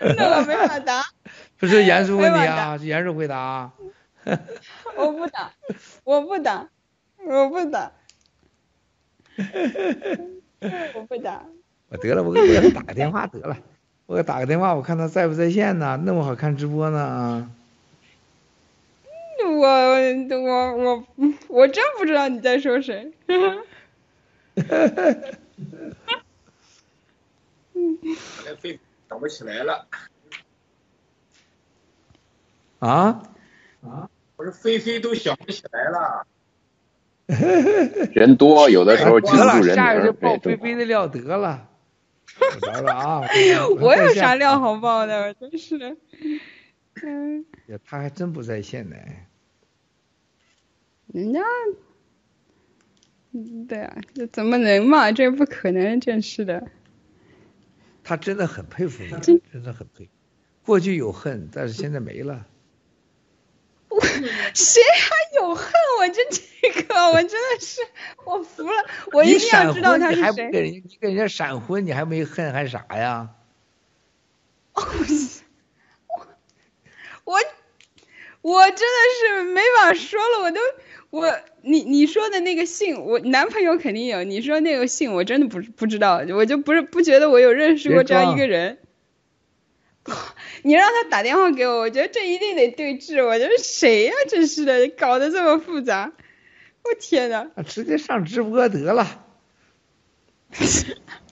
[0.00, 1.04] 问的我没法答，
[1.58, 3.72] 不是严肃问题啊，是严肃回答啊。
[4.96, 5.52] 我不答，
[6.02, 6.68] 我不答，
[7.24, 7.92] 我不答，
[10.94, 11.44] 我不答。
[11.88, 13.56] 我得了，我给我给他打个电话得了，
[14.06, 16.02] 我给他打个电话，我看他在不在线呢？
[16.04, 17.48] 那么好看直播呢啊！
[19.42, 19.66] 我
[20.38, 21.04] 我我
[21.48, 23.12] 我真不知道你在说谁。
[23.26, 23.34] 后
[28.46, 29.86] 来非想不起来了。
[32.78, 33.22] 啊
[33.82, 34.10] 啊！
[34.36, 36.26] 我说菲菲都想不起来了。
[38.12, 41.68] 人多，有的时候记不住人名下一个就报对，菲菲的料得了。
[42.38, 43.22] 我找找啊，
[43.80, 45.28] 我有啥料好报的？
[45.28, 45.96] 我真是的。
[47.02, 47.53] 嗯，呀？
[47.84, 48.96] 他还真不在线呢。
[51.12, 51.40] 人家，
[53.32, 55.12] 嗯对啊，这怎么能嘛？
[55.12, 56.68] 这不可能，真是的。
[58.02, 60.10] 他真的很佩服你，真的很佩服。
[60.64, 62.46] 过去有恨，但是现在没了。
[63.88, 66.94] 我谁还有恨我这这个？
[67.12, 67.80] 我真的是
[68.24, 70.22] 我服了，我一定要知道他是谁。
[70.22, 73.34] 闪婚你还不给人你给人家闪婚，你还没恨还啥呀？
[77.24, 77.38] 我
[78.42, 78.84] 我真的
[79.18, 80.60] 是没法说了，我都
[81.10, 88.78] 我你你说的那个姓，我男朋友肯定有，你说那个姓我真的不不知道，我就不是不觉得我有认识过这样一个人。
[90.62, 93.22] 你让他打电话给我，我觉得这一定得对质。
[93.22, 96.12] 我觉得谁呀、真是的，搞得这么复杂，
[96.84, 97.50] 我天呐！
[97.56, 99.24] 啊直接上直播得了。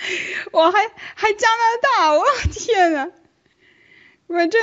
[0.52, 0.78] 我还
[1.14, 3.10] 还加拿大，我天呐！
[4.26, 4.58] 我这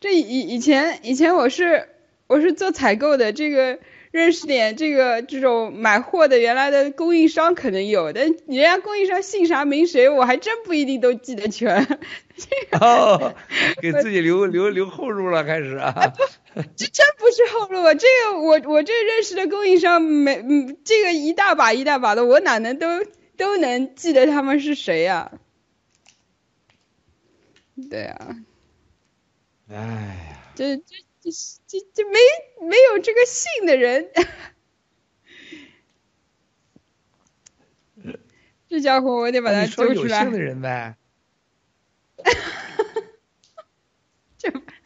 [0.00, 1.88] 这以以前以前我是
[2.26, 3.78] 我是做采购的，这个
[4.10, 11.86] 认识点这个这种买货的原来的供应商可能有，但人家供应商姓啥名谁，我还真不一定都记得全。
[12.80, 13.34] 哦，
[13.82, 16.12] 给自己留留留后路了，开始啊。
[16.76, 22.86] 这真不是后路，这个我我这认识的供应商没嗯，这个一大把一大把的，我哪能都
[23.38, 25.32] 都能记得他们是谁呀、
[27.90, 28.36] 对啊，
[29.68, 30.82] 哎呀，这这
[31.20, 31.30] 这
[31.66, 32.18] 这这没
[32.68, 34.10] 没有这个姓的人，
[38.68, 40.30] 这家伙我得把他揪出来有姓。
[40.30, 40.96] 的人呗。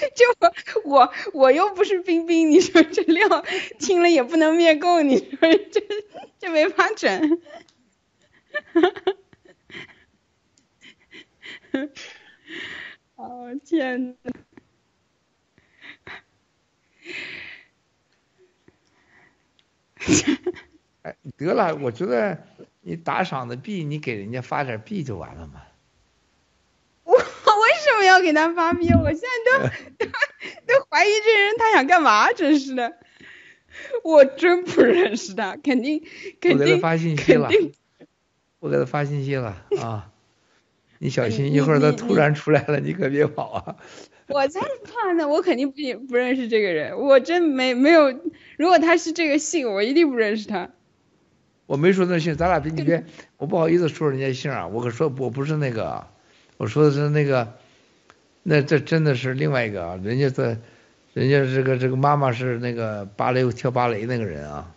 [0.16, 0.52] 就我
[0.84, 3.44] 我我又不是冰冰，你说这料
[3.78, 5.38] 听了也不能灭供，你说
[5.72, 5.82] 这
[6.38, 7.40] 这没法整。
[13.16, 14.32] 哦天呐！
[21.02, 22.38] 哎，得了，我觉得
[22.80, 25.62] 你打赏的币，你给人家发点币就完了嘛。
[27.60, 28.88] 我为什么要给他发币？
[28.96, 30.06] 我现在都都
[30.66, 32.94] 都怀疑这人他想干嘛， 真是的。
[34.02, 36.06] 我真不认识他，肯定我
[36.40, 37.48] 肯定给他发信息了，
[38.58, 40.10] 我给他发信息了啊！
[40.98, 43.76] 你小心一会儿他突然出来了，你可别跑啊！
[44.26, 45.76] 我才怕呢，我肯定不
[46.08, 48.10] 不认识这个人，我真没没有。
[48.58, 50.70] 如果他是这个姓，我一定不认识他。
[51.66, 53.04] 我没说那姓，咱俩别你别，
[53.38, 56.06] 我不好意思说人家姓啊，我可说我不是那个，
[56.60, 57.54] 我说的是那个，
[58.42, 60.58] 那这真的是另外一个啊，人家的，
[61.14, 64.70] 人家这个这个妈妈是那个芭蕾跳芭蕾那个人啊，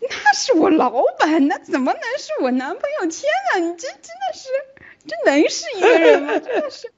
[0.00, 3.06] 那是我老板，那怎么能是我男朋友？
[3.08, 3.22] 天
[3.54, 4.48] 呐，你这真的是，
[5.06, 6.40] 这能是一个人吗？
[6.40, 6.90] 真的是，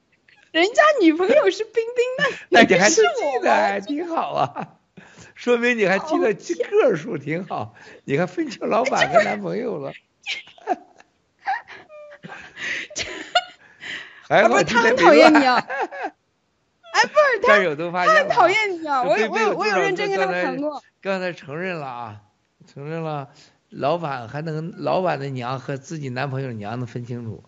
[0.51, 2.05] 人家女朋友是冰冰，
[2.49, 3.45] 那那你还是记？
[3.45, 4.69] 得还挺好啊，
[5.37, 7.75] 说明你还记得个数挺好，
[8.05, 9.93] 你还分清老板跟男朋友了。
[14.29, 15.57] 还啊，不是他很 讨厌你啊！
[16.93, 19.03] 哎，不是他，他很讨厌你啊！
[19.03, 20.83] 我有我有我有认真跟他谈过。
[21.01, 22.21] 刚才承认了啊，
[22.73, 23.31] 承认了，
[23.71, 27.43] 老板还能老板的娘和自己男朋友的娘能分清楚，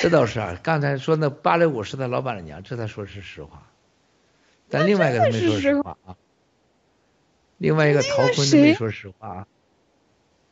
[0.00, 0.58] 这倒是啊。
[0.62, 3.68] 刚才说那芭蕾舞是他老板的娘，这他说是实话，
[4.68, 6.16] 但另外一个他没说实实话啊。
[7.58, 9.46] 另外一个逃婚的没说实话啊。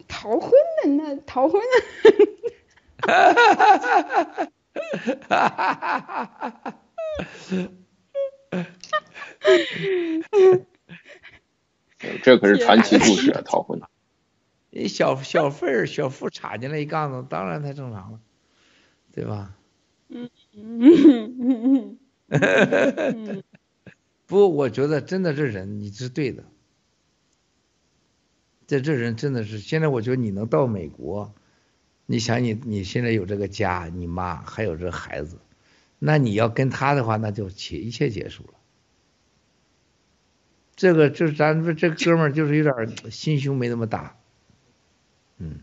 [0.08, 0.50] 逃婚
[0.82, 2.26] 的那逃婚的，
[12.22, 13.80] 这可是传奇故事啊，逃婚。
[14.70, 18.20] 你小小费儿小付插进来一杠子，当然太正常了，
[19.12, 19.56] 对吧？
[20.08, 21.98] 嗯嗯
[22.28, 23.42] 嗯
[24.26, 26.44] 不，我觉得真的这人你是对的，
[28.66, 31.34] 这这人真的是，现在我觉得你能到美国，
[32.06, 35.38] 你想你你现在有这个家，你妈还有这孩子，
[35.98, 38.54] 那你要跟他的话，那就切一切结束了。
[40.74, 44.16] 这个就是咱这这哥们儿就是有点儿心胸没那么大，
[45.38, 45.60] 嗯。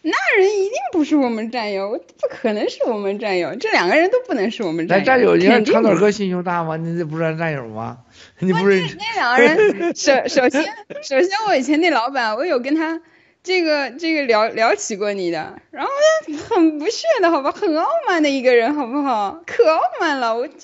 [0.00, 5.04] 那人一定不是我们战友，不可能是我们战友，这两个人都不能是我们战友。
[5.04, 6.76] 咱战友，你看长腿哥心胸大吗？
[6.76, 8.04] 你这不是咱战友吗？
[8.38, 10.64] 你不是那两个人，首首先
[11.02, 13.02] 首先我以前那老板，我有跟他
[13.48, 15.90] 这个这个聊聊起过你的，然后
[16.26, 19.42] 他很不屑的好吧，很傲慢的一个人好不好？
[19.46, 20.58] 可傲慢了，我真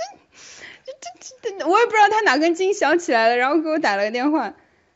[0.85, 4.53] 这这这，我也不知道他哪根筋想起来了，然后给我打了个电话，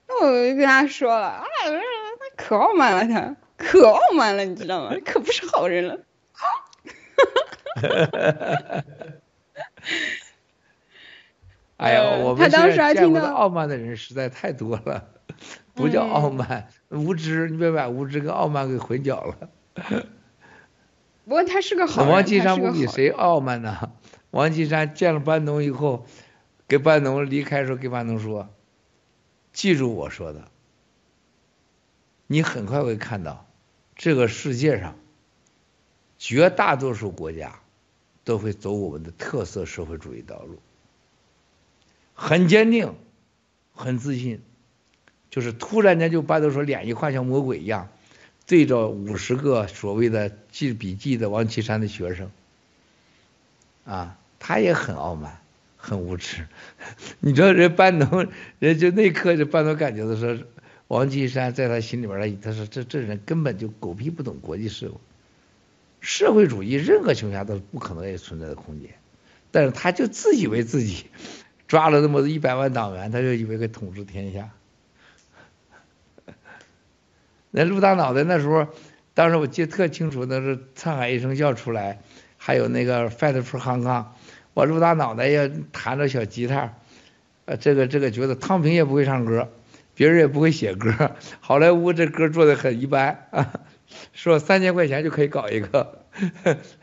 [0.07, 1.73] 那我就跟他说了，啊，他
[2.37, 3.37] 可傲慢了他。
[3.57, 4.95] 可傲慢了，你知道吗？
[5.03, 6.01] 可不是好人了。
[11.79, 15.09] 哎呀，呃我们他当时还见过的听到傲慢的人实在太多了，
[15.75, 19.51] 不叫傲慢，无知，你别把无知跟傲慢给混淆了。
[21.25, 23.93] 不过他是个好人，王岐山不比谁傲慢呢？
[24.31, 26.07] 王岐山见了班农以后，
[26.67, 28.49] 给班农离开的时候给班农说
[29.53, 30.51] ：“记住我说的，
[32.27, 33.47] 你很快会看到，
[33.95, 34.97] 这个世界上
[36.17, 37.61] 绝大多数国家
[38.25, 40.59] 都会走我们的特色社会主义道路。”
[42.15, 42.95] 很坚定，
[43.75, 44.43] 很自信，
[45.31, 47.89] 就是突然间就班农说脸一换像魔鬼一样。
[48.47, 52.31] 对着五十个所谓的记笔记的王岐山的学生，
[53.85, 55.43] 啊，他也很傲慢，
[55.77, 56.47] 很无知。
[57.21, 58.27] 你知道人班农，
[58.59, 60.35] 人就那刻就班农感觉到说，
[60.87, 64.99] 王岐山在他心里边儿，他说这这人根本就狗屁不懂国际事务，
[66.01, 68.89] 社会主义任何情况下都不可能有存在的空间。
[69.51, 71.05] 但是他就自以为自己
[71.67, 74.49] 抓了那么一百万党员，他就以为可以统治天下。
[77.51, 78.67] 那陆大脑袋那时候，
[79.15, 82.01] 当时我记得特清楚，那是沧海一声笑出来，
[82.37, 84.05] 还有那个 Fight for Hong Kong，
[84.55, 86.75] 我陆大脑袋也弹着小吉他，
[87.47, 89.51] 呃，这个这个觉得汤平也不会唱歌，
[89.95, 93.53] 别人也不会写歌，好莱坞这歌做的很一般啊，
[94.13, 96.05] 说三千块钱就可以搞一个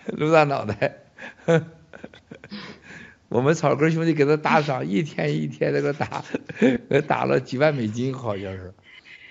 [0.08, 0.96] 陆大脑袋，
[3.30, 6.24] 我们草根兄弟给他打赏，一天一天的给他打，
[6.90, 8.74] 给打了几万美金，好像是。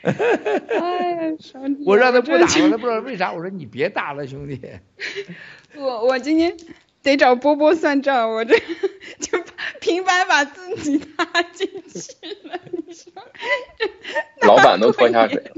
[0.05, 3.33] 哎呀，上帝我让他不打了，他不知道为啥。
[3.33, 4.61] 我说你别打了，兄弟。
[5.77, 6.57] 我我今天
[7.03, 8.59] 得找波波算账，我这
[9.19, 9.39] 就
[9.81, 12.13] 平白把自己搭进去
[12.49, 13.13] 了，你说？
[14.47, 15.53] 老板都拖下水了。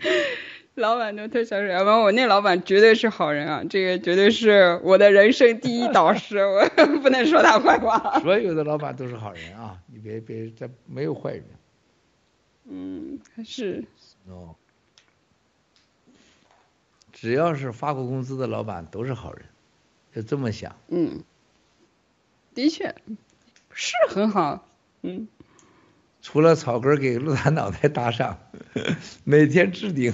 [0.74, 6.68] 老板都拖下水，要不然我那老板绝对是好人啊，这个绝对是我的人生第一导师，我
[7.00, 8.18] 不能说他坏话。
[8.20, 11.44] 所有的老板都是好人啊，你别别这没有坏人。
[12.64, 13.84] 嗯，还是。
[14.26, 14.54] 哦，
[17.12, 19.44] 只要是发过工资的老板都是好人，
[20.14, 20.74] 就这么想。
[20.88, 21.22] 嗯，
[22.54, 22.94] 的确
[23.72, 24.66] 是很好。
[25.02, 25.28] 嗯，
[26.22, 28.38] 除了草根儿给鹿大脑袋打赏，
[29.24, 30.12] 每天置顶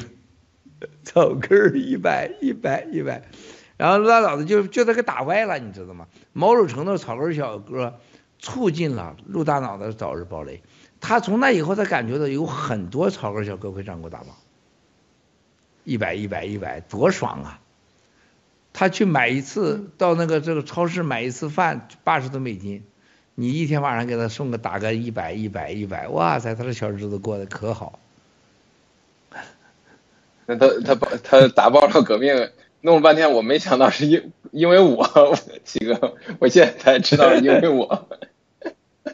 [1.05, 3.23] 草根儿一百一百一百，
[3.77, 6.09] 然后鹿大脑袋就就他给打歪了，你知道吗？
[6.33, 8.01] 某种程度草根儿小哥
[8.41, 10.61] 促进了鹿大脑袋早日爆雷。
[11.01, 14.29] 他从那以后，他感觉到有很多草根小哥会上过大榜，
[15.85, 17.61] 一百一百一百，多爽啊！
[18.73, 22.85] 他去买一次到那个这个超市买一次饭八十多美金，
[23.35, 27.99] 你一天晚上给他送个打个一百一百一百，哇塞，他这小日子过得可好。
[30.47, 32.51] 那他他把他打爆了革命，
[32.83, 38.07] 弄了半天，我没想到是因因为我，七哥，我现在才知道是因为我。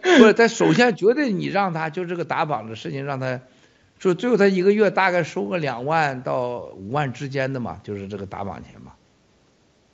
[0.18, 3.40] 不是，他首先绝对你让他就这个打榜的事情让他
[3.98, 8.92] 说最后他一个月大概收个两万到五万之间的嘛，就是这个打榜钱嘛。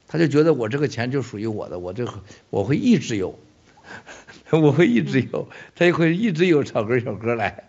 [0.09, 2.07] 他就觉得我这个钱就属于我的，我这
[2.51, 3.39] 我会一直有，
[4.51, 7.65] 我会一直有， 他就会一直有草根小哥来，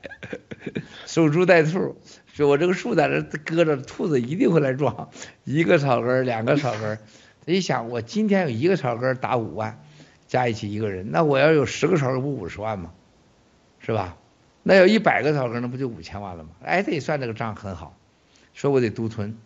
[1.05, 1.95] 守株待兔。
[2.33, 5.09] 说我这个树在这搁着，兔子一定会来撞，
[5.43, 6.97] 一个草根，两个草根。
[7.45, 9.83] 他一想，我今天有一个草根打五万，
[10.33, 12.91] 加一起一个人，那我要有十个草根不五十万吗？
[13.77, 14.17] 是吧？
[14.63, 16.49] 那有一百个草根，那不就五千万了吗？
[16.63, 17.95] 哎，他一算这个账很好，
[18.55, 19.37] 说我得独吞，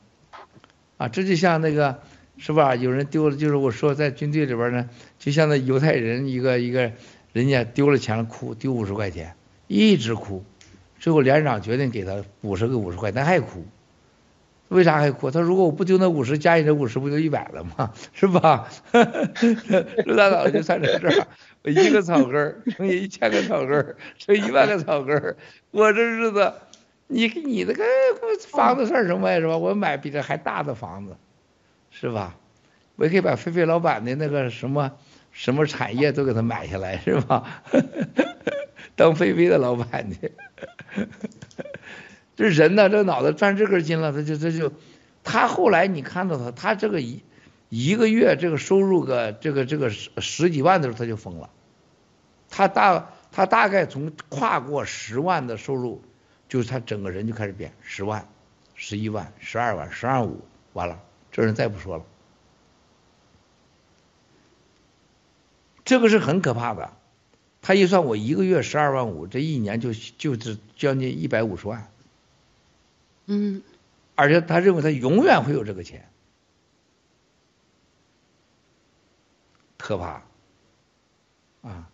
[0.96, 2.00] 啊，这就像那个。
[2.40, 2.76] 是吧？
[2.76, 6.92] 有人丢了，就是我说在军队里边呢，就像那犹太人一个一个，
[7.34, 9.34] 人家丢了钱了哭，丢五十块钱，
[9.66, 10.46] 一直哭，
[11.00, 13.66] 最后连长决定给他五十个五十块，他还哭，
[14.70, 15.32] 为啥还哭？
[15.32, 17.92] 他如果我不丢那五十，加你这五十不就一百了吗？
[18.14, 18.68] 是吧？
[20.06, 25.38] 陆大嫂就算这事儿，一个草根乘以一千个草根儿乘一万个草根儿
[25.72, 26.54] 我这日子，
[27.08, 27.84] 你你那个
[28.52, 29.40] 房子算什么呀？
[29.40, 29.58] 是吧？
[29.58, 31.16] 我买比这还大的房子。
[31.90, 32.36] 是吧？
[32.98, 34.92] 我也可以把菲菲老板的那个什么
[35.32, 37.62] 什么产业都给他买下来，是吧？
[38.96, 40.32] 当菲菲的老板去。
[42.38, 44.72] 这人呢，这脑子转这根筋了，他就这就，
[45.24, 47.24] 他后来你看到他，他这个一
[47.68, 51.50] 一个月这个收入个这个这个十十几万的时候他就疯了，
[52.50, 56.04] 他大他大概从跨过十万的收入，
[56.48, 58.30] 就是他整个人就开始变，十万、
[58.76, 60.40] 十一万、十二万、十二五，
[60.74, 61.02] 完了。
[61.32, 62.06] 这人再不说了，
[65.84, 66.94] 这个是很可怕的。
[67.62, 71.90] 他一算，我一个月十二万五，这一年就就是将近一百五十万。
[73.28, 73.62] 嗯。
[74.16, 76.10] 而且他认为他永远会有这个钱，
[79.78, 80.24] 可怕
[81.62, 81.88] 啊！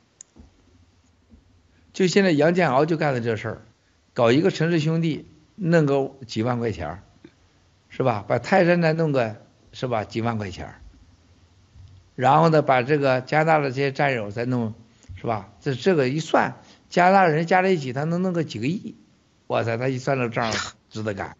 [1.91, 3.61] 就现在杨建豪就干的这事儿，
[4.13, 7.03] 搞一个陈氏兄弟，弄个几万块钱儿
[7.89, 8.23] 是吧？
[8.25, 9.35] 把泰山再弄个，
[9.73, 10.05] 是吧？
[10.05, 10.75] 几万块钱儿
[12.15, 14.73] 然后呢，把这个加拿大的这些战友再弄，
[15.17, 15.51] 是吧？
[15.59, 16.55] 这这个一算，
[16.89, 18.95] 加拿大人加在一起，他能弄个几个亿？
[19.47, 20.53] 哇塞，他一算这账，
[20.93, 21.35] 值得干，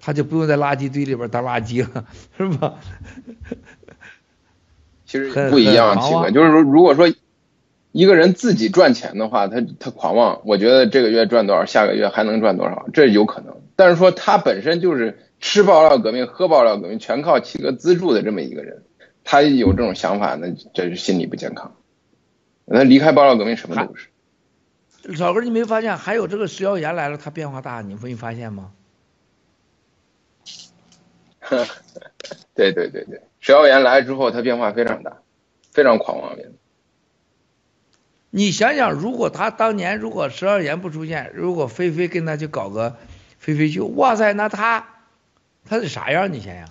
[0.00, 2.06] 他就不用在垃圾堆里边当垃圾了，
[2.38, 2.76] 是吧？
[5.04, 7.12] 其实不一样，体会就是说，如果说
[7.92, 13.54] 一个人自己赚钱的话，他他狂妄，我觉得这个月赚多少，下个月还能赚多少，这有可能。
[13.76, 15.18] 但是说他本身就是。
[15.40, 18.82] 吃爆料革命，喝爆料革命，全靠七哥资助的这么一个人，
[19.22, 21.76] 他有这种想法，那这是心理不健康。
[22.64, 24.08] 那离开爆料革命什么都不是。
[25.16, 28.72] 老哥，你没发现还有这个石耀岩来了，他变化大，你没发现吗？
[32.54, 35.18] 对对对对，石耀岩来之后，他变化非常大，
[35.72, 36.52] 非常狂妄变
[38.30, 42.96] 你想想，如果他当年如果石耀岩不出现，如果菲菲跟他去搞个。
[43.40, 44.88] 菲菲秀，哇塞，那他
[45.64, 46.32] 他是啥样？
[46.32, 46.68] 你想想，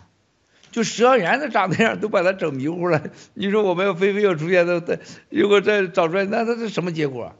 [0.70, 3.02] 就石耀岩的长那样，都把他整迷糊了。
[3.34, 4.98] 你说我们要菲菲要出现，他他
[5.30, 7.34] 如果再找出来，那他是什么结果？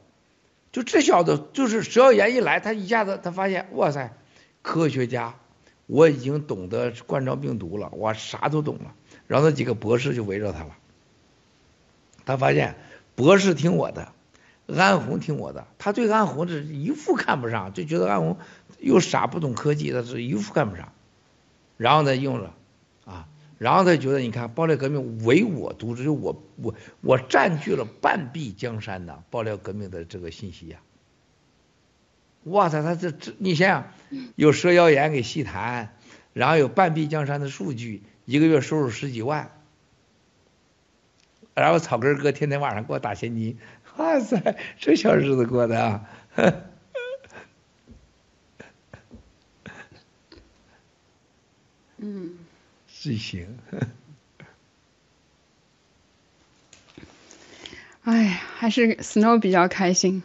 [0.72, 4.12] 就这小子，就是石耀岩一来，他一下子他发现，哇塞，
[4.62, 5.34] 科学家，
[5.86, 8.94] 我已经懂得冠状病毒了，我啥都懂了。
[9.26, 10.76] 然后那几个博士就围着他了。
[12.24, 12.76] 他发现
[13.14, 14.12] 博士听我的，
[14.66, 18.36] 安红听我的，他对安红是一副看不上，就觉得安红。
[18.78, 20.92] 又傻不懂科技，他是一副看不上，
[21.78, 22.54] 然后呢用了，
[23.58, 30.78] 然后他觉得你看爆料革命唯我独尊，我我我占据了半壁江山呐，爆料革命的这个信息呀，
[32.44, 33.68] 哇塞，他这这你想
[34.10, 35.96] 想，有蛇谣言给细谈，
[36.32, 39.50] 然后有半壁江山的数据，一个月收入十几万，
[41.54, 43.58] 然后草根哥天天晚上给我打现金，
[43.96, 46.08] 哇塞，这小日子过的啊。
[52.00, 52.38] 嗯，
[53.00, 53.56] 是行。
[58.02, 60.24] 哎呀，还是 Snow 比较开心，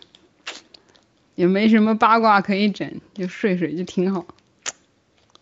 [1.35, 4.25] 也没什么八卦可以整，就睡睡就挺好。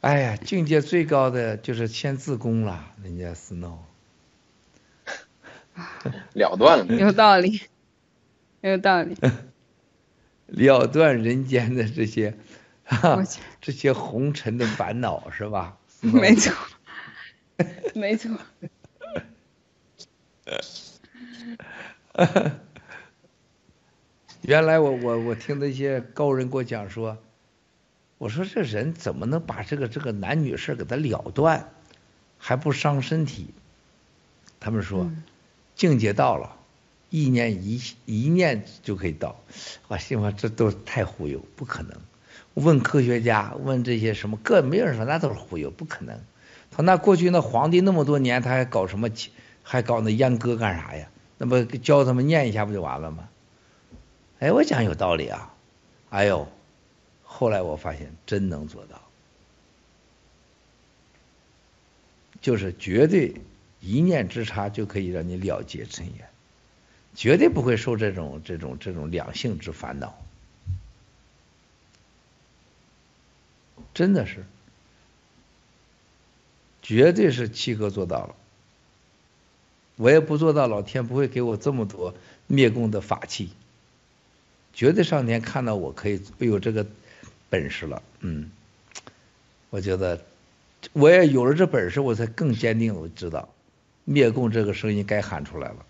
[0.01, 3.77] 哎呀，境界最高的就是签字功了，人家 Snow。
[6.33, 6.85] 了断了。
[6.99, 7.61] 有道理，
[8.59, 9.15] 有道理。
[10.47, 12.37] 了断人间的这些，
[13.61, 15.77] 这些红尘的烦恼，是吧？
[16.01, 16.53] 没错，
[17.93, 18.31] 没错。
[24.41, 27.17] 原来我我我听那些高人给我讲说，
[28.17, 31.69] 我说这人怎么能把这个这个男女事给他了断，
[32.37, 33.53] 还不伤身体？
[34.59, 35.11] 他们说
[35.75, 36.55] 境界到了，
[37.09, 39.39] 意念一一念就可以到。
[39.87, 41.97] 我心说这都太忽悠，不可能。
[42.55, 46.19] 问科学家，问这些什么个没有人说那都是忽悠，不可能。
[46.71, 49.09] 他那过去那皇帝那么多年，他还搞什么，
[49.61, 51.07] 还搞那阉割干啥呀？
[51.37, 53.27] 那么教他们念一下不就完了吗？
[54.39, 55.53] 哎，我讲有道理啊。
[56.09, 56.47] 哎呦，
[57.23, 59.01] 后来我发现真能做到，
[62.41, 63.35] 就是绝对
[63.79, 66.27] 一念之差就可以让你了结尘缘，
[67.15, 70.15] 绝对不会受这种这种这种两性之烦恼。
[73.93, 74.45] 真的是，
[76.81, 78.35] 绝对是七哥做到了。
[79.97, 82.15] 我也不做到，老天不会给我这么多
[82.47, 83.51] 灭共的法器。
[84.73, 86.87] 绝对上天看到我可以有这个
[87.49, 88.49] 本事了，嗯，
[89.69, 90.23] 我觉得
[90.93, 93.49] 我也有了这本事，我才更坚定我知道
[94.05, 95.85] 灭共这个声音该喊出来了。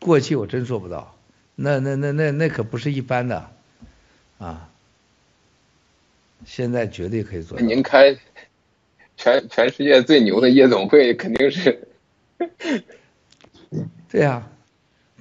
[0.00, 1.14] 过去我真做不到，
[1.54, 3.52] 那那那那那可不是一般的
[4.38, 4.71] 啊！
[6.44, 7.64] 现在绝对可以做到。
[7.64, 8.16] 您开
[9.16, 11.88] 全全世界最牛的夜总会，肯定是。
[14.10, 14.48] 对呀、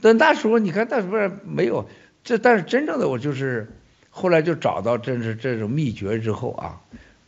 [0.02, 1.88] 但那时候你看，那时候没有
[2.24, 3.72] 这，但是真正的我就是
[4.10, 6.82] 后来就找到真是这种秘诀之后啊，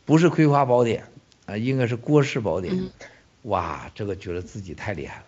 [0.04, 1.04] 不是《葵花宝典》
[1.52, 2.74] 啊，应该是《郭氏宝典》。
[3.42, 5.24] 哇，这个觉得自己太厉害了。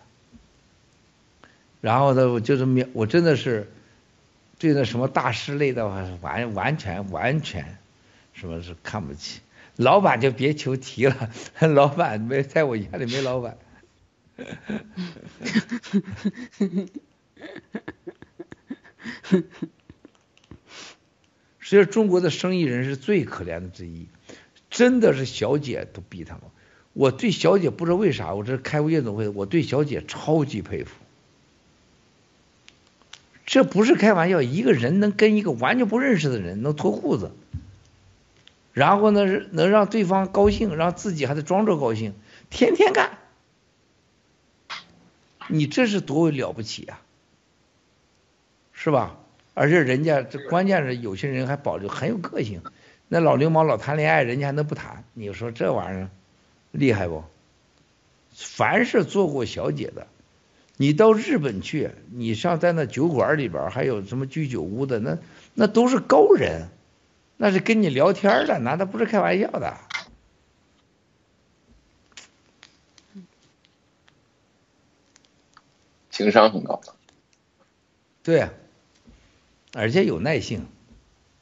[1.81, 3.67] 然后呢，我就是面，我真的是
[4.59, 7.77] 对那什么大师类的话，完完全完全
[8.39, 9.41] 什么是看不起。
[9.75, 13.57] 老板就别求提了， 老板没在我眼里没老板。
[21.59, 24.07] 实际上，中国的生意人是最可怜的之一，
[24.69, 26.43] 真的是小姐都逼他们。
[26.93, 30.95] 我对小姐不知道为啥，我这开过夜总会，我对小姐超级佩服。
[33.45, 37.31] 这不是开玩笑，一个人能跟一个完全不认识的人能脱裤子，
[38.77, 42.13] 然后呢能让对方高兴，让自己还得装着高兴，
[42.51, 43.17] 天天干。
[45.47, 47.01] 你这是多了不起啊，
[48.73, 49.17] 是吧？
[49.55, 52.61] 而且人家这关键是有些人还保留很有个性，
[53.07, 55.03] 那老流氓老谈恋爱，人家还能不谈？
[55.15, 56.09] 你说这玩意儿
[56.69, 57.23] 厉害不？
[58.35, 60.05] 凡是做过小姐的，
[60.75, 65.17] 你到日本去，你上在那酒馆里边，还有什么居酒屋的，那
[65.55, 66.67] 那都是高人，
[67.37, 69.77] 那是跟你聊天的，那他不是开玩笑的。
[76.09, 76.81] 情商很高。
[78.23, 78.49] 对、啊，
[79.73, 80.67] 而且有耐性，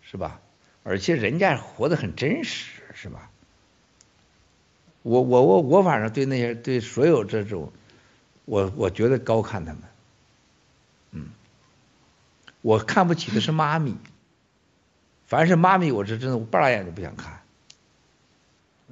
[0.02, 0.42] 是吧？
[0.84, 3.32] 而且人家活得很真实，是吧？
[5.02, 7.72] 我我我我反正对那些对所有这种，
[8.46, 9.82] 我我觉得高看他们，
[11.12, 11.30] 嗯，
[12.62, 13.96] 我看不起的是妈咪，
[15.36, 17.42] 凡是妈咪，我是真的我半拉眼都不想看。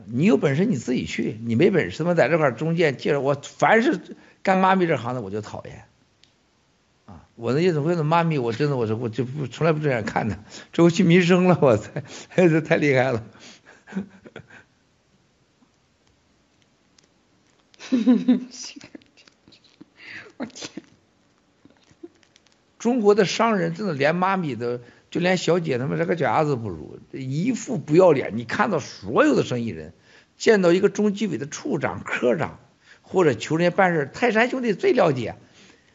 [0.07, 5.85] 你有本事你自己去，你没本事他妈在这块儿中间介绍我，凡是干妈咪这行的我就讨厌。
[7.05, 10.37] 啊，我那夜总会的妈咪，我真的我说我就不从来不这样看的，
[10.73, 11.89] 这我去民生了，我操
[12.35, 13.23] 这太厉害了。
[20.35, 20.83] 我天！
[22.79, 24.81] 中国的商人真的连妈咪的，
[25.13, 28.35] 就连小姐他们这个脚丫子不如，一副不要脸。
[28.35, 29.93] 你看到所有的生意人，
[30.37, 32.57] 见到一个中纪委的处长、科长，
[33.03, 35.35] 或者求人家办事，泰山兄弟最了解。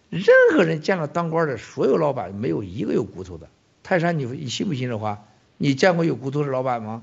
[0.08, 3.48] 任何人见了当官的，所有老板没有一个有骨头的。
[3.82, 5.24] 泰山，你你信不信这话？
[5.56, 7.02] 你见过有骨头的老板吗？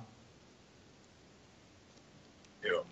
[2.64, 2.86] 有。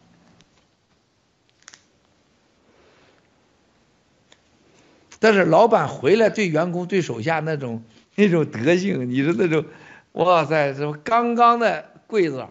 [5.19, 7.85] 但是老板回来对员工、对手下那种
[8.16, 9.66] 那种德性，你说那种，
[10.11, 12.45] 哇塞，什么刚刚的柜子，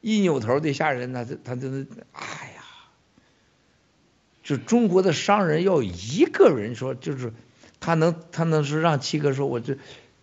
[0.00, 2.22] 一扭头得吓人，那这他真的，哎
[2.54, 2.62] 呀，
[4.42, 7.32] 就中国的商人要一个人说，就是
[7.80, 9.78] 他能他能说让七哥说，我这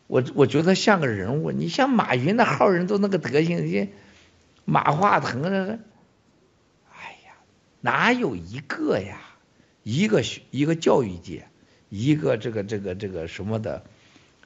[0.07, 1.51] 我我觉得像个人物。
[1.51, 3.90] 你像马云那号人都那个德行，你
[4.64, 5.80] 马化腾这是，
[6.93, 7.33] 哎呀，
[7.82, 9.19] 哪有一个呀？
[9.83, 11.48] 一个一个教育界。
[11.90, 13.85] 一个这个这个这个什么的，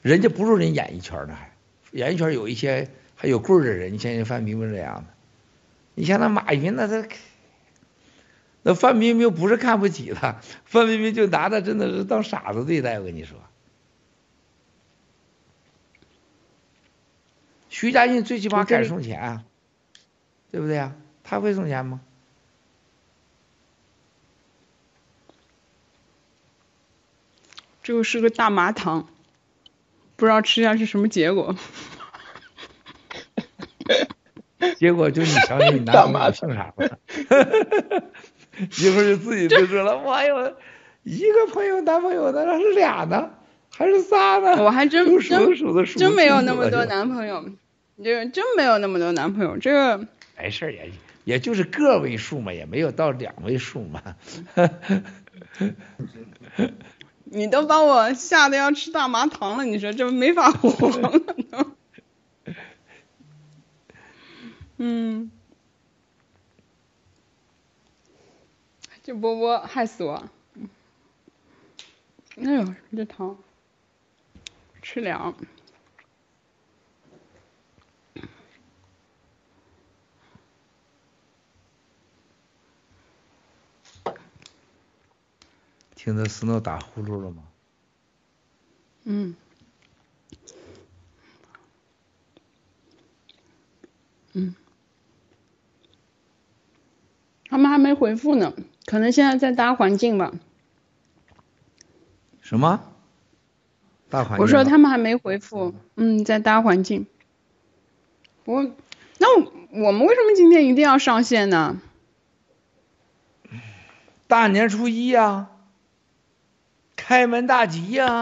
[0.01, 1.51] 人家不如人演艺圈的，还
[1.91, 5.13] 演艺圈有一些还有棍儿的人，你像范冰冰这样的，
[5.95, 7.07] 你像那马云那他，
[8.63, 13.37] 那范冰冰不是看不起他，范冰冰就拿他真的是当傻子对待，我跟你说。
[17.69, 19.43] 徐家印最起码敢送钱啊，
[20.51, 20.95] 对不对呀？
[21.23, 22.01] 他会送钱吗？
[27.81, 29.07] 这个是个大麻糖。
[30.21, 31.55] 不知道吃下去什么结果。
[34.77, 36.99] 结果就你想起你男朋友姓啥了，
[38.79, 40.55] 一会儿就自己就说了，我有
[41.01, 43.31] 一个朋友男朋友的，那是俩呢，
[43.75, 44.63] 还是仨呢？
[44.63, 47.43] 我还真都数真着数着数真没有那么多男朋友，
[48.03, 50.05] 这个真没有那么多男朋友，这个
[50.37, 50.91] 没事儿也
[51.23, 54.03] 也就是个位数嘛，也没有到两位数嘛。
[57.33, 61.17] 你都把我吓得要吃大麻糖了，你说这没法活了
[61.49, 61.71] 都。
[64.75, 65.31] 嗯，
[69.03, 70.29] 这波波害死我！
[72.35, 73.37] 哎呦，这糖
[74.81, 75.33] 吃凉。
[86.03, 87.43] 听到 Snow 打呼噜了吗？
[89.03, 89.35] 嗯。
[94.33, 94.55] 嗯。
[97.45, 98.55] 他们还没回复呢，
[98.87, 100.33] 可能现在在搭环境吧。
[102.41, 102.81] 什么？
[104.09, 104.41] 大环境？
[104.41, 107.05] 我说他们还没回复，嗯，在搭环境。
[108.45, 108.63] 我，
[109.19, 111.79] 那我我们为什么今天一定要上线呢？
[114.27, 115.49] 大年初一呀、
[117.03, 118.21] 开门大吉呀、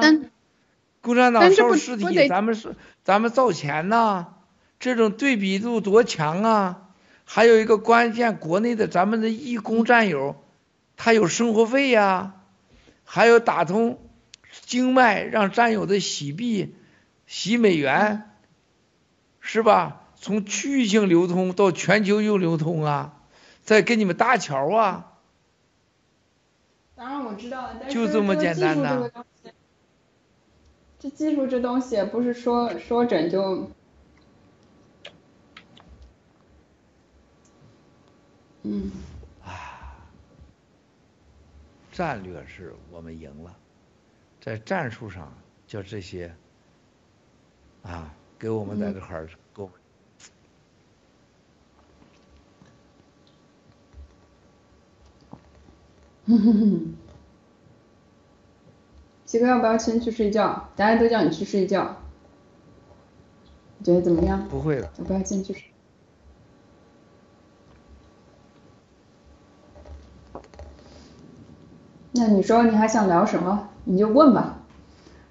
[1.02, 4.28] 共产党但这不烧尸体，咱们是咱们造钱呐，
[4.80, 6.90] 这种对比度多强啊！
[7.26, 10.42] 还有一个关键，国内的咱们的义工战友，
[10.96, 12.36] 他有生活费呀、
[13.04, 14.00] 还有打通
[14.66, 16.74] 经脉，让战友的洗币、
[17.28, 18.32] 洗美元，
[19.42, 20.04] 是吧？
[20.16, 23.14] 从区域性流通到全球又流通啊，
[23.64, 25.09] 再给你们搭桥啊。
[27.00, 29.10] 当然我知道了，但是就这么简单呐
[31.00, 33.70] 这个技术这个东西，不是说说整就，
[38.64, 38.92] 嗯，
[39.46, 40.12] 啊
[41.94, 43.56] 战略是我们赢了，
[44.42, 45.32] 在战术上
[45.68, 46.30] 叫这些
[47.84, 49.30] 啊，给我们在这块儿
[56.38, 56.96] 给我们
[59.26, 60.70] 七哥要不要先去睡觉？
[60.76, 61.98] 大家都叫你去睡觉，
[63.78, 64.48] 你觉得怎么样？
[64.50, 65.64] 不会的，要不要先去睡？
[72.12, 73.70] 那你说你还想聊什么？
[73.86, 74.56] 你就问吧。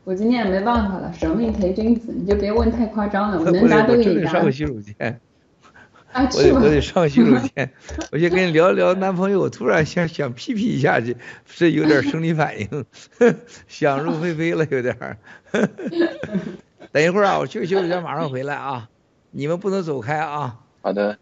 [0.04, 4.44] 我今天也没办法了，舍命陪君子，你就别问太夸张了，我能答 我都给你答我正得上。
[4.44, 5.20] 个洗手间，
[6.12, 6.42] 啊，我。
[6.42, 7.70] 得我得上洗手间，
[8.12, 12.84] 我先跟你聊聊男朋友，我突然想想屁屁一下去，这有点生理反应，
[13.68, 15.18] 想入非非了，有点儿。
[16.92, 18.88] 等一会儿啊，我去个洗手间，马上回来啊，
[19.30, 20.60] 你们不能走开啊。
[20.80, 21.18] 好的。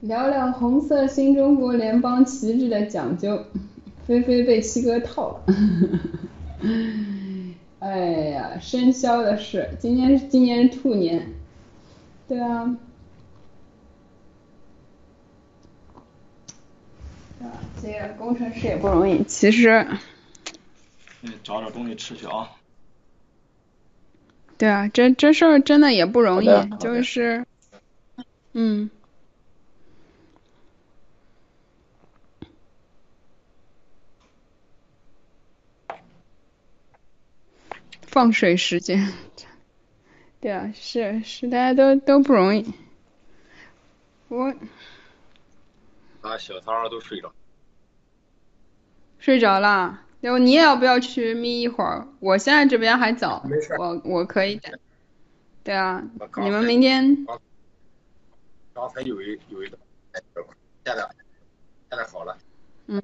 [0.00, 3.44] 聊聊红色新中国联邦旗帜的讲究，
[4.04, 5.54] 菲菲被七哥套了。
[7.82, 7.98] 哎
[8.30, 11.26] 呀，生肖的事，今年是今年是兔年，
[12.28, 12.76] 对啊，
[17.40, 17.52] 对啊，
[17.82, 19.20] 这个工程师也不容易。
[19.24, 19.84] 其实，
[21.22, 22.48] 嗯，找点东西吃去啊。
[24.56, 26.46] 对啊，这这事儿真的也不容易
[26.78, 27.44] 就是，
[28.52, 28.88] 嗯。
[38.12, 39.10] 放水时间，
[40.38, 42.74] 对啊，是是，大家都都不容易。
[44.28, 44.54] 我
[46.20, 47.32] 啊，小涛儿都睡着。
[49.18, 52.06] 睡着了，要不你也要不要去眯一会儿？
[52.20, 53.42] 我现在这边还早
[53.78, 54.78] 我我可以的。
[55.64, 56.02] 对啊
[56.36, 57.24] 你们明天
[58.74, 59.80] 刚才有一有一段，
[60.84, 61.08] 现在
[61.88, 62.36] 现在好了。
[62.88, 63.00] 嗯，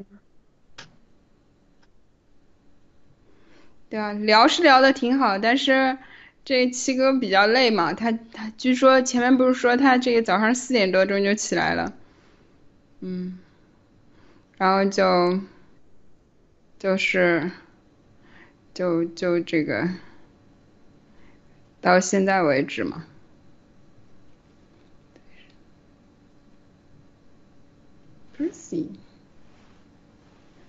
[3.91, 5.97] 对啊，聊是聊的挺好，但是
[6.45, 11.95] 这七哥比较累嘛，他他据说前面不是说他这个早上四点多钟就起来了，
[13.01, 13.39] 嗯，
[14.59, 15.41] 然后就
[16.79, 17.51] 就是
[18.75, 19.89] 就就这个
[21.81, 23.07] 到现在为止嘛。
[28.37, 28.87] Percy。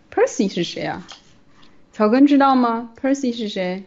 [0.09, 1.05] Percy 是谁啊？
[1.99, 3.83] 草根知道吗？Percy 是谁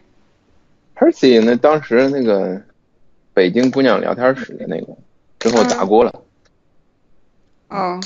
[0.95, 2.61] ？Percy 那当时那个
[3.33, 4.95] 北京姑娘聊天室的那个，
[5.39, 6.23] 之后砸锅了，
[7.69, 7.99] 哦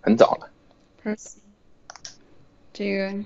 [0.00, 0.50] 很早了。
[1.04, 1.36] ，Percy。
[2.72, 3.24] 这个，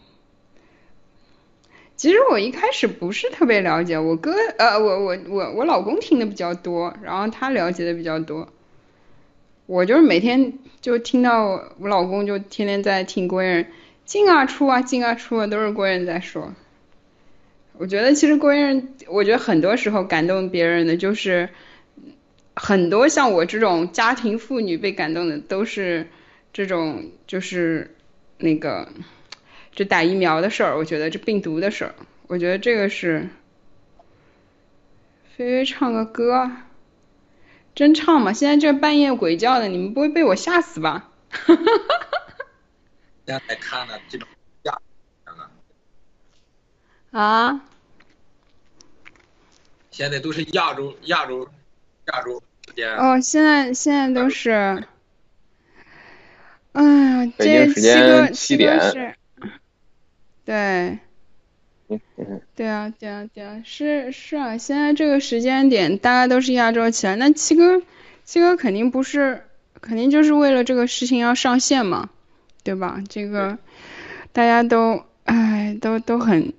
[1.97, 8.47] 其实我一开始不是特别了解，我哥呃，我我我我老公听的比较多，然后他了解的比较多。
[9.73, 10.52] 我就是每天
[10.83, 13.67] 就听到我老公就天天在听国人
[14.05, 16.52] 进啊出啊进啊出啊，都是国人在说。
[17.78, 21.49] 我觉得其实国人，我觉得很多时候感动别人的就是
[22.55, 26.07] 很多像我这种家庭妇女被感动的都是
[26.52, 27.94] 这种就是
[28.36, 28.86] 那个
[29.75, 31.94] 这打疫苗的事儿，我觉得这病毒的事儿，
[32.26, 33.26] 我觉得这个是。
[35.34, 36.51] 菲菲唱个歌。
[37.75, 38.33] 真唱吗？
[38.33, 41.10] 现在这半夜鬼叫的，你们不会被我吓死吧？
[43.26, 44.28] 现在看的这种
[44.65, 44.78] 亚
[47.12, 47.60] 啊？
[49.91, 51.49] 现在都是亚洲亚洲
[52.07, 52.94] 亚洲时间。
[52.97, 54.51] 哦，现在现在都是，
[56.73, 56.83] 哎
[57.26, 58.81] 呀，北京时这七个间七七个点。
[58.91, 59.15] 是，
[60.44, 60.99] 对。
[62.17, 67.83] 嗯对啊，对啊，对啊，是是啊，现在这个时间点，大家都是亚洲起来，那七哥，
[68.25, 69.45] 七哥肯定不是，
[69.81, 72.11] 肯定就是为了这个事情要上线嘛，
[72.62, 73.03] 对吧？
[73.09, 73.59] 这个
[74.33, 76.53] 大家都，唉，都都很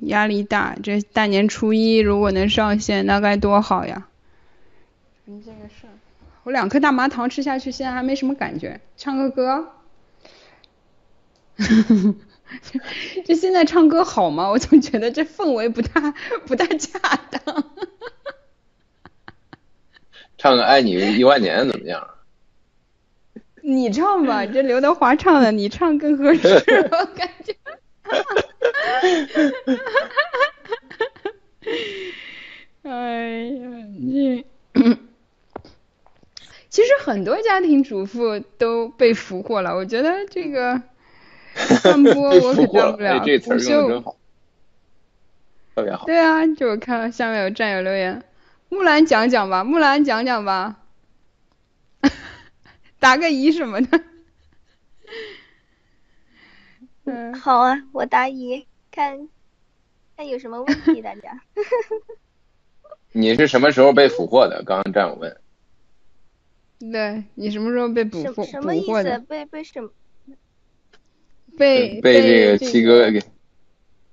[0.00, 4.06] 压力大，这大年初一如果能上线，那该多好呀！
[5.26, 5.92] 嗯，这个事儿，
[6.44, 9.68] 我两颗大麻糖吃下去，现在还没什么感觉，唱个歌。
[13.26, 14.48] 这现在唱歌好吗？
[14.50, 16.14] 我总觉得这氛围不大
[16.46, 16.98] 不大恰
[17.30, 17.64] 当。
[20.36, 22.08] 唱个《爱你一万年》怎么样？
[23.62, 26.48] 你唱吧，这刘德华唱的，你唱更合适，
[26.90, 27.54] 我感觉。
[32.82, 33.68] 哎呀，
[33.98, 34.44] 你
[36.70, 40.80] 其实很多家庭主妇都被俘获了，我觉得这个。
[41.80, 43.58] 散播 我可当不了，哎，这词儿。
[43.58, 44.16] 用的真好，
[45.74, 46.06] 特别好。
[46.06, 48.22] 对啊，就我看到下面有战友留言，
[48.68, 50.76] 木兰讲讲吧，木兰讲讲吧，
[53.00, 54.00] 答个疑什么的。
[57.04, 59.28] 嗯，好啊，我答疑，看
[60.16, 61.40] 看有什么问题，大家。
[63.12, 64.62] 你是什么时候被俘获的？
[64.64, 65.36] 刚刚战友问。
[66.92, 69.18] 对你什么时候被捕获什么意思？
[69.28, 69.90] 被被什么？
[71.58, 73.22] 被被这个七哥给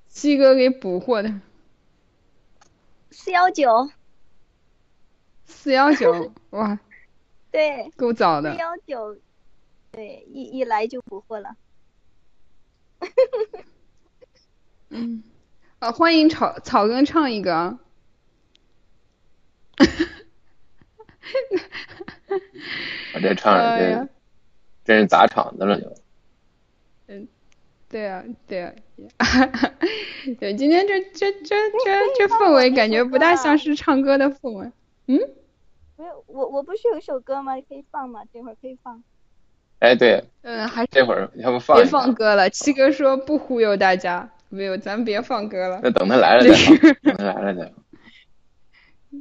[0.07, 1.31] 七哥给捕获的。
[3.11, 3.89] 四幺九。
[5.45, 6.79] 四幺九， 哇，
[7.51, 7.91] 对。
[7.95, 8.59] 够早的四。
[8.59, 9.17] 幺九，
[9.91, 11.55] 对，一一来就捕获了。
[14.89, 15.23] 嗯，
[15.79, 17.79] 啊，欢迎草草根唱一个啊。
[23.13, 24.07] 我这唱 这
[24.83, 26.04] 真是砸场子了就。
[27.95, 28.73] 嗯，对啊，对啊，
[30.39, 34.69] 对，今天这这这这这氛围感觉不大像是唱歌的氛围。
[35.07, 35.17] 嗯，
[35.95, 37.53] 没有，我我不是有一首歌吗？
[37.61, 38.21] 可以放吗？
[38.33, 39.01] 这会儿可以放。
[39.79, 41.85] 哎，对，嗯，还是这会儿要不放别？
[41.85, 42.49] 放歌了。
[42.49, 45.79] 七哥说不忽悠大家，没有，咱别放歌了。
[45.81, 47.73] 那等他来了再放， 等他来了再放。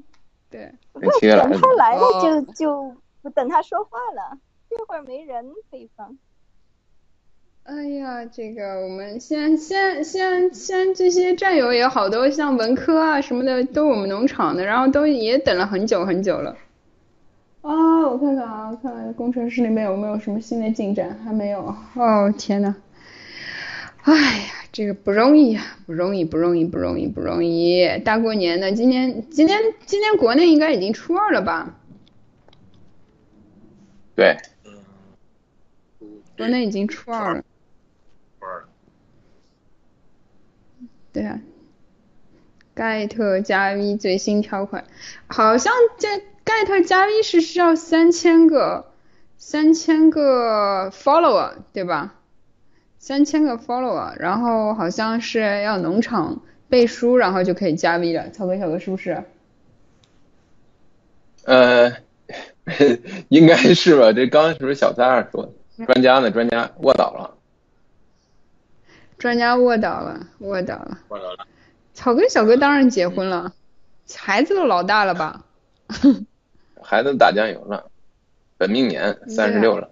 [0.51, 4.37] 对，等七哥来等了他来了哦就就不等他说话了，
[4.69, 6.19] 这会儿没人可以放。
[7.65, 16.59] 哎呀，这个我们先先先先这些战友也好多，像文科啊什么的，都我们农场的，然后都也等了很久很久了。
[17.63, 17.73] 啊，
[18.07, 21.75] 我看看啊，看看工程师那边有没有什么新的进展，还没有。
[21.95, 22.77] 哦，天呐，
[24.03, 27.89] 哎呀，这个不容易呀，不容易，不容易，不容易，不容易。
[28.05, 31.75] 大过年的，今天今天今天国内应该已经初二了吧？
[34.15, 34.37] 对，
[36.37, 37.43] 国内已经初二了。
[41.15, 41.41] 对啊，
[42.75, 44.85] 盖特加 V 最新条款，
[45.29, 46.09] 好像这
[46.45, 48.91] 盖特加 V 是需要三千个
[49.39, 52.17] 三千个 follower 对吧？
[52.99, 58.31] 三千个 follower，然后好像是要农场背书，然后就可以加 V 了。
[58.31, 59.23] 草根小哥是不是？
[61.45, 61.93] 呃，
[63.29, 64.13] 应该是吧？
[64.13, 65.45] 这刚刚是不是小三儿说
[65.77, 65.85] 的？
[65.87, 66.31] 专家呢？
[66.31, 67.34] 专家卧倒了。
[69.25, 70.99] 专家卧倒了，卧倒了。
[71.09, 71.47] 卧倒了。
[71.95, 73.55] 草根小哥当然结婚了，
[74.15, 75.47] 孩子都老大了吧？
[76.83, 77.91] 孩子打酱油了，
[78.59, 79.91] 本命年三十六了。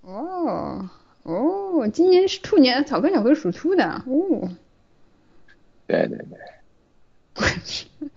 [0.00, 0.90] 哦
[1.22, 4.50] 哦，今年是兔年，草根小哥属兔的哦。
[5.86, 6.38] 对对对。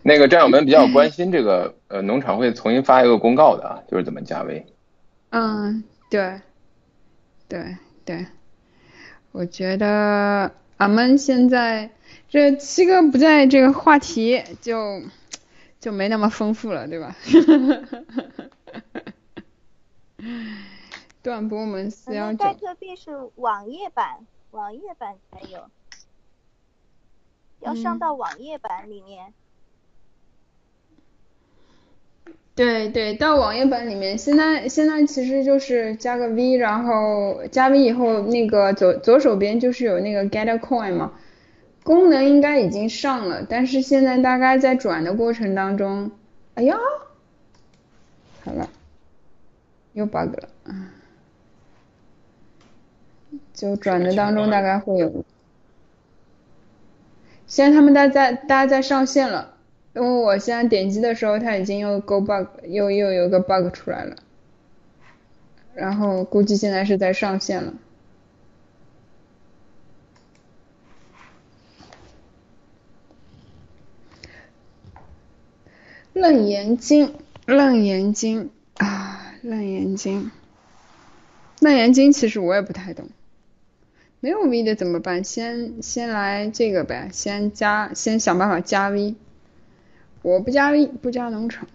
[0.01, 4.65] 那个战友们比较关心这个，呃，农场会重新发一个公告的啊，就是怎么加微。
[5.29, 6.41] 嗯，对，
[7.47, 8.25] 对对，
[9.31, 11.89] 我觉得俺们现在
[12.29, 15.01] 这七哥不在这个话题就
[15.79, 17.15] 就没那么丰富了，对吧？
[21.23, 25.69] 断波门四幺那九盖特币是网页版，网页版才有，
[27.59, 29.33] 要上嗯到网页版里面。
[32.53, 41.13] 对对，到网页版里面，现在现在其实就是加个 V，然后加 V 以后，那个左左手边就是有那个 Get a Coin 嘛，
[41.83, 46.11] 功能应该已经上了，但是现在大概在转的过程当中，
[46.55, 46.77] 哎呀，
[48.43, 48.69] 好了，
[49.93, 50.49] 又 bug 了，
[53.53, 55.23] 就转的当中大概会有，
[57.47, 59.50] 现在他们大家大家在上线了。
[59.93, 64.15] 因为我现在点击的时候，它已经又 go bug，又又有个 bug 出来了，
[65.73, 67.73] 然后估计现在是在上线了。
[76.13, 80.29] 楞严经，楞严经啊，楞严经，
[81.59, 83.09] 楞严经其实我也不太懂，
[84.19, 85.23] 没有 V 的怎么办？
[85.23, 89.15] 先先来这个呗，先加，先想办法加 V。
[90.21, 91.67] 我不加微不加农场，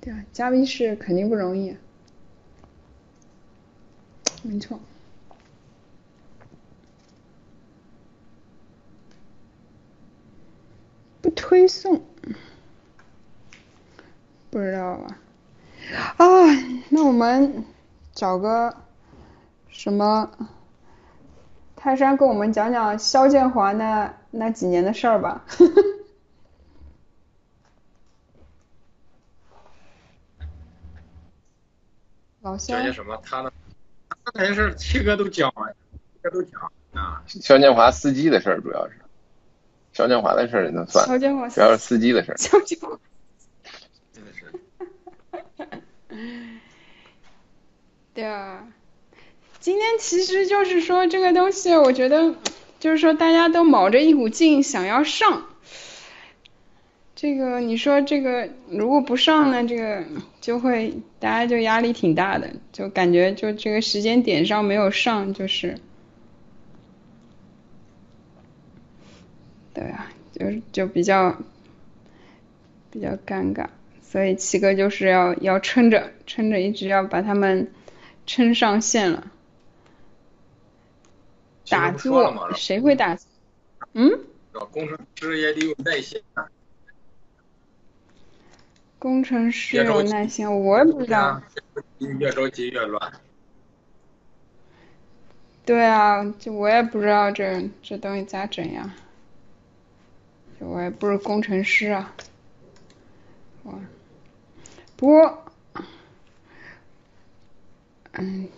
[0.00, 1.76] 对啊，加微是肯定不容易，
[4.42, 4.80] 没错。
[11.22, 12.02] 不推送，
[14.50, 15.18] 不知道啊。
[16.16, 16.26] 啊，
[16.88, 17.64] 那我们
[18.12, 18.74] 找个
[19.68, 20.30] 什么
[21.76, 25.44] 泰山跟我们讲讲肖建华那那几年的事儿吧。
[32.42, 33.20] 老肖讲些什么？
[33.24, 33.52] 他呢？
[34.08, 35.74] 他那些事儿七哥都讲了，
[36.14, 37.22] 七哥都讲啊。
[37.26, 38.94] 肖建华司机的事儿主要是，
[39.92, 42.36] 肖建华的事儿也能算，肖建华主要是司机的事儿。
[42.36, 42.98] 肖建华，
[44.12, 44.52] 真的是。
[48.14, 48.66] 对啊，
[49.60, 52.34] 今天其实就是说这个东西，我觉得
[52.78, 55.49] 就是说大家都卯着一股劲想要上，
[57.20, 60.02] 这个你说这个如果不上呢，这个
[60.40, 65.76] 就会大家就压力挺大的，就感觉就这个时间点上没有上，就是，
[69.74, 71.36] 对啊，就是就比较
[72.90, 73.66] 比较尴尬，
[74.00, 77.70] 所以七哥就是要要撑着撑着，一直要把他们
[78.24, 79.30] 撑上线了。
[81.68, 83.18] 打坐吗谁会打？
[83.92, 84.10] 嗯？
[84.70, 86.48] 工程师也得有耐心啊。
[89.00, 91.42] 工程师有耐心，我也不知道。
[92.18, 93.12] 越着急越乱。
[95.64, 98.94] 对啊，就我也不知道这这东西咋整呀。
[100.60, 102.14] 就我也不是工程师啊。
[103.62, 103.80] 我，
[104.96, 105.44] 不过，
[108.12, 108.48] 嗯，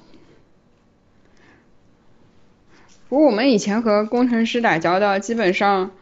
[3.08, 5.92] 不过我们以前和工程师打交道，基本上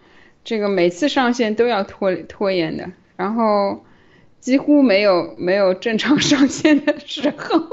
[0.45, 3.85] 这个每次上线都要拖拖延的，然后
[4.41, 7.69] 几乎没有没有正常上线的时候。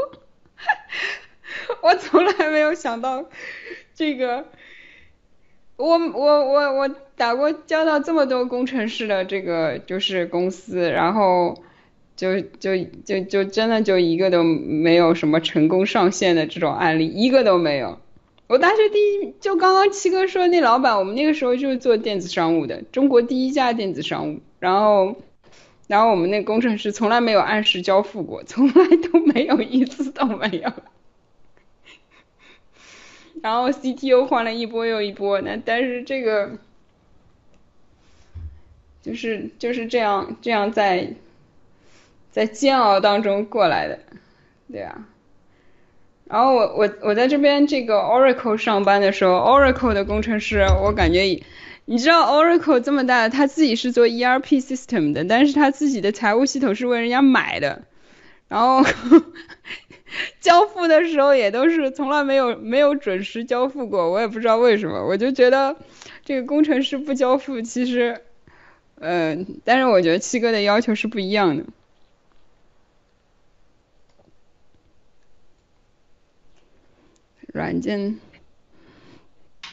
[1.82, 3.26] 我从来没有想到
[3.94, 4.46] 这个，
[5.76, 11.62] 我我我我打过交道这么多工程师的这个就是公司，然后
[12.16, 18.00] 就就就就真的就一个都没有什么成功上线的这种案例，一个都没有。
[18.48, 25.16] 我大学第一就刚刚七哥说那老板，我们那个时候就是做电子商务的，中国第一家电子商务，然后
[25.88, 28.74] 然后我们那工程师从来没有按时交付过，从来
[29.12, 30.72] 都没有一次都没有。
[33.42, 36.58] 然后 CTO 换了一波又一波，那但是这个
[39.02, 41.14] 就是就是这样这样在
[42.32, 44.00] 在煎熬当中过来的，
[44.72, 45.08] 对啊。
[46.26, 51.42] 然后我我我在这边这个 Oracle 上班的时候，Oracle 的工程师，我感觉，
[51.90, 57.84] 你知道 Oracle 这么大，他自己是做 ERP system 的，但是他自己的财务系统是为人家买的，
[58.50, 58.84] 然后
[60.42, 65.78] 交付的时候也都是从来没有没有准时交付过，我也不知道为什么，我就觉得
[66.26, 68.20] 这个工程师不交付，其实，
[69.00, 71.64] 呃，但是我觉得七哥的要求是不一样的。
[77.54, 78.20] 软件，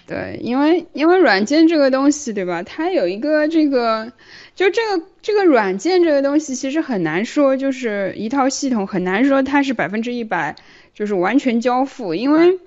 [0.07, 2.62] 对，因为因为软件这个东西，对吧？
[2.62, 4.12] 它有一个这个，
[4.55, 10.57] 就这个这个软件这个东西，其实很难说，就是一套系统很难说它是百分之一百
[10.92, 12.58] 就是完全交付，因为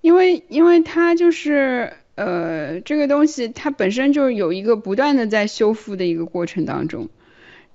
[0.00, 7.10] 因为因为它就是呃这个东西它本身就有一个不断的在修复的一个过程当中，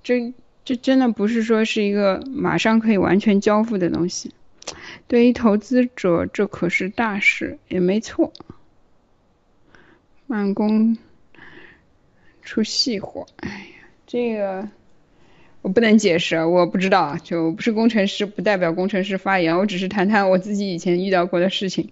[0.02, 4.32] 这这真的不是说是一个马上可以完全交付的东西。
[5.06, 8.32] 对于投资者，这可是大事，也没错。
[10.26, 10.96] 慢工
[12.42, 14.68] 出细活，哎呀，这个
[15.62, 21.90] 我不能解释，我不知道，就不是工程师，不代表工程师发言，我只是谈谈我自己以前遇到过的事情。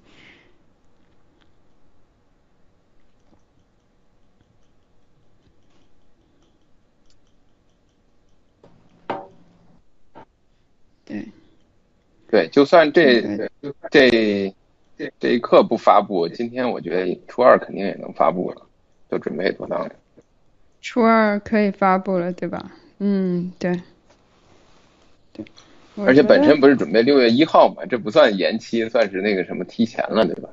[11.05, 11.29] 对。
[12.31, 13.49] 对，就算这
[13.93, 14.53] 这
[14.97, 18.63] 这这一刻不发布，今天我觉得初二肯定也能发布了，
[19.11, 19.91] 就准备妥当了。
[20.81, 22.71] 初二可以发布了，对吧？
[22.99, 23.81] 嗯，对。
[25.33, 25.45] 对。
[25.97, 30.49] 而且本身不是准备六月一号嘛，这不算延期，算是那个什么提前了，对吧？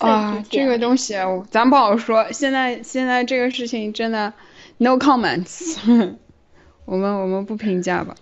[0.00, 1.14] 啊，这个东西
[1.50, 2.30] 咱不好说。
[2.30, 4.32] 现在现在这个事情真的
[4.76, 5.78] no comments，
[6.84, 8.14] 我们我们不评价吧。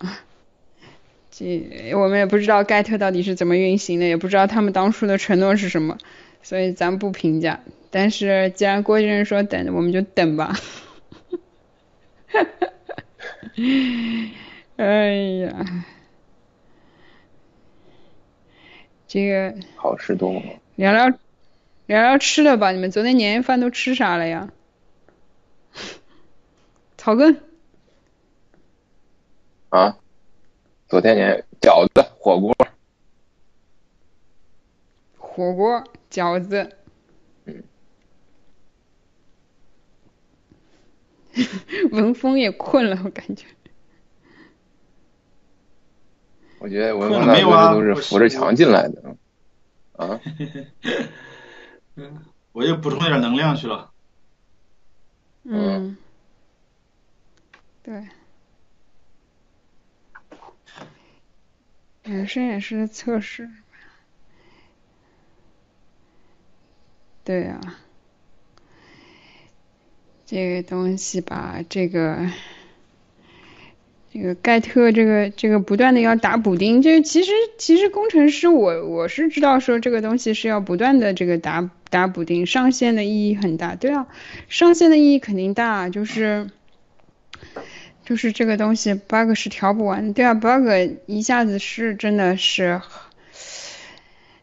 [1.39, 5.99] 这我们也不知道盖特到底是怎么运行的，也不知道他们当初的承诺是什么，
[6.41, 7.59] 所以咱不评价。
[7.91, 10.57] 但是既然郭先生说等，我们就等吧。
[12.27, 12.67] 哈哈，
[14.77, 15.13] 哎
[15.45, 15.85] 呀，
[19.07, 20.41] 这个好吃多磨。
[20.75, 21.07] 聊聊
[21.85, 24.49] 聊聊吃的吧，你们昨天年夜饭都吃啥了呀？
[26.97, 27.39] 草根。
[29.69, 29.99] 啊？
[30.87, 32.55] 昨天年饺子、火锅，
[35.17, 36.77] 火锅、饺子，
[37.45, 37.63] 嗯，
[41.91, 43.45] 文峰也困了，我感觉。
[46.59, 49.15] 我觉得文峰大哥都是扶着墙进来的，
[49.97, 50.19] 啊。
[51.95, 53.91] 嗯，我又补充点能量去了。
[55.43, 55.97] 嗯。
[57.83, 58.07] 对。
[62.09, 63.49] 也是也是测试，
[67.23, 67.59] 对啊，
[70.25, 72.29] 这个东西吧，这个
[74.13, 84.07] 这个盖特这个这个不断的要打补丁，这其实其实工程师我我是知道说这个东西是要不断的这个打打补丁，上线的意义很大，对啊，
[84.47, 86.49] 上线的意义肯定大，就是。
[88.07, 90.65] 就是这个东西 bug 是调不完，对啊，bug
[91.07, 92.81] 一下子是真的是，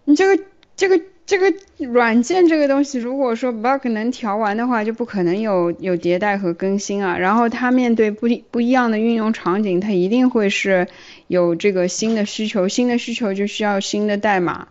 [0.05, 0.45] 你这个
[0.77, 7.17] 这个这个软件这个东西，如果说 bug 能调完的话，就不可能有有迭代和更新啊。
[7.17, 10.87] 然后它面对不不一样的运用场景，它一定会是
[11.27, 14.69] 有这个新的需求，新的需求就需要新的代码，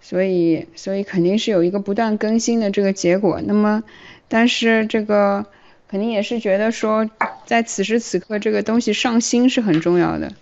[0.00, 3.42] 所以所以肯定是有一个不断更新的这个结果。
[3.44, 3.82] 那么，
[4.28, 5.44] 但是这个。
[5.88, 7.08] 肯定也是觉得说，
[7.46, 10.34] 在此时此刻这个东西上新是很重要的，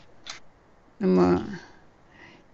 [0.98, 1.44] 那么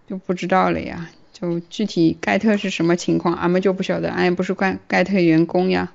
[0.07, 1.09] 就不知道了呀。
[1.31, 5.91] 就具体盖特是什么情况，俺们就不晓得，俺也不是盖盖特员工呀。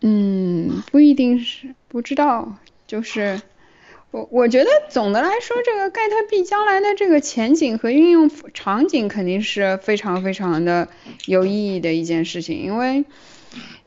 [0.00, 2.56] 嗯，不一定是不知道，
[2.86, 3.42] 就是
[4.10, 10.88] 我我觉得总的来说，这个盖特币将来的这个前景和运用场景肯定是非常非常的
[11.26, 13.04] 有意义的一件事情，因为。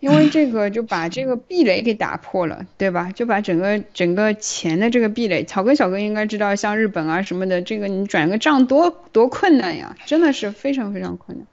[0.01, 3.11] 因为这个就把这个壁垒给打破了，对吧？
[3.11, 11.45] 就把整个整个钱的这个壁垒，草根小哥应该知道，像日本啊什么的，这个你转个账多多困难呀，真的是非常非常困难。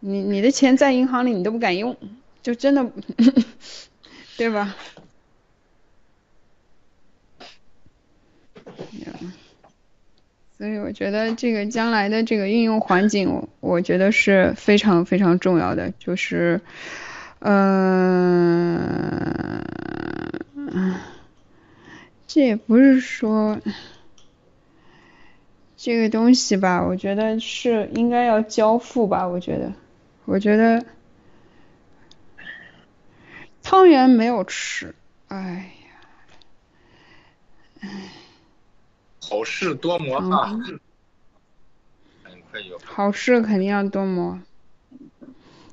[0.00, 1.98] 你你的钱在银行里你都不敢用，
[2.42, 2.90] 就真的，
[4.38, 4.74] 对吧？
[10.56, 16.62] 所以我觉得这个将来的这个运用环境，我觉得是非常非常重要的，就是。
[17.40, 18.94] 嗯，
[22.26, 23.58] 这也不是说
[25.76, 29.72] 这个东西吧，我觉得是应该要交付吧，我觉得，
[30.26, 30.84] 我觉得
[33.62, 34.94] 汤圆没有吃，
[35.28, 35.72] 哎
[37.80, 37.88] 呀，
[39.22, 40.60] 好事多磨啊，
[42.84, 44.38] 好事肯定要多磨。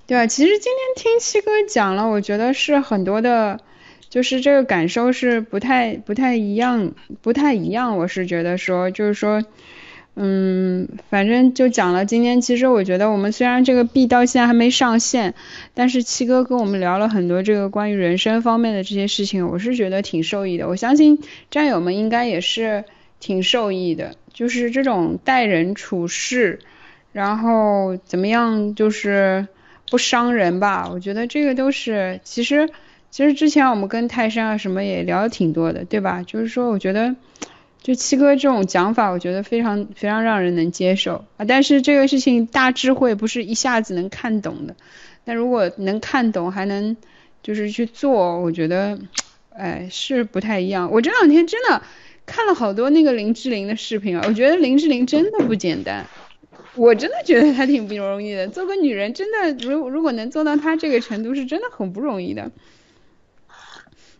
[0.08, 3.60] 对啊，其实今天听七哥讲了，我觉得是很多的，
[4.10, 7.98] 就是这个感受是不太不太一样，不太一样。
[7.98, 9.44] 我是觉得说，就是说，
[10.16, 12.06] 嗯，反正就讲了。
[12.06, 15.34] 今天其实我觉得，我们虽然这个币到现在还没上线，
[15.74, 20.70] 但是七哥跟我们聊了很多这个关于人生方面的这些事情，我是觉得挺受益的。
[20.70, 21.22] 我相信
[21.52, 22.86] 战友们应该也是
[23.20, 26.60] 挺受益的，就是这种待人处事，
[27.12, 29.50] 然后怎么样就是
[29.90, 32.70] 不伤人吧，我觉得这个都是其实
[33.10, 36.24] 其实之前我们跟泰山啊什么也聊的挺多的，对吧？
[36.24, 37.16] 就是说我觉得
[37.82, 44.76] 就七哥这种讲法，我觉得非常非常让人能接受啊，但是这个事情大智慧不是一下子能看懂的，
[45.26, 46.98] 但如果能看懂还能
[47.42, 49.00] 就是去做，我觉得
[49.50, 50.92] 哎是不太一样。
[50.92, 51.82] 我这两天真的。
[52.30, 56.06] 看了好多那个林志玲的视频啊，我觉得林志玲真的不简单，
[56.78, 58.48] 我真的觉得她挺不容易的。
[58.48, 62.52] 做个女人真的，如如果能做到她这个程度，是真的很不容易的。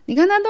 [0.04, 0.44] 你看她都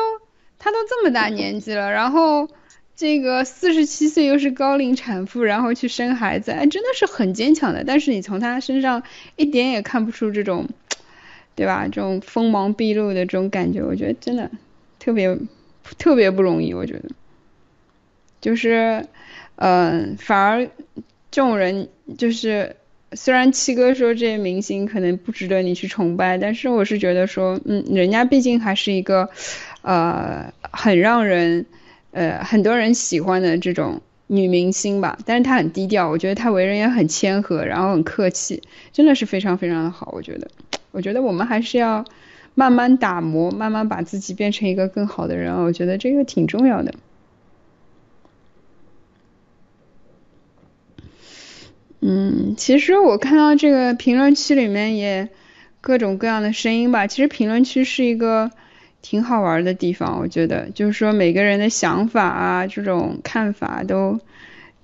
[0.59, 2.49] 她都这么大年纪了，然后
[2.97, 7.85] 这个四十七岁又是高龄产妇，然后去生孩子，哎，真的是很坚强的。
[7.85, 9.03] 但是你从她身上
[9.37, 10.69] 一点也看不出这种，
[11.55, 11.85] 对吧？
[11.85, 14.51] 这种锋芒毕露的这种感觉，我觉得真的
[14.99, 15.39] 特别
[15.99, 17.11] 特别不容易，我觉得。
[18.41, 19.05] 就是，
[19.57, 20.71] 嗯，反而
[21.31, 22.75] 这种人就是，
[23.13, 29.29] 虽然七哥说这些明星可能不值得你去崇拜，但是我是觉得说，嗯，人家毕竟还是一个，
[29.83, 31.67] 呃，很让人，
[32.13, 35.19] 呃，很多人喜欢的这种女明星吧。
[35.27, 38.63] 但是她很低调，我觉得她为人也很谦和，然后很客气，
[38.93, 40.11] 真的是非常非常的好。
[40.13, 40.49] 我觉得，
[40.91, 42.05] 我觉得我们还是要
[42.55, 45.55] 慢慢打磨，慢慢把自己变成一个更好的人。
[45.55, 46.95] 我觉得这个挺重要的。
[52.01, 55.29] 嗯，其实我看到这个评论区里面也
[55.81, 57.09] 各种各样的声音吧。
[57.09, 58.53] 其实评论区是一个
[59.03, 64.21] 挺好玩的地方，我觉得，就是说每个人的想法啊，这种看法都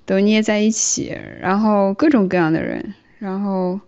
[0.07, 3.79] 都捏在一起，然后各种各样的人，然后，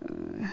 [0.00, 0.48] 嗯，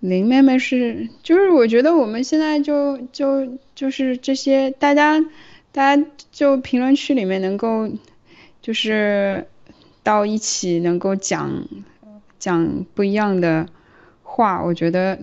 [0.00, 5.24] 林妹妹是，就是我觉得我们现在就就就是这些大家
[5.70, 7.88] 大家就评论区里面能够
[8.60, 9.46] 就是。
[10.06, 11.66] 到一起能够讲
[12.38, 13.66] 讲不一样的
[14.22, 15.18] 话，我觉得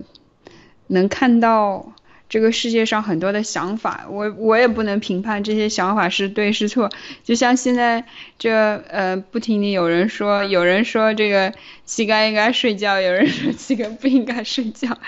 [0.88, 1.94] 能看到
[2.28, 6.90] 这个世界上很多的想法，我我也不能评判这些想法是对是错。
[7.22, 8.04] 就像现在
[8.38, 8.52] 这
[8.90, 11.54] 呃不停的有人说，有人说这个
[11.86, 14.98] 乞丐应该睡觉，有人说乞丐不应该睡觉。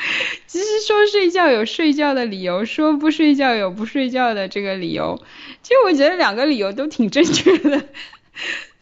[0.46, 5.20] 其实说睡觉有睡觉的理由，说不睡觉有不睡觉的这个理由。
[5.62, 7.84] 其实我觉得两个理由都挺正确的。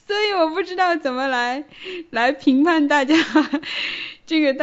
[0.06, 1.64] 所以我不知道怎么来
[2.10, 3.14] 来评判大家
[4.26, 4.54] 这个。